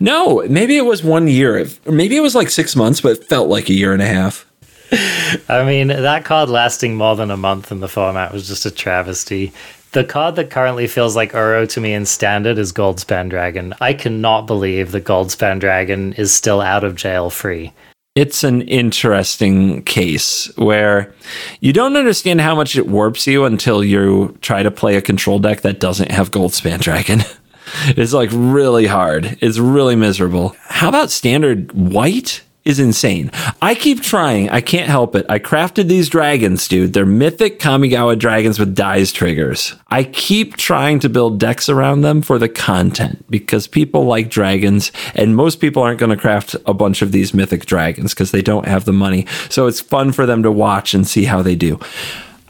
No, 0.00 0.44
maybe 0.48 0.76
it 0.76 0.84
was 0.84 1.04
one 1.04 1.28
year. 1.28 1.64
Maybe 1.86 2.16
it 2.16 2.20
was 2.20 2.34
like 2.34 2.50
six 2.50 2.74
months, 2.74 3.00
but 3.00 3.12
it 3.12 3.24
felt 3.24 3.48
like 3.48 3.68
a 3.68 3.74
year 3.74 3.92
and 3.92 4.02
a 4.02 4.06
half. 4.06 4.44
I 5.48 5.64
mean, 5.64 5.88
that 5.88 6.24
card 6.24 6.48
lasting 6.48 6.94
more 6.96 7.16
than 7.16 7.30
a 7.30 7.36
month 7.36 7.72
in 7.72 7.80
the 7.80 7.88
format 7.88 8.32
was 8.32 8.48
just 8.48 8.66
a 8.66 8.70
travesty. 8.70 9.52
The 9.96 10.04
card 10.04 10.36
that 10.36 10.50
currently 10.50 10.88
feels 10.88 11.16
like 11.16 11.32
Uro 11.32 11.66
to 11.70 11.80
me 11.80 11.94
in 11.94 12.04
standard 12.04 12.58
is 12.58 12.70
Goldspan 12.70 13.30
Dragon. 13.30 13.72
I 13.80 13.94
cannot 13.94 14.42
believe 14.42 14.92
that 14.92 15.04
Goldspan 15.04 15.58
Dragon 15.58 16.12
is 16.12 16.34
still 16.34 16.60
out 16.60 16.84
of 16.84 16.96
jail 16.96 17.30
free. 17.30 17.72
It's 18.14 18.44
an 18.44 18.60
interesting 18.60 19.82
case 19.84 20.54
where 20.56 21.14
you 21.60 21.72
don't 21.72 21.96
understand 21.96 22.42
how 22.42 22.54
much 22.54 22.76
it 22.76 22.88
warps 22.88 23.26
you 23.26 23.46
until 23.46 23.82
you 23.82 24.36
try 24.42 24.62
to 24.62 24.70
play 24.70 24.96
a 24.96 25.00
control 25.00 25.38
deck 25.38 25.62
that 25.62 25.80
doesn't 25.80 26.10
have 26.10 26.30
Goldspan 26.30 26.78
Dragon. 26.80 27.22
It's 27.88 28.12
like 28.12 28.30
really 28.32 28.86
hard. 28.86 29.38
It's 29.40 29.58
really 29.58 29.96
miserable. 29.96 30.54
How 30.66 30.88
about 30.88 31.10
standard 31.10 31.72
white? 31.72 32.42
Is 32.66 32.80
insane. 32.80 33.30
I 33.62 33.76
keep 33.76 34.02
trying. 34.02 34.50
I 34.50 34.60
can't 34.60 34.88
help 34.88 35.14
it. 35.14 35.24
I 35.28 35.38
crafted 35.38 35.86
these 35.86 36.08
dragons, 36.08 36.66
dude. 36.66 36.94
They're 36.94 37.06
mythic 37.06 37.60
Kamigawa 37.60 38.18
dragons 38.18 38.58
with 38.58 38.74
dies 38.74 39.12
triggers. 39.12 39.76
I 39.86 40.02
keep 40.02 40.56
trying 40.56 40.98
to 40.98 41.08
build 41.08 41.38
decks 41.38 41.68
around 41.68 42.00
them 42.00 42.22
for 42.22 42.40
the 42.40 42.48
content 42.48 43.24
because 43.30 43.68
people 43.68 44.04
like 44.04 44.30
dragons, 44.30 44.90
and 45.14 45.36
most 45.36 45.60
people 45.60 45.80
aren't 45.80 46.00
going 46.00 46.10
to 46.10 46.16
craft 46.16 46.56
a 46.66 46.74
bunch 46.74 47.02
of 47.02 47.12
these 47.12 47.32
mythic 47.32 47.66
dragons 47.66 48.12
because 48.14 48.32
they 48.32 48.42
don't 48.42 48.66
have 48.66 48.84
the 48.84 48.92
money. 48.92 49.26
So 49.48 49.68
it's 49.68 49.80
fun 49.80 50.10
for 50.10 50.26
them 50.26 50.42
to 50.42 50.50
watch 50.50 50.92
and 50.92 51.06
see 51.06 51.26
how 51.26 51.42
they 51.42 51.54
do. 51.54 51.78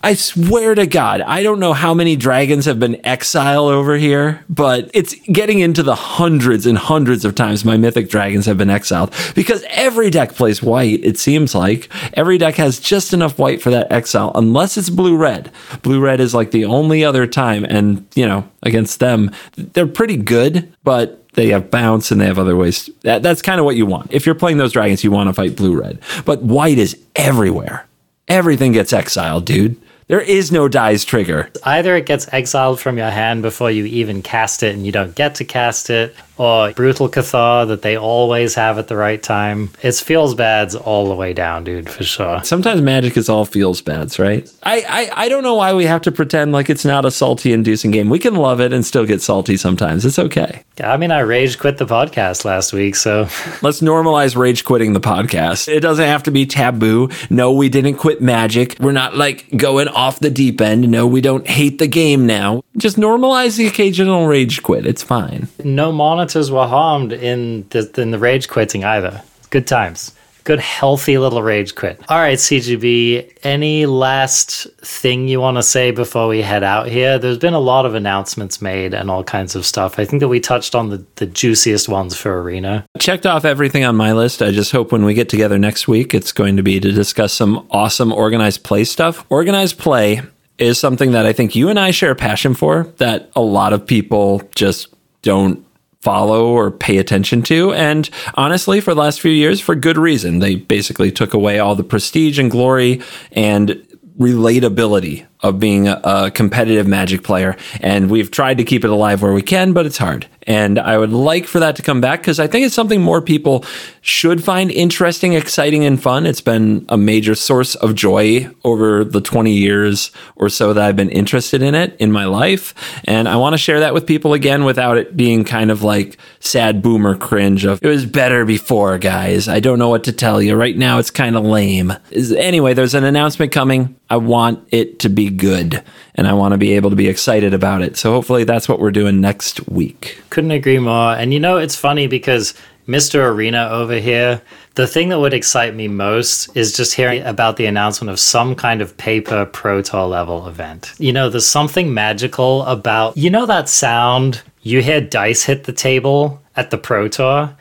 I 0.07 0.14
swear 0.14 0.76
to 0.76 0.86
God, 0.86 1.20
I 1.20 1.42
don't 1.42 1.59
know 1.59 1.72
how 1.72 1.92
many 1.92 2.14
dragons 2.14 2.66
have 2.66 2.78
been 2.78 3.04
exiled 3.04 3.72
over 3.72 3.96
here, 3.96 4.44
but 4.48 4.88
it's 4.94 5.16
getting 5.32 5.59
into 5.59 5.82
the 5.82 5.96
hundreds 5.96 6.64
and 6.64 6.78
hundreds 6.78 7.24
of 7.24 7.34
times 7.34 7.64
my 7.64 7.76
mythic 7.76 8.09
dragons 8.09 8.46
have 8.46 8.57
been 8.57 8.70
exiled 8.70 9.12
because 9.34 9.64
every 9.68 10.11
deck 10.11 10.36
plays 10.36 10.62
white, 10.62 11.04
it 11.04 11.18
seems 11.18 11.57
like. 11.57 11.88
Every 12.12 12.38
deck 12.38 12.54
has 12.54 12.78
just 12.78 13.12
enough 13.12 13.36
white 13.36 13.61
for 13.61 13.70
that 13.70 13.90
exile, 13.90 14.30
unless 14.36 14.76
it's 14.76 14.90
blue 14.90 15.16
red. 15.16 15.50
Blue 15.82 15.98
red 15.98 16.20
is 16.20 16.32
like 16.32 16.52
the 16.52 16.66
only 16.66 17.04
other 17.04 17.26
time, 17.26 17.64
and, 17.64 18.07
you 18.14 18.28
know, 18.28 18.48
against 18.62 19.00
them, 19.00 19.32
they're 19.57 19.88
pretty 19.88 20.16
good, 20.16 20.72
but 20.84 21.28
they 21.30 21.48
have 21.48 21.68
bounce 21.68 22.12
and 22.12 22.20
they 22.20 22.26
have 22.26 22.38
other 22.38 22.54
ways. 22.54 22.88
That, 23.02 23.24
that's 23.24 23.42
kind 23.42 23.59
of 23.59 23.64
what 23.64 23.74
you 23.74 23.86
want. 23.86 24.12
If 24.12 24.24
you're 24.24 24.36
playing 24.36 24.59
those 24.59 24.72
dragons, 24.72 25.02
you 25.02 25.11
want 25.11 25.30
to 25.30 25.34
fight 25.34 25.57
blue 25.57 25.76
red. 25.76 25.98
But 26.24 26.42
white 26.42 26.78
is 26.78 26.96
everywhere. 27.16 27.88
Everything 28.28 28.70
gets 28.70 28.92
exiled, 28.92 29.44
dude. 29.44 29.82
There 30.09 30.20
is 30.20 30.52
no 30.52 30.68
dies 30.68 31.04
trigger. 31.04 31.50
Either 31.64 31.96
it 31.96 32.07
gets 32.07 32.32
exiled 32.32 32.78
from 32.78 32.96
your 32.96 33.11
hand 33.11 33.42
before 33.42 33.72
you 33.72 33.86
even 33.86 34.22
cast 34.22 34.62
it 34.62 34.72
and 34.72 34.86
you 34.86 34.92
don't 34.92 35.16
get 35.16 35.34
to 35.36 35.44
cast 35.44 35.90
it, 35.90 36.14
or 36.39 36.72
Brutal 36.72 37.09
Cathar 37.09 37.66
that 37.68 37.82
they 37.82 37.97
always 37.97 38.55
have 38.55 38.78
at 38.78 38.89
the 38.89 38.97
right 38.97 39.22
time. 39.22 39.70
It's 39.82 40.01
feels 40.01 40.34
bads 40.34 40.74
all 40.74 41.09
the 41.09 41.14
way 41.14 41.32
down, 41.32 41.64
dude, 41.64 41.89
for 41.89 42.05
sure. 42.05 42.43
Sometimes 42.45 42.80
magic 42.80 43.16
is 43.16 43.28
all 43.28 43.45
feels 43.45 43.80
bads, 43.80 44.18
right? 44.18 44.51
I, 44.62 44.84
I, 44.89 45.24
I 45.24 45.28
don't 45.28 45.43
know 45.43 45.55
why 45.55 45.72
we 45.74 45.84
have 45.84 46.03
to 46.03 46.12
pretend 46.12 46.53
like 46.53 46.68
it's 46.70 46.84
not 46.84 47.05
a 47.05 47.11
salty 47.11 47.53
inducing 47.53 47.91
game. 47.91 48.11
We 48.11 48.18
can 48.18 48.34
love 48.34 48.61
it 48.61 48.72
and 48.72 48.84
still 48.84 49.07
get 49.07 49.22
salty 49.22 49.57
sometimes. 49.57 50.05
It's 50.05 50.18
okay. 50.18 50.62
I 50.82 50.97
mean, 50.97 51.11
I 51.11 51.20
rage 51.20 51.59
quit 51.59 51.78
the 51.78 51.87
podcast 51.87 52.45
last 52.45 52.72
week, 52.72 52.97
so. 52.97 53.22
Let's 53.62 53.80
normalize 53.80 54.37
rage 54.37 54.64
quitting 54.64 54.93
the 54.93 55.01
podcast. 55.01 55.68
It 55.68 55.80
doesn't 55.80 56.05
have 56.05 56.22
to 56.24 56.30
be 56.30 56.47
taboo. 56.47 57.09
No, 57.30 57.53
we 57.53 57.68
didn't 57.68 57.95
quit 57.97 58.20
magic. 58.20 58.76
We're 58.78 58.93
not 58.93 59.16
like 59.16 59.57
going 59.57 59.89
off 59.89 60.20
the 60.20 60.30
deep 60.30 60.61
end. 60.61 60.89
No, 60.91 61.07
we 61.07 61.20
don't 61.20 61.47
hate 61.47 61.78
the 61.78 61.87
game 61.87 62.26
now. 62.26 62.62
Just 62.76 62.97
normalize 62.97 63.57
the 63.57 63.66
occasional 63.66 64.26
rage 64.26 64.62
quit. 64.62 64.87
It's 64.87 65.03
fine. 65.03 65.49
No 65.64 65.93
were 66.35 66.66
harmed 66.66 67.12
in 67.12 67.66
the, 67.70 67.91
in 68.01 68.11
the 68.11 68.18
rage 68.18 68.49
quitting 68.49 68.85
either. 68.85 69.22
Good 69.51 69.66
times. 69.66 70.12
Good, 70.45 70.61
healthy 70.61 71.18
little 71.18 71.43
rage 71.43 71.74
quit. 71.74 72.01
All 72.09 72.18
right, 72.18 72.39
CGB, 72.39 73.39
any 73.43 73.85
last 73.85 74.68
thing 74.81 75.27
you 75.27 75.41
want 75.41 75.57
to 75.57 75.62
say 75.62 75.91
before 75.91 76.29
we 76.29 76.41
head 76.41 76.62
out 76.62 76.87
here? 76.87 77.18
There's 77.18 77.39
been 77.39 77.53
a 77.53 77.59
lot 77.59 77.85
of 77.85 77.97
announcements 77.97 78.62
made 78.62 78.95
and 78.95 79.11
all 79.11 79.24
kinds 79.24 79.57
of 79.57 79.66
stuff. 79.66 79.99
I 79.99 80.05
think 80.05 80.20
that 80.20 80.29
we 80.29 80.39
touched 80.39 80.77
on 80.77 80.91
the, 80.91 81.05
the 81.16 81.27
juiciest 81.27 81.89
ones 81.89 82.16
for 82.16 82.41
Arena. 82.41 82.87
Checked 83.01 83.27
off 83.27 83.45
everything 83.45 83.83
on 83.83 83.97
my 83.97 84.12
list. 84.12 84.41
I 84.41 84.53
just 84.53 84.70
hope 84.70 84.93
when 84.93 85.05
we 85.05 85.14
get 85.14 85.29
together 85.29 85.59
next 85.59 85.89
week, 85.89 86.14
it's 86.14 86.31
going 86.31 86.57
to 86.57 86.62
be 86.62 86.79
to 86.79 86.93
discuss 86.93 87.33
some 87.33 87.66
awesome 87.72 88.12
organized 88.12 88.62
play 88.62 88.85
stuff. 88.85 89.27
Organized 89.29 89.79
play 89.79 90.22
is 90.59 90.79
something 90.79 91.11
that 91.11 91.27
I 91.27 91.33
think 91.33 91.57
you 91.57 91.68
and 91.68 91.79
I 91.81 91.91
share 91.91 92.12
a 92.12 92.16
passion 92.16 92.55
for 92.55 92.85
that 92.99 93.31
a 93.35 93.41
lot 93.43 93.72
of 93.72 93.85
people 93.85 94.43
just 94.55 94.95
don't 95.22 95.66
follow 96.07 96.46
or 96.46 96.70
pay 96.70 96.98
attention 96.98 97.42
to. 97.42 97.72
And 97.72 98.09
honestly, 98.34 98.80
for 98.80 98.94
the 98.94 99.00
last 99.00 99.20
few 99.20 99.32
years, 99.32 99.61
for 99.61 99.74
good 99.74 99.98
reason. 99.98 100.38
They 100.38 100.54
basically 100.54 101.11
took 101.11 101.34
away 101.34 101.59
all 101.59 101.74
the 101.74 101.82
prestige 101.82 102.38
and 102.38 102.48
glory 102.48 103.02
and 103.32 103.70
relatability 104.16 105.26
of 105.47 105.61
being 105.61 105.88
a, 105.88 106.01
a, 106.05 106.30
competitive 106.30 106.86
magic 106.86 107.22
player. 107.22 107.57
And 107.80 108.11
we've 108.11 108.30
tried 108.30 108.59
to 108.59 108.64
keep 108.64 108.84
it 108.84 108.90
alive 108.90 109.22
where 109.22 109.32
we 109.32 109.42
can, 109.42 109.72
but 109.72 109.86
it's 109.86 109.99
hard. 109.99 110.26
And 110.47 110.78
I 110.78 110.97
would 110.97 111.12
like 111.12 111.47
for 111.47 111.59
that 111.59 111.74
to 111.76 111.82
come 111.82 112.01
back 112.01 112.20
because 112.20 112.38
I 112.38 112.47
think 112.47 112.64
it's 112.64 112.74
something 112.74 113.03
more 113.03 113.20
people 113.20 113.64
should 114.01 114.44
find 114.44 114.70
interesting, 114.70 115.32
exciting, 115.32 115.84
and 115.84 116.01
fun. 116.01 116.24
It's 116.24 116.40
been 116.40 116.86
a 116.88 116.97
major 116.97 117.34
source 117.34 117.74
of 117.74 117.97
joy 117.97 118.49
over 118.62 119.03
the 119.03 119.20
20 119.20 119.53
years 119.53 120.12
or 120.36 120.49
so 120.49 120.72
that 120.72 120.84
I've 120.84 120.94
been 120.94 121.11
interested 121.11 121.62
in 121.62 121.74
it 121.74 121.97
in 121.99 122.12
my 122.12 122.26
life. 122.26 122.74
And 123.05 123.28
I 123.28 123.36
want 123.36 123.55
to 123.55 123.59
share 123.59 123.80
that 123.80 123.92
with 123.92 124.07
people 124.07 124.34
again 124.34 124.64
without 124.64 124.99
it 124.99 125.16
being 125.16 125.42
kind 125.42 125.72
of 125.72 125.82
like 125.82 126.16
sad 126.38 126.80
boomer 126.80 127.16
cringe 127.16 127.64
of 127.64 127.82
it 127.82 127.88
was 127.88 128.07
better 128.07 128.44
before, 128.44 128.99
guys. 128.99 129.49
I 129.49 129.59
don't 129.59 129.80
know 129.80 129.88
what 129.88 130.05
to 130.05 130.12
tell 130.12 130.40
you. 130.40 130.55
Right 130.55 130.76
now, 130.76 130.99
it's 130.99 131.11
kind 131.11 131.36
of 131.36 131.44
lame. 131.44 131.92
Anyway, 132.12 132.72
there's 132.72 132.94
an 132.94 133.05
announcement 133.05 133.51
coming. 133.51 133.99
I 134.09 134.18
want 134.18 134.68
it 134.70 135.01
to 135.01 135.09
be 135.09 135.30
good 135.37 135.82
and 136.14 136.26
I 136.26 136.32
want 136.32 136.53
to 136.53 136.59
be 136.59 136.72
able 136.72 136.91
to 136.91 136.97
be 136.97 137.09
excited 137.09 137.55
about 137.55 137.82
it. 137.82 137.97
So 137.97 138.12
hopefully 138.12 138.45
that's 138.45 138.68
what 138.68 138.80
we're 138.80 138.91
doing 138.91 139.20
next 139.20 139.68
week. 139.68 140.22
Couldn't 140.30 140.51
agree 140.51 140.78
more. 140.78 141.14
And 141.14 141.32
you 141.32 141.41
know, 141.41 141.57
it's 141.57 141.76
funny 141.76 142.07
because 142.07 142.55
Mr. 142.89 143.28
Arena 143.28 143.68
over 143.70 143.95
here, 143.95 144.41
the 144.74 144.87
thing 144.87 145.09
that 145.09 145.18
would 145.18 145.34
excite 145.34 145.74
me 145.74 145.89
most 145.89 146.57
is 146.57 146.76
just 146.76 146.95
hearing 146.95 147.22
about 147.22 147.57
the 147.57 147.66
announcement 147.66 148.11
of 148.11 148.20
some 148.20 148.55
kind 148.55 148.80
of 148.80 148.97
paper 148.97 149.45
Pro 149.47 149.82
Tour 149.82 150.07
level 150.07 150.47
event. 150.47 150.93
You 150.99 151.12
know, 151.12 151.28
there's 151.28 151.47
something 151.47 151.93
magical 151.93 152.62
about, 152.62 153.16
you 153.16 153.28
know, 153.28 153.47
that 153.47 153.68
sound 153.68 154.43
you 154.62 154.82
hear 154.82 155.01
dice 155.01 155.45
hit 155.45 155.64
the 155.64 155.72
table 155.72 156.43
at 156.57 156.70
the 156.70 156.78
Pro 156.78 157.09
Tour? 157.09 157.57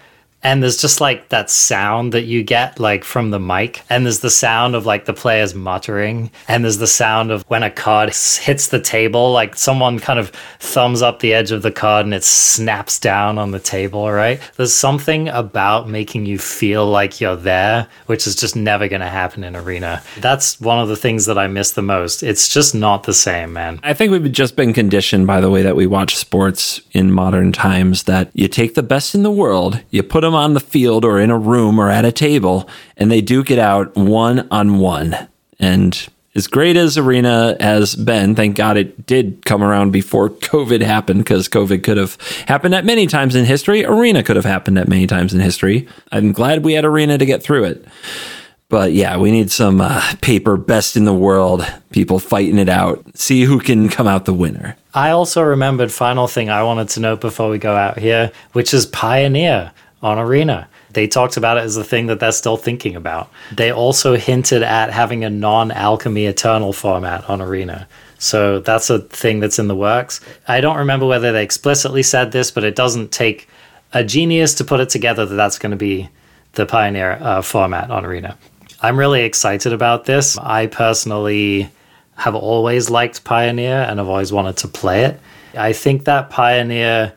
And 0.45 0.61
there's 0.61 0.77
just 0.77 1.01
like 1.01 1.29
that 1.29 1.49
sound 1.49 2.13
that 2.13 2.25
you 2.25 2.43
get 2.43 2.79
like 2.79 3.03
from 3.03 3.31
the 3.31 3.39
mic. 3.39 3.81
And 3.89 4.05
there's 4.05 4.19
the 4.19 4.29
sound 4.29 4.75
of 4.75 4.85
like 4.85 5.05
the 5.05 5.13
players 5.13 5.55
muttering. 5.55 6.29
And 6.47 6.63
there's 6.63 6.77
the 6.77 6.85
sound 6.85 7.31
of 7.31 7.41
when 7.47 7.63
a 7.63 7.71
card 7.71 8.09
hits 8.09 8.67
the 8.67 8.79
table 8.79 9.31
like 9.31 9.55
someone 9.55 9.97
kind 9.97 10.19
of 10.19 10.29
thumbs 10.59 11.01
up 11.01 11.19
the 11.19 11.33
edge 11.33 11.51
of 11.51 11.63
the 11.63 11.71
card 11.71 12.05
and 12.05 12.13
it 12.13 12.23
snaps 12.23 12.99
down 12.99 13.39
on 13.39 13.49
the 13.49 13.59
table 13.59 14.11
right? 14.11 14.39
There's 14.55 14.71
something 14.71 15.29
about 15.29 15.89
making 15.89 16.27
you 16.27 16.37
feel 16.37 16.85
like 16.85 17.19
you're 17.19 17.35
there 17.35 17.87
which 18.05 18.27
is 18.27 18.35
just 18.35 18.55
never 18.55 18.87
going 18.87 19.01
to 19.01 19.09
happen 19.09 19.43
in 19.43 19.55
arena. 19.55 20.03
That's 20.19 20.61
one 20.61 20.77
of 20.77 20.89
the 20.89 20.95
things 20.95 21.25
that 21.25 21.39
i 21.39 21.47
miss 21.47 21.71
the 21.71 21.81
most. 21.81 22.21
It's 22.21 22.49
just 22.49 22.75
not 22.75 23.05
the 23.05 23.15
same 23.15 23.53
man. 23.53 23.79
I 23.81 23.95
think 23.95 24.11
we've 24.11 24.31
just 24.31 24.55
been 24.55 24.73
conditioned 24.73 25.25
by 25.25 25.41
the 25.41 25.49
way 25.49 25.63
that 25.63 25.75
we 25.75 25.87
watch 25.87 26.15
sports 26.15 26.81
in 26.91 27.11
modern 27.11 27.51
times 27.51 28.03
that 28.03 28.29
you 28.35 28.47
take 28.47 28.75
the 28.75 28.83
best 28.83 29.15
in 29.15 29.23
the 29.23 29.31
world 29.31 29.81
you 29.89 30.03
put 30.03 30.21
them 30.21 30.34
on 30.35 30.53
the 30.53 30.59
field 30.59 31.05
or 31.05 31.19
in 31.19 31.31
a 31.31 31.37
room 31.37 31.79
or 31.79 31.89
at 31.89 32.05
a 32.05 32.11
table 32.11 32.69
and 32.97 33.11
they 33.11 33.21
duke 33.21 33.49
it 33.49 33.59
out 33.59 33.95
one 33.95 34.47
on 34.51 34.77
one. 34.79 35.15
And 35.59 36.07
as 36.35 36.47
great 36.47 36.75
as 36.75 36.97
Arena 36.97 37.55
has 37.61 37.95
been, 37.95 38.35
thank 38.35 38.57
God 38.57 38.75
it 38.75 39.05
did 39.05 39.45
come 39.45 39.63
around 39.63 39.91
before 39.91 40.29
COVID 40.29 40.81
happened 40.81 41.19
because 41.19 41.47
COVID 41.47 41.83
could 41.83 41.97
have 41.97 42.15
happened 42.47 42.75
at 42.75 42.85
many 42.85 43.07
times 43.07 43.35
in 43.35 43.45
history. 43.45 43.85
Arena 43.85 44.21
could 44.21 44.35
have 44.35 44.45
happened 44.45 44.77
at 44.77 44.89
many 44.89 45.07
times 45.07 45.33
in 45.33 45.39
history. 45.39 45.87
I'm 46.11 46.33
glad 46.33 46.63
we 46.63 46.73
had 46.73 46.83
Arena 46.83 47.17
to 47.17 47.25
get 47.25 47.41
through 47.41 47.63
it. 47.63 47.85
But 48.67 48.93
yeah, 48.93 49.17
we 49.17 49.31
need 49.31 49.51
some 49.51 49.79
uh, 49.79 50.01
paper 50.21 50.57
best 50.57 50.97
in 50.97 51.05
the 51.05 51.13
world, 51.13 51.65
people 51.91 52.19
fighting 52.19 52.57
it 52.57 52.67
out, 52.67 53.03
see 53.15 53.43
who 53.43 53.59
can 53.59 53.89
come 53.89 54.07
out 54.07 54.25
the 54.25 54.33
winner. 54.33 54.75
I 54.93 55.11
also 55.11 55.43
remembered 55.43 55.91
final 55.91 56.27
thing 56.27 56.49
I 56.49 56.63
wanted 56.63 56.89
to 56.89 56.99
note 56.99 57.21
before 57.21 57.49
we 57.49 57.59
go 57.59 57.75
out 57.75 57.99
here, 57.99 58.31
which 58.53 58.73
is 58.73 58.85
Pioneer 58.87 59.71
on 60.05 60.19
Arena. 60.19 60.69
They 60.91 61.07
talked 61.07 61.35
about 61.35 61.57
it 61.57 61.63
as 61.63 61.77
a 61.77 61.83
thing 61.83 62.05
that 62.05 62.19
they're 62.19 62.31
still 62.31 62.57
thinking 62.57 62.95
about. 62.95 63.31
They 63.51 63.71
also 63.71 64.15
hinted 64.15 64.61
at 64.61 64.91
having 64.91 65.23
a 65.23 65.31
non 65.31 65.71
Alchemy 65.71 66.27
Eternal 66.27 66.73
format 66.73 67.27
on 67.27 67.41
Arena. 67.41 67.87
So 68.19 68.59
that's 68.59 68.91
a 68.91 68.99
thing 68.99 69.39
that's 69.39 69.57
in 69.57 69.67
the 69.67 69.75
works. 69.75 70.21
I 70.47 70.61
don't 70.61 70.77
remember 70.77 71.07
whether 71.07 71.31
they 71.31 71.43
explicitly 71.43 72.03
said 72.03 72.31
this, 72.31 72.51
but 72.51 72.63
it 72.63 72.75
doesn't 72.75 73.11
take 73.11 73.49
a 73.93 74.03
genius 74.03 74.53
to 74.55 74.63
put 74.63 74.79
it 74.79 74.89
together 74.89 75.25
that 75.25 75.35
that's 75.35 75.57
going 75.57 75.71
to 75.71 75.77
be 75.77 76.07
the 76.53 76.67
Pioneer 76.67 77.13
uh, 77.19 77.41
format 77.41 77.89
on 77.89 78.05
Arena. 78.05 78.37
I'm 78.81 78.99
really 78.99 79.23
excited 79.23 79.73
about 79.73 80.05
this. 80.05 80.37
I 80.37 80.67
personally 80.67 81.71
have 82.15 82.35
always 82.35 82.91
liked 82.91 83.23
Pioneer 83.23 83.81
and 83.81 83.99
I've 83.99 84.07
always 84.07 84.31
wanted 84.31 84.57
to 84.57 84.67
play 84.67 85.05
it. 85.05 85.19
I 85.57 85.73
think 85.73 86.05
that 86.05 86.29
Pioneer 86.29 87.13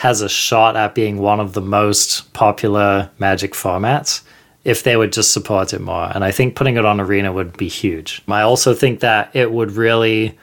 has 0.00 0.22
a 0.22 0.28
shot 0.30 0.76
at 0.76 0.94
being 0.94 1.18
one 1.18 1.40
of 1.40 1.52
the 1.52 1.60
most 1.60 2.32
popular 2.32 3.10
Magic 3.18 3.52
formats 3.52 4.22
if 4.64 4.82
they 4.82 4.96
would 4.96 5.12
just 5.12 5.30
support 5.30 5.74
it 5.74 5.80
more. 5.82 6.10
And 6.14 6.24
I 6.24 6.30
think 6.30 6.56
putting 6.56 6.78
it 6.78 6.86
on 6.86 7.02
Arena 7.02 7.30
would 7.34 7.54
be 7.58 7.68
huge. 7.68 8.22
I 8.26 8.40
also 8.40 8.72
think 8.72 9.00
that 9.00 9.30
it 9.36 9.52
would 9.52 9.72
really 9.72 10.38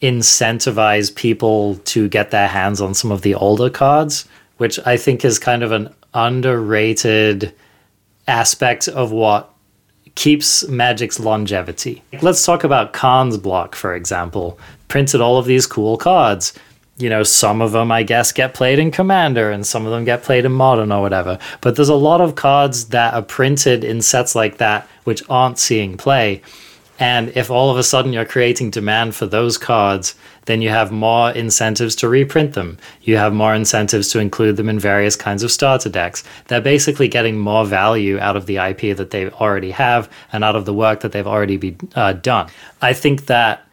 incentivize 0.00 1.14
people 1.14 1.74
to 1.84 2.08
get 2.08 2.30
their 2.30 2.48
hands 2.48 2.80
on 2.80 2.94
some 2.94 3.12
of 3.12 3.20
the 3.20 3.34
older 3.34 3.68
cards, 3.68 4.26
which 4.56 4.78
I 4.86 4.96
think 4.96 5.26
is 5.26 5.38
kind 5.38 5.62
of 5.62 5.72
an 5.72 5.94
underrated 6.14 7.54
aspect 8.26 8.88
of 8.88 9.12
what 9.12 9.52
keeps 10.14 10.66
Magic's 10.68 11.20
longevity. 11.20 12.02
Let's 12.22 12.46
talk 12.46 12.64
about 12.64 12.94
Khan's 12.94 13.36
block, 13.36 13.74
for 13.74 13.94
example. 13.94 14.58
Printed 14.88 15.20
all 15.20 15.36
of 15.36 15.44
these 15.44 15.66
cool 15.66 15.98
cards 15.98 16.54
you 16.98 17.08
know, 17.08 17.22
some 17.22 17.60
of 17.60 17.72
them, 17.72 17.90
I 17.90 18.02
guess, 18.02 18.32
get 18.32 18.54
played 18.54 18.78
in 18.78 18.90
Commander 18.90 19.50
and 19.50 19.66
some 19.66 19.86
of 19.86 19.92
them 19.92 20.04
get 20.04 20.22
played 20.22 20.44
in 20.44 20.52
Modern 20.52 20.92
or 20.92 21.00
whatever. 21.00 21.38
But 21.60 21.76
there's 21.76 21.88
a 21.88 21.94
lot 21.94 22.20
of 22.20 22.34
cards 22.34 22.86
that 22.86 23.14
are 23.14 23.22
printed 23.22 23.82
in 23.82 24.02
sets 24.02 24.34
like 24.34 24.58
that 24.58 24.86
which 25.04 25.22
aren't 25.28 25.58
seeing 25.58 25.96
play. 25.96 26.42
And 26.98 27.32
if 27.34 27.50
all 27.50 27.70
of 27.70 27.78
a 27.78 27.82
sudden 27.82 28.12
you're 28.12 28.24
creating 28.24 28.70
demand 28.70 29.16
for 29.16 29.26
those 29.26 29.58
cards, 29.58 30.14
then 30.44 30.62
you 30.62 30.68
have 30.68 30.92
more 30.92 31.30
incentives 31.30 31.96
to 31.96 32.08
reprint 32.08 32.52
them. 32.52 32.78
You 33.02 33.16
have 33.16 33.32
more 33.32 33.54
incentives 33.54 34.08
to 34.10 34.20
include 34.20 34.56
them 34.56 34.68
in 34.68 34.78
various 34.78 35.16
kinds 35.16 35.42
of 35.42 35.50
starter 35.50 35.88
decks. 35.88 36.22
They're 36.46 36.60
basically 36.60 37.08
getting 37.08 37.38
more 37.38 37.64
value 37.64 38.20
out 38.20 38.36
of 38.36 38.46
the 38.46 38.58
IP 38.58 38.96
that 38.96 39.10
they 39.10 39.30
already 39.30 39.70
have 39.70 40.08
and 40.32 40.44
out 40.44 40.54
of 40.54 40.64
the 40.64 40.74
work 40.74 41.00
that 41.00 41.12
they've 41.12 41.26
already 41.26 41.56
be, 41.56 41.76
uh, 41.96 42.12
done. 42.12 42.48
I 42.80 42.92
think 42.92 43.26
that 43.26 43.66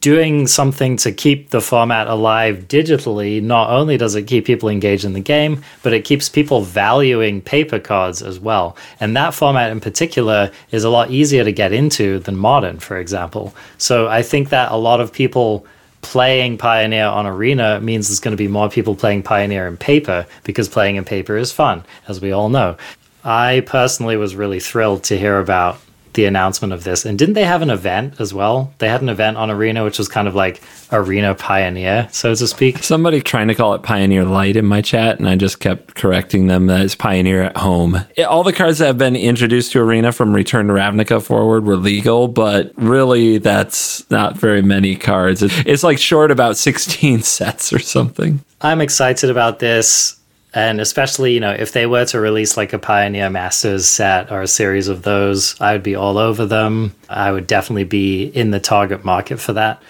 doing 0.00 0.46
something 0.48 0.96
to 0.96 1.12
keep 1.12 1.50
the 1.50 1.60
format 1.60 2.08
alive 2.08 2.66
digitally, 2.66 3.40
not 3.40 3.70
only 3.70 3.96
does 3.96 4.16
it 4.16 4.24
keep 4.24 4.44
people 4.44 4.68
engaged 4.68 5.04
in 5.04 5.12
the 5.12 5.20
game, 5.20 5.62
but 5.82 5.92
it 5.92 6.04
keeps 6.04 6.28
people 6.28 6.62
valuing 6.62 7.40
paper 7.40 7.78
cards 7.78 8.20
as 8.20 8.40
well. 8.40 8.76
And 8.98 9.16
that 9.16 9.32
format 9.32 9.70
in 9.70 9.80
particular 9.80 10.50
is 10.72 10.82
a 10.82 10.90
lot 10.90 11.10
easier 11.10 11.44
to 11.44 11.52
get 11.52 11.72
into 11.72 12.18
than 12.18 12.36
modern, 12.36 12.80
for 12.80 12.98
example. 12.98 13.54
So 13.78 14.08
I 14.08 14.22
think 14.22 14.48
that 14.48 14.72
a 14.72 14.76
lot 14.76 15.00
of 15.00 15.12
people 15.12 15.66
playing 16.02 16.58
Pioneer 16.58 17.06
on 17.06 17.26
Arena 17.26 17.80
means 17.80 18.08
there's 18.08 18.20
going 18.20 18.36
to 18.36 18.36
be 18.36 18.48
more 18.48 18.68
people 18.68 18.94
playing 18.94 19.22
Pioneer 19.22 19.66
in 19.68 19.76
paper 19.76 20.26
because 20.44 20.68
playing 20.68 20.96
in 20.96 21.04
paper 21.04 21.36
is 21.36 21.52
fun, 21.52 21.84
as 22.08 22.20
we 22.20 22.32
all 22.32 22.48
know. 22.48 22.76
I 23.24 23.62
personally 23.66 24.16
was 24.16 24.36
really 24.36 24.60
thrilled 24.60 25.04
to 25.04 25.18
hear 25.18 25.38
about 25.38 25.80
the 26.16 26.24
announcement 26.24 26.72
of 26.72 26.82
this. 26.82 27.04
And 27.04 27.18
didn't 27.18 27.34
they 27.34 27.44
have 27.44 27.62
an 27.62 27.70
event 27.70 28.20
as 28.20 28.34
well? 28.34 28.72
They 28.78 28.88
had 28.88 29.02
an 29.02 29.08
event 29.08 29.36
on 29.36 29.50
Arena, 29.50 29.84
which 29.84 29.98
was 29.98 30.08
kind 30.08 30.26
of 30.26 30.34
like 30.34 30.60
Arena 30.90 31.34
Pioneer, 31.34 32.08
so 32.10 32.34
to 32.34 32.46
speak. 32.46 32.78
Somebody 32.82 33.20
trying 33.20 33.48
to 33.48 33.54
call 33.54 33.74
it 33.74 33.82
Pioneer 33.82 34.24
Light 34.24 34.56
in 34.56 34.64
my 34.64 34.80
chat, 34.80 35.18
and 35.18 35.28
I 35.28 35.36
just 35.36 35.60
kept 35.60 35.94
correcting 35.94 36.48
them 36.48 36.66
that 36.66 36.80
it's 36.80 36.94
Pioneer 36.94 37.42
at 37.42 37.56
home. 37.56 38.04
It, 38.16 38.22
all 38.22 38.42
the 38.42 38.52
cards 38.52 38.78
that 38.78 38.86
have 38.86 38.98
been 38.98 39.14
introduced 39.14 39.72
to 39.72 39.80
Arena 39.80 40.10
from 40.10 40.34
Return 40.34 40.66
to 40.68 40.72
Ravnica 40.72 41.22
forward 41.22 41.64
were 41.64 41.76
legal, 41.76 42.26
but 42.26 42.72
really 42.76 43.38
that's 43.38 44.08
not 44.10 44.36
very 44.36 44.62
many 44.62 44.96
cards. 44.96 45.42
It's, 45.42 45.54
it's 45.66 45.82
like 45.82 45.98
short 45.98 46.30
about 46.30 46.56
16 46.56 47.22
sets 47.22 47.72
or 47.72 47.78
something. 47.78 48.40
I'm 48.60 48.80
excited 48.80 49.30
about 49.30 49.58
this 49.58 50.15
and 50.56 50.80
especially 50.80 51.34
you 51.34 51.40
know 51.40 51.52
if 51.52 51.70
they 51.70 51.86
were 51.86 52.04
to 52.06 52.18
release 52.18 52.56
like 52.56 52.72
a 52.72 52.78
pioneer 52.78 53.30
masters 53.30 53.86
set 53.86 54.32
or 54.32 54.42
a 54.42 54.48
series 54.48 54.88
of 54.88 55.02
those 55.02 55.60
i 55.60 55.72
would 55.72 55.82
be 55.82 55.94
all 55.94 56.18
over 56.18 56.46
them. 56.46 56.94
I 57.08 57.32
would 57.32 57.46
definitely 57.46 57.84
be 57.84 58.24
in 58.24 58.50
the 58.50 58.60
target 58.60 59.04
market 59.04 59.38
for 59.38 59.52
that. 59.52 59.82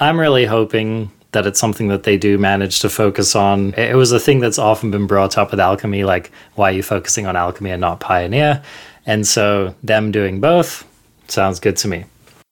I'm 0.00 0.18
really 0.18 0.46
hoping 0.46 1.10
that 1.32 1.46
it's 1.46 1.58
something 1.58 1.88
that 1.88 2.04
they 2.04 2.16
do 2.16 2.38
manage 2.38 2.80
to 2.80 2.88
focus 2.88 3.34
on. 3.34 3.74
It 3.74 3.96
was 3.96 4.12
a 4.12 4.20
thing 4.20 4.40
that's 4.40 4.58
often 4.58 4.90
been 4.90 5.06
brought 5.06 5.36
up 5.36 5.50
with 5.50 5.60
alchemy 5.60 6.04
like 6.04 6.30
why 6.54 6.70
are 6.70 6.74
you 6.74 6.82
focusing 6.82 7.26
on 7.26 7.36
alchemy 7.36 7.70
and 7.70 7.80
not 7.80 8.00
pioneer? 8.00 8.62
And 9.06 9.26
so 9.26 9.74
them 9.82 10.12
doing 10.12 10.40
both 10.40 10.86
sounds 11.28 11.60
good 11.60 11.76
to 11.78 11.88
me. 11.88 12.04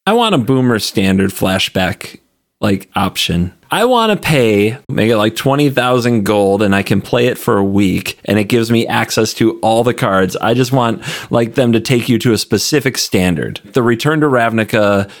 I 0.05 0.13
want 0.13 0.35
a 0.35 0.37
boomer 0.37 0.79
standard 0.79 1.31
flashback 1.31 2.19
like 2.63 2.89
option. 2.95 3.53
I 3.69 3.85
want 3.85 4.11
to 4.11 4.17
pay, 4.17 4.77
make 4.87 5.11
it 5.11 5.17
like 5.17 5.35
20,000 5.35 6.23
gold 6.23 6.63
and 6.63 6.73
I 6.73 6.81
can 6.81 7.01
play 7.01 7.27
it 7.27 7.37
for 7.37 7.57
a 7.57 7.63
week 7.63 8.17
and 8.23 8.39
it 8.39 8.45
gives 8.45 8.71
me 8.71 8.87
access 8.87 9.33
to 9.35 9.59
all 9.59 9.83
the 9.83 9.93
cards. 9.93 10.35
I 10.37 10.53
just 10.53 10.71
want 10.71 11.03
like 11.29 11.55
them 11.55 11.73
to 11.73 11.81
take 11.81 12.07
you 12.07 12.17
to 12.19 12.31
a 12.31 12.37
specific 12.37 12.97
standard. 12.97 13.59
The 13.73 13.83
Return 13.83 14.21
to 14.21 14.27
Ravnica 14.27 15.11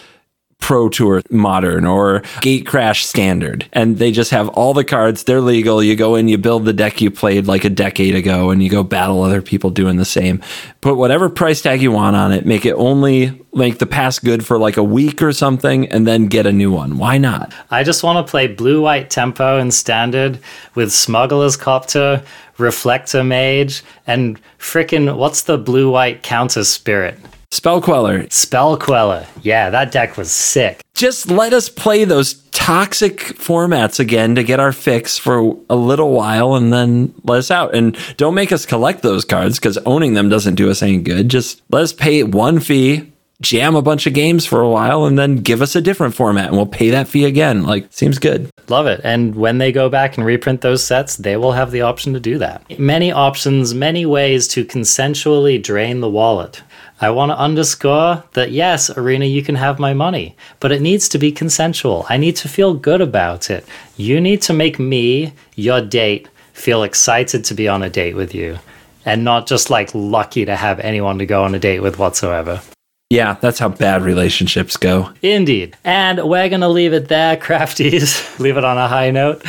Pro 0.63 0.87
Tour 0.87 1.21
Modern 1.29 1.85
or 1.85 2.21
Gatecrash 2.39 3.03
Standard. 3.03 3.67
And 3.73 3.97
they 3.97 4.13
just 4.13 4.31
have 4.31 4.47
all 4.47 4.73
the 4.73 4.85
cards. 4.85 5.25
They're 5.25 5.41
legal. 5.41 5.83
You 5.83 5.97
go 5.97 6.15
in, 6.15 6.29
you 6.29 6.37
build 6.37 6.63
the 6.63 6.71
deck 6.71 7.01
you 7.01 7.11
played 7.11 7.47
like 7.47 7.65
a 7.65 7.69
decade 7.69 8.15
ago, 8.15 8.49
and 8.49 8.63
you 8.63 8.69
go 8.69 8.81
battle 8.81 9.23
other 9.23 9.41
people 9.41 9.71
doing 9.71 9.97
the 9.97 10.05
same. 10.05 10.41
Put 10.79 10.95
whatever 10.95 11.29
price 11.29 11.61
tag 11.61 11.81
you 11.81 11.91
want 11.91 12.15
on 12.15 12.31
it. 12.31 12.45
Make 12.45 12.65
it 12.65 12.75
only 12.75 13.37
make 13.53 13.79
the 13.79 13.85
pass 13.85 14.19
good 14.19 14.45
for 14.45 14.57
like 14.57 14.77
a 14.77 14.83
week 14.83 15.21
or 15.21 15.33
something, 15.33 15.89
and 15.89 16.07
then 16.07 16.27
get 16.27 16.45
a 16.45 16.51
new 16.53 16.71
one. 16.71 16.97
Why 16.97 17.17
not? 17.17 17.53
I 17.69 17.83
just 17.83 18.01
want 18.01 18.25
to 18.25 18.31
play 18.31 18.47
blue 18.47 18.81
white 18.81 19.09
tempo 19.09 19.59
and 19.59 19.73
standard 19.73 20.39
with 20.75 20.93
Smuggler's 20.93 21.57
Copter, 21.57 22.23
Reflector 22.57 23.21
Mage, 23.21 23.83
and 24.07 24.39
frickin' 24.59 25.17
what's 25.17 25.41
the 25.41 25.57
blue 25.57 25.91
white 25.91 26.23
counter 26.23 26.63
spirit? 26.63 27.19
Spell 27.53 27.81
Queller. 27.81 28.27
Spell 28.31 28.77
Queller. 28.77 29.27
Yeah, 29.43 29.69
that 29.69 29.91
deck 29.91 30.17
was 30.17 30.31
sick. 30.31 30.81
Just 30.95 31.29
let 31.29 31.53
us 31.53 31.69
play 31.69 32.03
those 32.03 32.33
toxic 32.49 33.19
formats 33.19 33.99
again 33.99 34.33
to 34.33 34.43
get 34.43 34.59
our 34.59 34.71
fix 34.71 35.19
for 35.19 35.55
a 35.69 35.75
little 35.75 36.09
while 36.13 36.55
and 36.55 36.73
then 36.73 37.13
let 37.23 37.37
us 37.37 37.51
out. 37.51 37.75
And 37.75 37.95
don't 38.17 38.33
make 38.33 38.51
us 38.51 38.65
collect 38.65 39.03
those 39.03 39.23
cards 39.23 39.59
because 39.59 39.77
owning 39.85 40.15
them 40.15 40.29
doesn't 40.29 40.55
do 40.55 40.71
us 40.71 40.81
any 40.81 40.97
good. 40.97 41.29
Just 41.29 41.61
let 41.69 41.83
us 41.83 41.93
pay 41.93 42.23
one 42.23 42.59
fee, 42.59 43.13
jam 43.39 43.75
a 43.75 43.83
bunch 43.83 44.07
of 44.07 44.15
games 44.15 44.47
for 44.47 44.59
a 44.61 44.69
while, 44.69 45.05
and 45.05 45.19
then 45.19 45.35
give 45.35 45.61
us 45.61 45.75
a 45.75 45.81
different 45.81 46.15
format 46.15 46.47
and 46.47 46.57
we'll 46.57 46.65
pay 46.65 46.89
that 46.89 47.07
fee 47.07 47.25
again. 47.25 47.61
Like, 47.61 47.85
seems 47.93 48.17
good. 48.17 48.49
Love 48.67 48.87
it. 48.87 48.99
And 49.03 49.35
when 49.35 49.59
they 49.59 49.71
go 49.71 49.89
back 49.89 50.17
and 50.17 50.25
reprint 50.25 50.61
those 50.61 50.83
sets, 50.83 51.17
they 51.17 51.37
will 51.37 51.51
have 51.51 51.69
the 51.69 51.81
option 51.81 52.13
to 52.13 52.19
do 52.19 52.39
that. 52.39 52.79
Many 52.79 53.11
options, 53.11 53.75
many 53.75 54.07
ways 54.07 54.47
to 54.47 54.65
consensually 54.65 55.61
drain 55.61 55.99
the 55.99 56.09
wallet. 56.09 56.63
I 57.03 57.09
want 57.09 57.31
to 57.31 57.37
underscore 57.37 58.23
that 58.31 58.51
yes, 58.51 58.89
Arena, 58.97 59.25
you 59.25 59.43
can 59.43 59.55
have 59.55 59.77
my 59.77 59.93
money, 59.93 60.37
but 60.61 60.71
it 60.71 60.81
needs 60.81 61.09
to 61.09 61.17
be 61.17 61.33
consensual. 61.33 62.05
I 62.07 62.15
need 62.15 62.37
to 62.37 62.47
feel 62.47 62.73
good 62.73 63.01
about 63.01 63.49
it. 63.49 63.65
You 63.97 64.21
need 64.21 64.41
to 64.43 64.53
make 64.53 64.79
me, 64.79 65.33
your 65.55 65.81
date, 65.81 66.29
feel 66.53 66.81
excited 66.81 67.43
to 67.43 67.53
be 67.53 67.67
on 67.67 67.83
a 67.83 67.89
date 67.89 68.15
with 68.15 68.33
you 68.33 68.57
and 69.03 69.25
not 69.25 69.47
just 69.47 69.69
like 69.69 69.93
lucky 69.93 70.45
to 70.45 70.55
have 70.55 70.79
anyone 70.79 71.19
to 71.19 71.25
go 71.25 71.43
on 71.43 71.53
a 71.53 71.59
date 71.59 71.81
with 71.81 71.99
whatsoever. 71.99 72.61
Yeah, 73.09 73.35
that's 73.41 73.59
how 73.59 73.67
bad 73.67 74.03
relationships 74.03 74.77
go. 74.77 75.11
Indeed. 75.21 75.75
And 75.83 76.23
we're 76.23 76.47
going 76.47 76.61
to 76.61 76.69
leave 76.69 76.93
it 76.93 77.09
there, 77.09 77.35
crafties. 77.35 78.39
leave 78.39 78.55
it 78.55 78.63
on 78.63 78.77
a 78.77 78.87
high 78.87 79.11
note. 79.11 79.43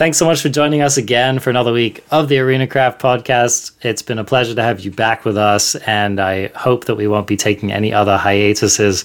Thanks 0.00 0.16
so 0.16 0.24
much 0.24 0.40
for 0.40 0.48
joining 0.48 0.80
us 0.80 0.96
again 0.96 1.40
for 1.40 1.50
another 1.50 1.74
week 1.74 2.02
of 2.10 2.30
the 2.30 2.38
Arena 2.38 2.66
Craft 2.66 3.02
podcast. 3.02 3.72
It's 3.82 4.00
been 4.00 4.18
a 4.18 4.24
pleasure 4.24 4.54
to 4.54 4.62
have 4.62 4.80
you 4.80 4.90
back 4.90 5.26
with 5.26 5.36
us, 5.36 5.74
and 5.74 6.18
I 6.18 6.46
hope 6.56 6.86
that 6.86 6.94
we 6.94 7.06
won't 7.06 7.26
be 7.26 7.36
taking 7.36 7.70
any 7.70 7.92
other 7.92 8.16
hiatuses 8.16 9.04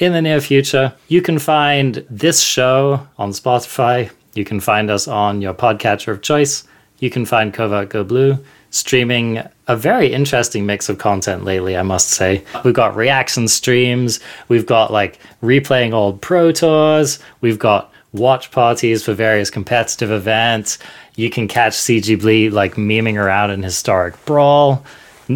in 0.00 0.12
the 0.12 0.20
near 0.20 0.42
future. 0.42 0.92
You 1.08 1.22
can 1.22 1.38
find 1.38 2.04
this 2.10 2.42
show 2.42 3.08
on 3.16 3.30
Spotify. 3.30 4.10
You 4.34 4.44
can 4.44 4.60
find 4.60 4.90
us 4.90 5.08
on 5.08 5.40
your 5.40 5.54
podcatcher 5.54 6.08
of 6.08 6.20
choice. 6.20 6.64
You 6.98 7.08
can 7.08 7.24
find 7.24 7.54
CovertGoBlue 7.54 8.44
streaming 8.68 9.42
a 9.66 9.76
very 9.76 10.12
interesting 10.12 10.66
mix 10.66 10.90
of 10.90 10.98
content 10.98 11.44
lately, 11.44 11.74
I 11.74 11.82
must 11.82 12.08
say. 12.08 12.44
We've 12.66 12.74
got 12.74 12.96
reaction 12.96 13.48
streams, 13.48 14.20
we've 14.48 14.66
got 14.66 14.92
like 14.92 15.20
replaying 15.42 15.94
old 15.94 16.20
Pro 16.20 16.52
Tours, 16.52 17.18
we've 17.40 17.58
got 17.58 17.93
watch 18.14 18.50
parties 18.50 19.04
for 19.04 19.12
various 19.12 19.50
competitive 19.50 20.10
events. 20.10 20.78
You 21.16 21.28
can 21.28 21.48
catch 21.48 21.74
CG 21.74 22.18
Bleed 22.18 22.52
like 22.52 22.76
memeing 22.76 23.22
around 23.22 23.50
in 23.50 23.62
historic 23.62 24.24
brawl. 24.24 24.84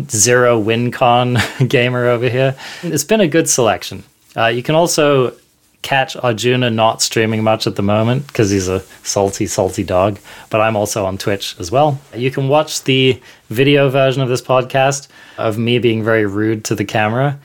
Zero 0.08 0.62
WinCon 0.62 1.68
gamer 1.68 2.06
over 2.06 2.28
here. 2.28 2.54
It's 2.82 3.04
been 3.04 3.20
a 3.20 3.28
good 3.28 3.48
selection. 3.48 4.04
Uh, 4.36 4.46
you 4.46 4.62
can 4.62 4.74
also 4.74 5.34
catch 5.82 6.16
Arjuna 6.16 6.70
not 6.70 7.00
streaming 7.00 7.42
much 7.42 7.66
at 7.66 7.76
the 7.76 7.82
moment 7.82 8.26
because 8.26 8.50
he's 8.50 8.68
a 8.68 8.80
salty, 9.02 9.46
salty 9.46 9.82
dog. 9.82 10.18
But 10.50 10.60
I'm 10.60 10.76
also 10.76 11.06
on 11.06 11.18
Twitch 11.18 11.56
as 11.58 11.70
well. 11.70 11.98
You 12.14 12.30
can 12.30 12.48
watch 12.48 12.84
the 12.84 13.20
video 13.48 13.88
version 13.88 14.22
of 14.22 14.28
this 14.28 14.42
podcast 14.42 15.08
of 15.38 15.56
me 15.56 15.78
being 15.78 16.04
very 16.04 16.26
rude 16.26 16.64
to 16.66 16.74
the 16.74 16.84
camera 16.84 17.38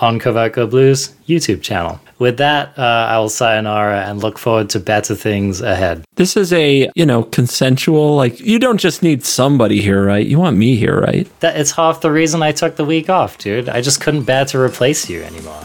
on 0.00 0.18
Go 0.18 0.66
Blues 0.66 1.14
YouTube 1.28 1.62
channel. 1.62 2.00
With 2.18 2.36
that, 2.36 2.78
uh, 2.78 2.82
I 2.82 3.18
will 3.18 3.28
sayonara 3.28 4.02
and 4.02 4.22
look 4.22 4.38
forward 4.38 4.68
to 4.70 4.80
better 4.80 5.14
things 5.14 5.60
ahead. 5.60 6.04
This 6.16 6.36
is 6.36 6.52
a, 6.52 6.90
you 6.94 7.06
know, 7.06 7.22
consensual, 7.22 8.14
like, 8.14 8.38
you 8.40 8.58
don't 8.58 8.78
just 8.78 9.02
need 9.02 9.24
somebody 9.24 9.80
here, 9.80 10.04
right? 10.04 10.26
You 10.26 10.38
want 10.38 10.56
me 10.56 10.76
here, 10.76 11.00
right? 11.00 11.26
That 11.40 11.56
It's 11.56 11.70
half 11.70 12.02
the 12.02 12.10
reason 12.10 12.42
I 12.42 12.52
took 12.52 12.76
the 12.76 12.84
week 12.84 13.08
off, 13.08 13.38
dude. 13.38 13.68
I 13.68 13.80
just 13.80 14.00
couldn't 14.00 14.24
bear 14.24 14.44
to 14.46 14.58
replace 14.58 15.08
you 15.08 15.22
anymore. 15.22 15.62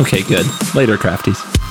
Okay, 0.00 0.22
good. 0.22 0.46
Later, 0.74 0.96
crafties. 0.96 1.61